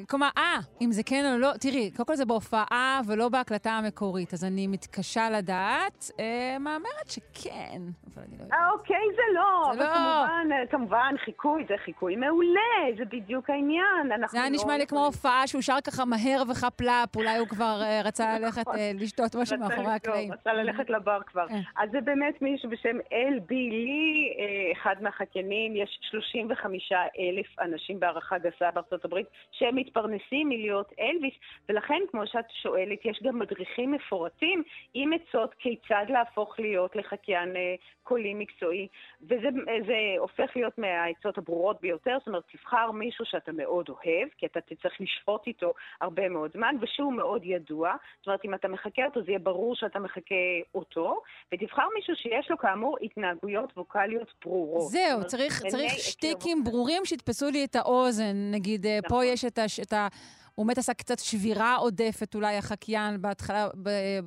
כלומר, 0.08 0.28
אה, 0.38 0.58
אם 0.80 0.92
זה 0.92 1.02
כן 1.06 1.32
או 1.32 1.38
לא, 1.38 1.52
תראי, 1.60 1.90
קודם 1.96 2.06
כל 2.06 2.16
זה 2.16 2.24
בהופעה 2.24 3.00
ולא 3.06 3.28
בהקלטה 3.28 3.70
המקורית, 3.70 4.34
אז 4.34 4.44
אני 4.44 4.66
מתקשה 4.66 5.30
לדעת. 5.30 6.10
אה, 6.20 6.56
מהמרת 6.60 7.08
שכן, 7.08 7.80
אבל 8.14 8.22
אני 8.22 8.38
לא 8.38 8.42
יודעת. 8.42 8.58
אה, 8.60 8.70
אוקיי, 8.70 9.04
זה 9.16 9.22
לא. 9.34 9.74
זה 9.74 9.80
לא. 9.84 9.94
כמובן, 9.94 10.48
אה, 10.52 10.66
כמובן, 10.70 11.14
חיקוי, 11.24 11.64
זה 11.68 11.74
חיקוי 11.84 12.16
מעולה, 12.16 12.96
זה 12.98 13.04
בדיוק 13.04 13.50
העניין. 13.50 14.10
זה 14.30 14.40
היה 14.40 14.50
נשמע 14.50 14.72
לא 14.72 14.78
לי 14.78 14.86
כמו 14.86 15.04
הופעה 15.04 15.46
שהוא 15.46 15.62
שר 15.62 15.76
ככה 15.84 16.04
מהר 16.04 16.42
וחפלאפ, 16.48 17.16
אולי 17.16 17.38
הוא 17.38 17.48
כבר 17.48 17.82
אה, 17.82 18.00
רצה 18.04 18.38
ללכת 18.38 18.60
נכון. 18.60 18.76
אה, 18.76 18.90
לשתות 18.94 19.34
משהו 19.36 19.58
מאחורי 19.58 19.92
הקלעים. 19.92 20.32
רצה 20.32 20.52
ללכת 20.52 20.90
לבר 20.90 21.20
כבר. 21.26 21.48
כן. 21.48 21.60
אז 21.76 21.90
זה 21.90 22.00
באמת 22.00 22.42
מישהו 22.42 22.70
בשם 22.70 22.96
אל 23.12 23.38
בי 23.46 23.70
לי, 23.70 24.32
אחד 24.72 24.94
מהחקיינים, 25.00 25.76
יש 25.76 25.98
35 26.10 26.92
אלף 26.92 27.58
אנשים. 27.60 27.77
אנשים 27.78 28.00
בהערכה 28.00 28.38
גסה 28.38 28.70
בארצות 28.70 29.04
הברית, 29.04 29.26
שהם 29.52 29.76
מתפרנסים 29.76 30.48
מלהיות 30.48 30.92
אלוויס, 31.00 31.34
ולכן, 31.68 32.00
כמו 32.10 32.26
שאת 32.26 32.44
שואלת, 32.62 33.04
יש 33.04 33.20
גם 33.22 33.38
מדריכים 33.38 33.92
מפורטים 33.92 34.62
עם 34.94 35.10
עצות 35.12 35.54
כיצד 35.58 36.04
להפוך 36.08 36.58
להיות 36.58 36.96
לחקיין 36.96 37.56
אה, 37.56 37.74
קולי 38.02 38.34
מקצועי, 38.34 38.88
וזה 39.22 39.98
הופך 40.18 40.50
להיות 40.56 40.78
מהעצות 40.78 41.38
הברורות 41.38 41.80
ביותר, 41.80 42.16
זאת 42.18 42.26
אומרת, 42.26 42.42
תבחר 42.52 42.90
מישהו 42.90 43.24
שאתה 43.24 43.52
מאוד 43.52 43.88
אוהב, 43.88 44.28
כי 44.38 44.46
אתה 44.46 44.60
תצטרך 44.60 44.92
לשפוט 45.00 45.46
איתו 45.46 45.72
הרבה 46.00 46.28
מאוד 46.28 46.50
זמן, 46.54 46.76
ושהוא 46.80 47.12
מאוד 47.12 47.42
ידוע, 47.44 47.92
זאת 48.18 48.26
אומרת, 48.26 48.44
אם 48.44 48.54
אתה 48.54 48.68
מחקה 48.68 49.04
אותו, 49.06 49.20
זה 49.22 49.30
יהיה 49.30 49.38
ברור 49.38 49.76
שאתה 49.76 49.98
מחקה 49.98 50.34
אותו, 50.74 51.20
ותבחר 51.54 51.82
מישהו 51.94 52.16
שיש 52.16 52.50
לו 52.50 52.58
כאמור 52.58 52.96
התנהגויות 53.02 53.72
ווקאליות 53.76 54.32
ברורות. 54.44 54.90
זהו, 54.90 55.26
צריך, 55.26 55.62
צריך 55.66 55.92
שטיקים 55.92 56.64
ברורים 56.64 57.04
שיתפסו 57.04 57.46
לי 57.50 57.57
את 57.64 57.76
האוזן, 57.76 58.50
נגיד, 58.50 58.86
אה, 58.86 58.98
נכון. 59.04 59.18
פה 59.18 59.24
יש 59.24 59.44
את 59.44 59.58
ה... 59.58 59.64
את 59.82 59.92
ה... 59.92 60.08
הוא 60.54 60.66
באמת 60.66 60.78
עשה 60.78 60.94
קצת 60.94 61.18
שבירה 61.18 61.76
עודפת, 61.76 62.34
אולי 62.34 62.56
החקיין, 62.56 63.22
בהתחלה, 63.22 63.68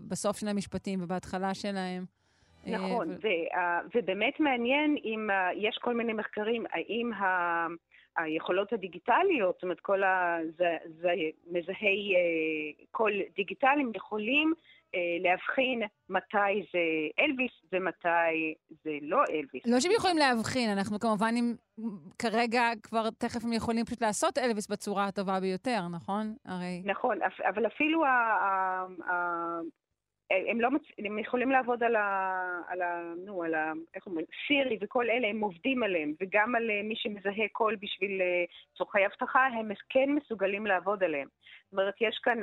בסוף 0.07 0.37
של 0.37 0.47
המשפטים 0.47 1.03
ובהתחלה 1.03 1.53
שלהם. 1.53 2.05
אה, 2.67 2.71
נכון, 2.71 3.09
ו... 3.09 3.27
ובאמת 3.95 4.39
מעניין 4.39 4.95
אם 5.03 5.29
יש 5.55 5.77
כל 5.81 5.93
מיני 5.93 6.13
מחקרים, 6.13 6.65
האם 6.73 7.13
ה... 7.13 7.67
היכולות 8.17 8.73
הדיגיטליות, 8.73 9.55
זאת 9.55 9.63
אומרת, 9.63 9.79
כל 9.79 10.01
המזהי 10.03 12.15
אה, 12.15 12.85
קול 12.91 13.13
דיגיטליים 13.35 13.91
יכולים 13.95 14.53
אה, 14.53 14.59
להבחין 15.23 15.81
מתי 16.09 16.65
זה 16.73 16.79
אלוויס 17.19 17.51
ומתי 17.73 18.53
זה 18.69 18.91
לא 19.01 19.23
אלוויס. 19.29 19.63
לא 19.65 19.79
שהם 19.79 19.91
יכולים 19.91 20.17
להבחין, 20.17 20.69
אנחנו 20.69 20.99
כמובן, 20.99 21.33
אם 21.39 21.53
כרגע 22.19 22.61
כבר 22.83 23.09
תכף 23.09 23.45
הם 23.45 23.53
יכולים 23.53 23.85
פשוט 23.85 24.01
לעשות 24.01 24.37
אלוויס 24.37 24.67
בצורה 24.67 25.05
הטובה 25.07 25.39
ביותר, 25.39 25.87
נכון? 25.91 26.35
הרי... 26.45 26.81
נכון, 26.85 27.17
אבל 27.49 27.67
אפילו 27.67 28.03
הם, 30.49 30.61
לא 30.61 30.71
מצ... 30.71 30.81
הם 30.97 31.19
יכולים 31.19 31.51
לעבוד 31.51 31.83
על 31.83 31.95
ה... 31.95 32.41
על 32.67 32.81
ה... 32.81 33.13
נו, 33.25 33.43
על 33.43 33.53
ה... 33.53 33.71
איך 33.95 34.05
אומרים? 34.05 34.25
סירי 34.47 34.77
וכל 34.81 35.09
אלה, 35.09 35.27
הם 35.27 35.41
עובדים 35.41 35.83
עליהם, 35.83 36.13
וגם 36.21 36.55
על 36.55 36.69
אה, 36.69 36.81
מי 36.83 36.95
שמזהה 36.95 37.47
קול 37.51 37.75
בשביל 37.75 38.21
אה, 38.21 38.43
צורכי 38.77 39.05
אבטחה, 39.05 39.45
הם 39.45 39.71
כן 39.89 40.09
מסוגלים 40.09 40.65
לעבוד 40.65 41.03
עליהם. 41.03 41.27
זאת 41.63 41.71
אומרת, 41.71 41.93
יש 42.01 42.19
כאן... 42.23 42.41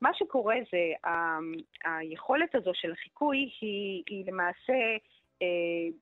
מה 0.00 0.10
שקורה 0.14 0.56
זה, 0.72 1.10
היכולת 1.84 2.54
הזו 2.54 2.70
של 2.74 2.92
החיקוי 2.92 3.50
היא, 3.60 4.02
היא 4.08 4.24
למעשה... 4.26 4.96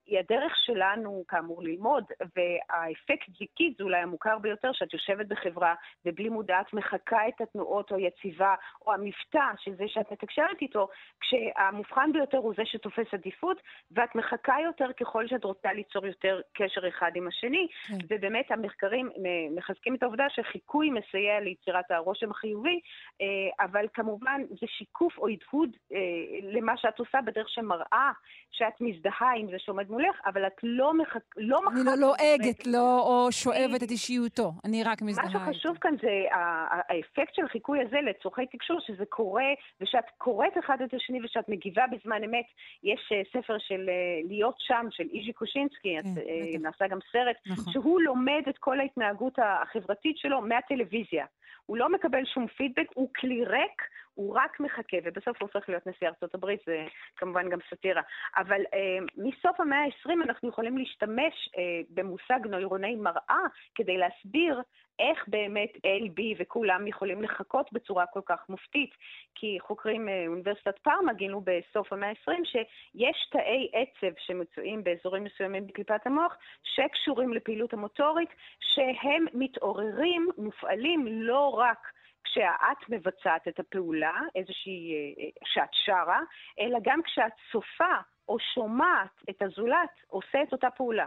היא 0.07 0.19
הדרך 0.19 0.53
שלנו, 0.57 1.25
כאמור, 1.29 1.63
ללמוד, 1.63 2.05
והאפקט 2.21 3.31
זיקי 3.39 3.75
זה 3.79 3.85
אולי 3.85 3.99
המוכר 3.99 4.39
ביותר, 4.39 4.71
שאת 4.73 4.93
יושבת 4.93 5.27
בחברה 5.27 5.75
ובלי 6.05 6.29
מודעת 6.29 6.73
מחקה 6.73 7.29
את 7.29 7.41
התנועות 7.41 7.93
או 7.93 7.99
יציבה, 7.99 8.55
או 8.87 8.93
המבטא 8.93 9.45
של 9.59 9.75
זה 9.75 9.85
שאת 9.89 10.13
מתקשרת 10.13 10.63
איתו, 10.63 10.89
כשהמובחן 11.21 12.13
ביותר 12.13 12.39
הוא 12.39 12.55
זה 12.57 12.63
שתופס 12.65 13.07
עדיפות, 13.13 13.61
ואת 13.91 14.15
מחקה 14.15 14.55
יותר 14.65 14.93
ככל 15.01 15.29
שאת 15.29 15.45
רוצה 15.45 15.73
ליצור 15.73 16.07
יותר 16.07 16.41
קשר 16.55 16.89
אחד 16.89 17.11
עם 17.15 17.29
השני, 17.29 17.67
כן. 17.89 17.95
ובאמת 18.09 18.51
המחקרים 18.51 19.11
מחזקים 19.57 19.95
את 19.95 20.03
העובדה 20.03 20.25
שחיקוי 20.29 20.91
מסייע 20.91 21.41
ליצירת 21.41 21.91
הרושם 21.91 22.31
החיובי, 22.31 22.81
אה, 23.21 23.65
אבל 23.65 23.87
כמובן 23.95 24.41
זה 24.49 24.67
שיקוף 24.67 25.19
או 25.19 25.29
הדהוד 25.29 25.77
אה, 25.93 25.99
למה 26.43 26.77
שאת 26.77 26.99
עושה 26.99 27.19
בדרך 27.27 27.49
שמראה 27.49 28.11
שאת 28.51 28.81
מזדהה 28.81 29.26
עם 29.37 29.51
זה 29.51 29.57
שעומד 29.59 29.91
מולך, 29.91 30.21
אבל 30.27 30.47
את 30.47 30.61
לא 30.63 30.95
מחק... 30.95 31.21
לא 31.37 31.61
אני 31.73 31.85
לא 31.85 31.95
לועגת 31.95 32.67
לא, 32.67 33.03
או 33.03 33.33
שואבת 33.33 33.83
את 33.83 33.91
אישיותו, 33.91 34.53
אני 34.65 34.85
רק 34.85 35.03
מזדהה. 35.03 35.25
מה 35.25 35.53
שחשוב 35.53 35.77
כאן 35.81 35.95
זה 36.03 36.25
האפקט 36.31 37.35
של 37.35 37.45
החיקוי 37.45 37.83
הזה 37.83 37.97
לצורכי 38.01 38.47
תקשור, 38.47 38.81
שזה 38.81 39.05
קורה, 39.09 39.51
ושאת 39.81 40.05
קוראת 40.19 40.59
אחד 40.59 40.83
את 40.83 40.95
השני 40.95 41.25
ושאת 41.25 41.49
מגיבה 41.49 41.85
בזמן 41.93 42.25
אמת. 42.25 42.47
יש 42.83 43.13
אה, 43.13 43.23
ספר 43.33 43.57
של 43.59 43.89
להיות 44.29 44.55
שם, 44.59 44.87
של 44.91 45.05
איז'י 45.13 45.33
קושינסקי, 45.33 45.97
כן, 46.03 46.61
נעשה 46.61 46.87
גם 46.87 46.99
סרט, 47.13 47.37
נכון. 47.47 47.73
שהוא 47.73 48.01
לומד 48.01 48.43
את 48.49 48.59
כל 48.59 48.81
ההתנהגות 48.81 49.39
החברתית 49.39 50.19
שלו 50.19 50.41
מהטלוויזיה. 50.41 51.27
הוא 51.67 51.77
לא 51.77 51.93
מקבל 51.93 52.25
שום 52.25 52.47
פידבק, 52.47 52.87
הוא 52.95 53.09
כלי 53.15 53.45
ריק, 53.45 53.83
הוא 54.15 54.35
רק 54.35 54.61
מחכה, 54.61 54.97
ובסוף 55.05 55.43
הוא 55.43 55.49
הופך 55.53 55.69
להיות 55.69 55.87
נשיא 55.87 56.09
ארצות 56.09 56.35
הברית, 56.35 56.61
זה 56.67 56.87
כמובן 57.17 57.49
גם 57.49 57.59
סאטירה. 57.71 58.03
אבל 58.37 58.61
אה, 58.75 58.99
מסוף 59.17 59.61
המאה 59.61 59.85
ה-20 59.85 60.25
אנחנו 60.25 60.49
יכולים 60.49 60.79
להשתמש 60.79 61.51
אה, 61.59 61.63
במושג 61.91 62.47
נוירוני 62.47 62.97
מראה 62.97 63.45
כדי 63.75 63.97
להסביר 63.97 64.63
איך 64.99 65.29
באמת 65.29 65.73
A, 65.77 66.21
B 66.21 66.21
וכולם 66.39 66.87
יכולים 66.87 67.23
לחכות 67.23 67.73
בצורה 67.73 68.07
כל 68.07 68.21
כך 68.27 68.49
מופתית. 68.49 68.91
כי 69.35 69.59
חוקרים 69.61 70.07
מאוניברסיטת 70.07 70.67
אה, 70.67 70.83
פארמה 70.83 71.13
גילו 71.13 71.41
בסוף 71.45 71.93
המאה 71.93 72.09
ה-20 72.09 72.45
שיש 72.45 73.29
תאי 73.31 73.71
עצב 73.73 74.17
שמצויים 74.19 74.85
באזורים 74.85 75.25
מסוימים 75.25 75.67
בקליפת 75.67 76.07
המוח, 76.07 76.37
שקשורים 76.63 77.33
לפעילות 77.33 77.73
המוטורית, 77.73 78.31
שהם 78.61 79.25
מתעוררים, 79.35 80.29
מופעלים 80.39 81.07
לא 81.07 81.49
רק 81.49 81.79
כשאת 82.25 82.89
מבצעת 82.89 83.49
את 83.49 83.59
הפעולה, 83.59 84.19
איזושהי, 84.35 84.93
אה, 84.95 85.25
אה, 85.25 85.31
שאת 85.45 85.71
שרה, 85.73 86.21
אלא 86.61 86.79
גם 86.83 87.03
כשאת 87.03 87.33
צופה 87.53 87.95
או 88.29 88.39
שומעת 88.39 89.23
את 89.31 89.43
הזולת 89.43 89.91
עושה 90.07 90.43
את 90.43 90.53
אותה 90.53 90.71
פעולה. 90.71 91.07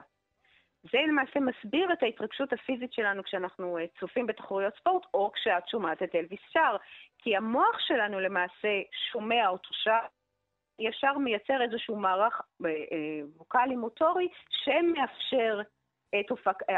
זה 0.83 0.97
למעשה 1.07 1.39
מסביר 1.39 1.93
את 1.93 2.03
ההתרגשות 2.03 2.53
הפיזית 2.53 2.93
שלנו 2.93 3.23
כשאנחנו 3.23 3.77
אה, 3.77 3.85
צופים 3.99 4.27
בתחרויות 4.27 4.73
ספורט, 4.75 5.05
או 5.13 5.31
כשאת 5.31 5.67
שומעת 5.67 6.03
את 6.03 6.15
אלוויס 6.15 6.39
שר, 6.49 6.75
כי 7.17 7.35
המוח 7.35 7.79
שלנו 7.79 8.19
למעשה 8.19 8.81
שומע 9.11 9.47
אותו 9.47 9.69
שר, 9.73 9.99
ישר 10.79 11.17
מייצר 11.17 11.61
איזשהו 11.61 11.95
מערך 11.95 12.41
ווקאלי 13.37 13.75
מוטורי 13.75 14.27
שמאפשר 14.49 15.61
את 16.19 16.25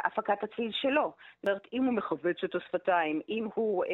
הפקת 0.06 0.44
הצליל 0.44 0.72
שלו. 0.72 1.14
זאת 1.36 1.50
אומרת, 1.50 1.68
אם 1.74 1.84
הוא 1.84 1.94
מכווץ 1.94 2.44
את 2.44 2.56
השפתיים, 2.56 3.22
אם 3.30 3.48
הוא 3.54 3.84
אה, 3.84 3.90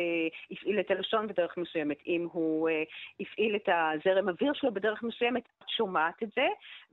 הפעיל 0.52 0.80
את 0.80 0.92
הלשון 0.92 1.28
בדרך 1.28 1.58
מסוימת, 1.58 1.98
אם 2.08 2.28
הוא 2.32 2.70
אה, 2.70 2.84
הפעיל 3.20 3.56
את 3.56 3.70
הזרם 3.70 4.30
אוויר 4.30 4.54
שלו 4.54 4.74
בדרך 4.74 5.04
מסוימת, 5.04 5.44
את 5.64 5.70
שומעת 5.70 6.24
את 6.24 6.30
זה, 6.36 6.48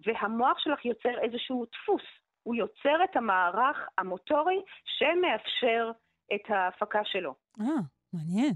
והמוח 0.06 0.58
שלך 0.58 0.84
יוצר 0.84 1.18
איזשהו 1.22 1.66
דפוס. 1.72 2.02
הוא 2.42 2.54
יוצר 2.54 3.04
את 3.04 3.16
המערך 3.16 3.88
המוטורי 3.98 4.62
שמאפשר 4.84 5.90
את 6.34 6.50
ההפקה 6.50 7.00
שלו. 7.04 7.34
אה, 7.60 7.66
מעניין. 8.12 8.52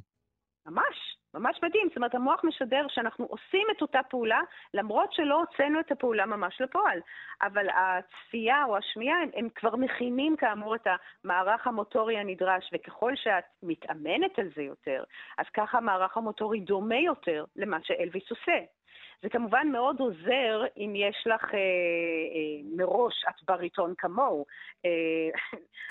ממש. 0.66 1.17
ממש 1.34 1.60
מדהים. 1.62 1.88
זאת 1.88 1.96
אומרת, 1.96 2.14
המוח 2.14 2.44
משדר 2.44 2.86
שאנחנו 2.88 3.24
עושים 3.24 3.66
את 3.76 3.82
אותה 3.82 4.00
פעולה, 4.10 4.40
למרות 4.74 5.12
שלא 5.12 5.40
הוצאנו 5.40 5.80
את 5.80 5.92
הפעולה 5.92 6.26
ממש 6.26 6.60
לפועל. 6.60 7.00
אבל 7.42 7.66
הצפייה 7.68 8.64
או 8.64 8.76
השמיעה, 8.76 9.22
הם, 9.22 9.30
הם 9.34 9.48
כבר 9.54 9.76
מכינים 9.76 10.36
כאמור 10.36 10.74
את 10.74 10.86
המערך 11.24 11.66
המוטורי 11.66 12.18
הנדרש, 12.18 12.70
וככל 12.72 13.16
שאת 13.16 13.44
מתאמנת 13.62 14.38
על 14.38 14.48
זה 14.56 14.62
יותר, 14.62 15.04
אז 15.38 15.46
ככה 15.54 15.78
המערך 15.78 16.16
המוטורי 16.16 16.60
דומה 16.60 16.98
יותר 16.98 17.44
למה 17.56 17.78
שאלוויס 17.82 18.30
עושה. 18.30 18.77
זה 19.22 19.28
כמובן 19.28 19.68
מאוד 19.72 20.00
עוזר 20.00 20.64
אם 20.76 20.92
יש 20.96 21.26
לך 21.26 21.54
אה, 21.54 21.58
אה, 21.58 22.60
מראש 22.76 23.24
את 23.28 23.42
בריטון 23.46 23.94
כמוהו, 23.98 24.44
אה, 24.84 25.38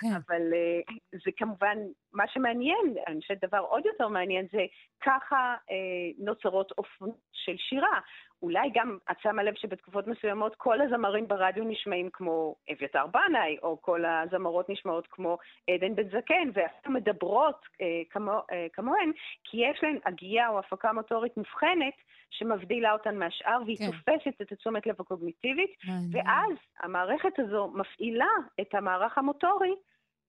כן. 0.01 0.07
אבל 0.07 0.53
אה, 0.53 0.95
זה 1.11 1.31
כמובן, 1.37 1.77
מה 2.13 2.23
שמעניין, 2.27 2.95
אני 3.07 3.21
חושבת 3.21 3.43
דבר 3.45 3.59
עוד 3.59 3.85
יותר 3.85 4.07
מעניין 4.07 4.47
זה 4.51 4.61
ככה 5.03 5.55
אה, 5.71 5.75
נוצרות 6.17 6.71
אופנות 6.77 7.17
של 7.31 7.55
שירה. 7.57 7.99
אולי 8.41 8.69
גם 8.73 8.97
את 9.11 9.19
שמה 9.19 9.43
לב 9.43 9.55
שבתקופות 9.55 10.07
מסוימות 10.07 10.55
כל 10.55 10.81
הזמרים 10.81 11.27
ברדיו 11.27 11.63
נשמעים 11.63 12.09
כמו 12.13 12.55
אביתר 12.71 13.05
בנאי, 13.07 13.57
או 13.63 13.81
כל 13.81 14.05
הזמרות 14.05 14.69
נשמעות 14.69 15.07
כמו 15.07 15.37
עדן 15.69 15.95
בן 15.95 16.09
זקן, 16.09 16.49
ואפילו 16.53 16.93
מדברות 16.93 17.65
אה, 17.81 18.01
כמו, 18.09 18.31
אה, 18.51 18.67
כמוהן, 18.73 19.11
כי 19.43 19.57
יש 19.57 19.79
להן 19.83 19.97
הגייה 20.05 20.49
או 20.49 20.59
הפקה 20.59 20.93
מוטורית 20.93 21.37
מובחנת 21.37 21.93
שמבדילה 22.29 22.93
אותן 22.93 23.17
מהשאר, 23.17 23.59
והיא 23.65 23.77
כן. 23.77 23.85
תופסת 23.85 24.41
את 24.41 24.51
התשומת 24.51 24.87
לב 24.87 24.95
הקוגניטיבית, 24.99 25.71
ואז 26.11 26.53
המערכת 26.79 27.39
הזו 27.39 27.71
מפעילה 27.75 28.31
את 28.61 28.75
המערך 28.75 29.17
המוטורי 29.17 29.75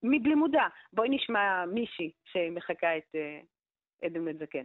מבלי 0.02 0.34
מודע. 0.34 0.66
בואי 0.92 1.08
נשמע 1.08 1.64
מישהי 1.66 2.10
שמחקה 2.24 2.96
את 2.96 3.14
אה, 3.14 3.40
עדן 4.02 4.24
בן 4.24 4.38
זקן. 4.38 4.64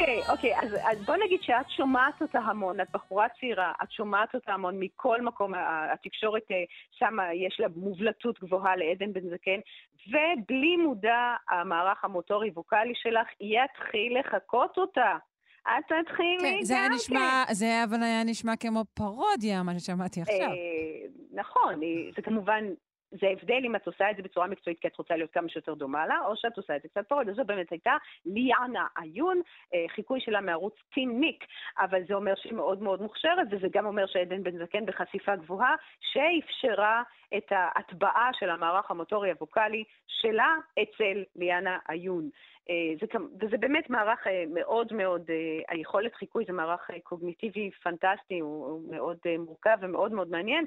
אוקיי, 0.00 0.20
אוקיי, 0.28 0.58
אז, 0.58 0.74
אז 0.74 1.04
בוא 1.04 1.16
נגיד 1.24 1.42
שאת 1.42 1.70
שומעת 1.70 2.22
אותה 2.22 2.38
המון, 2.38 2.80
את 2.80 2.86
בחורה 2.92 3.26
צעירה, 3.40 3.72
את 3.82 3.92
שומעת 3.92 4.34
אותה 4.34 4.52
המון 4.52 4.74
מכל 4.78 5.22
מקום, 5.22 5.52
התקשורת 5.92 6.42
אה, 6.50 6.56
שמה 6.90 7.34
יש 7.34 7.60
לה 7.60 7.66
מובלטות 7.76 8.40
גבוהה 8.40 8.76
לעדן 8.76 9.12
בן 9.12 9.28
זקן, 9.30 9.60
ובלי 10.08 10.76
מודע 10.76 11.34
המערך 11.50 12.04
המוטורי 12.04 12.50
ווקאלי 12.54 12.92
שלך 12.94 13.26
יתחיל 13.40 14.18
לחקות 14.20 14.78
אותה. 14.78 15.16
את 15.62 15.84
תתחילי 15.84 16.58
כן, 16.58 16.64
זה 16.64 16.74
היה 16.74 16.88
נשמע, 16.88 17.44
כן. 17.46 17.54
זה 17.54 17.84
אבל 17.84 18.02
היה 18.02 18.24
נשמע 18.24 18.56
כמו 18.56 18.84
פרודיה, 18.94 19.62
מה 19.62 19.78
ששמעתי 19.78 20.20
עכשיו. 20.20 20.36
אה, 20.36 21.06
נכון, 21.32 21.80
זה 22.16 22.22
כמובן 22.22 22.64
זה 23.10 23.26
ההבדל 23.26 23.60
אם 23.64 23.76
את 23.76 23.86
עושה 23.86 24.10
את 24.10 24.16
זה 24.16 24.22
בצורה 24.22 24.46
מקצועית 24.46 24.80
כי 24.80 24.88
את 24.88 24.96
רוצה 24.96 25.16
להיות 25.16 25.30
כמה 25.32 25.48
שיותר 25.48 25.74
דומה 25.74 26.06
לה, 26.06 26.18
או 26.26 26.36
שאת 26.36 26.56
עושה 26.56 26.76
את 26.76 26.82
זה 26.82 26.88
קצת 26.88 27.08
פרוד. 27.08 27.30
זו 27.30 27.44
באמת 27.44 27.70
הייתה 27.70 27.96
ליאנה 28.26 28.86
עיון, 28.98 29.40
אה, 29.74 29.84
חיקוי 29.88 30.20
שלה 30.20 30.40
מערוץ 30.40 30.74
טים 30.94 31.20
ניק, 31.20 31.44
אבל 31.78 32.02
זה 32.08 32.14
אומר 32.14 32.34
שהיא 32.36 32.54
מאוד 32.54 32.82
מאוד 32.82 33.02
מוכשרת, 33.02 33.46
וזה 33.50 33.66
גם 33.70 33.86
אומר 33.86 34.06
שעדן 34.06 34.42
בן 34.42 34.58
זקן 34.58 34.86
בחשיפה 34.86 35.36
גבוהה, 35.36 35.74
שאפשרה 36.00 37.02
את 37.36 37.46
ההטבעה 37.50 38.30
של 38.32 38.50
המערך 38.50 38.90
המוטורי 38.90 39.30
הווקאלי 39.30 39.84
שלה 40.06 40.54
אצל 40.82 41.24
ליאנה 41.36 41.78
עיון. 41.88 42.30
אה, 42.70 42.94
זה, 43.00 43.06
וזה 43.40 43.56
באמת 43.58 43.90
מערך 43.90 44.26
אה, 44.26 44.44
מאוד 44.54 44.92
מאוד, 44.92 45.22
אה, 45.30 45.74
היכולת 45.74 46.14
חיקוי 46.14 46.44
זה 46.46 46.52
מערך 46.52 46.90
קוגניטיבי 47.02 47.70
פנטסטי, 47.82 48.38
הוא 48.38 48.80
מאוד 48.90 49.18
מורכב 49.38 49.76
ומאוד 49.80 50.12
מאוד 50.12 50.30
מעניין, 50.30 50.64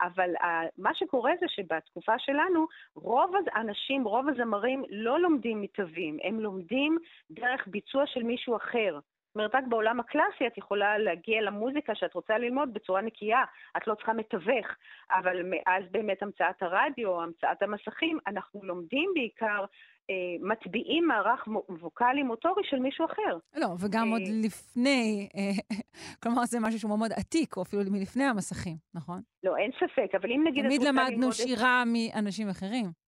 אבל 0.00 0.30
מה 0.78 0.94
שקורה 0.94 1.32
זה 1.40 1.46
שבתקופה 1.48 2.18
שלנו, 2.18 2.66
רוב 2.94 3.34
האנשים, 3.52 4.04
רוב 4.04 4.28
הזמרים 4.28 4.84
לא 4.90 5.20
לומדים 5.20 5.60
מתווים, 5.60 6.18
הם 6.24 6.40
לומדים 6.40 6.98
דרך 7.30 7.66
ביצוע 7.66 8.06
של 8.06 8.22
מישהו 8.22 8.56
אחר. 8.56 8.98
זאת 9.32 9.36
אומרת, 9.36 9.54
רק 9.54 9.64
בעולם 9.68 10.00
הקלאסי 10.00 10.46
את 10.46 10.58
יכולה 10.58 10.98
להגיע 10.98 11.42
למוזיקה 11.42 11.94
שאת 11.94 12.14
רוצה 12.14 12.38
ללמוד 12.38 12.74
בצורה 12.74 13.00
נקייה, 13.00 13.44
את 13.76 13.86
לא 13.86 13.94
צריכה 13.94 14.12
מתווך, 14.12 14.66
אבל 15.10 15.42
מאז 15.42 15.84
באמת 15.90 16.22
המצאת 16.22 16.62
הרדיו, 16.62 17.22
המצאת 17.22 17.62
המסכים, 17.62 18.18
אנחנו 18.26 18.64
לומדים 18.64 19.10
בעיקר 19.14 19.64
אה, 20.10 20.14
מטביעים 20.40 21.06
מערך 21.06 21.48
ווקאלי 21.68 22.22
מוטורי 22.22 22.62
של 22.64 22.78
מישהו 22.78 23.04
אחר. 23.04 23.38
לא, 23.56 23.66
וגם 23.80 24.08
עוד 24.10 24.20
אה, 24.20 24.32
לפני, 24.44 25.28
אה, 25.36 25.78
כלומר 26.22 26.44
זה 26.44 26.58
משהו 26.60 26.78
שהוא 26.78 26.98
מאוד 26.98 27.12
עתיק, 27.12 27.56
או 27.56 27.62
אפילו 27.62 27.82
מלפני 27.90 28.24
המסכים, 28.24 28.76
נכון? 28.94 29.20
לא, 29.42 29.56
אין 29.56 29.70
ספק, 29.76 30.14
אבל 30.14 30.30
אם 30.30 30.44
נגיד... 30.46 30.64
תמיד 30.64 30.82
למדנו 30.82 31.32
שירה 31.32 31.82
מאנשים 31.86 32.48
אחרים. 32.48 33.01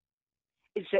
זה, 0.79 0.99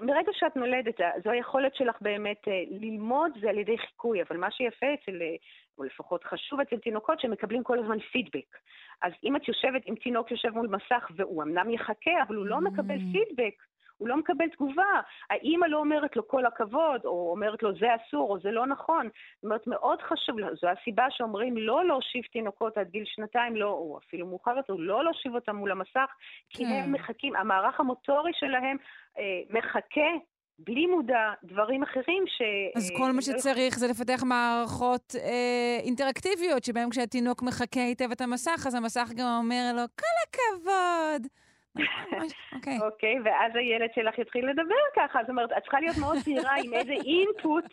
מרגע 0.00 0.32
שאת 0.32 0.56
נולדת, 0.56 1.00
זו 1.24 1.30
היכולת 1.30 1.74
שלך 1.74 1.96
באמת 2.00 2.48
אה, 2.48 2.62
ללמוד, 2.70 3.32
זה 3.40 3.50
על 3.50 3.58
ידי 3.58 3.78
חיקוי, 3.78 4.22
אבל 4.22 4.36
מה 4.36 4.50
שיפה 4.50 4.86
אצל, 4.94 5.22
אה, 5.22 5.34
או 5.78 5.84
לפחות 5.84 6.24
חשוב 6.24 6.60
אצל 6.60 6.78
תינוקות, 6.78 7.20
שהם 7.20 7.30
מקבלים 7.30 7.62
כל 7.62 7.78
הזמן 7.78 7.98
פידבק. 7.98 8.56
אז 9.02 9.12
אם 9.24 9.36
את 9.36 9.48
יושבת, 9.48 9.82
אם 9.88 9.94
תינוק 10.02 10.30
יושב 10.30 10.48
מול 10.48 10.68
מסך 10.68 11.10
והוא 11.16 11.42
אמנם 11.42 11.70
יחכה, 11.70 12.22
אבל 12.26 12.36
הוא 12.36 12.46
לא 12.46 12.60
מקבל 12.60 12.98
פידבק, 13.12 13.54
הוא 13.98 14.08
לא 14.08 14.16
מקבל 14.16 14.48
תגובה. 14.48 15.00
האימא 15.30 15.66
לא 15.66 15.78
אומרת 15.78 16.16
לו 16.16 16.28
כל 16.28 16.46
הכבוד, 16.46 17.00
או 17.04 17.30
אומרת 17.30 17.62
לו 17.62 17.78
זה 17.78 17.86
אסור, 17.94 18.30
או 18.30 18.40
זה 18.40 18.50
לא 18.50 18.66
נכון. 18.66 19.08
זאת 19.36 19.44
אומרת, 19.44 19.66
מאוד 19.66 20.02
חשוב, 20.02 20.36
זו 20.60 20.68
הסיבה 20.68 21.06
שאומרים 21.10 21.56
לא 21.56 21.84
להושיב 21.86 22.22
תינוקות 22.32 22.78
עד 22.78 22.88
גיל 22.90 23.04
שנתיים, 23.06 23.56
לא, 23.56 23.68
או 23.68 23.98
אפילו 24.06 24.26
מאוחר 24.26 24.56
יותר, 24.56 24.72
לא 24.72 25.04
להושיב 25.04 25.34
אותם 25.34 25.56
מול 25.56 25.70
המסך, 25.70 26.10
כי 26.50 26.64
כן. 26.64 26.70
הם 26.70 26.92
מחכים, 26.92 27.36
המערך 27.36 27.80
המוטורי 27.80 28.32
שלהם 28.34 28.76
אה, 29.18 29.40
מחכה. 29.50 30.10
בלי 30.58 30.86
מודע, 30.86 31.32
דברים 31.44 31.82
אחרים 31.82 32.24
ש... 32.26 32.42
אז 32.76 32.90
אה, 32.90 32.96
כל 32.98 33.06
מה 33.06 33.12
לא 33.12 33.20
שצריך 33.20 33.78
זה 33.78 33.86
לפתח 33.88 34.22
מערכות 34.22 35.14
אה, 35.18 35.78
אינטראקטיביות, 35.82 36.64
שבהן 36.64 36.90
כשהתינוק 36.90 37.42
מחקה 37.42 37.80
היטב 37.80 38.10
את 38.12 38.20
המסך, 38.20 38.64
אז 38.66 38.74
המסך 38.74 39.10
גם 39.16 39.26
אומר 39.38 39.72
לו, 39.76 39.82
כל 39.98 40.16
הכבוד. 40.24 41.26
אוקיי. 42.54 42.78
אוקיי, 42.80 43.16
ואז 43.24 43.52
הילד 43.54 43.90
שלך 43.94 44.18
יתחיל 44.18 44.48
לדבר 44.50 44.84
ככה, 44.96 45.18
זאת 45.20 45.30
אומרת, 45.30 45.52
את 45.52 45.62
צריכה 45.62 45.80
להיות 45.80 45.96
מאוד 46.00 46.16
זהירה 46.16 46.54
עם 46.64 46.74
איזה 46.74 46.92
אינפוט 46.92 47.64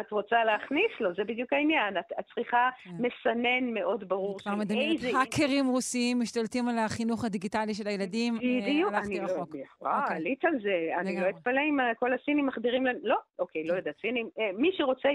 את 0.00 0.10
רוצה 0.10 0.44
להכניס 0.44 0.92
לו, 1.00 1.14
זה 1.14 1.24
בדיוק 1.24 1.52
העניין. 1.52 1.98
את, 1.98 2.04
את 2.20 2.24
צריכה 2.34 2.68
כן. 2.84 2.90
מסנן 2.90 3.74
מאוד 3.74 4.08
ברור 4.08 4.38
כבר 4.38 4.54
מדמיינת. 4.54 5.00
האקרים 5.14 5.66
רוסיים 5.66 6.20
משתלטים 6.20 6.68
על 6.68 6.78
החינוך 6.78 7.24
הדיגיטלי 7.24 7.74
של 7.74 7.88
הילדים. 7.88 8.34
אה, 8.34 8.40
בדיוק, 8.40 8.92
אני 8.94 9.20
לא... 9.20 9.24
רחוק. 9.24 9.54
וואו, 9.80 10.02
אוקיי. 10.02 10.16
עלית 10.16 10.44
על 10.44 10.60
זה. 10.62 11.00
אני 11.00 11.20
לא. 11.20 11.28
אתפלא 11.28 11.60
אם 11.60 11.78
כל 11.98 12.12
הסינים 12.12 12.46
מחדירים 12.46 12.86
לנו... 12.86 12.98
לא, 13.02 13.16
אוקיי, 13.38 13.64
לא 13.64 13.74
יודעת, 13.74 13.94
סינים. 14.00 14.28
אה, 14.38 14.50
מי 14.58 14.70
שרוצה, 14.72 15.08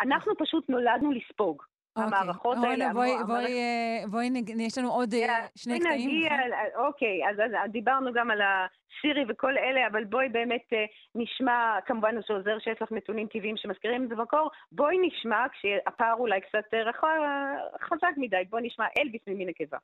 אנחנו 0.00 0.32
פשוט 0.38 0.70
נולדנו 0.70 1.12
לספוג. 1.12 1.62
אוקיי. 1.96 2.18
המערכות 2.18 2.56
אורנה, 2.56 2.70
האלה, 2.70 2.92
בואי, 2.92 3.10
המערכת- 3.10 3.26
בואי, 3.26 3.58
אה, 3.58 4.06
בואי, 4.10 4.30
יש 4.58 4.78
לנו 4.78 4.90
עוד 4.90 5.14
אה, 5.14 5.46
שני 5.56 5.78
בואי 5.78 5.80
קטעים. 5.90 6.10
אוקיי, 6.76 7.28
אז, 7.30 7.36
אז 7.40 7.70
דיברנו 7.70 8.12
גם 8.12 8.30
על 8.30 8.40
הסירי 8.42 9.24
וכל 9.28 9.58
אלה, 9.58 9.86
אבל 9.86 10.04
בואי 10.04 10.28
באמת 10.28 10.64
אה, 10.72 10.84
נשמע, 11.14 11.78
כמובן 11.86 12.14
זה 12.28 12.34
עוזר 12.34 12.58
שיש 12.58 12.82
לך 12.82 12.92
נתונים 12.92 13.26
טבעיים 13.26 13.56
שמזכירים 13.56 14.04
את 14.04 14.08
זה 14.08 14.14
במקור, 14.16 14.50
בואי 14.72 14.96
נשמע, 15.06 15.44
כשהפער 15.52 16.14
אולי 16.18 16.40
קצת 16.40 16.74
רחוק- 16.74 17.08
חזק 17.82 18.12
מדי, 18.16 18.42
בואי 18.50 18.62
נשמע 18.66 18.84
אלביס 18.98 19.22
ממין 19.26 19.48
נקבה. 19.48 19.78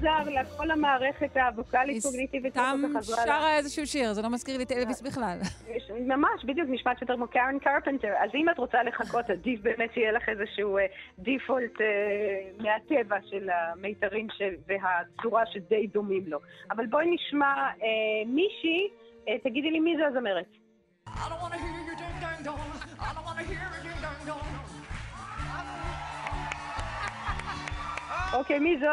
עזר 0.00 0.30
לה 0.30 0.42
כל 0.56 0.70
המערכת 0.70 1.36
הווקאלית 1.36 2.02
קוגניטיבית. 2.02 2.52
סתם. 2.52 2.82
שרה 3.02 3.56
איזשהו 3.56 3.86
שיר, 3.86 4.12
זה 4.12 4.22
לא 4.22 4.30
מזכיר 4.30 4.56
לי 4.56 4.62
את 4.64 4.72
אלוויס 4.72 5.00
בכלל. 5.02 5.38
יש- 5.68 5.90
ממש, 6.06 6.44
בדיוק, 6.44 6.68
נשמעת 6.70 7.00
יותר 7.02 7.14
כמו 7.16 7.28
קארן 7.28 7.58
קרפנטר. 7.58 8.12
אז 8.24 8.30
אם 8.34 8.48
את 8.50 8.58
רוצה 8.58 8.82
לחכות, 8.82 9.30
עדיף 9.30 9.60
באמת 9.62 9.90
שיהיה 9.94 10.12
לך 10.12 10.28
איזשהו 10.28 10.78
דיפולט 11.18 11.72
מהטבע 12.58 13.16
של 13.30 13.48
המיתרים 13.50 14.26
והצורה 14.66 15.42
שדי 15.46 15.86
דומים 15.86 16.24
לו. 16.26 16.38
אבל 16.70 16.86
בואי 16.86 17.06
נשמע 17.14 17.46
אה, 17.56 17.66
מישהי, 18.26 18.88
אה, 19.28 19.38
תגידי 19.44 19.70
לי 19.70 19.80
מי 19.80 19.94
זה 19.96 20.06
הזמרת. 20.06 20.46
I 21.06 21.10
don't 21.10 21.12
wanna 21.12 21.54
hear 21.54 21.80
your 21.88 21.98
ding 22.02 22.16
dang 22.22 22.44
dong. 22.46 22.60
I 23.00 23.14
don't 23.14 23.26
wanna 23.28 23.42
hear 23.50 23.60
your 23.74 23.82
ding 23.84 24.00
dang 24.04 24.28
dong. 24.28 24.46
אוקיי, 28.34 28.58
מי 28.58 28.76
זו? 28.80 28.86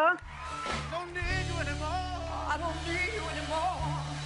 Don't 0.93 1.11
need 1.19 1.45
you 1.49 1.57
anymore. 1.65 2.17
I 2.53 2.55
don't 2.63 2.79
need 2.87 3.11
you 3.17 3.25
anymore. 3.33 3.75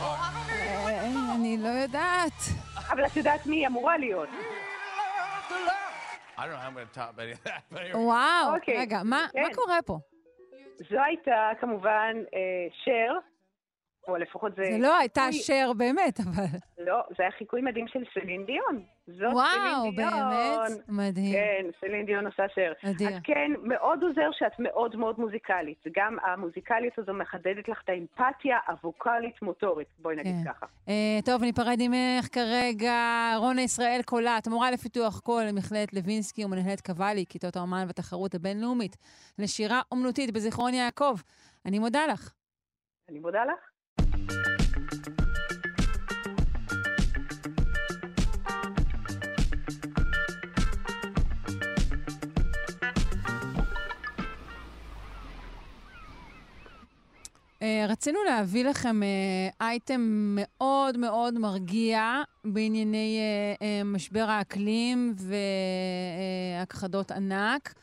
Oh, 0.04 0.26
I 0.26 0.30
don't 0.36 0.48
need 0.52 0.66
you 0.66 1.30
אה, 1.30 1.36
אני 1.36 1.58
לא 1.58 1.68
יודעת. 1.68 2.34
אבל 2.90 3.06
את 3.06 3.16
יודעת 3.16 3.46
מי 3.46 3.56
היא 3.56 3.68
אמורה 3.68 3.98
להיות. 3.98 4.30
to 5.50 5.54
love. 5.54 6.38
I 6.38 6.46
don't 6.46 6.52
know 6.52 6.58
how 6.58 6.68
I'm 6.68 6.74
gonna 6.74 6.86
top 6.94 7.20
any 7.20 7.32
of 7.32 7.44
that, 7.44 7.64
but 7.72 7.82
here. 7.82 7.98
וואו, 7.98 8.56
אוקיי, 8.56 8.78
רגע, 8.78 9.02
מה 9.04 9.28
כן. 9.34 9.42
מה 9.42 9.56
קורה 9.56 9.82
פה? 9.86 10.00
זו 10.90 11.00
הייתה 11.04 11.50
כמובן 11.60 12.16
אה, 12.36 12.40
שר, 12.86 13.14
או 14.08 14.18
לפחות 14.18 14.56
זה... 14.56 14.64
זה 14.72 14.78
לא 14.78 14.98
הייתה 14.98 15.22
חיקוי- 15.22 15.40
שר 15.44 15.72
באמת, 15.78 16.20
אבל... 16.20 16.44
לא, 16.78 17.04
זה 17.18 17.24
היה 17.24 17.32
חיקוי 17.32 17.62
מדהים 17.62 17.88
של 17.88 18.00
סלין 18.14 18.46
דיון. 18.46 18.84
זאת 19.08 19.34
וואו, 19.34 19.82
סלין 19.82 19.96
דיון. 19.96 20.12
באמת? 20.68 20.90
מדהים. 20.90 21.34
כן, 21.34 21.66
סלין 21.80 22.06
דיון 22.06 22.26
עושה 22.26 22.44
שיר. 22.54 22.74
אדיר. 22.90 23.08
אז 23.10 23.14
כן, 23.24 23.52
מאוד 23.64 24.04
עוזר 24.04 24.30
שאת 24.32 24.52
מאוד 24.60 24.96
מאוד 24.96 25.20
מוזיקלית. 25.20 25.84
גם 25.98 26.18
המוזיקליות 26.24 27.00
הזו 27.00 27.14
מחדדת 27.14 27.68
לך 27.68 27.82
את 27.84 27.90
האמפתיה 27.90 28.58
הווקאלית-מוטורית. 28.68 29.88
בואי 30.00 30.16
נגיד 30.16 30.36
כן. 30.46 30.54
ככה. 30.54 30.66
אה, 30.90 31.20
טוב, 31.26 31.42
ניפרד 31.42 31.78
ממך 31.80 32.28
כרגע. 32.32 32.96
רונה 33.38 33.62
ישראל 33.62 34.00
קולט, 34.06 34.48
מורה 34.48 34.72
לפיתוח 34.72 35.20
קול 35.20 35.44
למכללת 35.44 35.94
לוינסקי 35.94 36.46
ומנהלת 36.46 36.82
קוואלי, 36.82 37.26
כיתות 37.30 37.56
האומן 37.56 37.84
והתחרות 37.88 38.36
הבינלאומית, 38.36 38.98
לשירה 39.40 39.82
אומנותית 39.92 40.32
בזיכרון 40.34 40.74
יעקב. 40.74 41.16
אני 41.66 41.80
מודה 41.80 42.08
לך. 42.08 42.34
אני 43.10 43.20
מודה 43.20 43.46
לך. 43.46 43.71
רצינו 57.90 58.20
להביא 58.24 58.66
לכם 58.66 59.04
אה, 59.04 59.68
אייטם 59.68 60.36
מאוד 60.36 60.98
מאוד 60.98 61.38
מרגיע 61.38 62.22
בענייני 62.46 63.20
אה, 63.20 63.68
אה, 63.68 63.84
משבר 63.84 64.26
האקלים 64.30 65.16
והכחדות 66.58 67.12
ענק, 67.12 67.74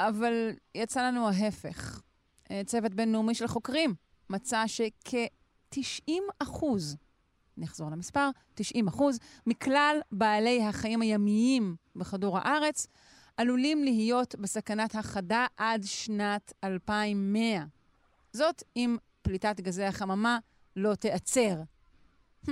אבל 0.00 0.50
יצא 0.74 1.02
לנו 1.08 1.28
ההפך. 1.28 2.02
אה, 2.50 2.62
צוות 2.66 2.94
בינלאומי 2.94 3.34
של 3.34 3.46
חוקרים 3.46 3.94
מצא 4.30 4.66
שכ-90 4.66 6.12
אחוז, 6.38 6.96
נחזור 7.56 7.90
למספר, 7.90 8.30
90 8.54 8.88
אחוז, 8.88 9.18
מכלל 9.46 10.00
בעלי 10.12 10.62
החיים 10.62 11.02
הימיים 11.02 11.76
בכדור 11.96 12.38
הארץ 12.38 12.86
עלולים 13.36 13.84
להיות 13.84 14.34
בסכנת 14.34 14.94
הכחדה 14.94 15.46
עד 15.56 15.82
שנת 15.84 16.52
2100. 16.64 17.64
זאת 18.32 18.62
אם 18.76 18.96
פליטת 19.22 19.60
גזי 19.60 19.84
החממה 19.84 20.38
לא 20.76 20.94
תיעצר. 20.94 21.62
Hmm. 22.46 22.50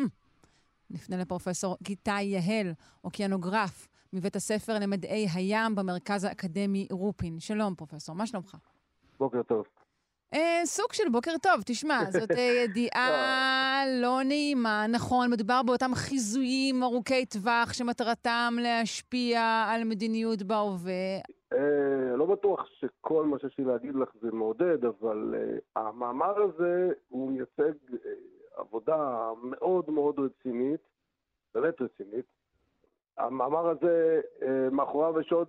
נפנה 0.90 1.16
לפרופסור 1.16 1.76
גיתי 1.82 2.22
יהל, 2.22 2.72
אוקיינוגרף, 3.04 3.88
מבית 4.12 4.36
הספר 4.36 4.78
למדעי 4.78 5.26
הים 5.34 5.74
במרכז 5.74 6.24
האקדמי 6.24 6.86
רופין. 6.90 7.40
שלום, 7.40 7.74
פרופסור, 7.74 8.14
מה 8.14 8.26
שלומך? 8.26 8.56
בוקר 9.18 9.42
טוב. 9.42 9.64
אה, 10.34 10.62
סוג 10.64 10.92
של 10.92 11.08
בוקר 11.12 11.34
טוב, 11.42 11.62
תשמע, 11.66 12.10
זאת 12.10 12.30
אה, 12.30 12.40
ידיעה 12.64 13.84
לא 14.00 14.22
נעימה. 14.24 14.86
נכון, 14.86 15.30
מדובר 15.30 15.62
באותם 15.62 15.94
חיזויים 15.94 16.82
ארוכי 16.82 17.26
טווח 17.26 17.72
שמטרתם 17.72 18.56
להשפיע 18.60 19.64
על 19.68 19.84
מדיניות 19.84 20.42
בהווה. 20.42 21.18
אה, 21.52 22.16
לא 22.16 22.26
בטוח 22.26 22.66
שכל 22.66 23.24
מה 23.24 23.38
שיש 23.38 23.58
לי 23.58 23.64
להגיד 23.64 23.94
לך 23.94 24.08
זה 24.20 24.32
מעודד, 24.32 24.84
אבל 24.84 25.34
אה, 25.36 25.82
המאמר 25.82 26.42
הזה 26.42 26.92
הוא 27.08 27.30
מייצג 27.30 27.72
אה, 27.92 28.10
עבודה 28.56 29.30
מאוד 29.42 29.90
מאוד 29.90 30.18
רצינית, 30.18 30.80
באמת 31.54 31.82
רצינית. 31.82 32.24
המאמר 33.18 33.68
הזה, 33.68 34.20
מאחוריו 34.72 35.20
יש 35.20 35.32
עוד, 35.32 35.48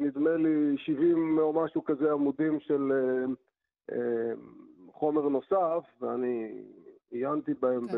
נדמה 0.00 0.36
לי, 0.36 0.78
70 0.78 1.38
או 1.38 1.52
משהו 1.52 1.84
כזה 1.84 2.12
עמודים 2.12 2.60
של 2.60 2.92
חומר 4.92 5.28
נוסף, 5.28 5.84
ואני 6.00 6.62
עיינתי 7.12 7.54
בהם 7.54 7.88
כן. 7.88 7.94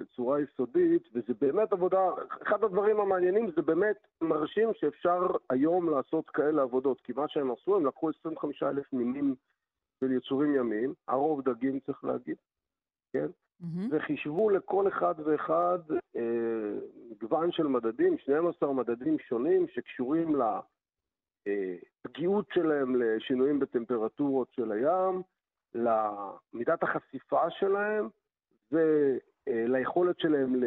בצורה 0.00 0.40
יסודית, 0.40 1.08
וזה 1.14 1.34
באמת 1.40 1.72
עבודה, 1.72 2.00
אחד 2.42 2.64
הדברים 2.64 3.00
המעניינים 3.00 3.50
זה 3.56 3.62
באמת 3.62 3.96
מרשים 4.20 4.68
שאפשר 4.74 5.26
היום 5.50 5.90
לעשות 5.90 6.30
כאלה 6.30 6.62
עבודות, 6.62 7.00
כי 7.00 7.12
מה 7.16 7.28
שהם 7.28 7.50
עשו, 7.50 7.76
הם 7.76 7.86
לקחו 7.86 8.10
25 8.10 8.62
אלף 8.62 8.92
מינים 8.92 9.34
של 10.00 10.12
יצורים 10.12 10.54
ימיים, 10.54 10.94
הרוב 11.08 11.42
דגים 11.42 11.80
צריך 11.80 12.04
להגיד, 12.04 12.36
כן? 13.12 13.26
מהמם. 13.60 13.88
וחישבו 13.90 14.50
לכל 14.50 14.88
אחד 14.88 15.14
ואחד 15.24 15.78
אה, 16.16 16.78
מגוון 17.10 17.52
של 17.52 17.66
מדדים, 17.66 18.18
12 18.18 18.72
מדדים 18.72 19.18
שונים 19.18 19.66
שקשורים 19.68 20.36
לפגיעות 21.46 22.46
שלהם 22.54 23.02
לשינויים 23.02 23.58
בטמפרטורות 23.58 24.48
של 24.52 24.72
הים, 24.72 25.22
למידת 25.74 26.82
החשיפה 26.82 27.50
שלהם 27.50 28.08
וליכולת 28.72 30.18
שלהם 30.18 30.56
ל- 30.56 30.64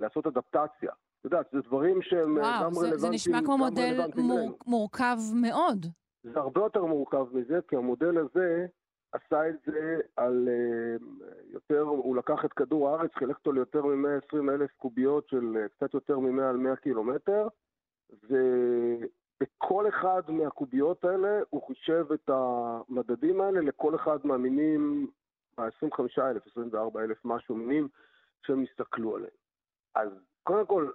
לעשות 0.00 0.26
אדפטציה 0.26 0.92
את 1.26 1.32
יודעת, 1.32 1.46
זה 1.52 1.60
דברים 1.60 2.02
שהם 2.02 2.38
אה, 2.38 2.42
וואו, 2.42 2.64
גם 2.64 2.72
זה, 2.72 2.80
רלוונטיים, 2.80 2.98
זה 2.98 3.10
נשמע 3.10 3.38
כמו 3.44 3.58
מודל 3.58 4.00
מור. 4.16 4.58
מורכב 4.66 5.16
מאוד. 5.34 5.86
זה 6.22 6.38
הרבה 6.38 6.60
יותר 6.60 6.84
מורכב 6.84 7.26
מזה, 7.32 7.58
כי 7.68 7.76
המודל 7.76 8.18
הזה 8.18 8.66
עשה 9.12 9.48
את 9.48 9.54
זה 9.66 10.00
על 10.16 10.48
אה, 10.48 10.96
יותר, 11.52 11.80
הוא 11.80 12.16
לקח 12.16 12.44
את 12.44 12.52
כדור 12.52 12.88
הארץ, 12.88 13.10
חילק 13.14 13.36
אותו 13.36 13.52
ליותר 13.52 13.84
מ-120 13.84 14.50
אלף 14.50 14.70
קוביות 14.76 15.28
של 15.28 15.56
אה, 15.56 15.68
קצת 15.68 15.94
יותר 15.94 16.18
מ-100 16.18 16.42
על 16.42 16.56
100 16.56 16.76
קילומטר, 16.76 17.48
ובכל 18.22 19.88
אחד 19.88 20.22
מהקוביות 20.28 21.04
האלה 21.04 21.40
הוא 21.50 21.62
חישב 21.66 22.06
את 22.14 22.30
המדדים 22.30 23.40
האלה 23.40 23.60
לכל 23.60 23.94
אחד 23.94 24.18
מהמינים, 24.24 25.06
ה-25 25.58 26.22
אלף, 26.22 26.46
24 26.46 27.02
אלף 27.02 27.18
משהו 27.24 27.56
מינים 27.56 27.88
שהם 28.46 28.62
הסתכלו 28.62 29.16
עליהם. 29.16 29.32
אז 29.94 30.08
קודם 30.42 30.66
כל, 30.66 30.90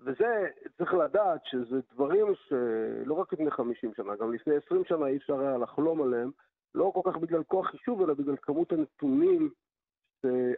וזה, 0.00 0.48
צריך 0.78 0.94
לדעת 0.94 1.40
שזה 1.44 1.80
דברים 1.92 2.26
שלא 2.34 3.14
רק 3.14 3.32
לפני 3.32 3.50
50 3.50 3.94
שנה, 3.94 4.16
גם 4.16 4.32
לפני 4.32 4.54
20 4.66 4.84
שנה 4.84 5.06
אי 5.06 5.16
אפשר 5.16 5.40
היה 5.40 5.58
לחלום 5.58 6.02
עליהם, 6.02 6.30
לא 6.74 6.92
כל 6.94 7.10
כך 7.10 7.16
בגלל 7.16 7.42
כוח 7.42 7.70
חישוב, 7.70 8.02
אלא 8.02 8.14
בגלל 8.14 8.36
כמות 8.42 8.72
הנתונים 8.72 9.50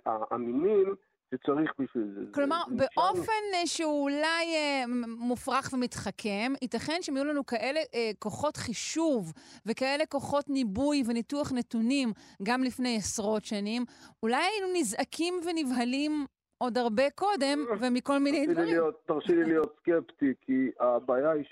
האמינים 0.06 0.94
שצריך 1.34 1.72
בשביל 1.78 2.14
זה. 2.14 2.20
כלומר, 2.34 2.62
זה- 2.68 2.74
נשאר- 2.74 2.86
באופן 3.12 3.32
אה, 3.54 3.66
שהוא 3.66 4.02
אולי 4.02 4.54
אה, 4.56 4.84
מופרך 5.18 5.70
ומתחכם, 5.72 6.52
ייתכן 6.62 6.96
שהם 7.00 7.16
יהיו 7.16 7.24
לנו 7.24 7.46
כאלה 7.46 7.80
אה, 7.94 8.10
כוחות 8.18 8.56
חישוב 8.56 9.32
וכאלה 9.66 10.06
כוחות 10.06 10.44
ניבוי 10.48 11.02
וניתוח 11.06 11.52
נתונים 11.52 12.08
גם 12.42 12.62
לפני 12.62 12.96
עשרות 12.96 13.44
שנים, 13.44 13.84
אולי 14.22 14.36
היינו 14.36 14.66
נזעקים 14.80 15.34
ונבהלים 15.44 16.26
עוד 16.58 16.78
הרבה 16.78 17.10
קודם 17.10 17.58
ומכל 17.80 18.18
מיני 18.18 18.46
דברים. 18.46 18.66
להיות- 18.68 19.02
תרשי 19.06 19.32
לי 19.32 19.44
להיות 19.44 19.76
סקפטי, 19.80 20.32
כי 20.40 20.52
הבעיה 20.80 21.30
היא 21.30 21.44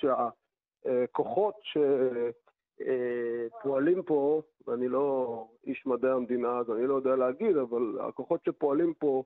שהכוחות 0.85 1.55
שפועלים 3.62 4.03
פה, 4.03 4.43
ואני 4.66 4.89
לא 4.89 5.27
איש 5.66 5.87
מדעי 5.87 6.11
המדינה, 6.11 6.59
אז 6.59 6.70
אני 6.70 6.87
לא 6.87 6.95
יודע 6.95 7.16
להגיד, 7.16 7.57
אבל 7.57 7.99
הכוחות 8.09 8.41
שפועלים 8.49 8.95
פה, 8.99 9.22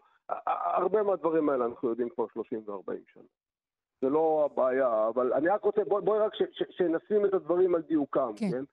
הרבה 0.47 1.03
מהדברים 1.03 1.49
האלה 1.49 1.64
אנחנו 1.64 1.89
יודעים 1.89 2.09
כבר 2.09 2.26
30 2.33 2.62
ו-40 2.66 2.93
שנה. 3.14 3.22
זה 4.03 4.09
לא 4.09 4.49
הבעיה, 4.53 5.09
אבל 5.09 5.33
אני 5.33 5.49
רק 5.49 5.62
רוצה, 5.62 5.85
בואי 5.85 6.03
בוא 6.05 6.24
רק 6.24 6.35
ש- 6.35 6.43
ש- 6.53 6.76
שנשים 6.76 7.26
את 7.26 7.35
הדברים 7.35 7.74
על 7.74 7.83
דיוקם, 7.83 8.31
כן. 8.37 8.51
כן? 8.51 8.64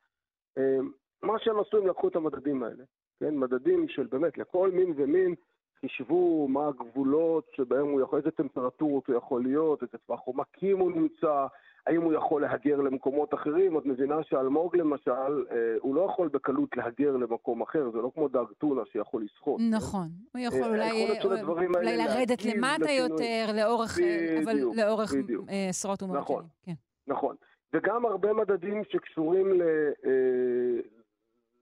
אה, 0.58 0.78
מה 1.24 1.40
שהם 1.40 1.60
עשו, 1.60 1.78
הם 1.78 1.88
לקחו 1.88 2.08
את 2.08 2.16
המדדים 2.16 2.64
האלה, 2.64 2.84
כן? 3.20 3.36
מדדים 3.38 3.88
של 3.88 4.06
באמת, 4.08 4.38
לכל 4.38 4.72
מין 4.72 4.94
ומין, 4.96 5.36
חישבו 5.80 6.48
מה 6.48 6.68
הגבולות 6.68 7.48
שבהם 7.56 7.88
הוא 7.88 8.02
יכול, 8.02 8.20
איזה 8.20 8.32
טמפרטורות 8.32 9.08
הוא 9.08 9.16
יכול 9.16 9.44
להיות, 9.44 9.84
איזה 9.84 9.98
טווח 9.98 10.20
עומקים 10.22 10.80
הוא 10.80 10.92
נמצא, 10.92 11.48
האם 11.88 12.02
הוא 12.02 12.14
יכול 12.14 12.42
להגר 12.42 12.82
למקומות 12.82 13.34
אחרים. 13.34 13.78
את 13.78 13.86
מבינה 13.86 14.24
שאלמוג 14.24 14.76
למשל, 14.76 15.46
אה, 15.52 15.76
הוא 15.82 15.96
לא 15.96 16.02
יכול 16.02 16.28
בקלות 16.28 16.78
להגר 16.78 17.18
למקום 17.18 17.62
אחר, 17.62 17.92
זה 17.92 17.98
לא 17.98 18.12
כמו 18.14 18.28
דג 18.28 18.46
טונה 18.58 18.82
שיכול 18.92 19.24
לשחות. 19.24 19.62
כן? 19.62 19.70
נכון. 19.76 20.08
הוא 20.34 20.42
יכול 20.42 20.62
אה, 20.62 20.68
אולי, 20.68 20.82
אה, 20.82 21.24
אולי 21.46 21.68
האלה 21.90 22.06
לרדת 22.06 22.46
למטה. 22.46 22.92
יותר, 22.92 23.46
לאורך, 23.56 24.00
אבל 24.44 24.56
לאורך 24.76 25.14
בדיוק. 25.14 25.46
עשרות 25.70 26.04
ומאות 26.04 26.20
נכון. 26.20 26.46
כן. 26.64 26.74
נכון. 27.08 27.36
וגם 27.74 28.06
הרבה 28.06 28.34
מדדים 28.34 28.84
שקשורים 28.90 29.62
ל, 29.62 29.64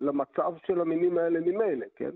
למצב 0.02 0.54
של 0.68 0.82
המינים 0.82 1.18
האלה 1.18 1.40
ממילא, 1.40 1.86
כן? 1.96 2.10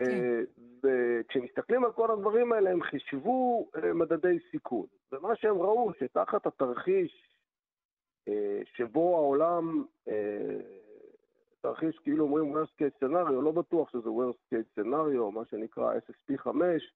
אה, 0.00 0.40
וכשמסתכלים 0.82 1.84
על 1.84 1.92
כל 1.92 2.10
הדברים 2.10 2.52
האלה, 2.52 2.70
הם 2.70 2.82
חישבו 2.82 3.68
מדדי 3.94 4.38
סיכון. 4.50 4.86
ומה 5.12 5.36
שהם 5.36 5.58
ראו, 5.58 5.92
שתחת 5.98 6.46
התרחיש 6.46 7.29
שבו 8.76 9.16
העולם, 9.16 9.84
אה, 10.08 10.56
תרחיש 11.60 11.98
כאילו 11.98 12.24
אומרים 12.24 12.56
worst 12.56 12.82
case 12.82 13.04
scenario, 13.04 13.42
לא 13.42 13.52
בטוח 13.52 13.90
שזה 13.90 14.08
worst 14.08 14.54
case 14.54 14.80
scenario, 14.80 15.34
מה 15.34 15.44
שנקרא 15.50 15.94
SSP 15.94 16.38
5, 16.38 16.92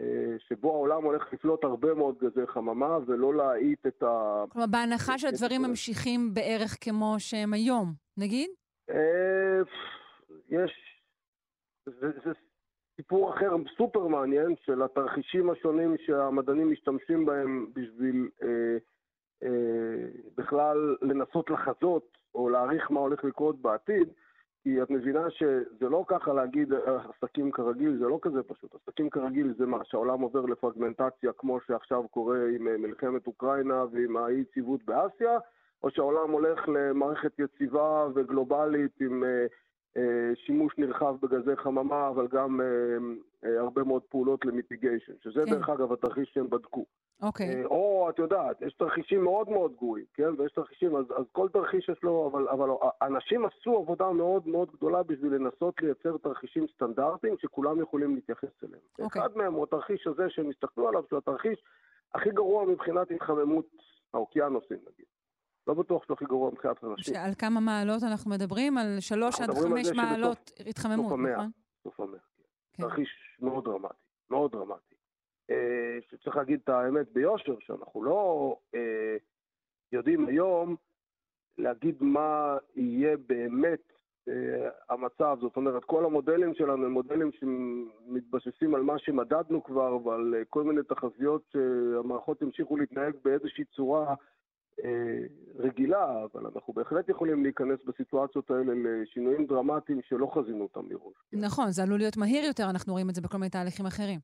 אה, 0.00 0.04
שבו 0.38 0.70
העולם 0.70 1.04
הולך 1.04 1.32
לפלוט 1.32 1.64
הרבה 1.64 1.94
מאוד 1.94 2.18
גזי 2.18 2.46
חממה 2.46 2.98
ולא 3.06 3.34
להאיט 3.34 3.86
את 3.86 4.02
ה... 4.02 4.44
כלומר, 4.48 4.66
בהנחה 4.66 5.18
שהדברים. 5.18 5.62
ממשיכים 5.62 6.34
בערך 6.34 6.76
כמו 6.80 7.14
שהם 7.18 7.52
היום, 7.52 7.92
נגיד? 8.16 8.50
אה, 8.90 9.60
יש, 10.48 11.00
זה, 11.86 12.10
זה 12.24 12.32
סיפור 12.96 13.34
אחר 13.34 13.50
סופר 13.76 14.06
מעניין 14.06 14.54
של 14.64 14.82
התרחישים 14.82 15.50
השונים 15.50 15.96
שהמדענים 16.06 16.72
משתמשים 16.72 17.26
בהם 17.26 17.66
בשביל 17.72 18.28
אה, 18.42 18.48
אה, 18.48 18.76
בכלל 20.36 20.96
לנסות 21.02 21.50
לחזות 21.50 22.18
או 22.34 22.48
להעריך 22.48 22.90
מה 22.90 23.00
הולך 23.00 23.24
לקרות 23.24 23.62
בעתיד, 23.62 24.08
כי 24.62 24.82
את 24.82 24.90
מבינה 24.90 25.30
שזה 25.30 25.88
לא 25.88 26.04
ככה 26.08 26.32
להגיד 26.32 26.72
אה, 26.72 26.78
עסקים 27.08 27.52
כרגיל, 27.52 27.96
זה 27.98 28.04
לא 28.04 28.18
כזה 28.22 28.42
פשוט. 28.42 28.74
עסקים 28.74 29.10
כרגיל 29.10 29.54
זה 29.58 29.66
מה, 29.66 29.84
שהעולם 29.84 30.20
עובר 30.20 30.40
לפרגמנטציה 30.40 31.32
כמו 31.32 31.58
שעכשיו 31.66 32.08
קורה 32.08 32.38
עם 32.56 32.68
אה, 32.68 32.76
מלחמת 32.76 33.26
אוקראינה 33.26 33.84
ועם 33.92 34.16
האי-יציבות 34.16 34.84
באסיה, 34.84 35.38
או 35.82 35.90
שהעולם 35.90 36.30
הולך 36.30 36.68
למערכת 36.68 37.38
יציבה 37.38 38.06
וגלובלית 38.14 39.00
עם 39.00 39.24
אה, 39.24 39.46
שימוש 40.34 40.74
נרחב 40.78 41.16
בגזי 41.22 41.56
חממה, 41.56 42.08
אבל 42.08 42.26
גם 42.28 42.60
אה, 42.60 42.66
אה, 43.44 43.60
הרבה 43.60 43.84
מאוד 43.84 44.02
פעולות 44.02 44.44
למיטיגיישן, 44.44 45.12
שזה 45.22 45.42
כן. 45.46 45.50
דרך 45.50 45.68
אגב 45.68 45.92
התרחיש 45.92 46.30
שהם 46.34 46.50
בדקו. 46.50 46.84
אוקיי. 47.22 47.54
אה, 47.54 47.64
או, 47.64 48.10
את 48.10 48.18
יודעת, 48.18 48.62
יש 48.62 48.74
תרחישים 48.74 49.24
מאוד 49.24 49.48
מאוד 49.48 49.72
גרועים, 49.76 50.04
כן? 50.14 50.28
ויש 50.38 50.52
תרחישים, 50.52 50.96
אז, 50.96 51.04
אז 51.16 51.24
כל 51.32 51.48
תרחיש 51.48 51.88
יש 51.88 52.02
לו, 52.02 52.30
אבל, 52.32 52.48
אבל 52.48 52.68
אנשים 53.02 53.44
עשו 53.44 53.76
עבודה 53.76 54.10
מאוד 54.12 54.48
מאוד 54.48 54.70
גדולה 54.72 55.02
בשביל 55.02 55.34
לנסות 55.34 55.82
לייצר 55.82 56.16
תרחישים 56.16 56.66
סטנדרטיים 56.74 57.34
שכולם 57.38 57.80
יכולים 57.80 58.14
להתייחס 58.14 58.64
אליהם. 58.64 58.82
אוקיי. 58.98 59.22
אחד 59.22 59.36
מהם 59.36 59.52
הוא 59.54 59.64
התרחיש 59.64 60.06
הזה 60.06 60.30
שהם 60.30 60.50
הסתכלו 60.50 60.88
עליו, 60.88 61.02
שהוא 61.08 61.18
התרחיש 61.18 61.62
הכי 62.14 62.30
גרוע 62.30 62.64
מבחינת 62.64 63.10
התחממות 63.10 63.66
האוקיינוסים, 64.14 64.78
נגיד. 64.92 65.06
לא 65.66 65.74
בטוח 65.74 66.04
שהוא 66.04 66.14
הכי 66.14 66.24
גרוע 66.24 66.50
מבחינת 66.50 66.84
אנשים. 66.84 67.14
שעל 67.14 67.34
כמה 67.38 67.60
מעלות 67.60 68.02
אנחנו 68.02 68.30
מדברים? 68.30 68.78
על 68.78 68.96
שלוש 69.00 69.40
עד 69.40 69.50
על 69.50 69.56
חמש 69.56 69.88
מעלות 69.96 70.50
התחממות. 70.66 71.18
נכון? 71.18 71.50
סוף 71.84 72.00
המאה. 72.00 72.18
כן. 72.72 72.82
תרחיש 72.82 73.36
מאוד 73.40 73.64
דרמטי, 73.64 73.94
מאוד 74.30 74.52
דרמטי. 74.52 74.94
אה, 75.50 75.98
שצריך 76.10 76.36
להגיד 76.36 76.60
את 76.64 76.68
האמת 76.68 77.12
ביושר, 77.12 77.56
שאנחנו 77.60 78.04
לא 78.04 78.56
אה, 78.74 79.16
יודעים 79.92 80.26
היום 80.26 80.76
להגיד 81.58 81.96
מה 82.00 82.56
יהיה 82.76 83.16
באמת 83.16 83.92
אה, 84.28 84.68
המצב. 84.88 85.38
זאת 85.40 85.56
אומרת, 85.56 85.84
כל 85.84 86.04
המודלים 86.04 86.54
שלנו 86.54 86.84
הם 86.84 86.92
מודלים 86.92 87.30
שמתבססים 87.32 88.74
על 88.74 88.82
מה 88.82 88.98
שמדדנו 88.98 89.64
כבר 89.64 90.06
ועל 90.06 90.34
כל 90.48 90.64
מיני 90.64 90.82
תחזיות 90.82 91.42
שהמערכות 91.52 92.42
ימשיכו 92.42 92.76
להתנהג 92.76 93.14
באיזושהי 93.24 93.64
צורה 93.64 94.14
רגילה, 95.58 96.24
אבל 96.32 96.46
אנחנו 96.54 96.72
בהחלט 96.72 97.08
יכולים 97.08 97.42
להיכנס 97.42 97.78
בסיטואציות 97.86 98.50
האלה 98.50 98.72
לשינויים 98.74 99.46
דרמטיים 99.46 100.00
שלא 100.02 100.30
חזינו 100.34 100.62
אותם 100.62 100.88
מראש. 100.88 101.14
נכון, 101.32 101.70
זה 101.70 101.82
עלול 101.82 101.98
להיות 101.98 102.16
מהיר 102.16 102.44
יותר, 102.44 102.70
אנחנו 102.70 102.92
רואים 102.92 103.10
את 103.10 103.14
זה 103.14 103.20
בכל 103.20 103.38
מיני 103.38 103.50
תהליכים 103.50 103.86
אחרים. 103.86 104.20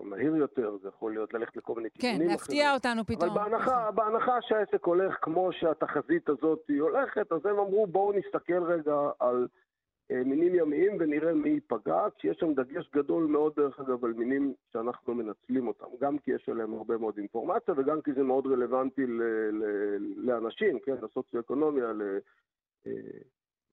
מהיר 0.00 0.36
יותר, 0.36 0.76
זה 0.82 0.88
יכול 0.88 1.12
להיות 1.12 1.34
ללכת 1.34 1.56
לכל 1.56 1.74
מיני 1.74 1.88
כן, 1.90 2.00
כיוונים 2.00 2.20
אחרים. 2.20 2.30
להפתיע 2.30 2.74
אותנו 2.74 3.04
פתאום. 3.04 3.30
אבל 3.30 3.50
בהנחה, 3.50 3.90
בהנחה 3.90 4.36
שהעסק 4.40 4.84
הולך 4.84 5.14
כמו 5.22 5.52
שהתחזית 5.52 6.28
הזאת 6.28 6.58
היא 6.68 6.80
הולכת, 6.80 7.32
אז 7.32 7.46
הם 7.46 7.58
אמרו 7.58 7.86
בואו 7.86 8.12
נסתכל 8.12 8.62
רגע 8.62 8.94
על 9.18 9.36
אה, 9.36 9.61
מינים 10.24 10.54
ימיים 10.54 10.96
ונראה 10.98 11.34
מי 11.34 11.48
ייפגע, 11.48 12.06
כי 12.18 12.28
יש 12.28 12.36
שם 12.36 12.54
דגש 12.54 12.90
גדול 12.94 13.24
מאוד 13.24 13.52
דרך 13.56 13.80
אגב 13.80 14.04
על 14.04 14.12
מינים 14.12 14.54
שאנחנו 14.72 15.14
מנצלים 15.14 15.68
אותם, 15.68 15.86
גם 16.00 16.18
כי 16.18 16.30
יש 16.30 16.48
עליהם 16.48 16.74
הרבה 16.74 16.96
מאוד 16.96 17.18
אינפורמציה 17.18 17.74
וגם 17.76 18.00
כי 18.00 18.12
זה 18.12 18.22
מאוד 18.22 18.46
רלוונטי 18.46 19.06
ל- 19.06 19.22
ל- 19.52 20.14
לאנשים, 20.16 20.78
כן, 20.78 20.94
לסוציו-אקונומיה, 21.02 21.92
ל... 21.92 22.02
אה, 22.86 22.92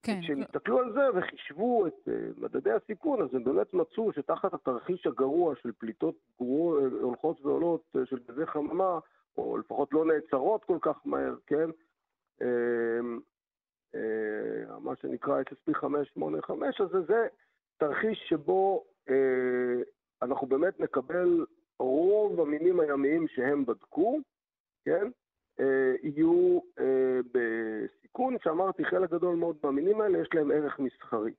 כן, 0.04 0.20
כשהם 0.22 0.42
הסתכלו 0.42 0.80
על 0.80 0.94
זה 0.94 1.02
וחישבו 1.16 1.88
את 1.88 2.08
אה, 2.08 2.14
מדדי 2.38 2.72
הסיכון, 2.72 3.22
אז 3.22 3.36
הם 3.36 3.44
באמת 3.44 3.74
מצאו 3.74 4.14
שתחת 4.14 4.54
התרחיש 4.54 5.08
הגרוע 5.08 5.56
של 5.56 5.72
פליטות 5.78 6.16
גרוע, 6.40 6.80
אה, 6.80 6.86
הולכות 7.02 7.46
ועולות 7.46 7.84
אה, 7.96 8.06
של 8.06 8.20
גזי 8.28 8.46
חממה, 8.46 9.00
או 9.38 9.58
לפחות 9.58 9.94
לא 9.94 10.06
נעצרות 10.06 10.64
כל 10.64 10.78
כך 10.82 10.98
מהר, 11.06 11.36
כן? 11.48 11.70
אה, 13.96 14.80
מה 14.80 14.96
שנקרא 15.02 15.42
SSP 15.42 15.74
585, 15.74 16.82
אז 16.82 16.88
זה, 17.08 17.28
תרחיש 17.78 18.20
שבו 18.30 18.84
אה, 19.10 19.84
אנחנו 20.22 20.48
באמת 20.48 20.80
נקבל 20.80 21.46
רוב 21.80 22.40
המינים 22.40 22.80
הימיים 22.80 23.28
שהם 23.28 23.66
בדקו, 23.66 24.20
כן? 24.86 25.08
אה, 25.60 25.94
יהיו 26.04 26.60
אה, 26.80 27.20
בסיכון, 27.34 28.38
שאמרתי, 28.44 28.86
חלק 28.86 29.10
גדול 29.10 29.36
מאוד 29.36 29.58
מהמינים 29.64 30.02
האלה 30.02 30.18
יש 30.18 30.30
להם 30.34 30.52
ערך 30.52 30.80
מסחרי. 30.80 31.32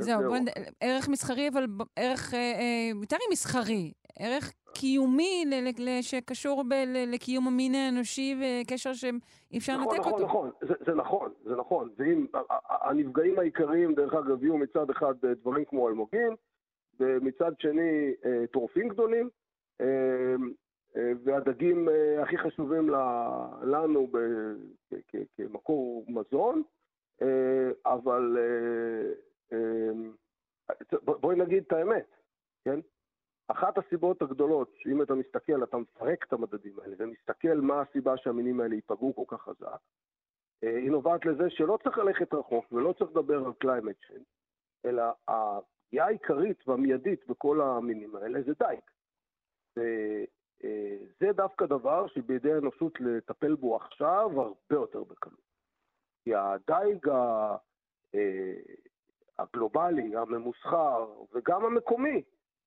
זהו, 0.00 0.22
בוא 0.22 0.38
נד... 0.38 0.48
ערך 0.80 1.08
מסחרי, 1.08 1.48
אבל 1.48 1.64
ערך 1.96 2.34
אה, 2.34 2.38
אה, 2.38 2.90
יותר 3.00 3.16
ממסחרי, 3.28 3.92
ערך 4.18 4.52
קיומי 4.74 5.44
ל- 5.46 5.82
ל- 5.88 6.02
שקשור 6.02 6.62
ב- 6.68 6.72
ל- 6.72 7.14
לקיום 7.14 7.46
המין 7.46 7.74
האנושי 7.74 8.36
וקשר 8.40 8.92
שאי 8.92 9.10
אפשר 9.58 9.76
נכון, 9.76 9.86
לנתק 9.94 10.00
נכון, 10.00 10.12
אותו. 10.12 10.24
נכון, 10.24 10.50
זה, 10.60 10.74
זה 10.86 10.94
נכון, 10.94 11.32
זה 11.44 11.56
נכון. 11.56 11.88
ואם 11.96 12.26
הנפגעים 12.68 13.38
העיקריים, 13.38 13.94
דרך 13.94 14.14
אגב, 14.14 14.44
יהיו 14.44 14.56
מצד 14.58 14.90
אחד 14.90 15.14
אה, 15.24 15.34
דברים 15.34 15.64
כמו 15.64 15.88
אלמוגין, 15.88 16.34
ומצד 17.00 17.52
שני 17.58 18.12
אה, 18.24 18.46
טורפים 18.46 18.88
גדולים, 18.88 19.28
אה, 19.80 19.86
והדגים 21.24 21.88
הכי 22.22 22.38
חשובים 22.38 22.90
ל- 22.90 22.96
לנו 23.62 24.06
ב- 24.06 24.54
כ- 24.90 25.00
כ- 25.08 25.26
כמקור 25.36 26.04
מזון, 26.08 26.62
אבל 27.86 28.36
בואי 31.02 31.36
נגיד 31.36 31.64
את 31.66 31.72
האמת, 31.72 32.16
כן? 32.64 32.80
אחת 33.48 33.78
הסיבות 33.78 34.22
הגדולות, 34.22 34.74
שאם 34.76 35.02
אתה 35.02 35.14
מסתכל, 35.14 35.62
אתה 35.62 35.76
מפרק 35.76 36.24
את 36.26 36.32
המדדים 36.32 36.80
האלה 36.80 36.96
ומסתכל 36.98 37.54
מה 37.54 37.80
הסיבה 37.80 38.16
שהמינים 38.16 38.60
האלה 38.60 38.74
ייפגעו 38.74 39.14
כל 39.14 39.36
כך 39.36 39.42
חזק, 39.42 39.80
אה, 40.64 40.78
היא 40.78 40.90
נובעת 40.90 41.26
לזה 41.26 41.50
שלא 41.50 41.78
צריך 41.82 41.98
ללכת 41.98 42.34
רחוק 42.34 42.72
ולא 42.72 42.92
צריך 42.92 43.10
לדבר 43.10 43.36
על 43.36 43.52
climate 43.64 44.10
change, 44.10 44.24
אלא 44.84 45.02
הפגיעה 45.28 46.06
העיקרית 46.06 46.68
והמיידית 46.68 47.26
בכל 47.26 47.60
המינים 47.60 48.16
האלה 48.16 48.42
זה 48.42 48.52
דייג. 48.58 48.80
וזה 49.76 51.32
דווקא 51.32 51.66
דבר 51.66 52.06
שבידי 52.06 52.52
האנושות 52.52 53.00
לטפל 53.00 53.54
בו 53.54 53.76
עכשיו 53.76 54.30
הרבה 54.40 54.74
יותר 54.74 55.04
בקלות. 55.04 55.48
כי 56.24 56.34
הדייג 56.34 57.08
אה, 57.08 57.56
הגלובלי, 59.38 60.16
הממוסחר 60.16 61.06
וגם 61.34 61.64
המקומי, 61.64 62.22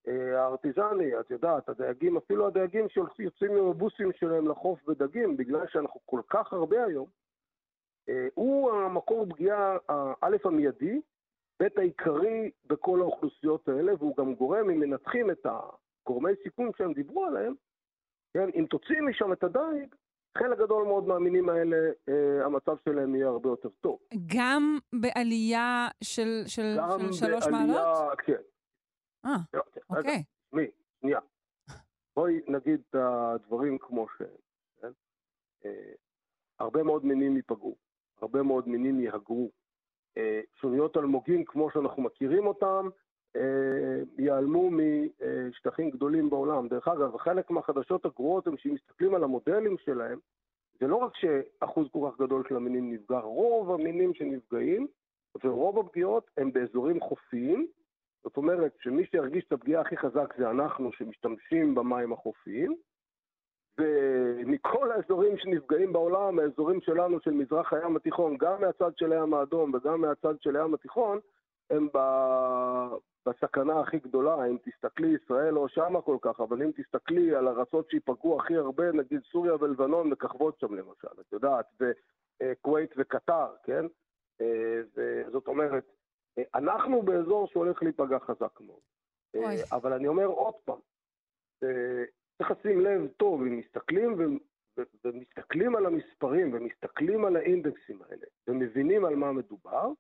אה, 0.08 0.42
הארטיזני, 0.44 1.20
את 1.20 1.32
יודעת, 1.32 1.70
הדייגים, 1.70 2.18
אפילו 2.18 2.48
הדייגים 2.48 2.86
שיוצאים 2.90 3.52
עם 3.58 3.68
הבוסים 3.68 4.12
שלהם 4.14 4.48
לחוף 4.48 4.80
בדגים, 4.88 5.38
בגלל 5.38 5.68
שאנחנו 5.68 6.00
כל 6.06 6.22
כך 6.30 6.54
הרבה 6.54 6.84
היום, 6.84 7.08
אה, 8.10 8.28
הוא 8.34 8.72
המקור 8.72 9.26
פגיעה, 9.30 9.78
א', 10.22 10.38
המיידי, 10.44 11.02
ב', 11.62 11.68
העיקרי 11.78 12.52
בכל 12.66 13.00
האוכלוסיות 13.00 13.68
האלה, 13.68 13.94
והוא 14.00 14.16
גם 14.18 14.36
גורם, 14.36 14.70
אם 14.70 14.80
מנתחים 14.80 15.32
את 15.32 15.46
הגורמי 15.46 16.32
סיכון 16.44 16.70
שהם 16.78 16.94
דיברו 16.94 17.26
עליהם, 17.26 17.54
כן, 18.34 18.50
אם 18.56 18.66
תוציא 18.70 19.02
משם 19.02 19.34
את 19.34 19.44
הדייג, 19.44 19.96
חלק 20.38 20.58
גדול 20.58 20.84
מאוד 20.88 21.08
מהמינים 21.08 21.50
האלה, 21.50 21.78
אה, 22.10 22.46
המצב 22.46 22.76
שלהם 22.86 23.16
יהיה 23.16 23.28
הרבה 23.28 23.50
יותר 23.50 23.70
טוב. 23.70 24.00
גם 24.38 24.78
בעלייה 25.02 25.88
של, 26.04 26.44
של, 26.48 26.76
גם 26.78 27.00
של 27.00 27.14
שלוש 27.14 27.44
בעלייה- 27.46 27.52
מעלות? 27.68 28.20
כן. 28.26 28.42
אה, 29.26 29.32
לא, 29.54 29.62
רגע, 29.90 30.00
אוקיי. 30.00 30.24
תשמעי, 30.48 30.68
שנייה. 31.02 31.20
בואי 32.16 32.42
נגיד 32.48 32.82
את 32.90 32.96
הדברים 32.96 33.78
כמו 33.78 34.06
שהם. 34.18 34.28
כן? 34.82 34.92
אה, 35.66 35.92
הרבה 36.60 36.84
מאוד 36.84 37.06
מינים 37.06 37.36
ייפגעו, 37.36 37.76
הרבה 38.22 38.44
מאוד 38.44 38.68
מינים 38.68 39.00
יהגרו. 39.02 39.52
אה, 40.18 40.42
שוניות 40.62 40.98
אלמוגים, 40.98 41.46
כמו 41.46 41.72
שאנחנו 41.72 42.04
מכירים 42.04 42.48
אותם, 42.48 42.90
ייעלמו 44.18 44.70
משטחים 45.50 45.90
גדולים 45.90 46.30
בעולם. 46.30 46.68
דרך 46.68 46.88
אגב, 46.88 47.18
חלק 47.18 47.52
מהחדשות 47.52 48.06
הגרועות 48.06 48.48
הם 48.48 48.56
מסתכלים 48.66 49.16
על 49.16 49.24
המודלים 49.24 49.78
שלהם, 49.78 50.20
זה 50.80 50.88
לא 50.88 50.96
רק 50.96 51.12
שאחוז 51.16 51.88
כל 51.92 52.10
כך 52.12 52.22
גדול 52.22 52.44
של 52.50 52.56
המינים 52.56 52.94
נפגע, 52.94 53.20
רוב 53.20 53.72
המינים 53.72 54.14
שנפגעים 54.14 54.88
ורוב 55.44 55.80
הפגיעות 55.80 56.32
הם 56.38 56.54
באזורים 56.54 57.00
חופיים, 57.00 57.68
זאת 58.24 58.38
אומרת 58.38 58.76
שמי 58.80 59.06
שירגיש 59.06 59.44
את 59.48 59.52
הפגיעה 59.52 59.82
הכי 59.82 59.98
חזק 59.98 60.34
זה 60.38 60.50
אנחנו 60.50 60.92
שמשתמשים 60.92 61.76
במים 61.76 62.14
החופיים, 62.14 62.76
ומכל 63.80 64.92
האזורים 64.92 65.38
שנפגעים 65.38 65.94
בעולם, 65.94 66.40
האזורים 66.40 66.82
שלנו 66.82 67.20
של 67.20 67.32
מזרח 67.32 67.74
הים 67.74 67.96
התיכון, 67.96 68.38
גם 68.38 68.62
מהצד 68.62 68.92
של 68.98 69.12
הים 69.12 69.34
האדום 69.34 69.74
וגם 69.74 70.02
מהצד 70.02 70.42
של 70.42 70.56
הים 70.56 70.74
התיכון, 70.74 71.20
הם. 71.70 71.88
בסכנה 73.26 73.80
הכי 73.80 74.00
גדולה, 74.00 74.46
אם 74.46 74.58
תסתכלי, 74.64 75.08
ישראל 75.24 75.54
לא 75.54 75.68
שמה 75.68 76.02
כל 76.02 76.18
כך, 76.22 76.40
אבל 76.40 76.64
אם 76.64 76.72
תסתכלי 76.72 77.36
על 77.36 77.48
ארצות 77.48 77.90
שייפגעו 77.90 78.40
הכי 78.42 78.56
הרבה, 78.56 78.92
נגיד 78.92 79.22
סוריה 79.32 79.56
ולבנון 79.56 80.10
מככבות 80.10 80.60
שם 80.60 80.74
למשל, 80.74 81.22
את 81.22 81.32
יודעת, 81.32 81.66
וכווית 82.42 82.94
וקטר, 82.98 83.56
כן? 83.64 83.86
אה, 84.42 84.82
וזאת 84.96 85.48
אומרת, 85.48 85.86
אה, 86.38 86.44
אנחנו 86.56 87.02
באזור 87.02 87.48
שהולך 87.48 87.84
להיפגע 87.84 88.20
חזק 88.20 88.62
מאוד. 88.62 88.80
אה, 89.36 89.40
אוי. 89.40 89.56
אבל 89.72 89.94
אני 89.94 90.08
אומר 90.08 90.26
עוד 90.26 90.56
פעם, 90.66 90.80
צריך 92.38 92.52
לשים 92.52 92.82
לב 92.82 93.08
טוב, 93.08 93.42
אם 93.42 93.58
מסתכלים 93.58 94.14
ו- 94.14 94.84
ומסתכלים 95.06 95.76
על 95.76 95.86
המספרים 95.86 96.54
ומסתכלים 96.54 97.26
על 97.26 97.36
האינדקסים 97.36 98.02
האלה 98.02 98.26
ומבינים 98.48 99.06
על 99.06 99.16
מה 99.16 99.32
מדובר, 99.32 99.92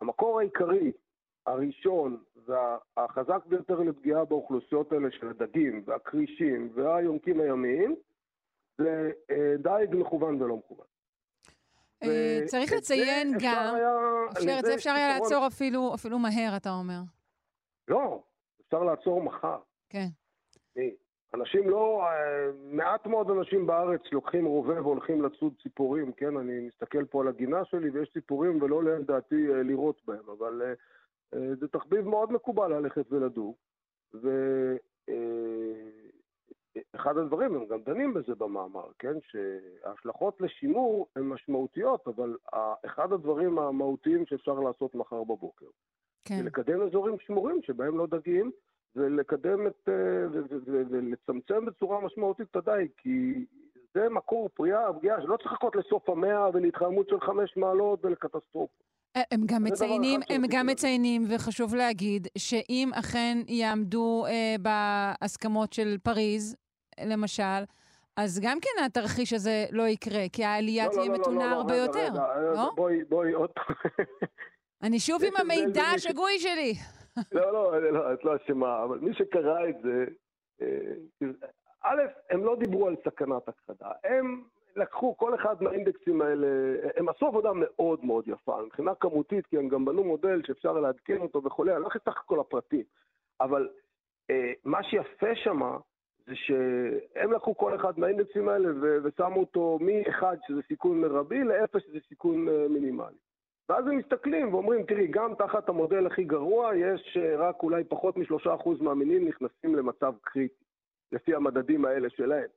המקור 0.00 0.40
העיקרי, 0.40 0.92
הראשון 1.46 2.22
והחזק 2.46 3.46
ביותר 3.46 3.80
לפגיעה 3.80 4.24
באוכלוסיות 4.24 4.92
האלה 4.92 5.08
של 5.10 5.28
הדגים 5.28 5.82
והכרישים 5.86 6.70
והיונקים 6.74 7.40
הימיים, 7.40 7.96
זה 8.78 9.10
אה, 9.30 9.54
דייג 9.58 9.96
מכוון 9.96 10.42
ולא 10.42 10.56
מכוון. 10.56 10.86
אה, 12.02 12.40
צריך 12.46 12.72
לציין 12.72 13.32
גם, 13.32 13.74
אפשר, 14.32 14.56
את 14.58 14.64
זה 14.64 14.74
אפשר 14.74 14.90
היה. 14.90 15.18
לעצור 15.18 15.46
אפילו, 15.46 15.94
אפילו 15.94 16.18
מהר, 16.18 16.56
אתה 16.56 16.70
אומר. 16.70 17.00
לא, 17.88 18.22
אפשר 18.66 18.82
לעצור 18.82 19.22
מחר. 19.22 19.58
כן. 19.90 20.08
אנשים 21.34 21.68
לא, 21.68 22.02
אה, 22.02 22.50
מעט 22.70 23.06
מאוד 23.06 23.30
אנשים 23.30 23.66
בארץ 23.66 24.00
לוקחים 24.12 24.44
רובה 24.44 24.82
והולכים 24.82 25.22
לצוד 25.22 25.52
ציפורים, 25.62 26.12
כן? 26.12 26.36
אני 26.36 26.60
מסתכל 26.60 27.04
פה 27.04 27.20
על 27.20 27.28
הגינה 27.28 27.64
שלי 27.64 27.90
ויש 27.90 28.10
ציפורים 28.12 28.62
ולא 28.62 28.84
לעין 28.84 29.02
דעתי 29.02 29.52
אה, 29.52 29.62
לירות 29.62 30.00
בהם, 30.06 30.30
אבל 30.38 30.74
זה 31.32 31.68
תחביב 31.68 32.08
מאוד 32.08 32.32
מקובל 32.32 32.78
ללכת 32.78 33.12
ולדוג, 33.12 33.54
ואחד 36.94 37.16
הדברים, 37.16 37.54
הם 37.54 37.66
גם 37.66 37.82
דנים 37.82 38.14
בזה 38.14 38.34
במאמר, 38.34 38.86
כן? 38.98 39.14
שההשלכות 39.22 40.40
לשימור 40.40 41.06
הן 41.16 41.22
משמעותיות, 41.22 42.08
אבל 42.08 42.36
אחד 42.86 43.12
הדברים 43.12 43.58
המהותיים 43.58 44.26
שאפשר 44.26 44.60
לעשות 44.60 44.94
מחר 44.94 45.24
בבוקר. 45.24 45.66
כן. 46.24 46.40
ולקדם 46.40 46.82
אזורים 46.82 47.16
שמורים 47.18 47.62
שבהם 47.62 47.98
לא 47.98 48.06
דגים, 48.06 48.50
ולקדם 48.96 49.66
את... 49.66 49.88
אה, 49.88 50.26
ולצמצם 50.66 51.64
בצורה 51.64 52.00
משמעותית 52.00 52.46
את 52.50 52.56
הדייג, 52.56 52.90
כי 52.96 53.46
זה 53.94 54.08
מקור 54.08 54.48
פריאה, 54.48 54.88
הפגיעה, 54.88 55.22
שלא 55.22 55.36
צריך 55.36 55.52
לחכות 55.52 55.76
לסוף 55.76 56.08
המאה 56.08 56.48
ולהתחממות 56.52 57.08
של 57.08 57.20
חמש 57.20 57.56
מעלות 57.56 58.04
ולקטסטרופה. 58.04 58.84
אה, 59.16 59.22
הם 59.30 59.40
גם 59.46 59.64
מציינים, 59.64 60.20
הם 60.30 60.42
גם. 60.50 60.66
מציינים, 60.66 61.22
וחשוב 61.28 61.74
להגיד, 61.74 62.26
שאם 62.38 62.90
אכן 62.94 63.38
יעמדו 63.48 64.24
אה, 64.26 64.54
בהסכמות 64.62 65.72
של 65.72 65.96
פריז, 66.02 66.56
למשל, 67.06 67.62
אז 68.16 68.40
גם 68.42 68.58
כן 68.62 68.84
התרחיש 68.84 69.32
הזה 69.32 69.64
לא 69.70 69.82
יקרה, 69.82 70.22
כי 70.32 70.44
העלייה 70.44 70.86
לא, 70.86 70.90
תהיה 70.90 71.08
לא, 71.08 71.14
מתונה 71.14 71.44
לא, 71.44 71.50
לא, 71.50 71.56
הרבה 71.56 71.76
יותר, 71.76 72.08
רגע, 72.12 72.52
לא? 72.54 72.70
בואי, 72.76 73.04
בואי 73.04 73.32
עוד 73.32 73.50
פעם. 73.50 73.76
אני 74.82 75.00
שוב 75.00 75.22
עם 75.24 75.32
המידע 75.36 75.82
השגוי 75.82 76.38
שלי. 76.38 76.74
לא, 77.32 77.52
לא, 77.52 77.92
לא, 77.92 78.12
את 78.12 78.24
לא 78.24 78.36
אשמה, 78.36 78.84
אבל 78.84 78.98
מי 78.98 79.14
שקרא 79.14 79.68
את 79.68 79.76
זה, 79.82 80.04
אה, 80.62 81.28
א', 81.82 82.00
הם 82.30 82.44
לא 82.44 82.56
דיברו 82.56 82.86
על 82.86 82.96
סכנת 83.04 83.48
הכחדה, 83.48 83.90
הם 84.04 84.42
לקחו 84.76 85.16
כל 85.16 85.34
אחד 85.34 85.62
מהאינדקסים 85.62 86.22
האלה, 86.22 86.46
הם 86.96 87.08
עשו 87.08 87.26
עבודה 87.26 87.50
מאוד 87.54 88.04
מאוד 88.04 88.28
יפה, 88.28 88.62
מבחינה 88.62 88.94
כמותית, 88.94 89.46
כי 89.46 89.58
הם 89.58 89.68
גם 89.68 89.84
בנו 89.84 90.04
מודל 90.04 90.42
שאפשר 90.46 90.72
לעדכן 90.72 91.20
אותו 91.20 91.42
וכולי, 91.44 91.72
אני 91.72 91.82
לא 91.82 91.86
נכנס 91.86 92.02
לך 92.08 92.22
כל 92.26 92.40
הפרטים, 92.40 92.84
אבל 93.40 93.68
אה, 94.30 94.52
מה 94.64 94.82
שיפה 94.82 95.34
שמה, 95.34 95.78
זה 96.26 96.34
שהם 96.34 97.32
לקחו 97.32 97.56
כל 97.56 97.74
אחד 97.74 97.98
מהאינדקסים 97.98 98.48
האלה 98.48 98.68
ו- 98.80 98.98
ושמו 99.02 99.40
אותו 99.40 99.78
מ-1 99.80 100.22
שזה 100.46 100.60
סיכון 100.68 101.00
מרבי 101.00 101.44
ל-0 101.44 101.80
שזה 101.80 101.98
סיכון 102.08 102.48
אה, 102.48 102.66
מינימלי. 102.68 103.16
ואז 103.68 103.86
הם 103.86 103.96
מסתכלים 103.96 104.54
ואומרים, 104.54 104.86
תראי, 104.86 105.06
גם 105.06 105.34
תחת 105.34 105.68
המודל 105.68 106.06
הכי 106.06 106.24
גרוע, 106.24 106.76
יש 106.76 107.16
אה, 107.16 107.36
רק 107.36 107.62
אולי 107.62 107.84
פחות 107.84 108.16
משלושה 108.16 108.54
אחוז 108.54 108.80
מהמינים 108.80 109.28
נכנסים 109.28 109.74
למצב 109.74 110.14
קריטי, 110.22 110.64
לפי 111.12 111.34
המדדים 111.34 111.84
האלה 111.84 112.10
שלהם. 112.10 112.48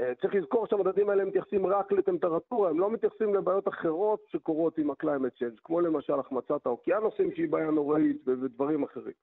אה, 0.00 0.14
צריך 0.14 0.34
לזכור 0.34 0.66
שהמדדים 0.66 1.10
האלה 1.10 1.24
מתייחסים 1.24 1.66
רק 1.66 1.92
לטמפרטורה, 1.92 2.70
הם 2.70 2.80
לא 2.80 2.90
מתייחסים 2.90 3.34
לבעיות 3.34 3.68
אחרות 3.68 4.24
שקורות 4.26 4.78
עם 4.78 4.90
ה-climate 4.90 5.38
change, 5.38 5.60
כמו 5.64 5.80
למשל 5.80 6.20
החמצת 6.20 6.66
האוקיינוסים 6.66 7.32
שהיא 7.34 7.48
בעיה 7.48 7.70
נוראית 7.70 8.28
ודברים 8.28 8.82
אחרים. 8.82 9.14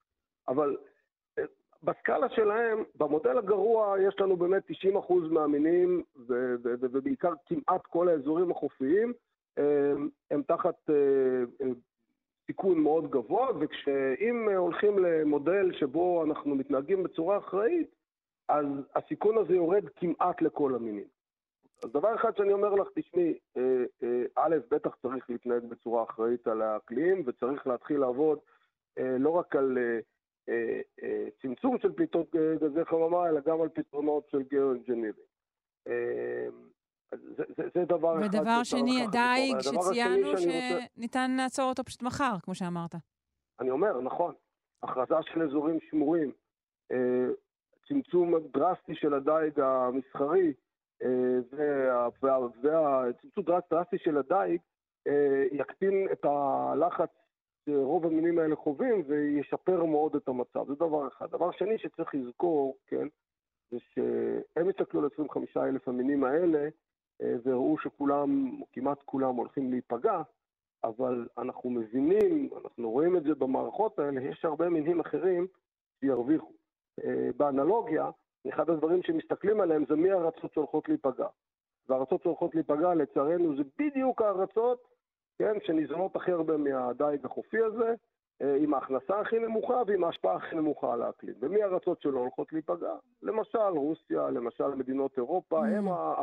אבל 0.48 0.78
אה, 1.40 1.44
בסקאלה 1.84 2.30
שלהם, 2.30 2.84
במודל 2.96 3.38
הגרוע 3.38 3.96
יש 4.08 4.16
לנו 4.20 4.38
באמת 4.38 4.64
90% 4.72 5.14
מהמינים, 5.32 6.04
ובעיקר 6.58 7.34
כמעט 7.46 7.86
כל 7.86 8.10
האזורים 8.10 8.52
החופיים, 8.52 9.14
הם, 9.58 10.10
הם 10.32 10.42
תחת 10.42 10.90
אה, 10.90 10.96
אה, 11.62 11.72
סיכון 12.48 12.80
מאוד 12.80 13.12
גבוה, 13.12 13.48
וכשאם 13.60 14.50
אה, 14.50 14.58
הולכים 14.58 15.00
למודל 15.00 15.72
שבו 15.74 16.24
אנחנו 16.24 16.56
מתנהגים 16.56 17.04
בצורה 17.04 17.38
אחראית, 17.38 17.97
אז 18.50 18.66
הסיכון 18.96 19.38
הזה 19.38 19.54
יורד 19.54 19.84
כמעט 19.96 20.42
לכל 20.42 20.76
המינים. 20.76 21.08
אז 21.84 21.92
דבר 21.92 22.16
אחד 22.16 22.38
שאני 22.38 22.54
אומר 22.54 22.70
לך, 22.74 22.88
תשמעי, 22.96 23.38
אה, 23.58 23.84
אה, 24.04 24.24
א', 24.36 24.56
בטח 24.72 24.96
צריך 25.02 25.30
להתנהג 25.30 25.64
בצורה 25.64 26.04
אחראית 26.04 26.48
על 26.48 26.62
האקלים, 26.62 27.24
וצריך 27.26 27.68
להתחיל 27.68 28.00
לעבוד 28.00 28.40
אה, 28.98 29.18
לא 29.20 29.30
רק 29.30 29.56
על 29.56 29.78
צמצום 31.42 31.80
של 31.80 31.92
פליטות 31.94 32.36
גזי 32.62 32.86
חממה, 32.86 33.30
אלא 33.30 33.40
גם 33.46 33.62
על 33.62 33.70
פתרונות 33.70 34.30
של 34.30 34.42
geo-engineering. 34.42 35.14
אז 37.12 37.20
זה, 37.38 37.44
זה, 37.58 37.64
זה 37.74 37.86
דבר 37.86 38.20
אחד 38.20 38.36
ודבר 38.36 38.64
שני. 38.64 39.04
הדייג 39.04 39.60
שציינו 39.60 39.92
שאני 39.92 40.32
רוצה- 40.32 40.86
שניתן 40.96 41.32
לעצור 41.38 41.70
אותו 41.70 41.84
פשוט 41.84 42.04
מחר, 42.04 42.36
כמו 42.44 42.56
שאמרת. 42.56 42.96
אני 43.60 43.70
אומר, 43.72 44.02
נכון. 44.02 44.34
הכרזה 44.84 45.16
של 45.22 45.42
אזורים 45.42 45.80
שמורים, 45.90 46.32
צמצום 47.88 48.34
דרסטי 48.54 48.96
של 48.96 49.14
הדייג 49.14 49.60
המסחרי, 49.60 50.54
אה, 51.04 51.40
וה- 51.52 52.10
וה- 52.22 52.48
והצמצום 52.62 53.44
דרסטי 53.44 53.76
דרסטי 53.76 53.98
של 53.98 54.18
הדייג 54.18 54.62
אה, 55.08 55.46
יקטין 55.52 56.08
את 56.12 56.26
הלחץ 56.26 57.10
שרוב 57.66 58.06
המינים 58.06 58.40
האלה 58.40 58.56
חווים 58.56 59.04
וישפר 59.08 59.84
מאוד 59.86 60.16
את 60.16 60.28
המצב. 60.28 60.68
זה 60.68 60.76
דבר 60.76 61.08
אחד. 61.08 61.32
דבר 61.32 61.52
שני 61.52 61.78
שצריך 61.78 62.16
לזכור, 62.16 62.78
כן, 62.88 63.08
זה 63.72 63.78
שהם 63.80 64.70
הסתכלו 64.70 65.00
על 65.00 65.10
25 65.14 65.58
אלף 65.58 65.88
המינים 65.88 66.24
האלה 66.24 66.68
אה, 67.22 67.36
והראו 67.44 67.78
שכולם, 67.80 68.60
כמעט 68.72 69.04
כולם, 69.06 69.36
הולכים 69.36 69.72
להיפגע, 69.72 70.22
אבל 70.84 71.28
אנחנו 71.38 71.70
מבינים, 71.70 72.50
אנחנו 72.64 72.92
רואים 72.92 73.18
את 73.18 73.24
זה 73.24 73.36
במערכות 73.36 74.00
האלה, 74.00 74.22
יש 74.22 74.46
הרבה 74.46 74.70
מינים 74.70 75.00
אחרים 75.00 75.48
שירוויחו. 76.00 76.52
אה, 77.06 77.30
באנלוגיה, 77.38 78.10
אחד 78.50 78.70
הדברים 78.70 79.04
שמסתכלים 79.04 79.62
עליהם 79.62 79.86
זה 79.90 79.96
מי 79.96 80.12
הארצות 80.12 80.54
שהולכות 80.54 80.90
להיפגע. 80.90 81.28
והארצות 81.90 82.22
שהולכות 82.24 82.56
להיפגע, 82.56 82.94
לצערנו, 82.94 83.56
זה 83.58 83.64
בדיוק 83.80 84.22
הארצות, 84.22 84.88
כן, 85.40 85.54
שניזונות 85.64 86.16
הכי 86.16 86.32
הרבה 86.32 86.58
מהדייג 86.58 87.26
החופי 87.26 87.58
הזה, 87.64 87.94
אה, 88.42 88.56
עם 88.56 88.74
ההכנסה 88.74 89.20
הכי 89.20 89.40
נמוכה 89.40 89.82
ועם 89.88 90.04
ההשפעה 90.04 90.36
הכי 90.36 90.56
נמוכה 90.56 90.94
על 90.94 91.02
האקלים. 91.02 91.36
ומי 91.40 91.64
הארצות 91.64 92.02
שלא 92.02 92.20
הולכות 92.20 92.54
להיפגע? 92.54 92.96
למשל 93.22 93.60
רוסיה, 93.60 94.30
למשל 94.30 94.68
מדינות 94.68 95.18
אירופה, 95.18 95.62
Mm. 95.62 95.66
הם 95.66 95.88
ה- 95.88 96.16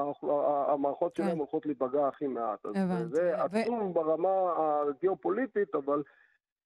המערכות 0.72 1.16
שלהם 1.16 1.31
כן. 1.31 1.39
הולכות 1.39 1.66
להיפגע 1.66 2.09
הכי 2.09 2.27
מעט. 2.27 2.66
אז 2.66 2.72
הבנתי. 2.77 3.05
זה 3.14 3.43
עצוב 3.43 3.93
ברמה 3.95 4.53
הגיאופוליטית, 4.89 5.75
אבל 5.75 6.03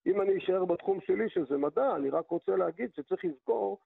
אם 0.06 0.20
אני 0.20 0.38
אשאר 0.38 0.64
בתחום 0.64 1.00
שלי, 1.00 1.28
שזה 1.28 1.56
מדע, 1.58 1.96
אני 1.96 2.10
רק 2.10 2.30
רוצה 2.30 2.56
להגיד 2.56 2.90
שצריך 2.94 3.24
לזכור 3.24 3.78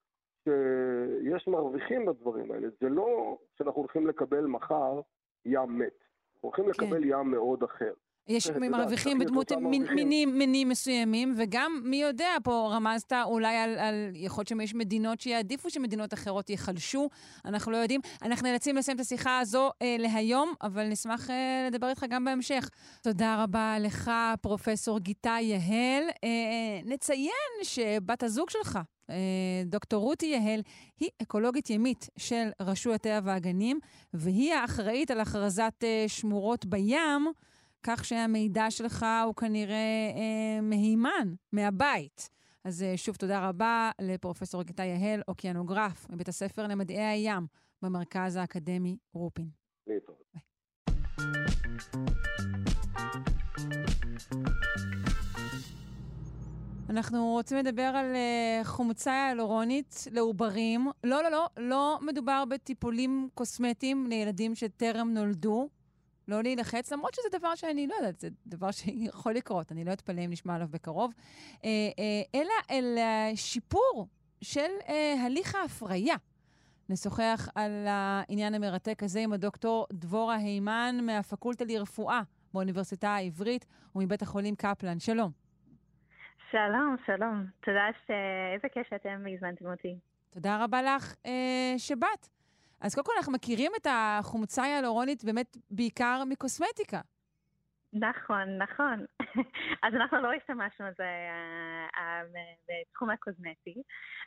שיש 0.44 1.48
מרוויחים 1.48 2.06
בדברים 2.06 2.52
האלה. 2.52 2.68
זה 2.80 2.88
לא 2.88 3.38
שאנחנו 3.58 3.80
הולכים 3.80 4.06
לקבל 4.06 4.46
מחר 4.46 5.00
ים 5.44 5.78
מת. 5.78 6.04
אנחנו 6.34 6.48
הולכים 6.48 6.68
לקבל 6.68 7.04
ים 7.04 7.30
מאוד 7.30 7.62
אחר. 7.62 7.92
יש 8.28 8.50
מרוויחים 8.50 9.18
בדמות. 9.18 9.52
מינים, 9.52 10.38
מינים 10.38 10.68
מסוימים, 10.68 11.34
וגם, 11.36 11.80
מי 11.84 11.96
יודע, 12.02 12.30
פה 12.42 12.70
רמזת 12.72 13.12
אולי 13.24 13.56
על, 13.56 13.78
על 13.78 14.10
יכול 14.14 14.42
להיות 14.42 14.48
שיש 14.48 14.74
מדינות 14.74 15.20
שיעדיפו 15.20 15.70
שמדינות 15.70 16.14
אחרות 16.14 16.50
ייחלשו, 16.50 17.08
אנחנו 17.44 17.72
לא 17.72 17.76
יודעים. 17.76 18.00
אנחנו 18.22 18.48
נאלצים 18.48 18.76
לסיים 18.76 18.96
את 18.96 19.00
השיחה 19.00 19.38
הזו 19.38 19.70
אה, 19.82 19.96
להיום, 19.98 20.54
אבל 20.62 20.88
נשמח 20.88 21.30
אה, 21.30 21.66
לדבר 21.66 21.88
איתך 21.88 22.04
גם 22.08 22.24
בהמשך. 22.24 22.68
תודה 23.02 23.42
רבה 23.42 23.76
לך, 23.80 24.10
פרופסור 24.40 24.98
גיטה 24.98 25.36
יהל. 25.40 26.02
אה, 26.24 26.80
נציין 26.84 27.30
שבת 27.62 28.22
הזוג 28.22 28.50
שלך, 28.50 28.78
אה, 29.10 29.16
דוקטור 29.66 30.02
רותי 30.02 30.26
יהל, 30.26 30.60
היא 31.00 31.08
אקולוגית 31.22 31.70
ימית 31.70 32.08
של 32.16 32.48
רשות 32.60 32.94
הטבע 32.94 33.20
והגנים, 33.24 33.78
והיא 34.14 34.54
האחראית 34.54 35.10
על 35.10 35.20
הכרזת 35.20 35.74
אה, 35.82 36.04
שמורות 36.08 36.66
בים. 36.66 37.32
כך 37.82 38.04
שהמידע 38.04 38.70
שלך 38.70 39.06
הוא 39.24 39.34
כנראה 39.34 40.12
אה, 40.16 40.60
מהימן, 40.60 41.34
מהבית. 41.52 42.30
אז 42.64 42.82
אה, 42.82 42.96
שוב, 42.96 43.16
תודה 43.16 43.48
רבה 43.48 43.90
לפרופסור 44.00 44.62
גיטה 44.62 44.84
יהל, 44.84 45.22
אוקיינוגרף, 45.28 46.10
מבית 46.10 46.28
הספר 46.28 46.66
למדעי 46.66 47.04
הים 47.04 47.46
במרכז 47.82 48.36
האקדמי 48.36 48.96
רופין. 49.14 49.48
להתראות. 49.86 50.22
אנחנו 56.90 57.26
רוצים 57.26 57.58
לדבר 57.58 57.82
על 57.82 58.14
uh, 58.14 58.64
חומצה 58.64 59.24
היאלורונית 59.26 60.04
לעוברים. 60.10 60.86
לא, 61.04 61.22
לא, 61.22 61.30
לא, 61.30 61.48
לא 61.56 61.98
מדובר 62.02 62.44
בטיפולים 62.48 63.28
קוסמטיים 63.34 64.06
לילדים 64.06 64.54
שטרם 64.54 65.10
נולדו. 65.14 65.68
לא 66.28 66.42
להילחץ, 66.42 66.92
למרות 66.92 67.14
שזה 67.14 67.38
דבר 67.38 67.54
שאני 67.54 67.86
לא 67.86 67.94
יודעת, 67.94 68.20
זה 68.20 68.28
דבר 68.46 68.70
שיכול 68.70 69.32
לקרות, 69.32 69.72
אני 69.72 69.84
לא 69.84 69.92
אתפלא 69.92 70.20
אם 70.20 70.30
נשמע 70.30 70.54
עליו 70.54 70.68
בקרוב, 70.70 71.12
אה, 71.64 71.68
אה, 71.98 72.40
אלא 72.40 72.54
אל 72.70 72.98
שיפור 73.34 74.06
של 74.40 74.70
אה, 74.88 75.14
הליך 75.26 75.54
ההפריה. 75.54 76.16
נשוחח 76.88 77.48
על 77.54 77.86
העניין 77.88 78.54
המרתק 78.54 79.02
הזה 79.02 79.20
עם 79.20 79.32
הדוקטור 79.32 79.86
דבורה 79.92 80.34
הימן 80.34 80.94
מהפקולטה 81.02 81.64
לרפואה 81.64 82.20
באוניברסיטה 82.54 83.08
העברית 83.08 83.66
ומבית 83.94 84.22
החולים 84.22 84.54
קפלן. 84.54 84.98
שלום. 84.98 85.30
שלום, 86.50 86.96
שלום. 87.06 87.46
תודה 87.60 87.86
ש... 88.06 88.10
איזה 88.54 88.68
כיף 88.72 88.86
שאתם 88.90 89.24
הזמנתם 89.34 89.66
אותי. 89.66 89.96
תודה 90.30 90.64
רבה 90.64 90.82
לך 90.82 91.14
אה, 91.26 91.74
שבאת. 91.76 92.28
אז 92.82 92.94
קודם 92.94 93.06
כל 93.06 93.12
אנחנו 93.16 93.32
מכירים 93.32 93.72
את 93.76 93.86
החומצה 93.90 94.62
היאלורונית 94.62 95.24
באמת 95.24 95.56
בעיקר 95.70 96.22
מקוסמטיקה. 96.26 97.00
נכון, 97.92 98.58
נכון. 98.58 99.04
אז 99.84 99.94
אנחנו 99.94 100.18
לא 100.18 100.32
השתמשנו 100.32 100.86
בזה 100.86 101.02
אה, 101.02 101.86
אה, 101.96 102.22
בתחום 102.68 103.10
הקוסמטי. 103.10 103.82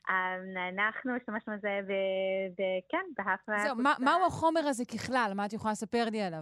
אה, 0.09 0.35
אנחנו 0.75 1.15
השתמשנו 1.15 1.53
בזה. 1.53 1.93
כן, 2.89 3.05
בהפרעה. 3.17 3.65
זהו, 3.67 3.75
מה, 3.75 3.93
מהו 3.99 4.25
החומר 4.27 4.67
הזה 4.67 4.83
ככלל? 4.85 5.31
מה 5.35 5.45
את 5.45 5.53
יכולה 5.53 5.71
לספר 5.71 6.05
לי 6.11 6.21
עליו? 6.21 6.41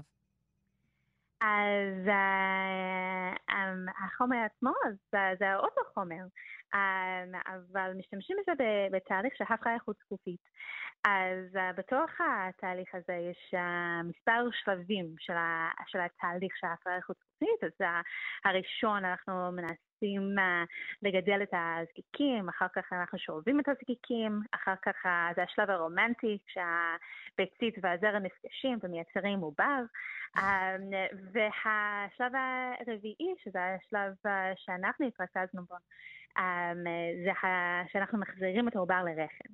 אז 1.42 2.08
uh, 2.08 3.52
um, 3.52 4.06
החומר 4.06 4.38
עצמו, 4.46 4.72
uh, 5.16 5.18
זה 5.40 5.56
אותו 5.56 5.82
חומר, 5.94 6.24
אבל 7.48 7.92
משתמשים 7.98 8.38
בזה 8.42 8.66
בתהליך 8.92 9.34
של 9.38 9.44
הפריה 9.50 9.80
חוץ 9.80 9.98
גופית. 10.12 10.42
אז 11.06 11.56
uh, 11.56 11.78
בתוך 11.78 12.12
התהליך 12.20 12.96
הזה 12.96 13.14
יש 13.14 13.54
uh, 13.54 14.04
מספר 14.04 14.50
שלבים 14.52 15.16
של, 15.20 15.34
של 15.88 16.00
התהליך 16.00 16.58
של 16.58 16.68
ההפריה 16.68 17.02
חוץ 17.02 17.18
גופית. 17.18 17.64
אז 17.64 17.88
הראשון 18.46 19.06
אנחנו 19.06 19.52
מנסים 19.52 20.36
לגדל 21.02 21.44
את 21.44 21.54
הזקיקים, 21.54 22.50
אחר 22.50 22.68
כך 22.76 22.94
אנחנו 22.94 23.20
שואבים 23.20 23.60
את 23.60 23.70
הזקיקים, 23.70 24.42
אחר 24.52 24.76
כך 24.82 24.96
זה 25.36 25.44
השלב 25.44 25.70
הרומנטי, 25.70 26.38
כשהביצית 26.48 27.76
והזרע 27.82 28.20
נפגשים 28.20 28.80
ומייצרים 28.84 29.40
עובר. 29.40 29.82
Um, 30.38 30.42
והשלב 31.32 32.32
הרביעי, 32.80 33.34
שזה 33.44 33.60
השלב 33.64 34.14
שאנחנו 34.56 35.08
התרכזנו 35.08 35.66
בו, 35.66 35.76
זה 37.26 37.32
ה- 37.48 37.84
שאנחנו 37.92 38.20
מחזירים 38.20 38.68
את 38.68 38.76
העובר 38.76 39.04
לרחם. 39.04 39.54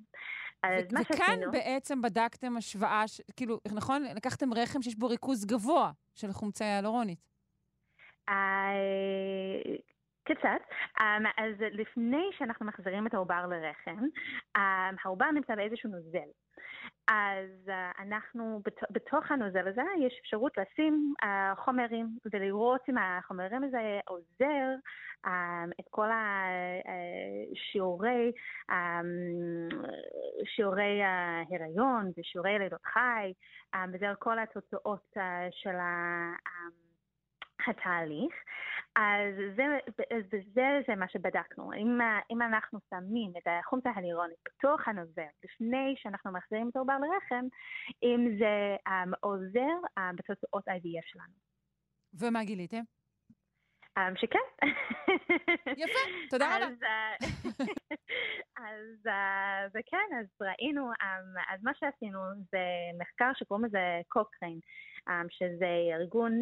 ו- 0.66 1.00
וכאן 1.00 1.16
שעשינו- 1.16 1.52
בעצם 1.52 2.02
בדקתם 2.02 2.56
השוואה, 2.56 3.08
ש... 3.08 3.20
כאילו, 3.36 3.60
נכון? 3.76 4.02
לקחתם 4.16 4.54
רחם 4.54 4.82
שיש 4.82 4.98
בו 4.98 5.06
ריכוז 5.08 5.44
גבוה 5.46 5.90
של 6.14 6.32
חומצה 6.32 6.64
היאלורונית. 6.64 7.18
אה, 8.28 8.34
קצת. 10.24 10.62
Um, 10.98 11.02
אז 11.36 11.54
לפני 11.60 12.22
שאנחנו 12.38 12.66
מחזירים 12.66 13.06
את 13.06 13.14
העובר 13.14 13.46
לרחם, 13.46 14.04
um, 14.56 14.60
העובר 15.04 15.30
נמצא 15.30 15.54
באיזשהו 15.54 15.90
נוזל. 15.90 16.28
אז 17.10 17.68
uh, 17.68 18.02
אנחנו, 18.02 18.60
בת, 18.64 18.80
בתוך 18.90 19.30
הנוזל 19.30 19.68
הזה 19.68 19.82
יש 20.00 20.18
אפשרות 20.20 20.52
לשים 20.58 21.14
uh, 21.22 21.26
חומרים 21.56 22.08
ולראות 22.32 22.80
אם 22.88 22.94
החומרים 22.98 23.64
הזה 23.64 24.00
עוזר 24.06 24.74
um, 25.26 25.30
את 25.80 25.84
כל 25.90 26.08
השיעורי, 27.52 28.32
um, 28.70 28.74
שיעורי 30.44 31.02
ההיריון 31.02 32.10
ושיעורי 32.18 32.58
לידות 32.58 32.84
חי, 32.84 33.32
um, 33.74 33.78
וזה 33.92 34.06
כל 34.18 34.38
התוצאות 34.38 35.06
uh, 35.16 35.20
של 35.50 35.76
ה... 35.76 36.32
Um, 36.46 36.89
התהליך. 37.68 38.34
אז 38.96 39.34
זה, 39.56 39.62
זה, 40.54 40.80
זה 40.86 40.94
מה 40.94 41.08
שבדקנו. 41.08 41.72
אם, 41.72 41.98
אם 42.30 42.42
אנחנו 42.42 42.78
שמים 42.90 43.32
את 43.38 43.46
החומצה 43.46 43.90
הלירונית 43.94 44.38
בתוך 44.44 44.88
הנוזל 44.88 45.32
לפני 45.44 45.94
שאנחנו 45.96 46.32
מחזירים 46.32 46.68
את 46.68 46.76
העובר 46.76 46.96
לרחם, 46.98 47.44
אם 48.02 48.38
זה 48.38 48.76
um, 48.88 49.16
עוזר 49.20 49.76
um, 49.98 50.16
בתוצאות 50.16 50.68
IVF 50.68 51.04
שלנו. 51.04 51.34
ומה 52.14 52.44
גיליתם? 52.44 52.82
Um, 53.98 54.20
שכן. 54.20 54.66
יפה, 55.76 55.98
תודה 56.30 56.56
רבה. 56.56 56.66
אז, 56.66 56.82
אה, 56.82 57.14
אז, 58.68 59.06
אה, 59.06 59.66
וכן, 59.68 60.16
אז 60.20 60.26
ראינו, 60.40 60.82
אמ, 60.82 61.54
אז 61.54 61.60
מה 61.62 61.72
שעשינו 61.74 62.18
זה 62.52 62.58
מחקר 62.98 63.30
שקוראים 63.34 63.64
לזה 63.64 64.00
קוקריין, 64.08 64.58
אמ, 65.08 65.26
שזה 65.30 65.66
ארגון 65.94 66.32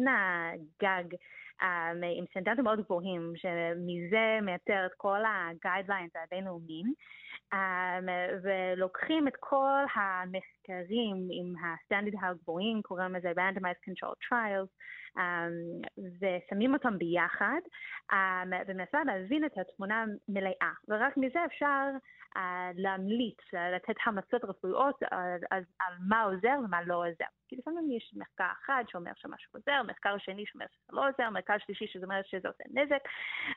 גג 0.81 1.03
אמ, 1.13 1.17
עם 1.61 2.25
סטנדרטים 2.29 2.63
מאוד 2.63 2.81
גבוהים, 2.81 3.33
שמזה 3.35 4.39
מייצר 4.41 4.85
את 4.85 4.91
כל 4.97 5.25
ה-guidelines 5.25 6.19
הבינלאומיים, 6.23 6.93
אמ, 7.53 8.09
ולוקחים 8.43 9.27
את 9.27 9.33
כל 9.39 9.83
המחקרים 9.95 11.15
עם 11.31 11.53
הסטנדרטים 11.65 12.19
הגבוהים, 12.23 12.81
קוראים 12.81 13.15
לזה 13.15 13.31
randomized 13.31 13.89
control 13.89 14.15
trials, 14.27 14.69
אמ, 15.17 15.81
ושמים 16.19 16.73
אותם 16.73 16.97
ביחד, 16.97 17.61
אמ, 18.13 18.53
ומנסה 18.67 19.03
להבין 19.05 19.45
את 19.45 19.57
התמונה 19.57 20.05
המלאה, 20.29 20.71
ורק 20.89 21.17
מזה 21.17 21.45
אפשר 21.45 21.83
להמליץ, 22.75 23.37
אה, 23.53 23.71
לתת 23.71 23.95
המלצות 24.05 24.43
רפואיות 24.43 25.03
אה, 25.03 25.35
על, 25.51 25.63
על 25.79 25.93
מה 26.07 26.23
עוזר 26.23 26.59
ומה 26.65 26.81
לא 26.81 26.95
עוזר. 26.95 27.25
כי 27.47 27.55
לפעמים 27.55 27.91
יש 27.91 28.13
מחקר 28.17 28.47
אחד 28.65 28.83
שאומר 28.87 29.11
שמשהו 29.15 29.51
עוזר, 29.53 29.81
מחקר 29.87 30.17
שני 30.17 30.45
שאומר 30.45 30.65
שזה 30.71 30.95
לא 30.95 31.09
עוזר, 31.09 31.29
מחקר 31.29 31.55
שלישי 31.65 31.87
שאומר 31.87 32.21
שזה 32.23 32.47
עושה 32.47 32.63
נזק, 32.69 33.03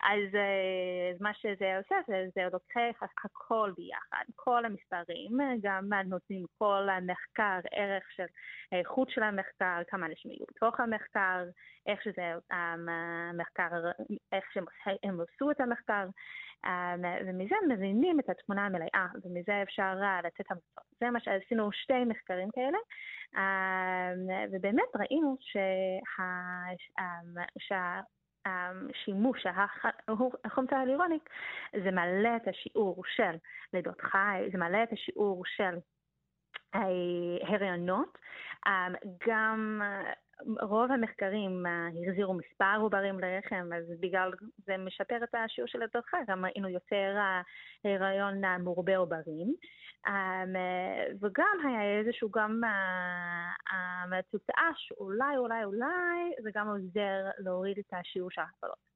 אז 0.02 0.34
אה, 0.34 1.12
מה 1.20 1.34
שזה 1.34 1.78
עושה 1.78 1.94
זה, 2.06 2.26
זה 2.34 2.42
לוקח 2.52 3.02
הכל 3.24 3.72
ביחד, 3.76 4.24
כל 4.36 4.64
המספרים, 4.64 5.38
גם 5.62 5.92
נותנים 6.06 6.44
כל 6.58 6.88
המחקר, 6.90 7.60
ערך 7.72 8.04
של 8.16 8.26
האיכות 8.72 9.10
של 9.10 9.22
המחקר, 9.22 9.82
כמה 9.88 10.06
אנשים 10.06 10.30
יהיו 10.30 10.44
בתוך 10.54 10.80
המחקר, 10.80 11.44
איך 11.86 12.02
שזה 12.02 12.34
המחקר, 12.50 13.70
איך 14.32 14.44
שהם 14.52 15.20
עשו 15.20 15.50
את 15.50 15.60
המחקר, 15.60 15.92
אה, 15.94 16.08
ומזה 17.26 17.54
מבינים 17.68 18.20
את 18.20 18.30
התמונה 18.30 18.66
המלאה, 18.66 19.06
ומזה 19.24 19.62
אפשר 19.62 19.94
אה, 20.02 20.20
לתת 20.24 20.50
המלצות. 20.50 20.84
זה 21.00 21.10
מה 21.10 21.20
שעשינו 21.20 21.72
שתי 21.72 22.04
מחקרים 22.04 22.48
כאלה, 22.50 22.78
אה, 23.36 24.12
ובאמת 24.52 24.96
ראינו 24.96 25.36
שה... 27.58 28.00
השימוש, 28.46 29.46
החומצה 30.44 30.76
ההיאלורוניק, 30.76 31.30
זה 31.84 31.90
מעלה 31.90 32.36
את 32.36 32.48
השיעור 32.48 33.02
של 33.16 33.36
לידות 33.72 34.00
חי, 34.00 34.48
זה 34.52 34.58
מעלה 34.58 34.82
את 34.82 34.92
השיעור 34.92 35.42
של 35.46 35.78
הריונות, 37.48 38.18
גם 39.28 39.82
רוב 40.62 40.92
המחקרים 40.92 41.66
אה, 41.66 41.88
החזירו 41.88 42.34
מספר 42.34 42.76
עוברים 42.80 43.20
לרחם, 43.20 43.70
אז 43.76 43.84
בגלל 44.00 44.30
זה 44.66 44.76
משפר 44.76 45.24
את 45.24 45.34
השיעור 45.34 45.68
של 45.68 45.82
הדרכה, 45.82 46.18
גם 46.28 46.44
ראינו 46.44 46.68
יותר 46.68 47.16
הריון 47.84 48.44
אה, 48.44 48.58
מורבה 48.58 48.96
עוברים. 48.96 49.54
אה, 50.06 50.44
וגם 51.20 51.56
היה 51.64 51.98
איזשהו 51.98 52.30
גם 52.30 52.60
תוצאה 54.30 54.70
שאולי, 54.76 55.36
אולי, 55.36 55.64
אולי, 55.64 56.42
זה 56.42 56.50
גם 56.54 56.68
עוזר 56.68 57.30
להוריד 57.38 57.78
את 57.78 57.92
השיעור 57.92 58.30
של 58.30 58.40
ההפלות. 58.40 58.92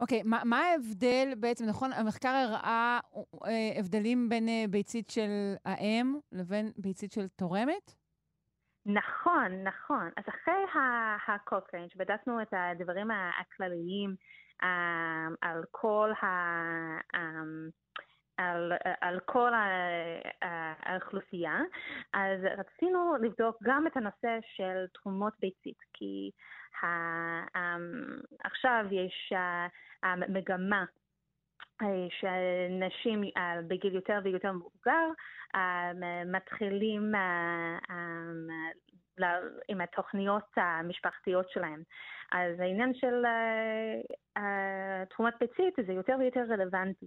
אוקיי, 0.00 0.20
okay, 0.20 0.24
מה, 0.24 0.42
מה 0.44 0.58
ההבדל 0.58 1.32
בעצם, 1.40 1.64
נכון? 1.66 1.92
המחקר 1.92 2.28
הראה 2.28 3.00
אה, 3.46 3.78
הבדלים 3.78 4.28
בין 4.28 4.48
ביצית 4.70 5.10
של 5.10 5.54
האם 5.64 6.18
לבין 6.32 6.72
ביצית 6.76 7.12
של 7.12 7.28
תורמת? 7.28 8.03
נכון, 8.86 9.52
נכון. 9.64 10.10
אז 10.16 10.24
אחרי 10.28 10.64
הקוקריין, 11.26 11.88
שבדקנו 11.88 12.42
את 12.42 12.48
הדברים 12.52 13.08
הכלליים 13.10 14.14
um, 14.62 14.66
על 15.40 15.64
כל 15.70 16.12
ה... 16.22 16.26
Um, 17.16 17.70
על, 18.36 18.72
על 19.00 19.20
כל 19.20 19.50
האוכלוסייה, 20.42 21.60
אז 22.12 22.40
רצינו 22.58 23.14
לבדוק 23.22 23.56
גם 23.62 23.86
את 23.86 23.96
הנושא 23.96 24.38
של 24.56 24.86
תרומות 24.92 25.32
ביצית, 25.40 25.78
כי 25.92 26.30
ה, 26.82 26.86
um, 27.44 28.36
עכשיו 28.44 28.84
יש 28.90 29.32
מגמה 30.28 30.84
שנשים 32.10 33.22
uh, 33.22 33.40
בגיל 33.68 33.94
יותר 33.94 34.18
ויותר 34.24 34.52
מבוגר 34.52 35.08
מתחילים 36.26 37.12
עם 39.68 39.80
התוכניות 39.80 40.44
המשפחתיות 40.56 41.50
שלהם. 41.50 41.82
אז 42.32 42.60
העניין 42.60 42.94
של 42.94 43.24
תרומת 45.10 45.34
ביצית 45.40 45.74
זה 45.86 45.92
יותר 45.92 46.16
ויותר 46.20 46.44
רלוונטי. 46.50 47.06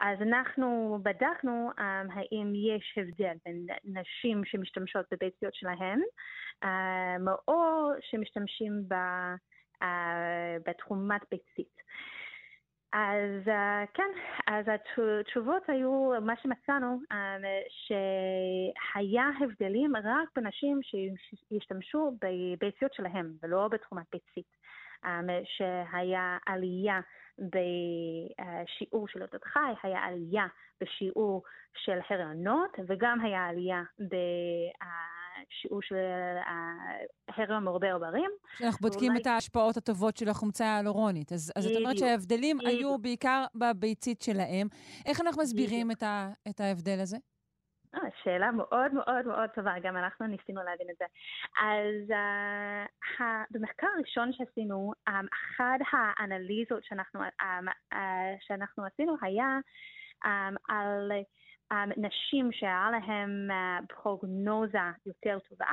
אז 0.00 0.22
אנחנו 0.22 0.98
בדקנו 1.02 1.70
um, 1.78 2.12
האם 2.12 2.52
יש 2.54 2.98
הבדל 2.98 3.36
בין 3.44 3.66
נשים 3.84 4.44
שמשתמשות 4.44 5.06
בביציות 5.12 5.54
שלהן 5.54 6.00
um, 6.64 7.30
או 7.48 7.90
שמשתמשים 8.00 8.82
ב, 8.88 8.94
uh, 9.82 9.86
בתרומת 10.66 11.20
ביצית. 11.30 11.78
אז 12.92 13.48
uh, 13.48 13.86
כן, 13.94 14.10
אז 14.46 14.64
התשובות 14.68 15.62
היו, 15.68 16.10
מה 16.20 16.32
שמצאנו, 16.42 17.00
um, 17.12 17.44
שהיה 17.68 19.24
הבדלים 19.40 19.96
רק 19.96 20.28
בנשים 20.36 20.80
שהשתמשו 20.82 22.12
בביציות 22.20 22.94
שלהם 22.94 23.32
ולא 23.42 23.68
בתחומת 23.68 24.06
ביצית. 24.12 24.46
Um, 25.04 25.30
שהיה 25.44 26.38
עלייה 26.46 27.00
בשיעור 27.38 29.08
של 29.08 29.22
אותות 29.22 29.44
חי, 29.44 29.72
היה 29.82 30.04
עלייה 30.04 30.46
בשיעור 30.80 31.42
של 31.74 31.98
הריונות 32.10 32.76
וגם 32.88 33.20
היה 33.20 33.46
עלייה 33.46 33.82
בשיעור 35.50 35.82
של 35.82 35.96
הריון 37.28 37.64
מרובה 37.64 37.92
עוברים. 37.92 38.30
אנחנו 38.64 38.88
בודקים 38.88 39.08
ואולי... 39.08 39.22
את 39.22 39.26
ההשפעות 39.26 39.76
הטובות 39.76 40.16
של 40.16 40.28
החומצה 40.28 40.66
ההיאלורונית. 40.66 41.32
אז, 41.32 41.52
אז 41.56 41.66
את 41.66 41.76
אומרת 41.76 41.98
שההבדלים 41.98 42.58
היו 42.60 42.98
בעיקר 42.98 43.44
בביצית 43.54 44.22
שלהם. 44.22 44.66
איך 45.06 45.20
אנחנו 45.20 45.42
מסבירים 45.42 45.90
את, 45.90 46.02
ה, 46.02 46.28
את 46.48 46.60
ההבדל 46.60 47.00
הזה? 47.00 47.16
אה, 47.94 48.00
שאלה 48.22 48.50
מאוד 48.50 48.94
מאוד 48.94 49.26
מאוד 49.26 49.50
טובה, 49.54 49.74
גם 49.82 49.96
אנחנו 49.96 50.26
ניסינו 50.26 50.62
להבין 50.62 50.86
את 50.90 50.96
זה. 50.98 51.04
אז 51.60 52.10
uh, 53.18 53.22
במחקר 53.50 53.86
הראשון 53.96 54.32
שעשינו, 54.32 54.92
um, 55.08 55.12
אחת 55.12 55.80
האנליזות 55.92 56.84
שאנחנו, 56.84 57.20
um, 57.22 57.94
uh, 57.94 57.96
שאנחנו 58.40 58.84
עשינו 58.84 59.16
היה 59.22 59.58
um, 60.24 60.28
על 60.68 61.12
um, 61.12 61.24
נשים 61.96 62.52
שהיה 62.52 62.88
להן 62.92 63.48
uh, 63.50 63.94
פרוגנוזה 63.94 64.78
יותר 65.06 65.38
טובה, 65.48 65.72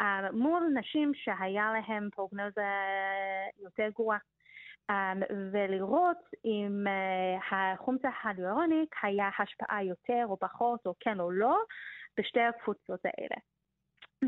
um, 0.00 0.04
מול 0.32 0.62
נשים 0.74 1.12
שהיה 1.14 1.72
להן 1.72 2.08
פרוגנוזה 2.10 2.66
יותר 3.58 3.88
גרועה. 3.94 4.18
ולראות 5.52 6.16
אם 6.44 6.84
החומצה 7.50 8.08
ההיאלורונית 8.22 8.90
היה 9.02 9.30
השפעה 9.38 9.84
יותר 9.84 10.24
או 10.28 10.36
פחות 10.36 10.86
או 10.86 10.94
כן 11.00 11.20
או 11.20 11.30
לא 11.30 11.58
בשתי 12.18 12.40
הקבוצות 12.40 13.00
האלה. 13.04 13.36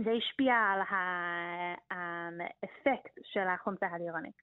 זה 0.04 0.10
השפיע 0.10 0.54
על 0.54 0.80
האפקט 1.90 3.18
של 3.22 3.48
החומצה 3.48 3.86
ההיאלורונית. 3.86 4.34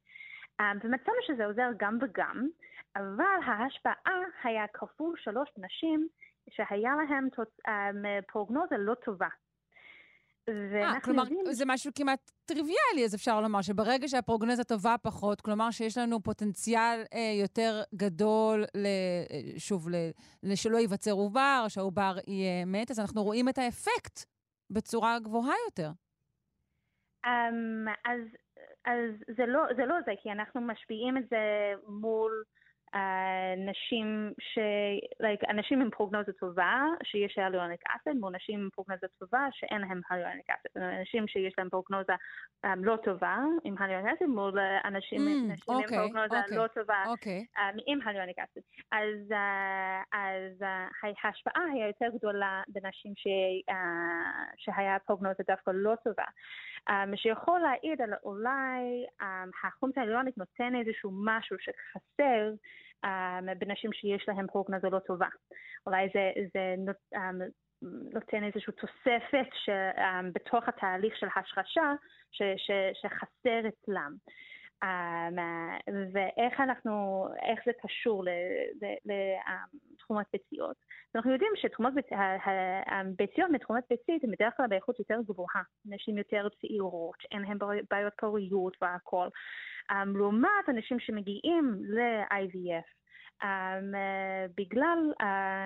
Um, 0.61 0.77
ומצאנו 0.83 1.17
שזה 1.27 1.45
עוזר 1.45 1.69
גם 1.77 1.97
וגם, 2.01 2.47
אבל 2.95 3.39
ההשפעה 3.45 4.21
היה 4.43 4.67
כפול 4.73 5.15
שלוש 5.17 5.49
נשים 5.57 6.07
שהיה 6.49 6.91
להם 7.09 7.29
תוצ... 7.29 7.49
um, 7.67 8.21
פרוגנוזה 8.27 8.75
לא 8.77 8.93
טובה. 8.93 9.27
אה, 10.49 10.99
כלומר, 11.01 11.23
יודעים... 11.23 11.45
זה 11.51 11.65
משהו 11.67 11.91
כמעט 11.95 12.31
טריוויאלי, 12.45 13.05
אז 13.05 13.15
אפשר 13.15 13.41
לומר 13.41 13.61
שברגע 13.61 14.07
שהפרוגנוזה 14.07 14.63
טובה 14.63 14.95
פחות, 15.03 15.41
כלומר 15.41 15.71
שיש 15.71 15.97
לנו 15.97 16.23
פוטנציאל 16.23 17.03
אה, 17.13 17.41
יותר 17.41 17.81
גדול, 17.95 18.63
ל, 18.75 18.85
אה, 18.85 19.59
שוב, 19.59 19.89
ל, 19.89 20.55
שלא 20.55 20.77
ייווצר 20.77 21.11
עובר, 21.11 21.65
שהעובר 21.67 22.15
יהיה 22.27 22.65
מת, 22.65 22.91
אז 22.91 22.99
אנחנו 22.99 23.23
רואים 23.23 23.49
את 23.49 23.57
האפקט 23.57 24.25
בצורה 24.69 25.19
גבוהה 25.19 25.55
יותר. 25.67 25.89
Um, 27.25 27.91
אז, 28.05 28.21
אז 28.85 29.11
זה, 29.37 29.45
לא, 29.45 29.61
זה 29.75 29.85
לא 29.85 29.95
זה, 30.05 30.11
כי 30.23 30.31
אנחנו 30.31 30.61
משפיעים 30.61 31.17
את 31.17 31.23
זה 31.29 31.73
מול... 31.87 32.43
נשים 33.57 34.33
ש... 34.39 34.59
like, 35.21 35.49
אנשים 35.49 35.81
עם 35.81 35.89
פרוגנוזה 35.89 36.33
טובה, 36.33 36.83
שיש 37.03 37.37
הליוניק 37.37 37.81
אסיד, 37.87 38.19
מול 38.19 38.35
נשים 38.35 38.59
עם 38.59 38.69
פרוגנוזה 38.73 39.07
טובה 39.19 39.47
שאין 39.51 39.81
להם 39.81 40.01
הליוניק 40.09 40.49
אסיד. 40.49 40.83
אנשים 40.83 41.27
שיש 41.27 41.53
להם 41.57 41.69
פרוגנוזה 41.69 42.13
um, 42.65 42.69
לא 42.77 42.95
טובה 43.03 43.37
עם 43.63 43.75
הליוניק 43.79 44.13
אסיד, 44.15 44.27
מול 44.27 44.59
אנשים, 44.85 45.19
mm, 45.19 45.51
okay, 45.51 45.71
עם 45.71 45.75
אוקיי, 45.75 45.97
פרוגנוזה 45.97 46.39
okay, 46.39 46.55
לא 46.55 46.67
טובה 46.67 47.03
okay. 47.05 47.09
אוקיי. 47.09 47.45
um, 47.55 47.81
עם 47.87 47.99
הליוניק 48.05 48.39
אסיד. 48.39 48.63
אז, 48.91 49.31
uh, 49.31 50.17
אז 50.17 50.61
uh, 50.61 51.07
ההשפעה 51.23 51.63
היה 51.73 51.87
יותר 51.87 52.07
גדולה 52.17 52.61
בנשים 52.67 53.13
ש... 53.15 53.27
uh, 53.71 53.73
שהיה 54.57 54.97
פרוגנוזה 55.05 55.43
דווקא 55.47 55.71
לא 55.73 55.93
טובה. 56.03 56.25
um, 56.89 57.15
שיכול 57.15 57.59
להעיד 57.59 58.01
על 58.01 58.13
אולי 58.23 59.05
um, 59.21 59.67
החומצה 59.67 60.01
ההיאלורונית 60.01 60.37
נותן 60.37 60.75
איזשהו 60.75 61.11
משהו 61.25 61.57
שחסר 61.59 62.51
בנשים 63.59 63.93
שיש 63.93 64.25
להן 64.27 64.47
פרוגנוזה 64.47 64.89
לא 64.89 64.99
טובה. 64.99 65.27
אולי 65.85 66.07
זה, 66.13 66.31
זה 66.53 66.75
um, 67.15 67.19
נותן 68.13 68.43
איזושהי 68.43 68.73
תוספת 68.73 69.49
ש, 69.65 69.69
um, 69.69 70.31
בתוך 70.33 70.67
התהליך 70.67 71.17
של 71.17 71.27
השרשה 71.35 71.93
ש, 72.31 72.41
ש, 72.57 72.71
שחסר 73.01 73.67
אצלם. 73.67 74.15
ואיך 76.13 76.59
אנחנו, 76.59 77.25
איך 77.41 77.59
זה 77.65 77.71
קשור 77.83 78.23
לתחומות 79.93 80.25
ביציות. 80.33 80.75
אנחנו 81.15 81.31
יודעים 81.31 81.51
שתחומות 81.55 81.93
ביציות 83.17 83.49
מתחומות 83.51 83.83
ביצית 83.89 84.23
הן 84.23 84.31
בדרך 84.31 84.53
כלל 84.57 84.67
באיכות 84.67 84.99
יותר 84.99 85.19
גבוהה. 85.25 85.61
נשים 85.85 86.17
יותר 86.17 86.47
צעירות, 86.61 87.17
אין 87.31 87.41
להן 87.41 87.57
בעיות 87.91 88.13
פוריות 88.19 88.77
והכל. 88.81 89.27
Um, 89.91 90.17
לעומת 90.17 90.69
אנשים 90.69 90.99
שמגיעים 90.99 91.77
ל-IVF 91.81 92.87
uh, 93.43 93.45
בגלל 94.57 95.13
uh, 95.21 95.25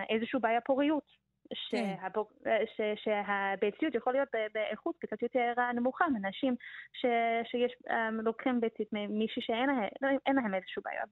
איזושהי 0.10 0.40
בעיה 0.40 0.62
פוריות. 0.62 1.21
שהבוק... 1.54 2.34
ש... 2.66 2.82
שהביציות 2.96 3.96
יכול 3.96 4.14
להיות 4.14 4.30
באיכות 4.54 4.96
קצת 5.00 5.22
יותר 5.22 5.54
נמוכה 5.74 6.06
מנשים 6.08 6.56
ש... 6.94 7.06
שיש 7.44 7.72
um, 7.88 8.22
לוקחים 8.24 8.62
ביצית 8.62 8.88
ממישהי 8.92 9.42
שאין 9.42 9.70
להם, 10.02 10.18
להם 10.36 10.54
איזושהי 10.54 10.84
בעיה 10.86 11.04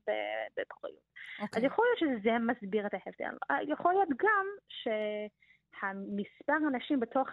בפוריות. 0.57 1.09
Okay. 1.39 1.57
אז 1.57 1.63
יכול 1.63 1.85
להיות 1.85 1.99
שזה 1.99 2.37
מסביר 2.39 2.85
את 2.85 2.93
ההבדל. 2.93 3.37
יכול 3.67 3.93
להיות 3.93 4.09
גם 4.09 4.45
שהמספר 4.69 6.53
האנשים 6.65 6.99
בתוך 6.99 7.29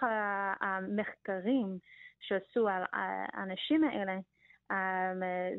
המחקרים 0.60 1.78
שעשו 2.20 2.68
על 2.68 2.82
האנשים 2.92 3.84
האלה 3.84 4.16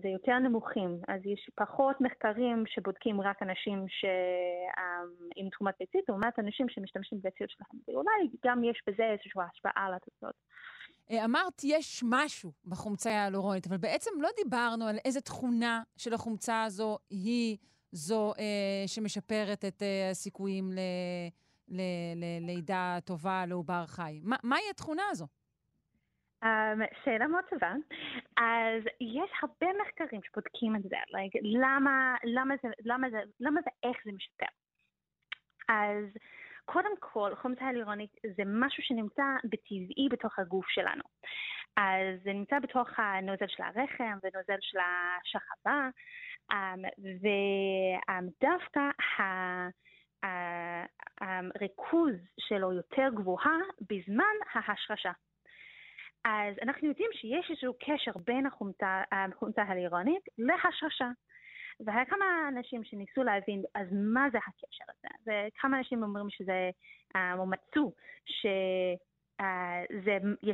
זה 0.02 0.08
יותר 0.08 0.40
נמוכים, 0.40 0.98
אז 1.08 1.22
יש 1.26 1.50
פחות 1.56 2.02
מחקרים 2.02 2.64
שבודקים 2.68 3.22
רק 3.22 3.44
אנשים 3.44 3.86
ש... 3.88 4.06
um, 4.78 5.28
עם 5.36 5.50
תחומת 5.50 5.74
ביצית, 5.80 6.10
לעומת 6.10 6.40
אנשים 6.40 6.70
שמשתמשים 6.70 7.20
בביציות 7.20 7.50
שלהם, 7.50 7.82
ואולי 7.88 8.30
גם 8.46 8.64
יש 8.64 8.84
בזה 8.88 9.04
איזושהי 9.04 9.42
השפעה 9.52 9.86
על 9.86 9.94
התוצאות. 9.94 10.36
אמרת, 11.26 11.62
יש 11.64 12.04
משהו 12.10 12.52
בחומצה 12.66 13.10
ההיאלורונית, 13.10 13.68
אבל 13.68 13.78
בעצם 13.78 14.12
לא 14.20 14.30
דיברנו 14.44 14.88
על 14.88 14.98
איזה 15.06 15.22
תכונה 15.22 15.84
של 15.98 16.14
החומצה 16.14 16.64
הזו 16.64 16.98
היא 17.10 17.58
זו 17.92 18.34
אה, 18.40 18.88
שמשפרת 18.88 19.66
את 19.66 19.84
אה, 19.84 20.10
הסיכויים 20.12 20.72
ללידה 22.42 22.98
טובה 23.06 23.46
לעובר 23.46 23.86
חי. 23.86 24.20
מה, 24.24 24.36
מהי 24.44 24.70
התכונה 24.70 25.04
הזו? 25.12 25.28
Um, 26.44 26.84
שאלה 27.04 27.28
מאוד 27.28 27.44
טובה. 27.50 27.74
אז 28.38 28.84
יש 29.02 29.32
הרבה 29.42 29.68
מחקרים 29.82 30.22
שבודקים 30.24 30.76
את 30.76 30.84
זה, 30.84 30.96
like, 30.96 31.40
למה, 31.44 32.16
למה, 32.24 32.56
זה, 32.64 32.70
למה, 32.86 33.10
זה, 33.10 33.18
למה 33.40 33.62
זה, 33.62 33.70
איך 33.84 33.98
זה 34.06 34.12
משפר. 34.12 34.46
אז 35.70 36.06
קודם 36.66 36.92
כל, 37.00 37.36
חומצה 37.36 37.68
היאלורונית 37.68 38.12
זה 38.36 38.44
משהו 38.46 38.84
שנמצא 38.84 39.24
בטבעי 39.44 40.08
בתוך 40.12 40.40
הגוף 40.40 40.66
שלנו. 40.70 41.04
אז 41.78 42.24
זה 42.24 42.34
נמצא 42.34 42.60
בתוך 42.60 42.90
הנוזל 42.98 43.48
של 43.48 43.64
הרחם 43.64 44.18
ונוזל 44.24 44.58
של 44.62 44.78
השחבה, 44.80 45.90
um, 46.52 46.56
ודווקא 48.42 48.90
הריכוז 51.22 52.16
שלו 52.40 52.74
יותר 52.74 53.10
גבוהה 53.16 53.58
בזמן 53.90 54.36
ההשרשה. 54.54 55.12
אז 56.28 56.56
אנחנו 56.62 56.88
יודעים 56.88 57.10
שיש 57.14 57.50
איזשהו 57.50 57.74
קשר 57.80 58.12
בין 58.26 58.46
החומצה, 58.46 59.04
החומצה 59.12 59.64
ההלירונית 59.64 60.24
להשרשה. 60.38 61.10
והיה 61.86 62.06
כמה 62.06 62.26
אנשים 62.48 62.84
שניסו 62.84 63.24
להבין, 63.24 63.64
אז 63.76 63.88
מה 63.92 64.28
זה 64.32 64.38
הקשר 64.38 64.86
הזה? 64.90 65.08
וכמה 65.22 65.78
אנשים 65.78 66.04
אומרים 66.04 66.30
שזה, 66.30 66.70
או 67.38 67.46
מצאו, 67.46 67.94
שיש 68.26 69.00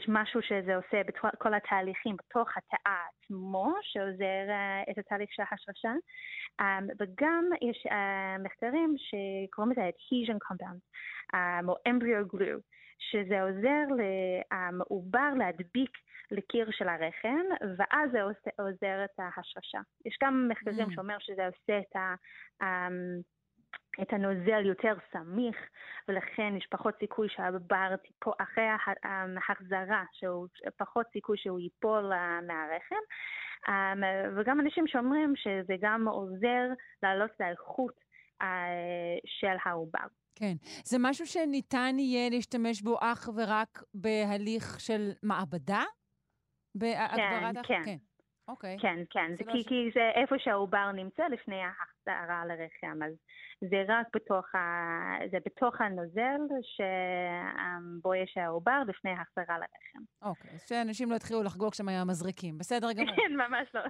משהו 0.07 0.41
שזה 0.41 0.75
עושה 0.75 1.01
בכל 1.03 1.53
התהליכים 1.53 2.17
בתוך 2.17 2.49
התא 2.57 2.77
עצמו, 2.85 3.73
שעוזר 3.81 4.45
uh, 4.47 4.91
את 4.91 4.97
התהליך 4.97 5.29
של 5.33 5.43
ההשרשה, 5.51 5.93
וגם 6.99 7.45
יש 7.61 7.87
מחקרים 8.43 8.95
שקוראים 8.97 9.71
לזה 9.71 9.89
adhesion 9.89 10.37
compounds, 10.51 10.83
um, 11.33 11.67
או 11.67 11.75
embryo 11.87 12.35
glue. 12.35 12.59
שזה 13.11 13.41
עוזר 13.41 14.03
לעובר 14.71 15.29
להדביק 15.37 15.97
לקיר 16.31 16.71
של 16.71 16.87
הרחם, 16.87 17.45
ואז 17.77 18.11
זה 18.11 18.21
עוזר 18.59 19.05
את 19.05 19.19
ההשרשה. 19.19 19.79
יש 20.05 20.17
גם 20.23 20.47
מחקרים 20.51 20.87
mm. 20.87 20.95
שאומר 20.95 21.17
שזה 21.19 21.47
עושה 21.47 21.79
את 21.79 21.95
ה... 21.95 22.15
אמ, 22.61 23.21
את 24.01 24.13
הנוזל 24.13 24.65
יותר 24.65 24.93
סמיך, 25.11 25.57
ולכן 26.07 26.53
יש 26.57 26.67
פחות 26.71 26.95
סיכוי 26.99 27.27
תיפול, 27.29 28.33
אחרי 28.39 28.63
ההחזרה, 29.03 30.03
שהוא 30.13 30.47
פחות 30.77 31.05
סיכוי 31.13 31.37
שהוא 31.37 31.59
ייפול 31.59 32.11
מהרחם. 32.47 33.03
אמ, 33.67 34.03
וגם 34.37 34.59
אנשים 34.59 34.87
שאומרים 34.87 35.33
שזה 35.35 35.75
גם 35.81 36.07
עוזר 36.07 36.67
להעלות 37.03 37.31
את 37.35 37.41
האיכות 37.41 37.93
אה, 38.41 39.17
של 39.25 39.55
העובר. 39.65 40.07
כן. 40.35 40.55
זה 40.85 40.97
משהו 40.99 41.27
שניתן 41.27 41.95
יהיה 41.99 42.29
להשתמש 42.29 42.81
בו 42.81 42.97
אך 43.01 43.29
ורק 43.35 43.83
בהליך 43.93 44.79
של 44.79 45.11
מעבדה? 45.23 45.83
בהגברת... 46.75 47.65
כן, 47.65 47.81
כן. 47.85 47.97
אוקיי. 48.47 48.77
כן, 48.81 48.99
כן. 49.09 49.31
זה, 49.37 49.43
זה 49.45 49.51
כי, 49.51 49.63
ש... 49.63 49.67
כי 49.67 49.89
זה 49.93 50.21
איפה 50.21 50.35
שהעובר 50.39 50.91
נמצא 50.91 51.23
לפני 51.27 51.61
ההחזרה 51.61 52.45
לרחם, 52.45 53.03
אז 53.03 53.13
זה 53.69 53.83
רק 53.87 54.07
בתוך, 54.15 54.55
ה... 54.55 54.59
זה 55.31 55.37
בתוך 55.45 55.81
הנוזל 55.81 56.41
שבו 56.61 58.15
יש 58.15 58.37
העובר 58.37 58.81
לפני 58.87 59.11
ההחזרה 59.11 59.57
לרחם. 59.57 60.03
אוקיי, 60.21 60.51
אז 60.53 60.63
שאנשים 60.67 61.11
לא 61.11 61.15
יתחילו 61.15 61.43
לחגוג 61.43 61.73
שם 61.73 61.87
היה 61.87 62.05
מזריקים. 62.05 62.57
בסדר 62.57 62.91
גמור. 62.91 63.15
כן, 63.15 63.33
ממש 63.33 63.67
לא. 63.73 63.81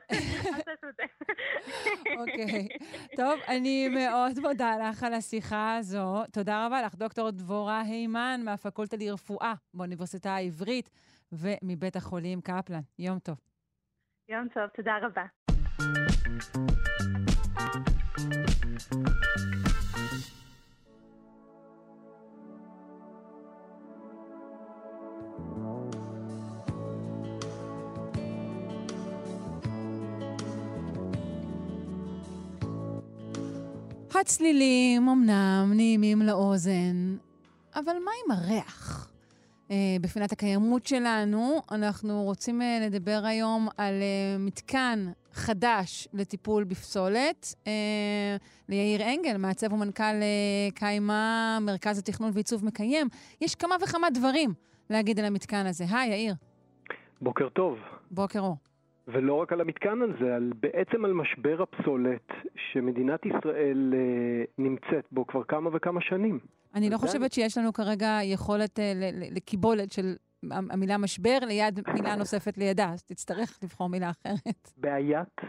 אוקיי. 2.19 2.67
טוב, 3.15 3.39
אני 3.47 3.89
מאוד 3.89 4.39
מודה 4.41 4.77
לך 4.77 5.03
על 5.03 5.13
השיחה 5.13 5.75
הזו. 5.75 6.23
תודה 6.33 6.65
רבה 6.65 6.81
לך, 6.81 6.95
דוקטור 6.95 7.29
דבורה 7.31 7.81
הימן 7.81 8.41
מהפקולטה 8.45 8.97
לרפואה 8.99 9.53
באוניברסיטה 9.73 10.35
העברית 10.35 10.89
ומבית 11.31 11.95
החולים 11.95 12.41
קפלן. 12.41 12.81
יום 12.99 13.19
טוב. 13.19 13.52
יום 14.29 14.47
טוב, 14.53 14.67
תודה 14.75 14.97
רבה. 15.01 15.23
הצלילים 34.15 35.09
אמנם 35.09 35.71
נעימים 35.75 36.21
לאוזן, 36.21 37.17
אבל 37.75 37.93
מה 38.05 38.11
עם 38.25 38.31
הריח? 38.31 39.12
אה, 39.73 39.97
בפינת 40.01 40.31
הקיימות 40.31 40.85
שלנו. 40.85 41.61
אנחנו 41.71 42.23
רוצים 42.23 42.61
אה, 42.61 42.79
לדבר 42.85 43.21
היום 43.23 43.67
על 43.77 43.93
אה, 44.01 44.35
מתקן 44.39 44.99
חדש 45.31 46.07
לטיפול 46.13 46.63
בפסולת. 46.63 47.55
ליאיר 48.69 49.01
אנגל, 49.01 49.37
מעצב 49.37 49.73
ומנכ"ל 49.73 50.15
קיימה, 50.75 51.57
מרכז 51.61 51.99
התכנון 51.99 52.31
ועיצוב 52.33 52.65
מקיים. 52.65 53.07
יש 53.41 53.55
כמה 53.55 53.75
וכמה 53.83 54.07
דברים 54.09 54.49
להגיד 54.89 55.19
על 55.19 55.25
המתקן 55.25 55.65
הזה. 55.65 55.83
היי, 55.91 56.09
יאיר. 56.09 56.33
בוקר 57.21 57.49
טוב. 57.49 57.77
בוקר 58.11 58.39
אור. 58.39 58.57
ולא 59.07 59.33
רק 59.33 59.53
על 59.53 59.61
המתקן 59.61 59.99
הזה, 60.01 60.35
על, 60.35 60.51
בעצם 60.61 61.05
על 61.05 61.13
משבר 61.13 61.61
הפסולת 61.61 62.27
שמדינת 62.55 63.25
ישראל 63.25 63.93
אה, 63.93 64.43
נמצאת 64.57 65.05
בו 65.11 65.27
כבר 65.27 65.43
כמה 65.43 65.69
וכמה 65.73 66.01
שנים. 66.01 66.39
אני 66.75 66.89
לא 66.89 66.97
חושבת 66.97 67.33
שיש 67.33 67.57
לנו 67.57 67.73
כרגע 67.73 68.19
יכולת 68.23 68.79
אה, 68.79 68.93
לקיבולת 69.31 69.91
של 69.91 70.15
המילה 70.51 70.97
משבר 70.97 71.37
ליד 71.47 71.79
מילה 71.93 72.15
נוספת 72.15 72.57
לידה, 72.57 72.89
אז 72.89 73.03
תצטרך 73.03 73.59
לבחור 73.63 73.89
מילה 73.89 74.09
אחרת. 74.09 74.71
בעיית 74.77 75.41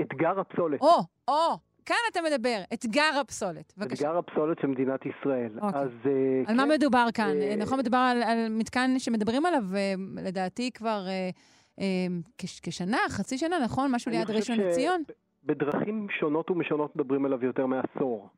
אתגר 0.00 0.40
הפסולת. 0.40 0.80
או, 0.80 0.98
או, 1.28 1.58
כאן 1.86 1.96
אתה 2.12 2.20
מדבר, 2.22 2.58
אתגר 2.74 3.10
הפסולת. 3.20 3.72
בבקשה. 3.78 3.94
אתגר 4.04 4.18
הפסולת 4.18 4.58
של 4.60 4.66
מדינת 4.66 5.00
ישראל. 5.06 5.58
אוקיי. 5.60 5.80
אז... 5.80 5.90
אה, 6.06 6.40
על 6.40 6.46
כן, 6.46 6.56
מה 6.56 6.66
מדובר 6.66 7.06
כאן? 7.14 7.32
אה... 7.40 7.56
נכון, 7.56 7.78
מדובר 7.78 7.98
על, 7.98 8.22
על 8.22 8.46
מתקן 8.50 8.98
שמדברים 8.98 9.46
עליו, 9.46 9.62
אה, 9.74 9.94
לדעתי 10.24 10.70
כבר... 10.70 11.04
אה, 11.08 11.30
אמ, 11.78 12.20
כשנה, 12.62 12.98
חצי 13.08 13.38
שנה, 13.38 13.56
נכון? 13.64 13.90
משהו 13.94 14.10
ליד 14.10 14.30
ראשון 14.30 14.56
לציון? 14.56 15.02
בדרכים 15.44 16.06
שונות 16.10 16.50
ומשונות 16.50 16.96
מדברים 16.96 17.24
עליו 17.24 17.44
יותר 17.44 17.66
מעשור. 17.66 18.28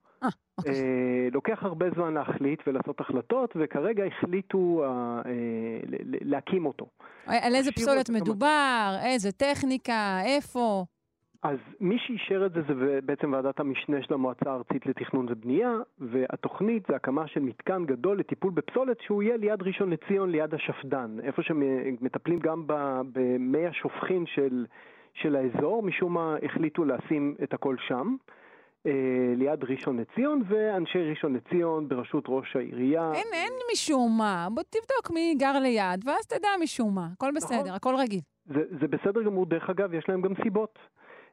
אוקיי. 0.58 0.72
אה, 0.72 1.28
לוקח 1.32 1.62
הרבה 1.62 1.86
זמן 1.94 2.14
להחליט 2.14 2.62
ולעשות 2.66 3.00
החלטות, 3.00 3.56
וכרגע 3.56 4.04
החליטו 4.04 4.84
אה, 4.84 4.88
אה, 5.26 5.78
להקים 6.20 6.66
אותו. 6.66 6.86
על 7.26 7.54
איזה 7.54 7.72
פסולת 7.72 8.10
מדובר, 8.10 8.96
איזה 9.04 9.32
טכניקה, 9.32 10.18
איפה? 10.24 10.84
אז 11.44 11.58
מי 11.80 11.98
שאישר 11.98 12.46
את 12.46 12.52
זה 12.52 12.60
זה 12.68 12.98
בעצם 13.04 13.32
ועדת 13.32 13.60
המשנה 13.60 14.02
של 14.02 14.14
המועצה 14.14 14.50
הארצית 14.50 14.86
לתכנון 14.86 15.26
ובנייה, 15.28 15.72
והתוכנית 15.98 16.82
זה 16.88 16.96
הקמה 16.96 17.26
של 17.26 17.40
מתקן 17.40 17.84
גדול 17.86 18.18
לטיפול 18.18 18.52
בפסולת 18.52 19.00
שהוא 19.00 19.22
יהיה 19.22 19.36
ליד 19.36 19.62
ראשון 19.62 19.90
לציון, 19.90 20.30
ליד 20.30 20.54
השפד"ן, 20.54 21.16
איפה 21.22 21.42
שמטפלים 21.42 22.38
גם 22.38 22.64
במי 23.12 23.66
השופכין 23.66 24.26
של, 24.26 24.66
של 25.14 25.36
האזור, 25.36 25.82
משום 25.82 26.14
מה 26.14 26.36
החליטו 26.42 26.84
לשים 26.84 27.34
את 27.42 27.54
הכל 27.54 27.76
שם. 27.88 28.16
אה, 28.86 29.34
ליד 29.36 29.64
ראשון 29.64 30.00
לציון, 30.00 30.42
ואנשי 30.48 30.98
ראשון 30.98 31.36
לציון 31.36 31.88
בראשות 31.88 32.24
ראש 32.28 32.56
העירייה. 32.56 33.12
אין, 33.14 33.26
אין 33.32 33.52
משום 33.72 34.18
מה. 34.18 34.48
בוא 34.54 34.62
תבדוק 34.62 35.10
מי 35.14 35.34
גר 35.38 35.58
ליד, 35.58 36.04
ואז 36.04 36.26
תדע 36.26 36.48
משום 36.62 36.94
מה. 36.94 37.08
הכל 37.12 37.30
בסדר, 37.36 37.60
נכון. 37.60 37.74
הכל 37.74 37.94
רגיל. 37.98 38.20
זה, 38.46 38.60
זה 38.80 38.88
בסדר 38.88 39.22
גמור, 39.22 39.46
דרך 39.46 39.70
אגב, 39.70 39.94
יש 39.94 40.04
להם 40.08 40.22
גם 40.22 40.32
סיבות. 40.42 40.78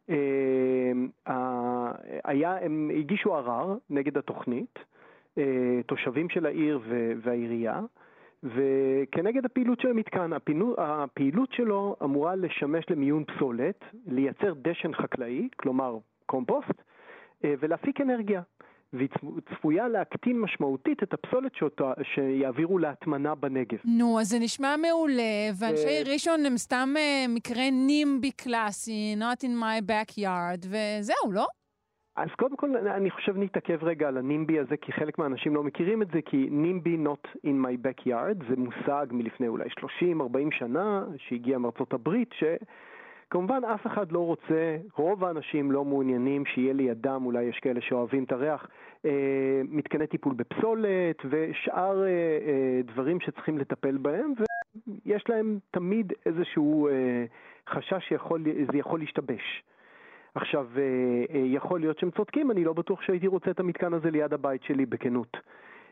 אה, 0.10 1.92
היה, 2.26 2.58
הם 2.62 2.92
הגישו 3.00 3.36
ערר 3.36 3.78
נגד 3.90 4.18
התוכנית, 4.18 4.80
אה, 5.38 5.82
תושבים 5.86 6.30
של 6.30 6.46
העיר 6.46 6.80
ו- 6.90 7.14
והעירייה, 7.24 7.82
וכנגד 8.44 9.46
הפעילות 9.46 9.80
של 9.80 9.90
המתקן. 9.90 10.34
הפינו, 10.34 10.76
הפעילות 10.78 11.52
שלו 11.52 11.96
אמורה 12.04 12.36
לשמש 12.36 12.86
למיון 12.90 13.24
פסולת, 13.24 13.84
לייצר 14.06 14.54
דשן 14.62 14.94
חקלאי, 14.94 15.48
כלומר 15.56 15.98
קומפוסט, 16.26 16.82
ולהפיק 17.44 18.02
אנרגיה. 18.02 18.42
והיא 18.94 19.10
צפו- 19.10 19.42
צפויה 19.56 19.88
להקטין 19.88 20.42
משמעותית 20.42 21.04
את 21.04 21.14
הפסולת 21.14 21.56
שאותה, 21.56 21.94
שיעבירו 22.04 22.78
להטמנה 22.78 23.36
בנגב. 23.36 23.78
נו, 23.86 24.20
אז 24.20 24.28
זה 24.28 24.40
נשמע 24.40 24.76
מעולה, 24.78 25.24
ואנשי 25.60 25.88
אה, 25.88 26.12
ראשון 26.14 26.46
הם 26.46 26.58
סתם 26.58 26.94
אה, 26.98 27.26
מקרה 27.30 27.70
נימבי 27.72 28.32
קלאסי, 28.32 29.16
not 29.20 29.44
in 29.46 29.62
my 29.62 29.92
backyard, 29.92 30.66
וזהו, 30.68 31.32
לא? 31.32 31.48
אז 32.16 32.30
קודם 32.38 32.56
כל 32.56 32.78
אני 32.78 33.12
חושב 33.12 33.38
נתעכב 33.38 33.84
רגע 33.84 34.08
על 34.08 34.18
הנימבי 34.18 34.60
הזה, 34.60 34.78
כי 34.78 34.92
חלק 34.92 35.18
מהאנשים 35.20 35.56
לא 35.56 35.64
מכירים 35.64 36.02
את 36.02 36.08
זה, 36.14 36.20
כי 36.26 36.48
נימבי 36.52 36.98
not 37.06 37.28
in 37.48 37.66
my 37.66 37.88
backyard 37.88 38.44
זה 38.50 38.56
מושג 38.58 39.06
מלפני 39.12 39.48
אולי 39.48 39.70
30-40 39.80 39.84
שנה, 40.52 41.04
שהגיע 41.18 41.58
מארצות 41.58 41.94
הברית, 41.94 42.30
שכמובן 43.32 43.62
אף 43.74 43.88
אחד 43.88 44.12
לא 44.12 44.20
רוצה, 44.20 44.78
רוב 44.96 45.24
האנשים 45.24 45.72
לא 45.72 45.86
מעוניינים 45.86 46.46
שיהיה 46.46 46.74
לידם, 46.74 47.22
אולי 47.26 47.44
יש 47.44 47.60
כאלה 47.60 47.82
שאוהבים 47.82 48.24
את 48.24 48.32
הריח, 48.32 48.68
אה, 49.06 49.62
מתקני 49.70 50.08
טיפול 50.08 50.34
בפסולת 50.34 51.18
ושאר 51.30 52.04
אה, 52.04 52.08
אה, 52.08 52.82
דברים 52.86 53.20
שצריכים 53.20 53.58
לטפל 53.58 53.98
בהם, 53.98 54.34
ויש 55.06 55.24
להם 55.30 55.60
תמיד 55.72 56.14
איזשהו 56.26 56.88
אה, 56.88 57.26
חשש 57.70 58.14
שזה 58.14 58.78
יכול 58.78 59.00
להשתבש. 59.00 59.64
עכשיו, 60.36 60.68
אה, 60.78 60.82
אה, 61.36 61.46
יכול 61.46 61.80
להיות 61.80 62.00
שהם 62.00 62.12
צודקים, 62.12 62.52
אני 62.52 62.64
לא 62.64 62.74
בטוח 62.74 63.02
שהייתי 63.02 63.28
רוצה 63.28 63.52
את 63.52 63.60
המתקן 63.60 63.94
הזה 63.94 64.12
ליד 64.12 64.34
הבית 64.34 64.64
שלי, 64.64 64.86
בכנות. 64.86 65.38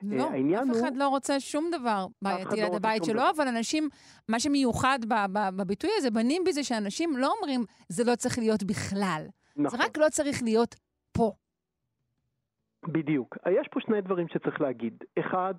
לא, 0.03 0.29
העניין 0.29 0.69
אף 0.69 0.75
הוא- 0.75 0.83
אחד 0.85 0.95
לא 0.97 1.07
רוצה 1.07 1.39
שום 1.39 1.71
דבר 1.71 2.05
בעייתי 2.21 2.43
לא 2.49 2.55
ליד 2.55 2.63
רוצה 2.63 2.75
הבית 2.77 3.03
שלו, 3.03 3.13
דבר. 3.13 3.29
אבל 3.35 3.47
אנשים, 3.47 3.89
מה 4.29 4.39
שמיוחד 4.39 4.99
ב- 5.07 5.25
ב- 5.33 5.49
בביטוי 5.61 5.89
הזה, 5.97 6.11
בנימבי, 6.11 6.53
זה 6.53 6.63
שאנשים 6.63 7.17
לא 7.17 7.33
אומרים, 7.39 7.61
זה 7.89 8.03
לא 8.03 8.15
צריך 8.15 8.37
להיות 8.39 8.63
בכלל. 8.63 9.25
נכון. 9.57 9.79
זה 9.79 9.85
רק 9.85 9.97
לא 9.97 10.05
צריך 10.09 10.43
להיות 10.43 10.75
פה. 11.11 11.31
בדיוק. 12.87 13.37
יש 13.51 13.67
פה 13.71 13.79
שני 13.79 14.01
דברים 14.01 14.27
שצריך 14.27 14.61
להגיד. 14.61 14.93
אחד, 15.19 15.53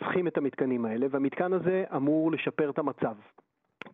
צריכים 0.00 0.28
את 0.28 0.36
המתקנים 0.38 0.84
האלה, 0.84 1.06
והמתקן 1.10 1.52
הזה 1.52 1.84
אמור 1.96 2.32
לשפר 2.32 2.70
את 2.70 2.78
המצב. 2.78 3.14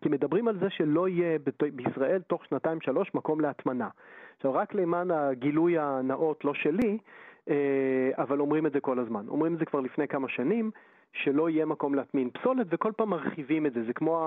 כי 0.01 0.09
מדברים 0.09 0.47
על 0.47 0.59
זה 0.59 0.65
שלא 0.69 1.07
יהיה 1.09 1.39
בישראל 1.73 2.21
תוך 2.21 2.45
שנתיים-שלוש 2.45 3.11
מקום 3.13 3.41
להטמנה. 3.41 3.89
עכשיו, 4.37 4.53
רק 4.53 4.73
למען 4.73 5.11
הגילוי 5.11 5.79
הנאות, 5.79 6.45
לא 6.45 6.53
שלי, 6.53 6.91
אה, 6.91 6.97
אבל 8.17 8.39
אומרים 8.39 8.65
את 8.65 8.71
זה 8.71 8.79
כל 8.79 8.99
הזמן. 8.99 9.25
אומרים 9.27 9.53
את 9.53 9.59
זה 9.59 9.65
כבר 9.65 9.79
לפני 9.79 10.07
כמה 10.07 10.29
שנים, 10.29 10.71
שלא 11.23 11.49
יהיה 11.49 11.65
מקום 11.65 11.95
להטמין 11.95 12.29
פסולת, 12.29 12.67
וכל 12.69 12.91
פעם 12.97 13.09
מרחיבים 13.09 13.65
את 13.65 13.73
זה. 13.73 13.83
זה 13.87 13.93
כמו 13.93 14.17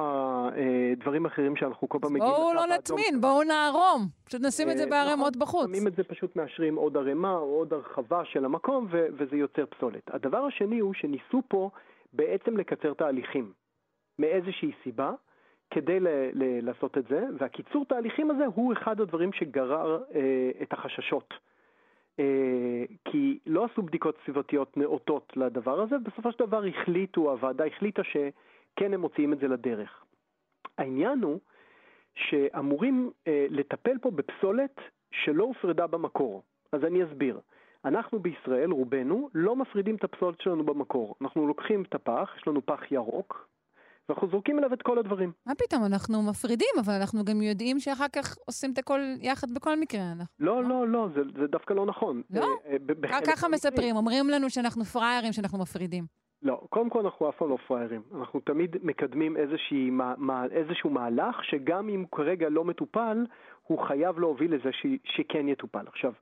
הדברים 0.93 1.27
האחרים 1.27 1.57
שאנחנו 1.57 1.89
כל 1.89 1.99
פעם 2.03 2.13
מגיעים... 2.13 2.33
בואו 2.33 2.55
לא. 2.55 2.67
נטמין, 2.67 3.21
בואו 3.21 3.43
נערום. 3.43 4.07
פשוט 4.25 4.41
נשים 4.45 4.71
את 4.71 4.77
זה 4.77 4.85
אה, 4.85 4.91
בערימות 4.91 5.37
נכון, 5.37 5.41
בחוץ. 5.41 5.67
שמים 5.67 5.87
את 5.87 5.97
זה 5.97 6.05
פשוט 6.05 6.37
מאשרים 6.37 6.77
עוד 6.77 6.97
ערימה 6.97 7.37
או 7.37 7.59
עוד 7.59 7.73
הרחבה 7.73 8.25
של 8.25 8.45
המקום 8.45 8.87
וזה 8.91 9.37
יוצר 9.37 9.67
פסולת. 9.67 10.15
הדבר 10.15 10.39
השני 10.39 10.79
הוא 10.79 10.95
שניסו 10.95 11.43
פה 11.49 11.71
בעצם 12.13 12.57
לקצר 12.57 12.95
תהליכים 12.95 13.53
מאיזושהי 14.19 14.73
סיבה 14.83 15.13
כדי 15.71 16.01
ל- 16.01 16.09
ל- 16.33 16.65
לעשות 16.67 16.99
את 16.99 17.05
זה, 17.11 17.25
והקיצור 17.39 17.85
תהליכים 17.85 18.31
הזה 18.31 18.45
הוא 18.55 18.73
אחד 18.73 19.01
הדברים 19.01 19.33
שגרר 19.33 20.03
אה, 20.15 20.21
את 20.63 20.73
החששות. 20.73 21.35
אה, 22.19 22.85
כי 23.05 23.39
לא 23.47 23.65
עשו 23.65 23.83
בדיקות 23.83 24.17
סביבתיות 24.25 24.77
נאותות 24.77 25.33
לדבר 25.37 25.81
הזה, 25.81 25.97
ובסופו 25.97 26.33
של 26.33 26.39
דבר 26.39 26.65
החליטו, 26.65 27.31
הוועדה 27.31 27.65
החליטה 27.67 28.03
שכן 28.05 28.95
הם 28.95 29.01
מוציאים 29.01 29.33
את 29.33 29.39
זה 29.39 29.49
לדרך. 29.49 30.05
העניין 30.79 31.23
הוא 31.23 31.41
שאמורים 32.15 33.11
אה, 33.27 33.47
לטפל 33.51 33.99
פה 33.99 34.11
בפסולת 34.11 34.81
שלא 35.11 35.45
הופרדה 35.45 35.87
במקור. 35.87 36.43
אז 36.73 36.85
אני 36.85 37.05
אסביר. 37.05 37.41
אנחנו 37.85 38.19
בישראל, 38.19 38.71
רובנו, 38.71 39.31
לא 39.35 39.57
מפרידים 39.57 39.95
את 39.95 40.05
הפסולת 40.05 40.41
שלנו 40.41 40.65
במקור. 40.65 41.15
אנחנו 41.21 41.47
לוקחים 41.47 41.83
את 41.83 41.95
הפח, 41.95 42.35
יש 42.37 42.49
לנו 42.49 42.67
פח 42.67 42.93
ירוק, 42.93 43.49
ואנחנו 44.09 44.29
זורקים 44.29 44.59
אליו 44.59 44.73
את 44.73 44.83
כל 44.83 44.99
הדברים. 44.99 45.33
מה 45.47 45.55
פתאום, 45.55 45.85
אנחנו 45.85 46.23
מפרידים, 46.23 46.69
אבל 46.85 46.93
אנחנו 46.93 47.25
גם 47.25 47.43
יודעים 47.43 47.81
שאחר 47.81 48.09
כך 48.13 48.37
עושים 48.47 48.73
את 48.73 48.79
הכל 48.79 49.01
יחד 49.21 49.47
בכל 49.55 49.81
מקרה. 49.81 50.01
אנחנו- 50.13 50.25
לא, 50.41 50.65
לא, 50.65 50.89
לא, 50.89 51.09
זה, 51.15 51.21
זה 51.41 51.47
דווקא 51.47 51.73
לא 51.75 51.87
נכון. 51.87 52.23
לא? 52.31 52.41
אה, 52.41 52.73
אה, 52.73 52.77
רק 53.19 53.25
ככה. 53.27 53.49
מספרים, 53.49 53.97
אומרים 53.97 54.29
לנו 54.31 54.51
שאנחנו 54.51 54.85
פראיירים, 54.85 55.33
שאנחנו 55.33 55.59
מפרידים. 55.59 56.05
לא, 56.43 56.61
קודם 56.71 56.91
כל 56.91 57.01
אנחנו 57.05 57.29
אף 57.29 57.35
פעם 57.37 57.51
לא 57.51 57.57
פראיירים. 57.69 58.03
אנחנו 58.19 58.41
תמיד 58.41 58.77
מקדמים 58.83 59.37
איזושהי, 59.37 59.91
מה, 59.91 60.15
מה, 60.17 60.45
איזשהו 60.51 60.91
מהלך 60.91 61.45
שגם 61.45 61.89
אם 61.89 62.05
כרגע 62.13 62.49
לא 62.49 62.65
מטופל, 62.65 63.27
הוא 63.63 63.79
חייב 63.87 64.19
להוביל 64.19 64.55
לזה 64.55 64.71
ש, 64.73 64.87
שכן 65.05 65.49
יטופל. 65.49 65.87
עכשיו, 65.87 66.13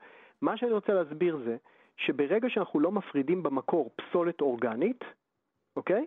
מה 0.42 0.56
שאני 0.56 0.72
רוצה 0.72 0.92
להסביר 0.92 1.38
זה 1.44 1.56
שברגע 1.96 2.48
שאנחנו 2.50 2.80
לא 2.80 2.92
מפרידים 2.92 3.42
במקור 3.42 3.90
פסולת 3.96 4.40
אורגנית, 4.40 5.04
אוקיי? 5.76 6.06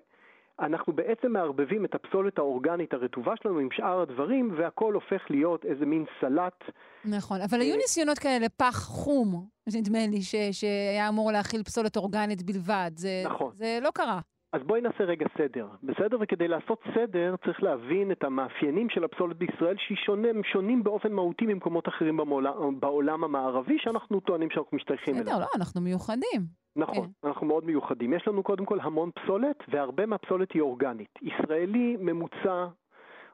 אנחנו 0.60 0.94
בעצם 0.94 1.32
מערבבים 1.32 1.86
את 1.86 1.96
הפסולת 1.96 2.38
האורגנית 2.38 2.94
הרטובה 2.94 3.34
שלנו 3.44 3.60
עם 3.60 3.70
שאר 3.72 4.02
הדברים, 4.02 4.54
והכל 4.58 4.94
הופך 4.94 5.22
להיות 5.30 5.66
איזה 5.66 5.86
מין 5.86 6.06
סלט 6.22 6.64
נכון, 7.06 7.42
אבל 7.42 7.62
היו 7.62 7.72
אה, 7.74 7.78
ניסיונות 7.78 8.20
כאלה, 8.20 8.50
פח 8.50 8.84
חום, 8.84 9.46
נדמה 9.76 10.00
לי, 10.08 10.22
ש- 10.22 10.36
שהיה 10.52 11.10
אמור 11.10 11.32
להכיל 11.32 11.64
פסולת 11.64 11.98
אורגנית 11.98 12.44
בלבד. 12.44 12.92
זה, 12.96 13.10
נכון. 13.26 13.52
זה 13.54 13.80
לא 13.82 13.90
קרה. 13.94 14.20
אז 14.54 14.62
בואי 14.64 14.82
נעשה 14.82 15.04
רגע 15.04 15.26
סדר, 15.38 15.68
בסדר? 15.84 16.18
וכדי 16.22 16.48
לעשות 16.48 16.84
סדר 16.96 17.36
צריך 17.46 17.64
להבין 17.64 18.12
את 18.12 18.24
המאפיינים 18.24 18.90
של 18.90 19.04
הפסולת 19.04 19.38
בישראל 19.38 19.76
שהיא 19.78 19.98
שונה, 20.06 20.30
הם 20.30 20.44
שונים 20.44 20.84
באופן 20.84 21.14
מהותי 21.14 21.46
ממקומות 21.46 21.88
אחרים 21.88 22.18
במעולם, 22.18 22.80
בעולם 22.80 23.24
המערבי 23.24 23.78
שאנחנו 23.80 24.20
טוענים 24.20 24.50
שאנחנו 24.50 24.78
משתייכים 24.78 25.14
אליו. 25.16 25.26
בסדר, 25.26 25.40
לא, 25.40 25.46
אנחנו 25.56 25.82
מיוחדים. 25.82 26.42
נכון, 26.76 27.10
אנחנו 27.24 27.48
מאוד 27.48 27.66
מיוחדים. 27.66 28.14
יש 28.14 28.28
לנו 28.28 28.44
קודם 28.44 28.66
כל 28.66 28.80
המון 28.80 29.10
פסולת, 29.12 29.58
והרבה 29.68 30.06
מהפסולת 30.06 30.52
היא 30.52 30.62
אורגנית. 30.62 31.20
ישראלי 31.22 31.98
ממוצע, 32.00 32.68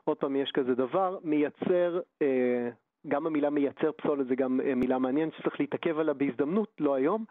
עוד 0.04 0.18
פעם 0.18 0.36
יש 0.36 0.52
כזה 0.52 0.76
דבר, 0.76 1.18
מייצר, 1.24 2.00
אה, 2.22 2.70
גם 3.08 3.28
המילה 3.28 3.50
מייצר 3.50 3.92
פסולת 3.92 4.28
זה 4.28 4.36
גם 4.36 4.62
אה, 4.62 4.76
מילה 4.76 5.00
מעניינת 5.00 5.34
שצריך 5.34 5.60
להתעכב 5.60 6.00
עליה 6.00 6.14
בהזדמנות, 6.14 6.70
לא 6.80 6.96
היום, 6.96 7.26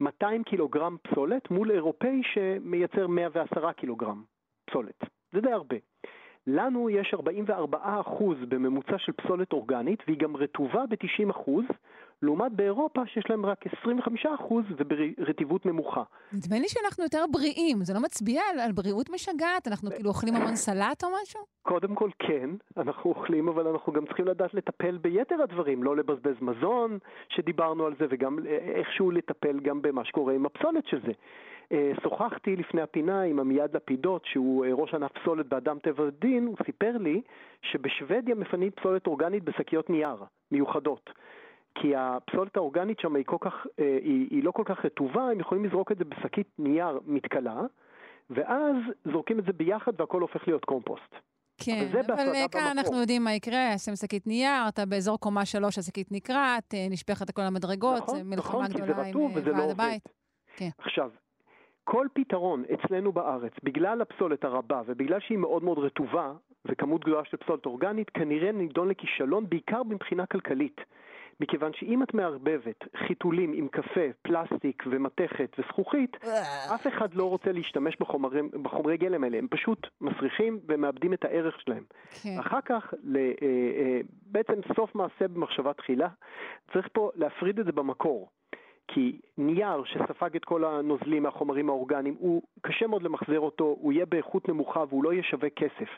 200 0.00 0.44
קילוגרם 0.44 0.96
פסולת 1.02 1.50
מול 1.50 1.70
אירופאי 1.70 2.22
שמייצר 2.22 3.06
110 3.06 3.72
קילוגרם 3.72 4.22
פסולת. 4.70 5.04
זה 5.32 5.40
די 5.40 5.52
הרבה. 5.52 5.76
לנו 6.46 6.90
יש 6.90 7.14
44% 7.14 7.18
בממוצע 8.48 8.98
של 8.98 9.12
פסולת 9.12 9.52
אורגנית, 9.52 10.02
והיא 10.06 10.18
גם 10.18 10.36
רטובה 10.36 10.86
ב-90%, 10.86 11.50
לעומת 12.22 12.52
באירופה 12.52 13.06
שיש 13.06 13.24
להם 13.30 13.46
רק 13.46 13.64
25% 13.66 13.68
וברטיבות 14.76 15.66
נמוכה. 15.66 16.02
נדמה 16.32 16.58
לי 16.58 16.68
שאנחנו 16.68 17.04
יותר 17.04 17.24
בריאים, 17.30 17.84
זה 17.84 17.94
לא 17.94 18.00
מצביע 18.00 18.42
על, 18.52 18.60
על 18.60 18.72
בריאות 18.72 19.10
משגעת? 19.10 19.68
אנחנו 19.68 19.90
כאילו 19.90 20.08
אוכלים 20.08 20.34
המון 20.34 20.56
סלט 20.56 21.04
או 21.04 21.08
משהו? 21.22 21.40
קודם 21.62 21.94
כל 21.94 22.10
כן, 22.18 22.50
אנחנו 22.76 23.10
אוכלים, 23.10 23.48
אבל 23.48 23.68
אנחנו 23.68 23.92
גם 23.92 24.06
צריכים 24.06 24.26
לדעת 24.26 24.54
לטפל 24.54 24.98
ביתר 24.98 25.42
הדברים, 25.42 25.82
לא 25.82 25.96
לבזבז 25.96 26.36
מזון, 26.40 26.98
שדיברנו 27.28 27.86
על 27.86 27.94
זה, 27.98 28.06
וגם 28.10 28.38
איכשהו 28.46 29.10
לטפל 29.10 29.60
גם 29.60 29.82
במה 29.82 30.04
שקורה 30.04 30.34
עם 30.34 30.46
הפסולת 30.46 30.86
של 30.86 31.00
זה. 31.06 31.12
אה, 31.72 31.92
שוחחתי 32.02 32.56
לפני 32.56 32.82
הפינה 32.82 33.22
עם 33.22 33.40
עמיעד 33.40 33.76
לפידות, 33.76 34.24
שהוא 34.24 34.64
אה, 34.64 34.70
ראש 34.72 34.94
ענף 34.94 35.12
פסולת 35.12 35.46
באדם 35.46 35.78
טבע 35.78 36.04
ודין, 36.04 36.46
הוא 36.46 36.56
סיפר 36.66 36.96
לי 36.96 37.22
שבשוודיה 37.62 38.34
מפנים 38.34 38.70
פסולת 38.70 39.06
אורגנית 39.06 39.44
בשקיות 39.44 39.90
נייר 39.90 40.24
מיוחדות. 40.52 41.10
כי 41.80 41.96
הפסולת 41.96 42.56
האורגנית 42.56 43.00
שם 43.00 43.16
היא, 43.16 43.24
כל 43.24 43.36
כך, 43.40 43.66
אה, 43.78 43.98
היא, 44.02 44.26
היא 44.30 44.44
לא 44.44 44.50
כל 44.50 44.62
כך 44.66 44.84
רטובה, 44.84 45.22
הם 45.22 45.40
יכולים 45.40 45.64
לזרוק 45.64 45.92
את 45.92 45.98
זה 45.98 46.04
בשקית 46.04 46.48
נייר 46.58 47.00
מתכלה, 47.06 47.60
ואז 48.30 48.76
זורקים 49.12 49.38
את 49.38 49.44
זה 49.44 49.52
ביחד 49.52 50.00
והכל 50.00 50.20
הופך 50.20 50.48
להיות 50.48 50.64
קומפוסט. 50.64 51.14
כן, 51.64 51.86
אבל 51.92 52.02
בהפרדה 52.02 52.42
אה, 52.42 52.48
כאן 52.48 52.60
במקור. 52.60 52.72
אנחנו 52.72 53.00
יודעים 53.00 53.24
מה 53.24 53.34
יקרה, 53.34 53.78
שים 53.78 53.96
שקית 53.96 54.26
נייר, 54.26 54.68
אתה 54.68 54.86
באזור 54.86 55.20
קומה 55.20 55.44
שלוש, 55.44 55.78
השקית 55.78 56.12
נקרעת, 56.12 56.74
אה, 56.74 56.86
נשפכת 56.90 57.28
הכל 57.28 57.42
למדרגות, 57.42 58.02
נכון, 58.02 58.16
זה 58.16 58.24
מלחמה 58.24 58.68
נכון, 58.68 58.82
גדולה 58.82 59.06
עם 59.06 59.18
לא 59.18 59.20
ועד 59.44 59.58
עובד. 59.58 59.70
הבית. 59.70 60.02
כן. 60.56 60.68
עכשיו, 60.78 61.10
כל 61.84 62.06
פתרון 62.12 62.64
אצלנו 62.74 63.12
בארץ, 63.12 63.52
בגלל 63.62 64.00
הפסולת 64.00 64.44
הרבה 64.44 64.82
ובגלל 64.86 65.20
שהיא 65.20 65.38
מאוד 65.38 65.64
מאוד 65.64 65.78
רטובה, 65.78 66.32
וכמות 66.64 67.04
גדולה 67.04 67.24
של 67.24 67.36
פסולת 67.36 67.66
אורגנית, 67.66 68.10
כנראה 68.10 68.52
נידון 68.52 68.88
לכישלון 68.88 69.48
בעיקר 69.48 69.82
מבחינה 69.82 70.26
כלכלית. 70.26 70.80
מכיוון 71.40 71.72
שאם 71.74 72.02
את 72.02 72.14
מערבבת 72.14 72.84
חיתולים 73.06 73.52
עם 73.52 73.68
קפה, 73.68 74.00
פלסטיק 74.22 74.82
ומתכת 74.90 75.56
וזכוכית, 75.58 76.16
אף 76.74 76.86
אחד 76.86 77.14
לא 77.14 77.24
רוצה 77.28 77.52
להשתמש 77.52 77.96
בחומרי, 78.00 78.42
בחומרי 78.62 78.96
גלם 78.96 79.24
האלה, 79.24 79.38
הם 79.38 79.48
פשוט 79.50 79.86
מסריחים 80.00 80.60
ומאבדים 80.68 81.12
את 81.12 81.24
הערך 81.24 81.60
שלהם. 81.60 81.84
כן. 82.22 82.38
אחר 82.40 82.60
כך, 82.64 82.94
ל, 83.04 83.16
אה, 83.16 83.22
אה, 83.42 84.00
בעצם 84.26 84.60
סוף 84.76 84.94
מעשה 84.94 85.28
במחשבה 85.28 85.72
תחילה, 85.72 86.08
צריך 86.72 86.88
פה 86.92 87.10
להפריד 87.14 87.58
את 87.58 87.66
זה 87.66 87.72
במקור. 87.72 88.28
כי 88.88 89.20
נייר 89.38 89.84
שספג 89.84 90.36
את 90.36 90.44
כל 90.44 90.64
הנוזלים 90.64 91.22
מהחומרים 91.22 91.68
האורגניים, 91.68 92.16
הוא 92.18 92.42
קשה 92.60 92.86
מאוד 92.86 93.02
למחזר 93.02 93.40
אותו, 93.40 93.76
הוא 93.80 93.92
יהיה 93.92 94.06
באיכות 94.06 94.48
נמוכה 94.48 94.84
והוא 94.88 95.04
לא 95.04 95.12
יהיה 95.12 95.22
שווה 95.22 95.50
כסף. 95.50 95.88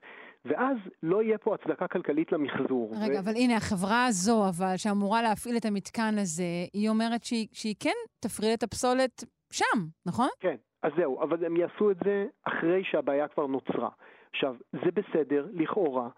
ואז 0.44 0.76
לא 1.02 1.22
יהיה 1.22 1.38
פה 1.38 1.54
הצדקה 1.54 1.88
כלכלית 1.88 2.32
למחזור. 2.32 2.92
רגע, 3.04 3.14
ו- 3.14 3.20
אבל 3.20 3.32
הנה, 3.36 3.56
החברה 3.56 4.06
הזו, 4.06 4.48
אבל, 4.48 4.76
שאמורה 4.76 5.22
להפעיל 5.22 5.56
את 5.56 5.64
המתקן 5.64 6.14
הזה, 6.18 6.44
היא 6.72 6.88
אומרת 6.88 7.24
שהיא, 7.24 7.48
שהיא 7.52 7.74
כן 7.80 7.98
תפריד 8.20 8.52
את 8.52 8.62
הפסולת 8.62 9.24
שם, 9.52 9.78
נכון? 10.06 10.28
כן, 10.40 10.56
אז 10.82 10.92
זהו, 10.96 11.22
אבל 11.22 11.44
הם 11.44 11.56
יעשו 11.56 11.90
את 11.90 11.96
זה 12.04 12.26
אחרי 12.44 12.84
שהבעיה 12.84 13.28
כבר 13.28 13.46
נוצרה. 13.46 13.88
עכשיו, 14.30 14.56
זה 14.72 14.90
בסדר, 14.94 15.46
לכאורה, 15.52 16.08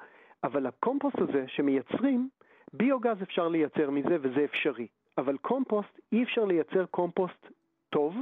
אבל 0.45 0.67
הקומפוסט 0.67 1.19
הזה 1.19 1.45
שמייצרים, 1.49 2.29
ביוגז 2.73 3.23
אפשר 3.23 3.49
לייצר 3.49 3.91
מזה 3.91 4.17
וזה 4.23 4.45
אפשרי. 4.45 4.87
אבל 5.19 5.37
קומפוסט, 5.37 6.01
אי 6.13 6.23
אפשר 6.23 6.45
לייצר 6.45 6.87
קומפוסט 6.87 7.47
טוב 7.91 8.15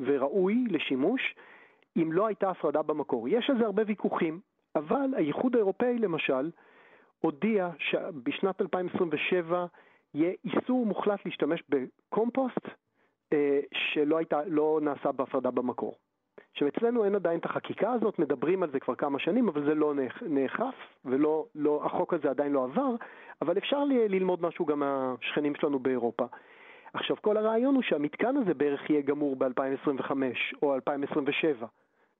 וראוי 0.00 0.64
לשימוש 0.70 1.34
אם 1.96 2.12
לא 2.12 2.26
הייתה 2.26 2.50
הפרדה 2.50 2.82
במקור. 2.82 3.28
יש 3.28 3.50
על 3.50 3.58
זה 3.58 3.64
הרבה 3.64 3.82
ויכוחים, 3.86 4.40
אבל 4.76 5.14
האיחוד 5.16 5.54
האירופאי 5.54 5.98
למשל 5.98 6.50
הודיע 7.20 7.70
שבשנת 7.78 8.60
2027 8.60 9.66
יהיה 10.14 10.32
איסור 10.44 10.86
מוחלט 10.86 11.20
להשתמש 11.24 11.62
בקומפוסט 11.68 12.68
אה, 13.32 13.60
שלא 13.74 14.16
הייתה, 14.18 14.40
לא 14.46 14.80
נעשה 14.82 15.12
בהפרדה 15.12 15.50
במקור. 15.50 15.94
עכשיו 16.52 16.68
אצלנו 16.68 17.04
אין 17.04 17.14
עדיין 17.14 17.38
את 17.38 17.44
החקיקה 17.44 17.92
הזאת, 17.92 18.18
מדברים 18.18 18.62
על 18.62 18.70
זה 18.70 18.80
כבר 18.80 18.94
כמה 18.94 19.18
שנים, 19.18 19.48
אבל 19.48 19.64
זה 19.64 19.74
לא 19.74 19.94
נאכ- 19.94 20.22
נאכף, 20.28 20.74
ולא, 21.04 21.46
לא, 21.54 21.82
החוק 21.84 22.14
הזה 22.14 22.30
עדיין 22.30 22.52
לא 22.52 22.64
עבר, 22.64 22.94
אבל 23.42 23.58
אפשר 23.58 23.84
ל- 23.84 23.92
ללמוד 24.08 24.42
משהו 24.42 24.66
גם 24.66 24.78
מהשכנים 24.78 25.54
שלנו 25.54 25.78
באירופה. 25.78 26.24
עכשיו 26.94 27.16
כל 27.22 27.36
הרעיון 27.36 27.74
הוא 27.74 27.82
שהמתקן 27.82 28.36
הזה 28.36 28.54
בערך 28.54 28.90
יהיה 28.90 29.02
גמור 29.02 29.36
ב-2025 29.36 30.10
או 30.62 30.74
2027, 30.74 31.66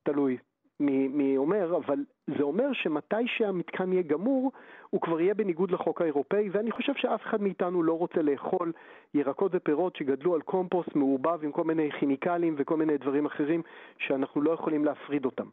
תלוי 0.03 0.37
מי, 0.83 1.09
מי 1.09 1.37
אומר, 1.37 1.77
אבל 1.77 1.99
זה 2.27 2.43
אומר 2.43 2.73
שמתי 2.73 3.27
שהמתקן 3.27 3.93
יהיה 3.93 4.03
גמור, 4.03 4.53
הוא 4.91 5.01
כבר 5.01 5.21
יהיה 5.21 5.35
בניגוד 5.35 5.71
לחוק 5.71 6.01
האירופאי, 6.01 6.49
ואני 6.53 6.71
חושב 6.71 6.93
שאף 6.97 7.23
אחד 7.23 7.43
מאיתנו 7.43 7.83
לא 7.83 7.99
רוצה 7.99 8.23
לאכול 8.23 8.73
ירקות 9.15 9.53
ופירות 9.55 9.97
שגדלו 9.97 10.35
על 10.35 10.43
קומפוסט 10.43 10.95
מעורבב 10.95 11.45
עם 11.45 11.53
כל 11.53 11.65
מיני 11.65 11.91
כימיקלים 11.99 12.55
וכל 12.59 12.77
מיני 12.77 12.99
דברים 12.99 13.27
אחרים 13.27 13.63
שאנחנו 13.99 14.43
לא 14.43 14.51
יכולים 14.51 14.85
להפריד 14.85 15.25
אותם, 15.25 15.47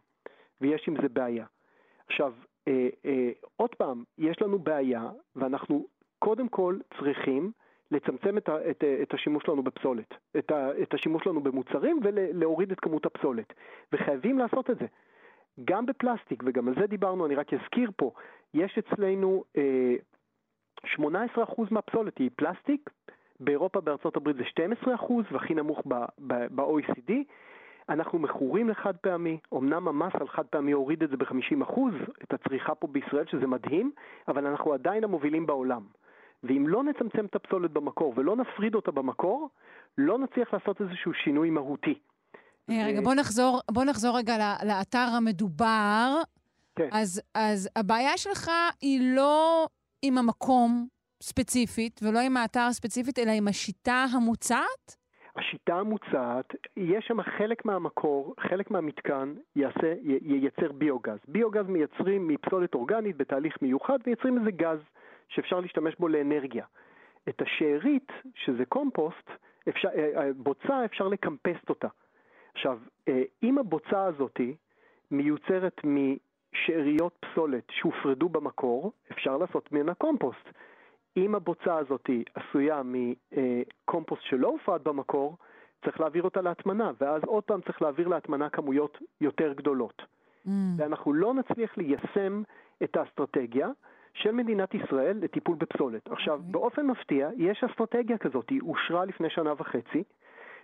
ויש 0.61 0.87
עם 0.87 0.95
זה 1.01 1.09
בעיה. 1.09 1.45
עכשיו, 2.07 2.33
אה, 2.67 2.89
אה, 3.05 3.29
עוד 3.55 3.75
פעם, 3.75 4.03
יש 4.17 4.41
לנו 4.41 4.59
בעיה, 4.59 5.09
ואנחנו 5.35 5.85
קודם 6.19 6.49
כל 6.49 6.77
צריכים 6.97 7.51
לצמצם 7.91 8.37
את, 8.37 8.49
ה, 8.49 8.69
את, 8.69 8.83
את 9.01 9.13
השימוש 9.13 9.43
שלנו 9.45 9.63
בפסולת, 9.63 10.13
את, 10.37 10.51
ה, 10.51 10.69
את 10.81 10.93
השימוש 10.93 11.23
שלנו 11.23 11.41
במוצרים 11.41 11.99
ולהוריד 12.03 12.71
את 12.71 12.79
כמות 12.79 13.05
הפסולת, 13.05 13.53
וחייבים 13.93 14.39
לעשות 14.39 14.69
את 14.69 14.79
זה. 14.79 14.85
גם 15.65 15.85
בפלסטיק, 15.85 16.43
וגם 16.45 16.67
על 16.67 16.75
זה 16.79 16.87
דיברנו, 16.87 17.25
אני 17.25 17.35
רק 17.35 17.53
אזכיר 17.53 17.91
פה, 17.95 18.11
יש 18.53 18.77
אצלנו 18.77 19.43
אה, 19.57 19.95
18% 20.85 20.99
מהפסולת 21.71 22.17
היא 22.17 22.29
פלסטיק, 22.35 22.89
באירופה, 23.39 23.81
בארצות 23.81 24.17
הברית 24.17 24.35
זה 24.35 24.43
12% 24.85 25.13
והכי 25.31 25.53
נמוך 25.53 25.81
ב-OECD. 26.17 27.11
אנחנו 27.89 28.19
מכורים 28.19 28.69
לחד 28.69 28.97
פעמי, 28.97 29.37
אמנם 29.53 29.87
המס 29.87 30.13
על 30.19 30.27
חד 30.27 30.45
פעמי 30.45 30.71
הוריד 30.71 31.03
את 31.03 31.09
זה 31.09 31.17
ב-50%, 31.17 31.79
את 32.23 32.33
הצריכה 32.33 32.75
פה 32.75 32.87
בישראל, 32.87 33.25
שזה 33.25 33.47
מדהים, 33.47 33.91
אבל 34.27 34.47
אנחנו 34.47 34.73
עדיין 34.73 35.03
המובילים 35.03 35.45
בעולם. 35.45 35.81
ואם 36.43 36.67
לא 36.67 36.83
נצמצם 36.83 37.25
את 37.25 37.35
הפסולת 37.35 37.71
במקור 37.71 38.13
ולא 38.17 38.35
נפריד 38.35 38.75
אותה 38.75 38.91
במקור, 38.91 39.49
לא 39.97 40.17
נצליח 40.17 40.53
לעשות 40.53 40.81
איזשהו 40.81 41.13
שינוי 41.13 41.49
מהותי. 41.49 41.99
אה, 42.69 42.85
רגע, 42.87 43.01
בוא 43.01 43.13
נחזור, 43.13 43.59
בוא 43.71 43.83
נחזור 43.83 44.17
רגע 44.17 44.33
לאתר 44.65 45.07
המדובר. 45.17 46.21
כן. 46.75 46.89
אז, 46.91 47.21
אז 47.33 47.69
הבעיה 47.75 48.17
שלך 48.17 48.51
היא 48.81 49.15
לא 49.15 49.67
עם 50.01 50.17
המקום 50.17 50.87
ספציפית, 51.23 51.99
ולא 52.03 52.19
עם 52.19 52.37
האתר 52.37 52.71
ספציפית, 52.71 53.19
אלא 53.19 53.31
עם 53.31 53.47
השיטה 53.47 54.05
המוצעת? 54.13 54.95
השיטה 55.35 55.73
המוצעת, 55.75 56.55
יש 56.77 57.05
שם 57.07 57.21
חלק 57.37 57.65
מהמקור, 57.65 58.35
חלק 58.49 58.71
מהמתקן 58.71 59.33
יעשה, 59.55 59.93
י- 60.03 60.19
ייצר 60.21 60.71
ביוגז. 60.71 61.17
ביוגז 61.27 61.65
מייצרים 61.67 62.27
מפסולת 62.27 62.73
אורגנית 62.73 63.17
בתהליך 63.17 63.57
מיוחד, 63.61 63.97
מייצרים 64.07 64.37
איזה 64.37 64.51
גז 64.51 64.79
שאפשר 65.29 65.59
להשתמש 65.59 65.95
בו 65.99 66.07
לאנרגיה. 66.07 66.65
את 67.29 67.41
השארית, 67.41 68.11
שזה 68.35 68.65
קומפוסט, 68.65 69.29
אפשר, 69.69 69.87
אה, 69.95 70.21
אה, 70.21 70.33
בוצה, 70.37 70.85
אפשר 70.85 71.07
לקמפסט 71.07 71.69
אותה. 71.69 71.87
עכשיו, 72.59 72.79
אה, 73.07 73.23
אם 73.43 73.57
הבוצה 73.57 74.05
הזאתי 74.05 74.55
מיוצרת 75.11 75.81
משאריות 75.83 77.13
פסולת 77.19 77.63
שהופרדו 77.71 78.29
במקור, 78.29 78.91
אפשר 79.11 79.37
לעשות 79.37 79.71
ממנה 79.71 79.93
קומפוסט. 79.93 80.49
אם 81.17 81.35
הבוצה 81.35 81.77
הזאת 81.77 82.09
עשויה 82.35 82.81
מקומפוסט 82.83 84.23
שלא 84.23 84.47
הופרד 84.47 84.83
במקור, 84.83 85.37
צריך 85.85 85.99
להעביר 85.99 86.23
אותה 86.23 86.41
להטמנה, 86.41 86.91
ואז 87.01 87.21
עוד 87.23 87.43
פעם 87.43 87.61
צריך 87.61 87.81
להעביר 87.81 88.07
להטמנה 88.07 88.49
כמויות 88.49 88.97
יותר 89.21 89.53
גדולות. 89.53 90.01
Mm. 90.01 90.49
ואנחנו 90.77 91.13
לא 91.13 91.33
נצליח 91.33 91.77
ליישם 91.77 92.43
את 92.83 92.97
האסטרטגיה 92.97 93.69
של 94.13 94.31
מדינת 94.31 94.73
ישראל 94.73 95.17
לטיפול 95.21 95.55
בפסולת. 95.55 96.07
עכשיו, 96.11 96.39
באופן 96.43 96.87
מפתיע, 96.87 97.29
יש 97.37 97.63
אסטרטגיה 97.63 98.17
כזאת, 98.17 98.49
היא 98.49 98.61
אושרה 98.61 99.05
לפני 99.05 99.29
שנה 99.29 99.53
וחצי, 99.57 100.03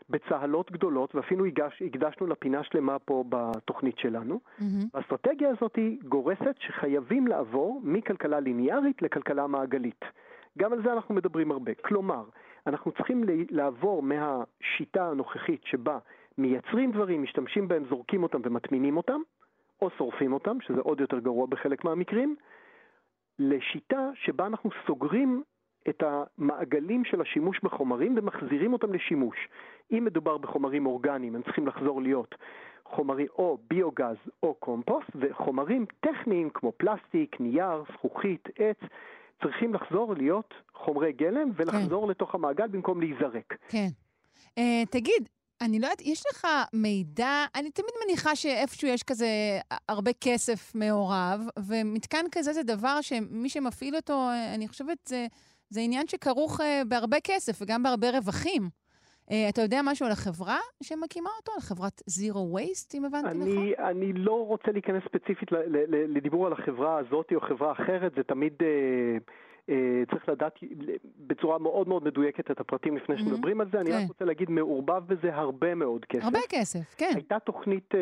בצהלות 0.09 0.71
גדולות, 0.71 1.15
ואפילו 1.15 1.45
הגש, 1.45 1.81
הקדשנו 1.81 2.27
לה 2.27 2.35
פינה 2.35 2.63
שלמה 2.63 2.99
פה 2.99 3.23
בתוכנית 3.29 3.97
שלנו. 3.97 4.39
מהמם. 4.59 4.83
האסטרטגיה 4.93 5.49
הזאת 5.49 5.79
גורסת 6.03 6.55
שחייבים 6.59 7.27
לעבור 7.27 7.81
מכלכלה 7.83 8.39
ליניארית 8.39 9.01
לכלכלה 9.01 9.47
מעגלית. 9.47 10.05
גם 10.57 10.73
על 10.73 10.83
זה 10.83 10.93
אנחנו 10.93 11.15
מדברים 11.15 11.51
הרבה. 11.51 11.73
כלומר, 11.73 12.23
אנחנו 12.67 12.91
צריכים 12.91 13.23
לעבור 13.49 14.03
מהשיטה 14.03 15.09
הנוכחית 15.09 15.61
שבה 15.65 15.97
מייצרים 16.37 16.91
דברים, 16.91 17.23
משתמשים 17.23 17.67
בהם, 17.67 17.83
זורקים 17.89 18.23
אותם 18.23 18.39
ומטמינים 18.43 18.97
אותם, 18.97 19.19
או 19.81 19.89
שורפים 19.97 20.33
אותם, 20.33 20.61
שזה 20.61 20.79
עוד 20.81 20.99
יותר 20.99 21.19
גרוע 21.19 21.47
בחלק 21.47 21.83
מהמקרים, 21.83 22.35
לשיטה 23.39 24.09
שבה 24.13 24.45
אנחנו 24.45 24.69
סוגרים 24.87 25.43
את 25.89 26.03
המעגלים 26.03 27.05
של 27.05 27.21
השימוש 27.21 27.59
בחומרים 27.63 28.15
ומחזירים 28.17 28.73
אותם 28.73 28.93
לשימוש. 28.93 29.37
אם 29.91 30.05
מדובר 30.05 30.37
בחומרים 30.37 30.85
אורגניים, 30.85 31.35
הם 31.35 31.41
צריכים 31.43 31.67
לחזור 31.67 32.01
להיות 32.01 32.35
חומרים 32.85 33.27
או 33.37 33.57
ביוגז 33.69 34.15
או 34.43 34.53
קומפוסט, 34.53 35.09
וחומרים 35.15 35.85
טכניים 35.99 36.49
כמו 36.53 36.71
פלסטיק, 36.77 37.39
נייר, 37.39 37.83
זכוכית, 37.93 38.47
עץ, 38.57 38.77
צריכים 39.43 39.73
לחזור 39.73 40.13
להיות 40.13 40.53
חומרי 40.73 41.11
גלם 41.11 41.49
ולחזור 41.55 42.07
לתוך 42.07 42.35
המעגל 42.35 42.67
במקום 42.67 43.01
להיזרק. 43.01 43.53
כן. 43.69 43.87
Uh, 44.59 44.61
תגיד, 44.91 45.29
אני 45.61 45.79
לא 45.79 45.85
יודעת, 45.85 46.01
יש 46.01 46.23
לך 46.31 46.47
מידע, 46.73 47.45
אני 47.55 47.71
תמיד 47.71 47.89
מניחה 48.05 48.35
שאיפשהו 48.35 48.87
יש 48.87 49.03
כזה 49.03 49.27
הרבה 49.89 50.11
כסף 50.21 50.75
מעורב, 50.75 51.41
ומתקן 51.59 52.25
כזה 52.31 52.53
זה 52.53 52.63
דבר 52.63 53.01
שמי 53.01 53.49
שמפעיל 53.49 53.95
אותו, 53.95 54.13
אה, 54.13 54.55
אני 54.55 54.67
חושבת, 54.67 54.97
זה, 55.05 55.27
זה 55.69 55.81
עניין 55.81 56.07
שכרוך 56.07 56.59
uh, 56.59 56.63
בהרבה 56.87 57.17
כסף 57.23 57.61
וגם 57.61 57.83
בהרבה 57.83 58.09
רווחים. 58.09 58.61
Uh, 59.29 59.33
אתה 59.49 59.61
יודע 59.61 59.81
משהו 59.83 60.05
על 60.05 60.11
החברה 60.11 60.57
שמקימה 60.83 61.29
אותו? 61.39 61.51
על 61.51 61.61
חברת 61.61 62.01
Zero 62.09 62.57
Waste, 62.57 62.91
אם 62.93 63.05
הבנתי 63.05 63.37
נכון? 63.37 63.41
אני, 63.41 63.73
אני 63.79 64.13
לא 64.13 64.47
רוצה 64.47 64.71
להיכנס 64.71 65.03
ספציפית 65.03 65.49
לדיבור 65.87 66.47
על 66.47 66.53
החברה 66.53 66.97
הזאת 66.97 67.33
או 67.35 67.41
חברה 67.41 67.71
אחרת, 67.71 68.11
זה 68.15 68.23
תמיד 68.23 68.53
אה, 69.69 70.03
צריך 70.11 70.29
לדעת 70.29 70.53
בצורה 71.27 71.59
מאוד 71.59 71.87
מאוד 71.87 72.03
מדויקת 72.03 72.51
את 72.51 72.59
הפרטים 72.59 72.97
לפני 72.97 73.17
שמדברים 73.17 73.61
על 73.61 73.67
זה. 73.71 73.79
אני 73.79 73.91
כן. 73.91 73.97
רק 73.97 74.07
רוצה 74.07 74.25
להגיד, 74.25 74.49
מעורבב 74.49 75.03
בזה 75.07 75.35
הרבה 75.35 75.75
מאוד 75.75 76.05
כסף. 76.05 76.23
הרבה 76.23 76.39
כסף, 76.49 76.95
כן. 76.97 77.11
הייתה 77.15 77.39
תוכנית, 77.39 77.93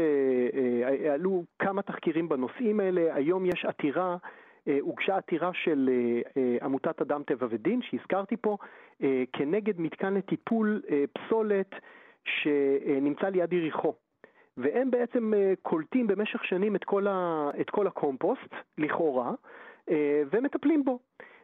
עלו 1.14 1.44
כמה 1.60 1.82
תחקירים 1.82 2.30
בנושאים 2.30 2.80
האלה, 2.80 3.16
היום 3.16 3.46
יש 3.46 3.66
עתירה, 3.66 4.18
הוגשה 4.82 5.18
עתירה 5.18 5.52
של 5.54 5.90
אה, 5.92 6.22
אה, 6.38 6.58
עמותת 6.62 7.02
אדם 7.02 7.24
טבע 7.24 7.48
ודין, 7.50 7.82
שהזכרתי 7.82 8.38
פה, 8.38 8.58
אה, 9.04 9.24
כנגד 9.34 9.80
מתקן 9.80 10.14
לטיפול 10.14 10.82
אה, 10.90 11.04
פסולת 11.14 11.72
שנמצא 12.26 13.28
ליד 13.30 13.54
יריחו. 13.54 13.94
והם 14.58 14.92
בעצם 14.92 15.34
אה, 15.34 15.54
קולטים 15.62 16.08
במשך 16.08 16.46
שנים 16.46 16.76
את 16.76 16.84
כל, 16.84 17.08
ה, 17.08 17.50
את 17.62 17.70
כל 17.70 17.88
הקומפוסט, 17.88 18.50
לכאורה, 18.78 19.32
אה, 19.90 20.24
ומטפלים 20.32 20.84
בו. 20.86 21.00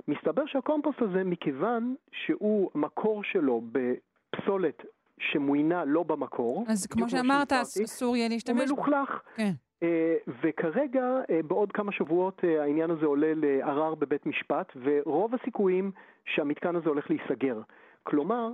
מסתבר 0.08 0.46
שהקומפוסט 0.46 1.02
הזה, 1.02 1.24
מכיוון 1.24 1.96
שהוא, 2.12 2.72
מקור 2.76 3.24
שלו 3.24 3.62
בפסולת 3.72 4.86
שמוינה 5.20 5.86
לא 5.86 6.04
במקור, 6.04 6.66
אז 6.68 6.88
כמו 6.88 7.10
שאמרת, 7.10 7.54
אסור 7.54 8.16
יהיה 8.16 8.28
הוא 8.28 8.34
להשתמש 8.34 8.70
בו. 8.70 8.76
מלוכלך. 8.76 9.22
כן. 9.36 9.52
אה, 9.84 10.16
וכרגע, 10.42 11.04
אה, 11.30 11.40
בעוד 11.48 11.72
כמה 11.72 11.92
שבועות, 11.92 12.42
אה, 12.44 12.62
העניין 12.62 12.92
הזה 12.92 13.06
עולה 13.06 13.34
לערר 13.36 13.96
בבית 13.96 14.26
משפט, 14.26 14.78
ורוב 14.84 15.36
הסיכויים 15.36 15.92
שהמתקן 16.26 16.76
הזה 16.76 16.90
הולך 16.90 17.10
להיסגר. 17.10 17.62
כלומר, 18.04 18.52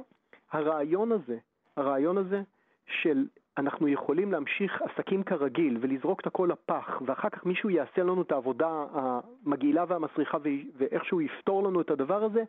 הרעיון 0.52 1.11
הזה, 1.11 1.38
הרעיון 1.77 2.18
הזה 2.18 2.41
של 2.85 3.26
אנחנו 3.57 3.88
יכולים 3.88 4.31
להמשיך 4.31 4.81
עסקים 4.81 5.23
כרגיל 5.23 5.77
ולזרוק 5.81 6.22
את 6.22 6.27
הכל 6.27 6.49
לפח, 6.52 7.02
ואחר 7.06 7.30
כך 7.30 7.45
מישהו 7.45 7.69
יעשה 7.69 8.03
לנו 8.03 8.22
את 8.22 8.31
העבודה 8.31 8.85
המגעילה 8.91 9.85
והמסריחה 9.88 10.38
ואיכשהו 10.77 11.22
יפתור 11.22 11.64
לנו 11.64 11.81
את 11.81 11.91
הדבר 11.91 12.23
הזה, 12.23 12.43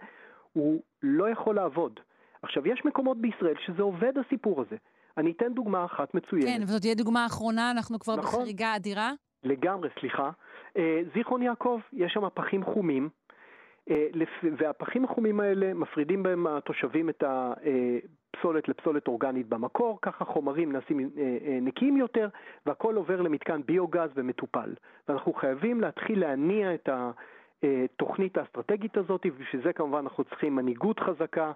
הוא 0.53 0.83
לא 1.03 1.31
יכול 1.31 1.55
לעבוד. 1.55 2.01
עכשיו, 2.43 2.69
יש 2.69 2.85
מקומות 2.85 3.19
בישראל 3.21 3.55
שזה 3.67 3.83
עובד 3.83 4.13
הסיפור 4.19 4.61
הזה. 4.61 4.77
אני 5.19 5.31
אתן 5.37 5.55
דוגמה 5.55 5.85
אחת 5.85 6.15
מצוינת. 6.15 6.45
כן, 6.47 6.63
וזאת 6.63 6.81
תהיה 6.81 6.95
דוגמה 6.95 7.27
אחרונה, 7.27 7.71
אנחנו 7.71 7.99
כבר 7.99 8.17
נכון. 8.17 8.41
בחריגה 8.41 8.77
אדירה. 8.77 9.13
לגמרי, 9.45 9.89
סליחה. 10.01 10.31
אה, 10.77 11.01
זיכרון 11.15 11.43
יעקב, 11.43 11.81
יש 11.93 12.13
שם 12.13 12.29
פחים 12.35 12.65
חומים, 12.65 13.09
אה, 13.91 14.07
לפ- 14.13 14.45
והפחים 14.59 15.05
החומים 15.05 15.41
האלה, 15.41 15.75
מפרידים 15.75 16.23
בהם 16.23 16.47
התושבים 16.47 17.09
את 17.09 17.23
הפסולת 17.27 18.69
לפסולת 18.69 19.09
אורגנית 19.09 19.49
במקור, 19.49 19.99
ככה 20.03 20.25
חומרים 20.25 20.73
נעשים 20.73 21.01
אה, 21.01 21.07
אה, 21.47 21.59
נקיים 21.63 21.97
יותר, 21.97 22.29
והכל 22.67 22.95
עובר 22.97 23.21
למתקן 23.21 23.61
ביוגז 23.67 24.11
ומטופל. 24.15 24.75
ואנחנו 25.09 25.33
חייבים 25.33 25.81
להתחיל 25.81 26.21
להניע 26.21 26.75
את 26.75 26.89
התוכנית 27.65 28.39
האסטרטגית 28.39 28.97
הזאת, 28.97 29.27
ובשביל 29.27 29.63
זה 29.65 29.73
כמובן 29.73 29.99
אנחנו 29.99 30.25
צריכים 30.25 30.55
מנהיגות 30.57 31.01
חזקה. 31.01 31.53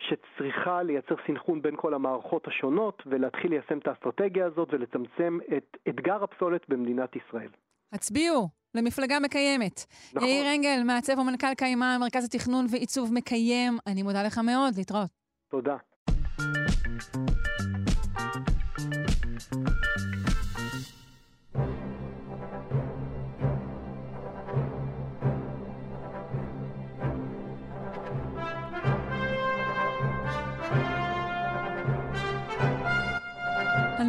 שצריכה 0.00 0.82
לייצר 0.82 1.14
סנכרון 1.26 1.62
בין 1.62 1.76
כל 1.76 1.94
המערכות 1.94 2.48
השונות 2.48 3.02
ולהתחיל 3.06 3.50
ליישם 3.50 3.78
את 3.78 3.86
האסטרטגיה 3.86 4.46
הזאת 4.46 4.68
ולצמצם 4.72 5.38
את 5.56 5.76
אתגר 5.88 6.24
הפסולת 6.24 6.68
במדינת 6.68 7.16
ישראל. 7.16 7.50
הצביעו 7.92 8.48
למפלגה 8.74 9.20
מקיימת. 9.20 9.84
נכון. 10.14 10.28
יאיר 10.28 10.54
אנגל, 10.54 10.82
מעצב 10.86 11.18
ומנכ"ל 11.18 11.54
קיימה, 11.56 11.96
מרכז 12.00 12.24
התכנון 12.24 12.66
ועיצוב 12.70 13.14
מקיים. 13.14 13.78
אני 13.86 14.02
מודה 14.02 14.22
לך 14.22 14.38
מאוד, 14.38 14.74
להתראות. 14.76 15.10
תודה. 15.50 15.76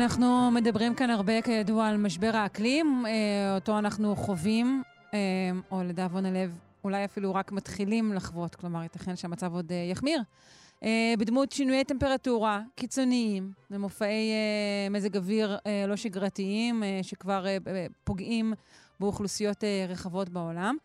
אנחנו 0.10 0.52
מדברים 0.52 0.96
כאן 0.96 1.10
הרבה, 1.10 1.42
כידוע, 1.42 1.88
על 1.88 1.98
משבר 1.98 2.32
האקלים, 2.34 3.04
אה, 3.06 3.56
אותו 3.56 3.80
אנחנו 3.80 4.16
חווים, 4.16 4.84
אה, 5.14 5.20
או 5.72 5.84
לדאבון 5.84 6.26
הלב, 6.26 6.58
אולי 6.84 7.06
אפילו 7.06 7.36
רק 7.36 7.52
מתחילים 7.52 8.14
לחוות, 8.14 8.56
כלומר, 8.56 8.84
ייתכן 8.84 9.16
שהמצב 9.16 9.54
עוד 9.54 9.72
אה, 9.72 9.88
יחמיר. 9.92 10.22
בדמות 11.20 11.52
שינויי 11.52 11.84
טמפרטורה 11.84 12.62
קיצוניים 12.76 13.52
ומופעי 13.72 14.32
מזג 14.92 15.18
אוויר 15.18 15.58
לא 15.88 15.96
שגרתיים, 15.96 16.84
שכבר 17.02 17.46
פוגעים 18.04 18.54
באוכלוסיות 19.00 19.64
רחבות 19.90 20.30
בעולם. 20.30 20.78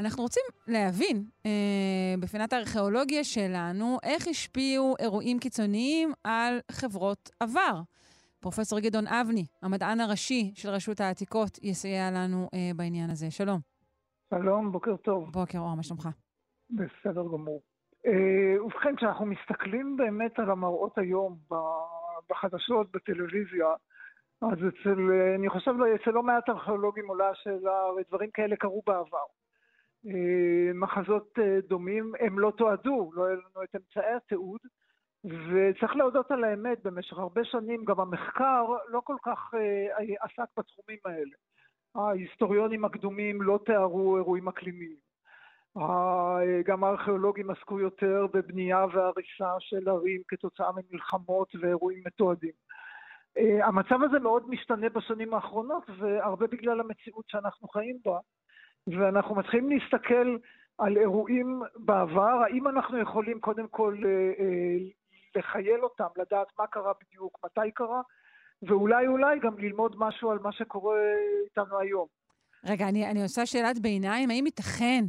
אנחנו 0.00 0.22
רוצים 0.22 0.42
להבין 0.68 1.24
אה, 1.46 1.50
בפינת 2.20 2.52
הארכיאולוגיה 2.52 3.24
שלנו 3.24 3.98
איך 4.02 4.28
השפיעו 4.28 4.94
אירועים 4.98 5.38
קיצוניים 5.38 6.12
על 6.24 6.58
חברות 6.72 7.30
עבר. 7.40 7.80
פרופסור 8.44 8.80
גדעון 8.80 9.06
אבני, 9.06 9.46
המדען 9.62 10.00
הראשי 10.00 10.52
של 10.54 10.68
רשות 10.68 11.00
העתיקות, 11.00 11.58
יסייע 11.62 12.10
לנו 12.10 12.48
אה, 12.54 12.70
בעניין 12.76 13.10
הזה. 13.10 13.30
שלום. 13.30 13.60
שלום, 14.30 14.72
בוקר 14.72 14.96
טוב. 14.96 15.30
בוקר 15.32 15.58
אור, 15.58 15.74
מה 15.76 15.82
שלומך? 15.82 16.08
בסדר 16.70 17.22
גמור. 17.32 17.60
אה, 18.06 18.64
ובכן, 18.64 18.96
כשאנחנו 18.96 19.26
מסתכלים 19.26 19.96
באמת 19.96 20.38
על 20.38 20.50
המראות 20.50 20.98
היום 20.98 21.38
בחדשות, 22.30 22.92
בטלוויזיה, 22.92 23.68
אז 24.42 24.58
אצל, 24.68 24.98
אני 25.38 25.48
חושב, 25.48 25.70
אצל 26.02 26.10
לא 26.10 26.22
מעט 26.22 26.48
ארכיאולוגים 26.48 27.08
עולה 27.08 27.28
השאלה, 27.30 27.76
הרי 27.90 28.02
דברים 28.08 28.30
כאלה 28.30 28.56
קרו 28.56 28.82
בעבר. 28.86 29.26
אה, 30.06 30.72
מחזות 30.74 31.38
אה, 31.38 31.58
דומים, 31.68 32.12
הם 32.20 32.38
לא 32.38 32.52
תועדו, 32.56 33.10
לא 33.14 33.24
היה 33.26 33.34
לנו 33.34 33.64
את 33.64 33.76
אמצעי 33.76 34.14
התיעוד, 34.16 34.60
וצריך 35.24 35.96
להודות 35.96 36.30
על 36.30 36.44
האמת, 36.44 36.82
במשך 36.82 37.18
הרבה 37.18 37.44
שנים 37.44 37.84
גם 37.84 38.00
המחקר 38.00 38.64
לא 38.88 39.00
כל 39.04 39.16
כך 39.22 39.54
אה, 39.54 40.14
עסק 40.20 40.48
בתחומים 40.58 40.98
האלה. 41.04 41.36
ההיסטוריונים 41.94 42.84
הקדומים 42.84 43.42
לא 43.42 43.60
תיארו 43.66 44.16
אירועים 44.16 44.48
אקלימיים. 44.48 44.96
ה- 45.76 46.62
גם 46.64 46.84
הארכיאולוגים 46.84 47.50
עסקו 47.50 47.80
יותר 47.80 48.26
בבנייה 48.32 48.86
והריסה 48.92 49.54
של 49.58 49.88
ערים 49.88 50.22
כתוצאה 50.28 50.70
ממלחמות 50.72 51.48
ואירועים 51.60 52.02
מתועדים. 52.06 52.52
אה, 53.38 53.66
המצב 53.66 54.02
הזה 54.02 54.18
מאוד 54.18 54.50
משתנה 54.50 54.88
בשנים 54.88 55.34
האחרונות, 55.34 55.90
והרבה 55.98 56.46
בגלל 56.46 56.80
המציאות 56.80 57.24
שאנחנו 57.28 57.68
חיים 57.68 57.98
בה, 58.04 58.18
ואנחנו 58.86 59.34
מתחילים 59.34 59.70
להסתכל 59.70 60.36
על 60.78 60.96
אירועים 60.96 61.62
בעבר, 61.76 62.42
האם 62.44 62.68
אנחנו 62.68 62.98
יכולים 62.98 63.40
קודם 63.40 63.68
כל 63.68 63.96
אה, 64.04 64.10
אה, 64.38 64.76
לחייל 65.36 65.82
אותם, 65.82 66.06
לדעת 66.16 66.46
מה 66.58 66.66
קרה 66.66 66.92
בדיוק, 67.02 67.38
מתי 67.44 67.70
קרה, 67.74 68.00
ואולי 68.62 69.06
אולי 69.06 69.38
גם 69.38 69.58
ללמוד 69.58 69.96
משהו 69.98 70.30
על 70.30 70.38
מה 70.38 70.52
שקורה 70.52 70.96
איתנו 71.44 71.78
היום. 71.78 72.06
רגע, 72.64 72.88
אני, 72.88 73.10
אני 73.10 73.22
עושה 73.22 73.46
שאלת 73.46 73.78
ביניים, 73.78 74.30
האם 74.30 74.46
ייתכן 74.46 75.04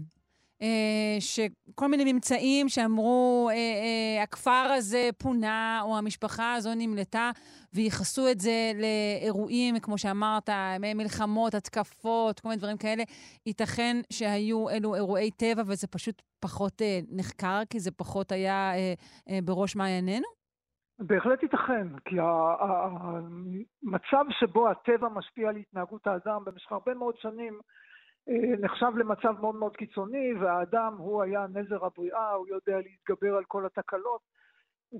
שכל 1.19 1.87
מיני 1.87 2.13
ממצאים 2.13 2.69
שאמרו, 2.69 3.49
אה, 3.51 3.55
אה, 3.55 4.23
הכפר 4.23 4.71
הזה 4.77 5.09
פונה, 5.17 5.81
או 5.83 5.97
המשפחה 5.97 6.53
הזו 6.53 6.69
נמלטה, 6.75 7.31
וייחסו 7.73 8.31
את 8.31 8.39
זה 8.39 8.71
לאירועים, 8.75 9.79
כמו 9.79 9.97
שאמרת, 9.97 10.49
מלחמות, 10.95 11.53
התקפות, 11.53 12.39
כל 12.39 12.49
מיני 12.49 12.59
דברים 12.59 12.77
כאלה, 12.77 13.03
ייתכן 13.45 13.97
שהיו 14.13 14.69
אלו 14.69 14.95
אירועי 14.95 15.31
טבע 15.31 15.63
וזה 15.67 15.87
פשוט 15.87 16.21
פחות 16.39 16.81
אה, 16.81 16.99
נחקר, 17.11 17.61
כי 17.69 17.79
זה 17.79 17.91
פחות 17.91 18.31
היה 18.31 18.71
אה, 18.75 18.93
אה, 19.29 19.39
בראש 19.45 19.75
מעיינינו? 19.75 20.25
בהחלט 20.99 21.43
ייתכן, 21.43 21.87
כי 22.05 22.15
המצב 22.19 24.25
שבו 24.39 24.69
הטבע 24.69 25.09
משפיע 25.09 25.49
על 25.49 25.55
התנהגות 25.55 26.07
האדם 26.07 26.45
במשך 26.45 26.71
הרבה 26.71 26.93
מאוד 26.93 27.15
שנים 27.17 27.53
אה, 27.53 27.59
נחשב 28.59 28.91
למצב 28.97 29.33
מאוד 29.41 29.55
מאוד 29.55 29.75
קיצוני, 29.75 30.33
והאדם 30.33 30.95
הוא 30.97 31.23
היה 31.23 31.45
נזר 31.53 31.85
הבריאה, 31.85 32.31
הוא 32.31 32.47
יודע 32.47 32.77
להתגבר 32.77 33.35
על 33.35 33.43
כל 33.43 33.65
התקלות, 33.65 34.21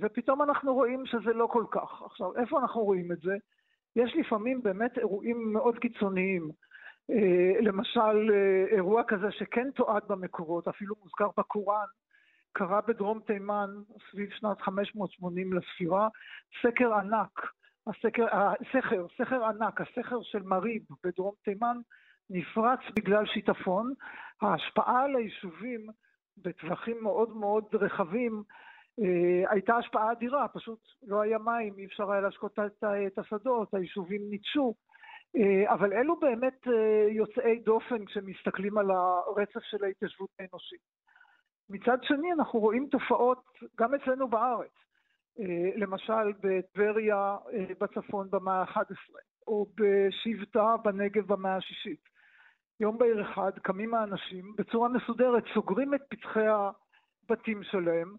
ופתאום 0.01 0.41
אנחנו 0.41 0.73
רואים 0.73 1.05
שזה 1.05 1.33
לא 1.33 1.47
כל 1.47 1.65
כך. 1.71 2.01
עכשיו, 2.05 2.37
איפה 2.37 2.59
אנחנו 2.59 2.81
רואים 2.81 3.11
את 3.11 3.19
זה? 3.19 3.35
יש 3.95 4.15
לפעמים 4.15 4.63
באמת 4.63 4.97
אירועים 4.97 5.53
מאוד 5.53 5.79
קיצוניים. 5.79 6.49
אה, 7.11 7.61
למשל, 7.61 8.31
אה, 8.33 8.65
אירוע 8.75 9.03
כזה 9.07 9.31
שכן 9.31 9.71
תועד 9.71 10.03
במקורות, 10.07 10.67
אפילו 10.67 10.95
מוזכר 11.03 11.27
בקוראן, 11.37 11.85
קרה 12.53 12.81
בדרום 12.81 13.19
תימן 13.19 13.69
סביב 14.11 14.29
שנת 14.29 14.61
580 14.61 15.53
לספירה, 15.53 16.07
סקר 16.61 16.93
ענק, 16.93 17.41
הסקר, 17.87 18.25
הסכר, 18.31 19.05
סכר 19.17 19.45
ענק, 19.45 19.81
הסכר 19.81 20.21
של 20.21 20.43
מריב 20.43 20.83
בדרום 21.03 21.33
תימן 21.43 21.77
נפרץ 22.29 22.79
בגלל 22.95 23.25
שיטפון. 23.25 23.93
ההשפעה 24.41 25.03
על 25.03 25.15
היישובים 25.15 25.87
בטווחים 26.37 27.03
מאוד 27.03 27.37
מאוד 27.37 27.63
רחבים 27.73 28.43
אה, 28.99 29.51
הייתה 29.51 29.75
השפעה 29.75 30.11
אדירה, 30.11 30.47
פשוט 30.47 30.79
לא 31.03 31.21
היה 31.21 31.37
מים, 31.37 31.73
אי 31.77 31.85
אפשר 31.85 32.11
היה 32.11 32.21
להשקות 32.21 32.59
את, 32.59 32.83
את 33.07 33.19
השדות, 33.19 33.73
היישובים 33.73 34.21
ניטשו. 34.29 34.73
אה, 35.35 35.73
אבל 35.73 35.93
אלו 35.93 36.19
באמת 36.19 36.67
אה, 36.67 37.07
יוצאי 37.09 37.59
דופן 37.59 38.05
כשמסתכלים 38.05 38.77
על 38.77 38.91
הרצף 38.91 39.63
של 39.63 39.83
ההתיישבות 39.83 40.29
האנושית. 40.39 40.81
מצד 41.69 41.97
שני, 42.03 42.33
אנחנו 42.33 42.59
רואים 42.59 42.87
תופעות 42.91 43.43
גם 43.77 43.93
אצלנו 43.95 44.27
בארץ. 44.27 44.71
אה, 45.39 45.69
למשל 45.75 46.33
בטבריה 46.43 47.37
אה, 47.53 47.65
בצפון 47.79 48.27
במאה 48.29 48.61
ה-11, 48.61 49.13
או 49.47 49.65
בשבטה 49.75 50.75
בנגב 50.83 51.33
במאה 51.33 51.55
השישית. 51.55 52.14
יום 52.79 52.97
בהיר 52.97 53.21
אחד 53.31 53.51
קמים 53.61 53.93
האנשים 53.93 54.53
בצורה 54.57 54.89
מסודרת, 54.89 55.43
סוגרים 55.53 55.93
את 55.93 56.01
פתחי 56.09 56.45
הבתים 56.47 57.63
שלהם 57.63 58.15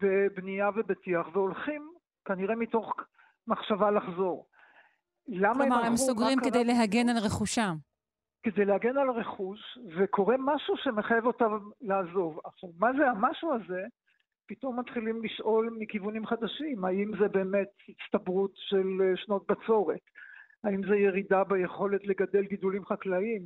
בבנייה 0.00 0.70
ובטיח, 0.76 1.26
והולכים 1.32 1.92
כנראה 2.24 2.56
מתוך 2.56 2.92
מחשבה 3.46 3.90
לחזור. 3.90 4.46
למה 5.28 5.54
כלומר, 5.54 5.76
הם 5.76 5.84
הלכו? 5.84 5.96
סוגרים 5.96 6.38
מה 6.38 6.44
כדי 6.44 6.64
קרה? 6.64 6.74
להגן 6.74 7.08
על 7.08 7.16
רכושם. 7.24 7.74
כדי 8.42 8.64
להגן 8.64 8.96
על 8.96 9.08
הרכוש, 9.08 9.78
וקורה 9.96 10.36
משהו 10.38 10.76
שמחייב 10.76 11.26
אותם 11.26 11.58
לעזוב. 11.80 12.38
עכשיו, 12.44 12.70
מה 12.78 12.88
זה 12.98 13.10
המשהו 13.10 13.54
הזה? 13.54 13.82
פתאום 14.46 14.80
מתחילים 14.80 15.24
לשאול 15.24 15.76
מכיוונים 15.78 16.26
חדשים, 16.26 16.84
האם 16.84 17.10
זה 17.20 17.28
באמת 17.28 17.68
הצטברות 17.88 18.50
של 18.54 18.86
אה, 19.02 19.16
שנות 19.16 19.46
בצורת? 19.48 20.00
האם 20.64 20.82
זה 20.88 20.96
ירידה 20.96 21.44
ביכולת 21.44 22.06
לגדל 22.06 22.42
גידולים 22.42 22.84
חקלאיים? 22.84 23.42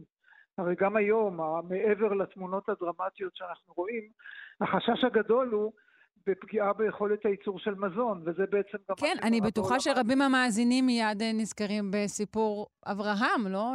הרי 0.58 0.74
גם 0.80 0.96
היום, 0.96 1.36
מעבר 1.68 2.12
לתמונות 2.12 2.68
הדרמטיות 2.68 3.36
שאנחנו 3.36 3.74
רואים, 3.76 4.02
החשש 4.60 5.04
הגדול 5.04 5.48
הוא 5.48 5.72
בפגיעה 6.26 6.72
ביכולת 6.72 7.26
הייצור 7.26 7.58
של 7.58 7.74
מזון, 7.74 8.22
וזה 8.26 8.44
בעצם 8.50 8.78
גם... 8.88 8.96
כן, 8.96 9.16
אני 9.22 9.40
בטוחה. 9.40 9.80
שרבים 9.80 10.18
מהמאזינים 10.18 10.86
מיד 10.86 11.22
אה, 11.22 11.32
נזכרים 11.32 11.90
בסיפור 11.90 12.66
אברהם, 12.86 13.46
לא? 13.48 13.74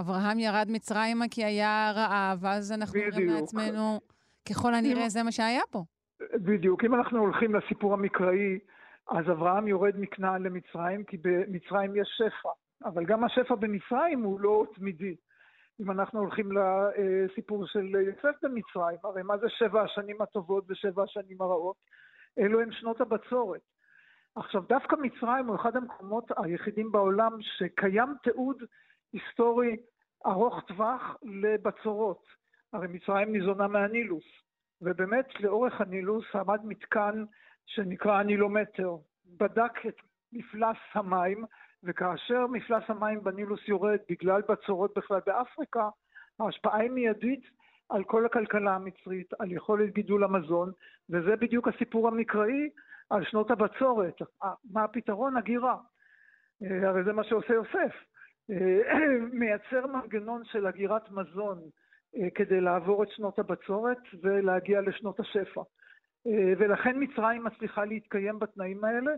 אברהם 0.00 0.38
ירד 0.38 0.66
מצרימה 0.70 1.24
כי 1.30 1.44
היה 1.44 1.92
רעב, 1.94 2.38
ואז 2.40 2.72
אנחנו 2.72 3.00
אומרים. 3.00 3.28
לעצמנו, 3.28 4.00
ככל 4.48 4.74
הנראה 4.74 5.08
זה 5.08 5.22
מה 5.22 5.32
שהיה 5.32 5.62
פה. 5.70 5.84
בדיוק. 6.34 6.84
אם 6.84 6.94
אנחנו 6.94 7.18
הולכים 7.18 7.54
לסיפור 7.54 7.94
המקראי, 7.94 8.58
אז 9.10 9.24
אברהם 9.30 9.68
יורד 9.68 9.94
מכנען 9.96 10.42
למצרים, 10.42 11.04
כי 11.04 11.16
במצרים 11.16 11.96
יש 11.96 12.08
שפע. 12.16 12.50
אבל 12.84 13.04
גם 13.04 13.24
השפע 13.24 13.54
במצרים 13.54 14.22
הוא 14.22 14.40
לא 14.40 14.64
תמידי. 14.74 15.16
אם 15.80 15.90
אנחנו 15.90 16.20
הולכים 16.20 16.48
לסיפור 16.52 17.66
של 17.66 17.94
יוסף 17.94 18.36
במצרים, 18.42 18.98
הרי 19.04 19.22
מה 19.22 19.38
זה 19.38 19.48
שבע 19.48 19.82
השנים 19.82 20.22
הטובות 20.22 20.64
ושבע 20.68 21.02
השנים 21.02 21.42
הרעות? 21.42 21.76
אלו 22.38 22.60
הן 22.60 22.72
שנות 22.72 23.00
הבצורת. 23.00 23.60
עכשיו, 24.36 24.62
דווקא 24.68 24.96
מצרים 24.96 25.46
הוא 25.46 25.56
אחד 25.56 25.76
המקומות 25.76 26.24
היחידים 26.36 26.92
בעולם 26.92 27.32
שקיים 27.40 28.14
תיעוד 28.22 28.62
היסטורי 29.12 29.76
ארוך 30.26 30.60
טווח 30.66 31.16
לבצורות. 31.22 32.22
הרי 32.72 32.86
מצרים 32.88 33.32
ניזונה 33.32 33.68
מהנילוס. 33.68 34.24
ובאמת 34.82 35.40
לאורך 35.40 35.80
הנילוס 35.80 36.24
עמד 36.34 36.60
מתקן 36.64 37.24
שנקרא 37.66 38.18
הנילומטר, 38.18 38.96
בדק 39.26 39.86
את 39.88 39.96
מפלס 40.32 40.76
המים, 40.92 41.44
וכאשר 41.84 42.46
מפלס 42.46 42.82
המים 42.88 43.24
בנילוס 43.24 43.68
יורד 43.68 43.98
בגלל 44.08 44.42
בצורות 44.48 44.92
בכלל 44.96 45.20
באפריקה, 45.26 45.88
ההשפעה 46.40 46.78
היא 46.78 46.90
מיידית 46.90 47.44
על 47.88 48.04
כל 48.04 48.26
הכלכלה 48.26 48.74
המצרית, 48.74 49.32
על 49.38 49.52
יכולת 49.52 49.94
גידול 49.94 50.24
המזון, 50.24 50.72
וזה 51.10 51.36
בדיוק 51.36 51.68
הסיפור 51.68 52.08
המקראי 52.08 52.70
על 53.10 53.24
שנות 53.24 53.50
הבצורת. 53.50 54.22
אה, 54.44 54.52
מה 54.72 54.84
הפתרון? 54.84 55.36
הגירה. 55.36 55.76
אה, 56.62 56.88
הרי 56.88 57.04
זה 57.04 57.12
מה 57.12 57.24
שעושה 57.24 57.54
יוסף. 57.54 57.94
אה, 58.50 58.98
מייצר 59.38 59.86
מנגנון 59.86 60.44
של 60.44 60.66
הגירת 60.66 61.10
מזון 61.10 61.58
כדי 62.34 62.60
לעבור 62.60 63.02
את 63.02 63.08
שנות 63.10 63.38
הבצורת 63.38 63.98
ולהגיע 64.22 64.80
לשנות 64.80 65.20
השפע. 65.20 65.62
ולכן 66.58 66.96
מצרים 67.02 67.44
מצליחה 67.44 67.84
להתקיים 67.84 68.38
בתנאים 68.38 68.84
האלה. 68.84 69.12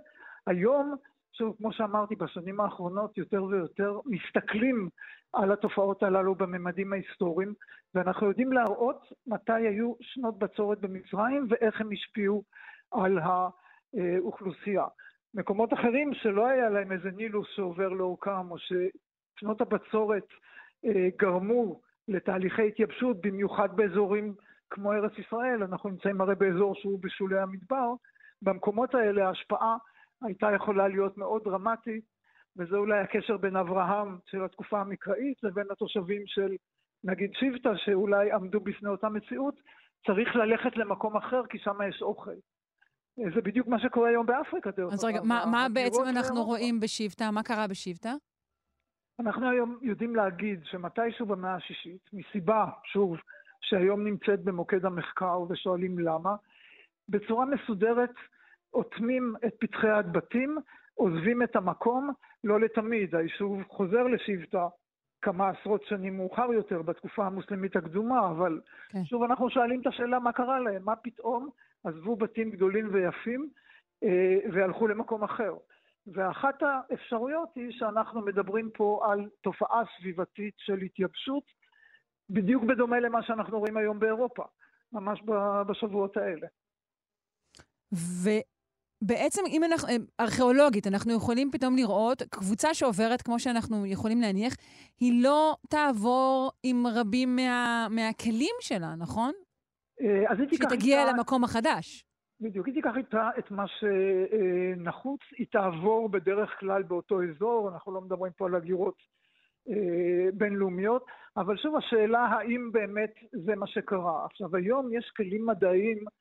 היום, 0.47 0.97
שוב, 1.39 1.57
כמו 1.59 1.73
שאמרתי, 1.73 2.17
בשנים 2.17 2.61
האחרונות 2.61 3.19
יותר 3.19 3.45
ויותר 3.45 4.01
מסתכלים 4.07 4.89
על 5.33 5.53
התופעות 5.53 6.03
הללו 6.03 6.35
בממדים 6.35 6.93
ההיסטוריים, 6.93 7.55
ואנחנו 7.95 8.27
יודעים 8.27 8.53
להראות 8.53 9.13
מתי 9.27 9.53
היו 9.53 9.93
שנות 10.01 10.39
בצורת 10.39 10.81
במצרים 10.81 11.47
ואיך 11.49 11.81
הם 11.81 11.89
השפיעו 11.93 12.43
על 12.91 13.19
האוכלוסייה. 13.19 14.85
מקומות 15.35 15.73
אחרים 15.73 16.15
שלא 16.15 16.47
היה 16.47 16.69
להם 16.69 16.93
איזה 16.93 17.11
נילוס 17.11 17.49
שעובר 17.55 17.89
לאורכם, 17.89 18.51
או 18.51 18.57
ששנות 18.59 19.61
הבצורת 19.61 20.27
אה, 20.85 21.09
גרמו 21.17 21.81
לתהליכי 22.09 22.69
התייבשות, 22.69 23.21
במיוחד 23.21 23.77
באזורים 23.77 24.35
כמו 24.71 24.93
ארץ 24.93 25.13
ישראל, 25.19 25.63
אנחנו 25.63 25.91
נמצאים 25.91 26.21
הרי 26.21 26.35
באזור 26.35 26.75
שהוא 26.75 26.99
בשולי 27.03 27.39
המדבר, 27.39 27.93
במקומות 28.43 28.95
האלה 28.95 29.29
ההשפעה 29.29 29.77
הייתה 30.23 30.47
יכולה 30.55 30.89
להיות 30.89 31.19
מאוד 31.19 31.45
דרמטית, 31.45 32.05
וזה 32.57 32.77
אולי 32.77 32.99
הקשר 32.99 33.37
בין 33.37 33.57
אברהם 33.57 34.19
של 34.27 34.45
התקופה 34.45 34.81
המקראית 34.81 35.43
לבין 35.43 35.67
התושבים 35.71 36.23
של 36.27 36.57
נגיד 37.05 37.31
שבטה, 37.35 37.77
שאולי 37.77 38.33
עמדו 38.33 38.61
בפני 38.61 38.89
אותה 38.89 39.09
מציאות, 39.09 39.55
צריך 40.07 40.37
ללכת 40.37 40.77
למקום 40.77 41.17
אחר 41.17 41.47
כי 41.47 41.59
שם 41.59 41.79
יש 41.89 42.03
אוכל. 42.03 42.35
זה 43.35 43.41
בדיוק 43.41 43.69
מה 43.69 43.81
שקורה 43.81 44.09
היום 44.09 44.27
באפריקה, 44.27 44.71
דרך 44.71 44.93
אז 44.93 45.05
רגע. 45.05 45.21
מה 45.23 45.45
מה 45.53 45.67
בעצם 45.73 46.03
אנחנו. 46.09 46.45
רואים 46.45 46.81
בשבטה? 46.81 47.31
מה 47.31 47.43
קרה 47.43 47.67
בשבטה? 47.67 48.13
אנחנו 49.21 49.51
היום 49.51 49.79
יודעים 49.83 50.17
להגיד 50.17 50.61
שמתישהו 50.65 51.27
במאה 51.27 51.55
השישית, 51.55 52.11
מסיבה, 52.13 52.67
שוב, 52.85 53.17
שהיום 53.61 54.05
נמצאת 54.05 54.45
במוקד 54.45 54.85
המחקר 54.85 55.41
ושואלים 55.49 55.99
למה, 55.99 56.37
בצורה 57.09 57.47
מסודרת 57.47 58.13
אוטמים 58.75 59.35
את 59.47 59.55
פתחי 59.59 59.89
הבתים, 59.89 60.59
עוזבים 60.95 61.43
את 61.43 61.57
המקום, 61.57 62.13
לא 62.45 62.61
לתמיד. 62.61 63.15
היישוב 63.15 63.63
חוזר 63.69 64.03
לשבטה 64.03 64.69
כמה 65.23 65.49
עשרות 65.49 65.85
שנים 65.85 66.17
מאוחר 66.17 66.53
יותר, 66.53 66.83
בתקופה 66.83 67.27
המוסלמית 67.27 67.77
הקדומה, 67.77 68.31
אבל 68.31 68.61
כן. 68.89 69.05
שוב 69.05 69.23
אנחנו 69.23 69.51
שואלים 69.51 69.81
את 69.81 69.87
השאלה 69.87 70.19
מה 70.19 70.33
קרה 70.33 70.61
להם, 70.61 70.85
מה 70.85 70.97
פתאום 70.97 71.49
עזבו 71.85 72.17
בתים 72.17 72.51
גדולים 72.51 72.89
ויפים 72.93 73.49
אה, 74.05 74.39
והלכו 74.53 74.89
למקום 74.89 75.23
אחר. 75.23 75.55
ואחת 76.07 76.63
האפשרויות 76.63 77.49
היא 77.55 77.71
שאנחנו 77.71 78.21
מדברים 78.21 78.71
פה 78.75 79.07
על 79.11 79.29
תופעה 79.41 79.83
סביבתית 79.99 80.55
של 80.57 80.79
התייבשות, 80.79 81.45
בדיוק 82.31 82.65
בדומה 82.65 83.01
למה 83.01 83.23
שאנחנו 83.23 83.59
רואים 83.59 83.77
היום 83.77 83.99
באירופה, 83.99 84.45
ממש 84.93 85.23
בשבועות 85.67 86.17
האלה. 86.17 86.47
ובעצם, 89.03 89.43
אם 89.49 89.65
אנחנו, 89.65 89.89
ארכיאולוגית, 90.21 90.87
אנחנו 90.87 91.13
יכולים 91.17 91.51
פתאום 91.51 91.77
לראות 91.77 92.23
קבוצה 92.23 92.75
שעוברת, 92.75 93.23
כמו 93.23 93.39
שאנחנו 93.39 93.87
יכולים 93.87 94.21
להניח, 94.21 94.55
היא 95.01 95.23
לא 95.23 95.57
תעבור 95.69 96.51
עם 96.63 96.87
רבים 96.87 97.37
מה, 97.37 97.87
מהכלים 97.91 98.55
שלה, 98.61 98.95
נכון? 98.99 99.33
אה, 100.01 100.33
אז 100.33 100.41
היא 100.41 100.49
תיקח 100.49 100.69
שתגיע 100.71 101.01
איתה- 101.03 101.13
למקום 101.13 101.45
החדש. 101.45 102.05
בדיוק, 102.41 102.67
היא 102.67 102.75
תיקח 102.75 102.93
איתה 102.97 103.29
את 103.39 103.51
מה 103.51 103.65
שנחוץ, 103.69 105.21
היא 105.39 105.47
תעבור 105.53 106.09
בדרך 106.09 106.51
כלל 106.61 106.83
באותו 106.83 107.19
אזור, 107.23 107.69
אנחנו 107.73 107.93
לא 107.95 108.01
מדברים 108.01 108.33
פה 108.37 108.47
על 108.47 108.55
הגירות 108.55 108.95
אה, 109.69 109.75
בינלאומיות, 110.35 111.05
אבל 111.37 111.57
שוב 111.57 111.77
השאלה 111.77 112.19
האם 112.21 112.73
באמת 112.73 113.13
זה 113.47 113.55
מה 113.55 113.67
שקרה. 113.67 114.25
עכשיו 114.25 114.57
היום 114.57 114.93
יש 114.99 115.13
כלים 115.17 115.47
מדעיים 115.47 115.99
אה, 115.99 116.13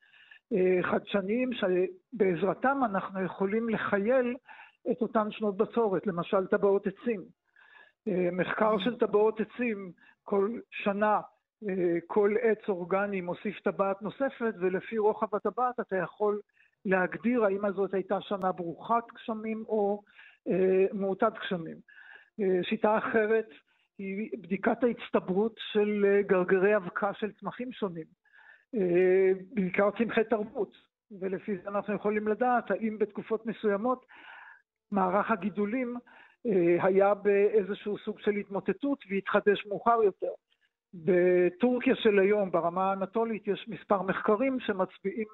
חדשניים 0.82 1.50
שבעזרתם 1.52 2.80
אנחנו 2.84 3.24
יכולים 3.24 3.68
לחייל 3.68 4.34
את 4.90 5.02
אותן 5.02 5.30
שנות 5.30 5.56
בצורת, 5.56 6.06
למשל 6.06 6.46
טבעות 6.46 6.86
עצים. 6.86 7.24
אה, 8.08 8.28
מחקר 8.32 8.78
של 8.78 8.98
טבעות 8.98 9.40
עצים 9.40 9.92
כל 10.22 10.58
שנה 10.70 11.20
אה, 11.68 11.98
כל 12.06 12.34
עץ 12.42 12.68
אורגני 12.68 13.20
מוסיף 13.20 13.60
טבעת 13.60 14.02
נוספת, 14.02 14.54
ולפי 14.60 14.98
רוחב 14.98 15.34
הטבעת 15.34 15.80
אתה 15.80 15.96
יכול 15.96 16.40
להגדיר 16.84 17.44
האם 17.44 17.64
הזאת 17.64 17.94
הייתה 17.94 18.20
שנה 18.20 18.52
ברוכת 18.52 19.04
גשמים 19.14 19.64
או 19.68 20.02
אה, 20.48 20.86
מעוטת 20.92 21.32
גשמים. 21.40 21.76
אה, 22.40 22.62
שיטה 22.62 22.98
אחרת 22.98 23.48
היא 23.98 24.30
בדיקת 24.42 24.84
ההצטברות 24.84 25.54
של 25.72 26.04
אה, 26.08 26.22
גרגרי 26.22 26.76
אבקה 26.76 27.14
של 27.14 27.32
צמחים 27.32 27.72
שונים, 27.72 28.04
אה, 28.04 28.27
בעיקר 29.54 29.90
צמחי 29.98 30.24
תרבות, 30.24 30.72
ולפי 31.20 31.56
זה 31.56 31.68
אנחנו 31.68 31.94
יכולים 31.94 32.28
לדעת 32.28 32.70
האם 32.70 32.98
בתקופות 32.98 33.46
מסוימות 33.46 34.06
מערך 34.90 35.30
הגידולים 35.30 35.96
אה, 36.46 36.84
היה 36.84 37.14
באיזשהו 37.14 37.98
סוג 37.98 38.20
של 38.20 38.30
התמוטטות 38.30 39.04
והתחדש 39.10 39.66
מאוחר 39.66 40.02
יותר. 40.02 40.32
בטורקיה 40.94 41.94
של 41.96 42.18
היום, 42.18 42.50
ברמה 42.50 42.90
האנטולית, 42.90 43.48
יש 43.48 43.68
מספר 43.68 44.02
מחקרים 44.02 44.60
שמצביעים 44.60 45.28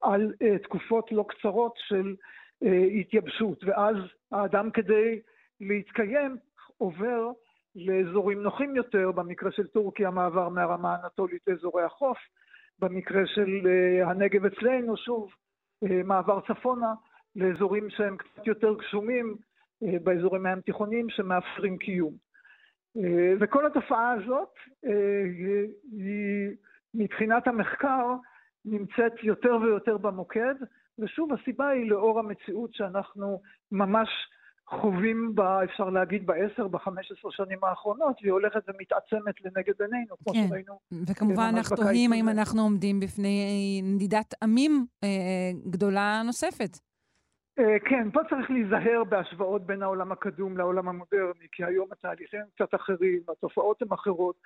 על 0.00 0.32
uh, 0.32 0.62
תקופות 0.62 1.12
לא 1.12 1.24
קצרות 1.28 1.74
של 1.76 2.14
התייבשות, 3.00 3.64
ואז 3.64 3.96
האדם 4.32 4.70
כדי 4.70 5.20
להתקיים 5.60 6.36
עובר 6.78 7.30
לאזורים 7.76 8.42
נוחים 8.42 8.76
יותר, 8.76 9.12
במקרה 9.12 9.52
של 9.52 9.66
טורקיה 9.66 10.10
מעבר 10.10 10.48
מהרמה 10.48 10.94
האנטולית 10.94 11.42
לאזורי 11.46 11.82
החוף, 11.82 12.18
במקרה 12.78 13.26
של 13.26 13.66
אה, 13.66 14.10
הנגב 14.10 14.44
אצלנו, 14.44 14.96
שוב, 14.96 15.30
אה, 15.84 16.02
מעבר 16.04 16.40
צפונה 16.40 16.94
לאזורים 17.36 17.90
שהם 17.90 18.16
קצת 18.16 18.46
יותר 18.46 18.74
גשומים, 18.74 19.36
אה, 19.82 19.98
באזורים 20.02 20.46
הים 20.46 20.60
תיכוניים 20.60 21.10
שמאפשרים 21.10 21.78
קיום. 21.78 22.14
וכל 23.40 23.66
התופעה 23.66 24.12
הזאת 24.12 24.54
היא 25.92 26.56
מבחינת 26.94 27.46
המחקר 27.46 28.06
נמצאת 28.64 29.12
יותר 29.22 29.56
ויותר 29.62 29.98
במוקד, 29.98 30.54
ושוב 30.98 31.32
הסיבה 31.32 31.68
היא 31.68 31.90
לאור 31.90 32.18
המציאות 32.18 32.74
שאנחנו 32.74 33.40
ממש 33.72 34.08
חווים, 34.68 35.34
בה, 35.34 35.64
אפשר 35.64 35.90
להגיד, 35.90 36.26
בעשר, 36.26 36.68
בחמש 36.68 37.12
עשרה 37.12 37.30
שנים 37.32 37.58
האחרונות, 37.62 38.16
והיא 38.22 38.32
הולכת 38.32 38.62
ומתעצמת 38.68 39.34
לנגד 39.44 39.82
עינינו, 39.82 40.16
כמו 40.24 40.32
כן. 40.32 40.48
שראינו. 40.48 40.78
וכמובן 41.06 41.50
אנחנו 41.56 41.76
תוהים 41.76 42.12
האם. 42.12 42.28
אנחנו 42.28 42.62
עומדים 42.62 43.00
בפני 43.00 43.80
נדידת 43.84 44.34
עמים 44.42 44.86
אה, 45.04 45.50
גדולה 45.70 46.22
נוספת. 46.24 46.78
אה, 47.58 47.78
כן, 47.88 48.10
פה 48.10 48.20
צריך 48.30 48.50
להיזהר 48.50 49.04
בהשוואות 49.08 49.66
בין 49.66 49.82
העולם 49.82 50.12
הקדום 50.12 50.56
לעולם 50.56 50.88
המודרני, 50.88 51.46
כי 51.52 51.64
היום 51.64 51.88
התהליכים 51.92 52.40
הם 52.40 52.46
קצת 52.54 52.74
אחרים, 52.74 53.20
התופעות 53.28 53.82
הן 53.82 53.88
אחרות. 53.92 54.36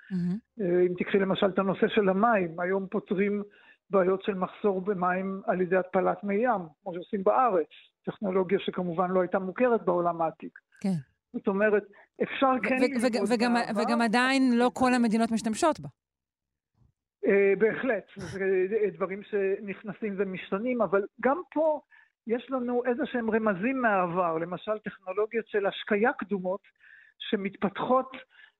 אה, 0.61 0.81
אם 0.89 0.93
תיקחי 0.97 1.19
למשל 1.19 1.45
את 1.45 1.59
הנושא 1.59 1.87
של 1.87 2.09
המים, 2.09 2.59
היום 2.59 2.87
פותרים 2.91 3.43
בעיות 3.89 4.23
של 4.23 4.33
מחסור 4.33 4.81
במים 4.81 5.41
על 5.45 5.61
ידי 5.61 5.77
התפלת 5.77 6.23
מי 6.23 6.35
ים, 6.35 6.61
כמו 6.83 6.93
שעושים 6.93 7.23
בארץ, 7.23 7.67
טכנולוגיה 8.11 8.59
שכמובן 8.59 9.11
לא 9.11 9.21
הייתה 9.21 9.39
מוכרת 9.39 9.85
בעולם 9.85 10.21
העתיק. 10.21 10.59
כן. 10.81 10.93
זאת 11.33 11.47
אומרת, 11.47 11.83
אפשר 12.23 12.51
כן 12.63 12.77
וגם-. 13.29 13.55
וגם 13.81 14.01
עדיין 14.01 14.57
לא 14.57 14.71
כל 14.73 14.93
המדינות 14.93 15.31
משתמשות 15.31 15.79
בה. 15.79 15.89
אה, 17.25 17.53
בהחלט, 17.57 18.03
זה 18.15 18.77
דברים 18.93 19.21
שנכנסים 19.23 20.15
ומשתנים, 20.17 20.81
אבל 20.81 21.01
גם 21.21 21.41
פה 21.53 21.81
יש 22.27 22.47
לנו 22.51 22.85
איזה 22.85 23.03
שהם 23.05 23.31
רמזים 23.31 23.81
מהעבר, 23.81 24.37
למשל 24.37 24.79
טכנולוגיות 24.79 25.47
של 25.47 25.65
השקיה 25.65 26.13
קדומות 26.13 26.61
שמתפתחות 27.19 28.11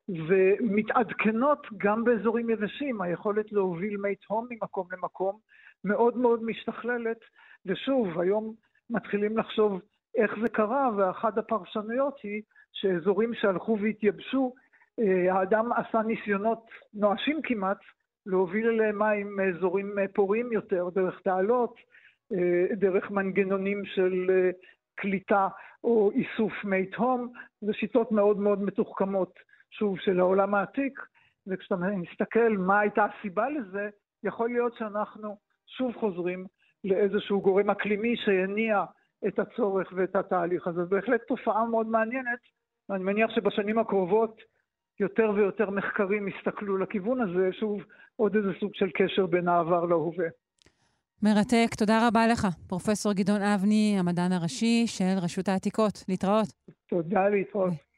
ומתעדכנות 0.09 1.67
גם 1.77 2.03
באזורים 2.03 2.49
יבשים, 2.49 3.01
היכולת 3.01 3.51
להוביל 3.51 3.97
מי 3.97 4.15
תהום 4.15 4.47
ממקום 4.49 4.87
למקום 4.91 5.39
מאוד 5.83 6.17
מאוד 6.17 6.43
משתכללת, 6.43 7.17
ושוב, 7.65 8.19
היום 8.19 8.53
מתחילים 8.89 9.37
לחשוב 9.37 9.81
איך 10.15 10.35
זה 10.41 10.49
קרה, 10.49 10.89
ואחת 10.97 11.37
הפרשנויות 11.37 12.19
היא 12.23 12.41
שאזורים 12.71 13.33
שהלכו 13.33 13.77
והתייבשו, 13.81 14.53
אה, 14.99 15.33
האדם 15.33 15.71
עשה 15.73 16.01
ניסיונות 16.01 16.65
נואשים 16.93 17.41
כמעט 17.41 17.77
להוביל 18.25 18.67
אליהם 18.67 18.99
מים 18.99 19.35
מאזורים 19.35 19.99
אה, 19.99 20.05
פוריים 20.13 20.51
יותר, 20.51 20.89
דרך 20.89 21.19
תעלות, 21.23 21.75
אה, 22.33 22.75
דרך 22.75 23.11
מנגנונים 23.11 23.85
של 23.85 24.31
קליטה 24.95 25.47
או 25.83 26.11
איסוף 26.11 26.53
מי 26.63 26.85
תהום, 26.85 27.31
זה 27.61 27.73
שיטות 27.73 28.11
מאוד 28.11 28.37
מאוד 28.39 28.61
מתוחכמות, 28.61 29.33
שוב, 29.71 29.99
של 29.99 30.19
העולם 30.19 30.55
העתיק, 30.55 30.99
וכשאתה 31.47 31.75
מסתכל 31.75 32.49
מה 32.57 32.79
הייתה 32.79 33.05
הסיבה 33.05 33.49
לזה, 33.49 33.89
יכול 34.23 34.49
להיות 34.49 34.73
שאנחנו 34.77 35.37
שוב 35.67 35.95
חוזרים 35.95 36.45
לאיזשהו 36.83 37.41
גורם 37.41 37.69
אקלימי 37.69 38.15
שיניע 38.17 38.83
את 39.27 39.39
הצורך 39.39 39.93
ואת 39.95 40.15
התהליך 40.15 40.67
הזה. 40.67 40.83
זו 40.83 40.89
בהחלט 40.89 41.21
תופעה 41.27 41.65
מאוד 41.65 41.87
מעניינת, 41.87 42.39
ואני 42.89 43.03
מניח 43.03 43.31
שבשנים 43.35 43.79
הקרובות 43.79 44.41
יותר 44.99 45.31
ויותר 45.35 45.69
מחקרים 45.69 46.27
יסתכלו 46.27 46.77
לכיוון 46.77 47.21
הזה, 47.21 47.49
שוב, 47.59 47.81
עוד 48.15 48.35
איזה 48.35 48.49
סוג 48.59 48.71
של 48.73 48.89
קשר 48.93 49.25
בין 49.25 49.47
העבר 49.47 49.85
להווה. 49.85 50.27
מרתק, 51.23 51.75
תודה 51.77 52.07
רבה 52.07 52.27
לך, 52.27 52.47
פרופסור 52.67 53.13
גדעון 53.13 53.41
אבני, 53.41 53.95
המדען 53.99 54.31
הראשי 54.31 54.87
של 54.87 55.15
רשות 55.23 55.47
העתיקות. 55.47 56.03
להתראות. 56.09 56.47
תודה, 56.89 57.29
להתראות. 57.29 57.88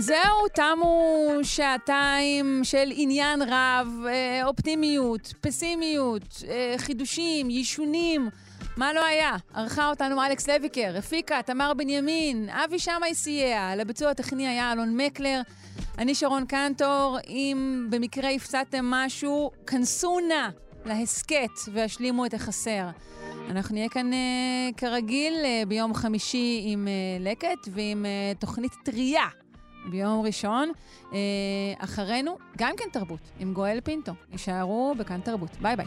זהו, 0.00 0.48
תמו 0.54 1.28
שעתיים 1.42 2.60
של 2.62 2.92
עניין 2.94 3.42
רב, 3.42 3.88
אה, 4.08 4.40
אופטימיות, 4.44 5.32
פסימיות, 5.40 6.42
אה, 6.48 6.74
חידושים, 6.78 7.50
יישונים. 7.50 8.28
מה 8.76 8.92
לא 8.92 9.04
היה? 9.04 9.36
ערכה 9.54 9.88
אותנו 9.88 10.26
אלכס 10.26 10.48
לויקר, 10.48 10.94
הפיקה 10.98 11.42
תמר 11.42 11.74
בנימין, 11.74 12.48
אבי 12.48 12.78
שמאי 12.78 13.14
סייע, 13.14 13.76
לביצוע 13.76 14.10
הטכני 14.10 14.48
היה 14.48 14.72
אלון 14.72 14.96
מקלר. 14.96 15.40
אני 15.98 16.14
שרון 16.14 16.46
קנטור, 16.46 17.18
אם 17.28 17.86
במקרה 17.90 18.30
הפסדתם 18.30 18.84
משהו, 18.84 19.50
כנסו 19.66 20.18
נא 20.28 20.48
להסכת 20.84 21.50
והשלימו 21.72 22.26
את 22.26 22.34
החסר. 22.34 22.88
אנחנו 23.50 23.74
נהיה 23.74 23.88
כאן 23.88 24.12
אה, 24.12 24.18
כרגיל 24.76 25.34
אה, 25.44 25.62
ביום 25.68 25.94
חמישי 25.94 26.60
עם 26.64 26.88
אה, 26.88 27.30
לקט 27.30 27.68
ועם 27.74 28.06
אה, 28.06 28.32
תוכנית 28.38 28.72
טריה 28.84 29.28
ביום 29.88 30.26
ראשון. 30.26 30.72
אה, 31.12 31.18
אחרינו, 31.78 32.38
גם 32.58 32.72
כן 32.76 32.84
תרבות, 32.92 33.30
עם 33.38 33.52
גואל 33.52 33.78
פינטו. 33.84 34.12
הישארו 34.32 34.94
בכאן 34.98 35.20
תרבות. 35.20 35.50
ביי 35.60 35.76
ביי. 35.76 35.86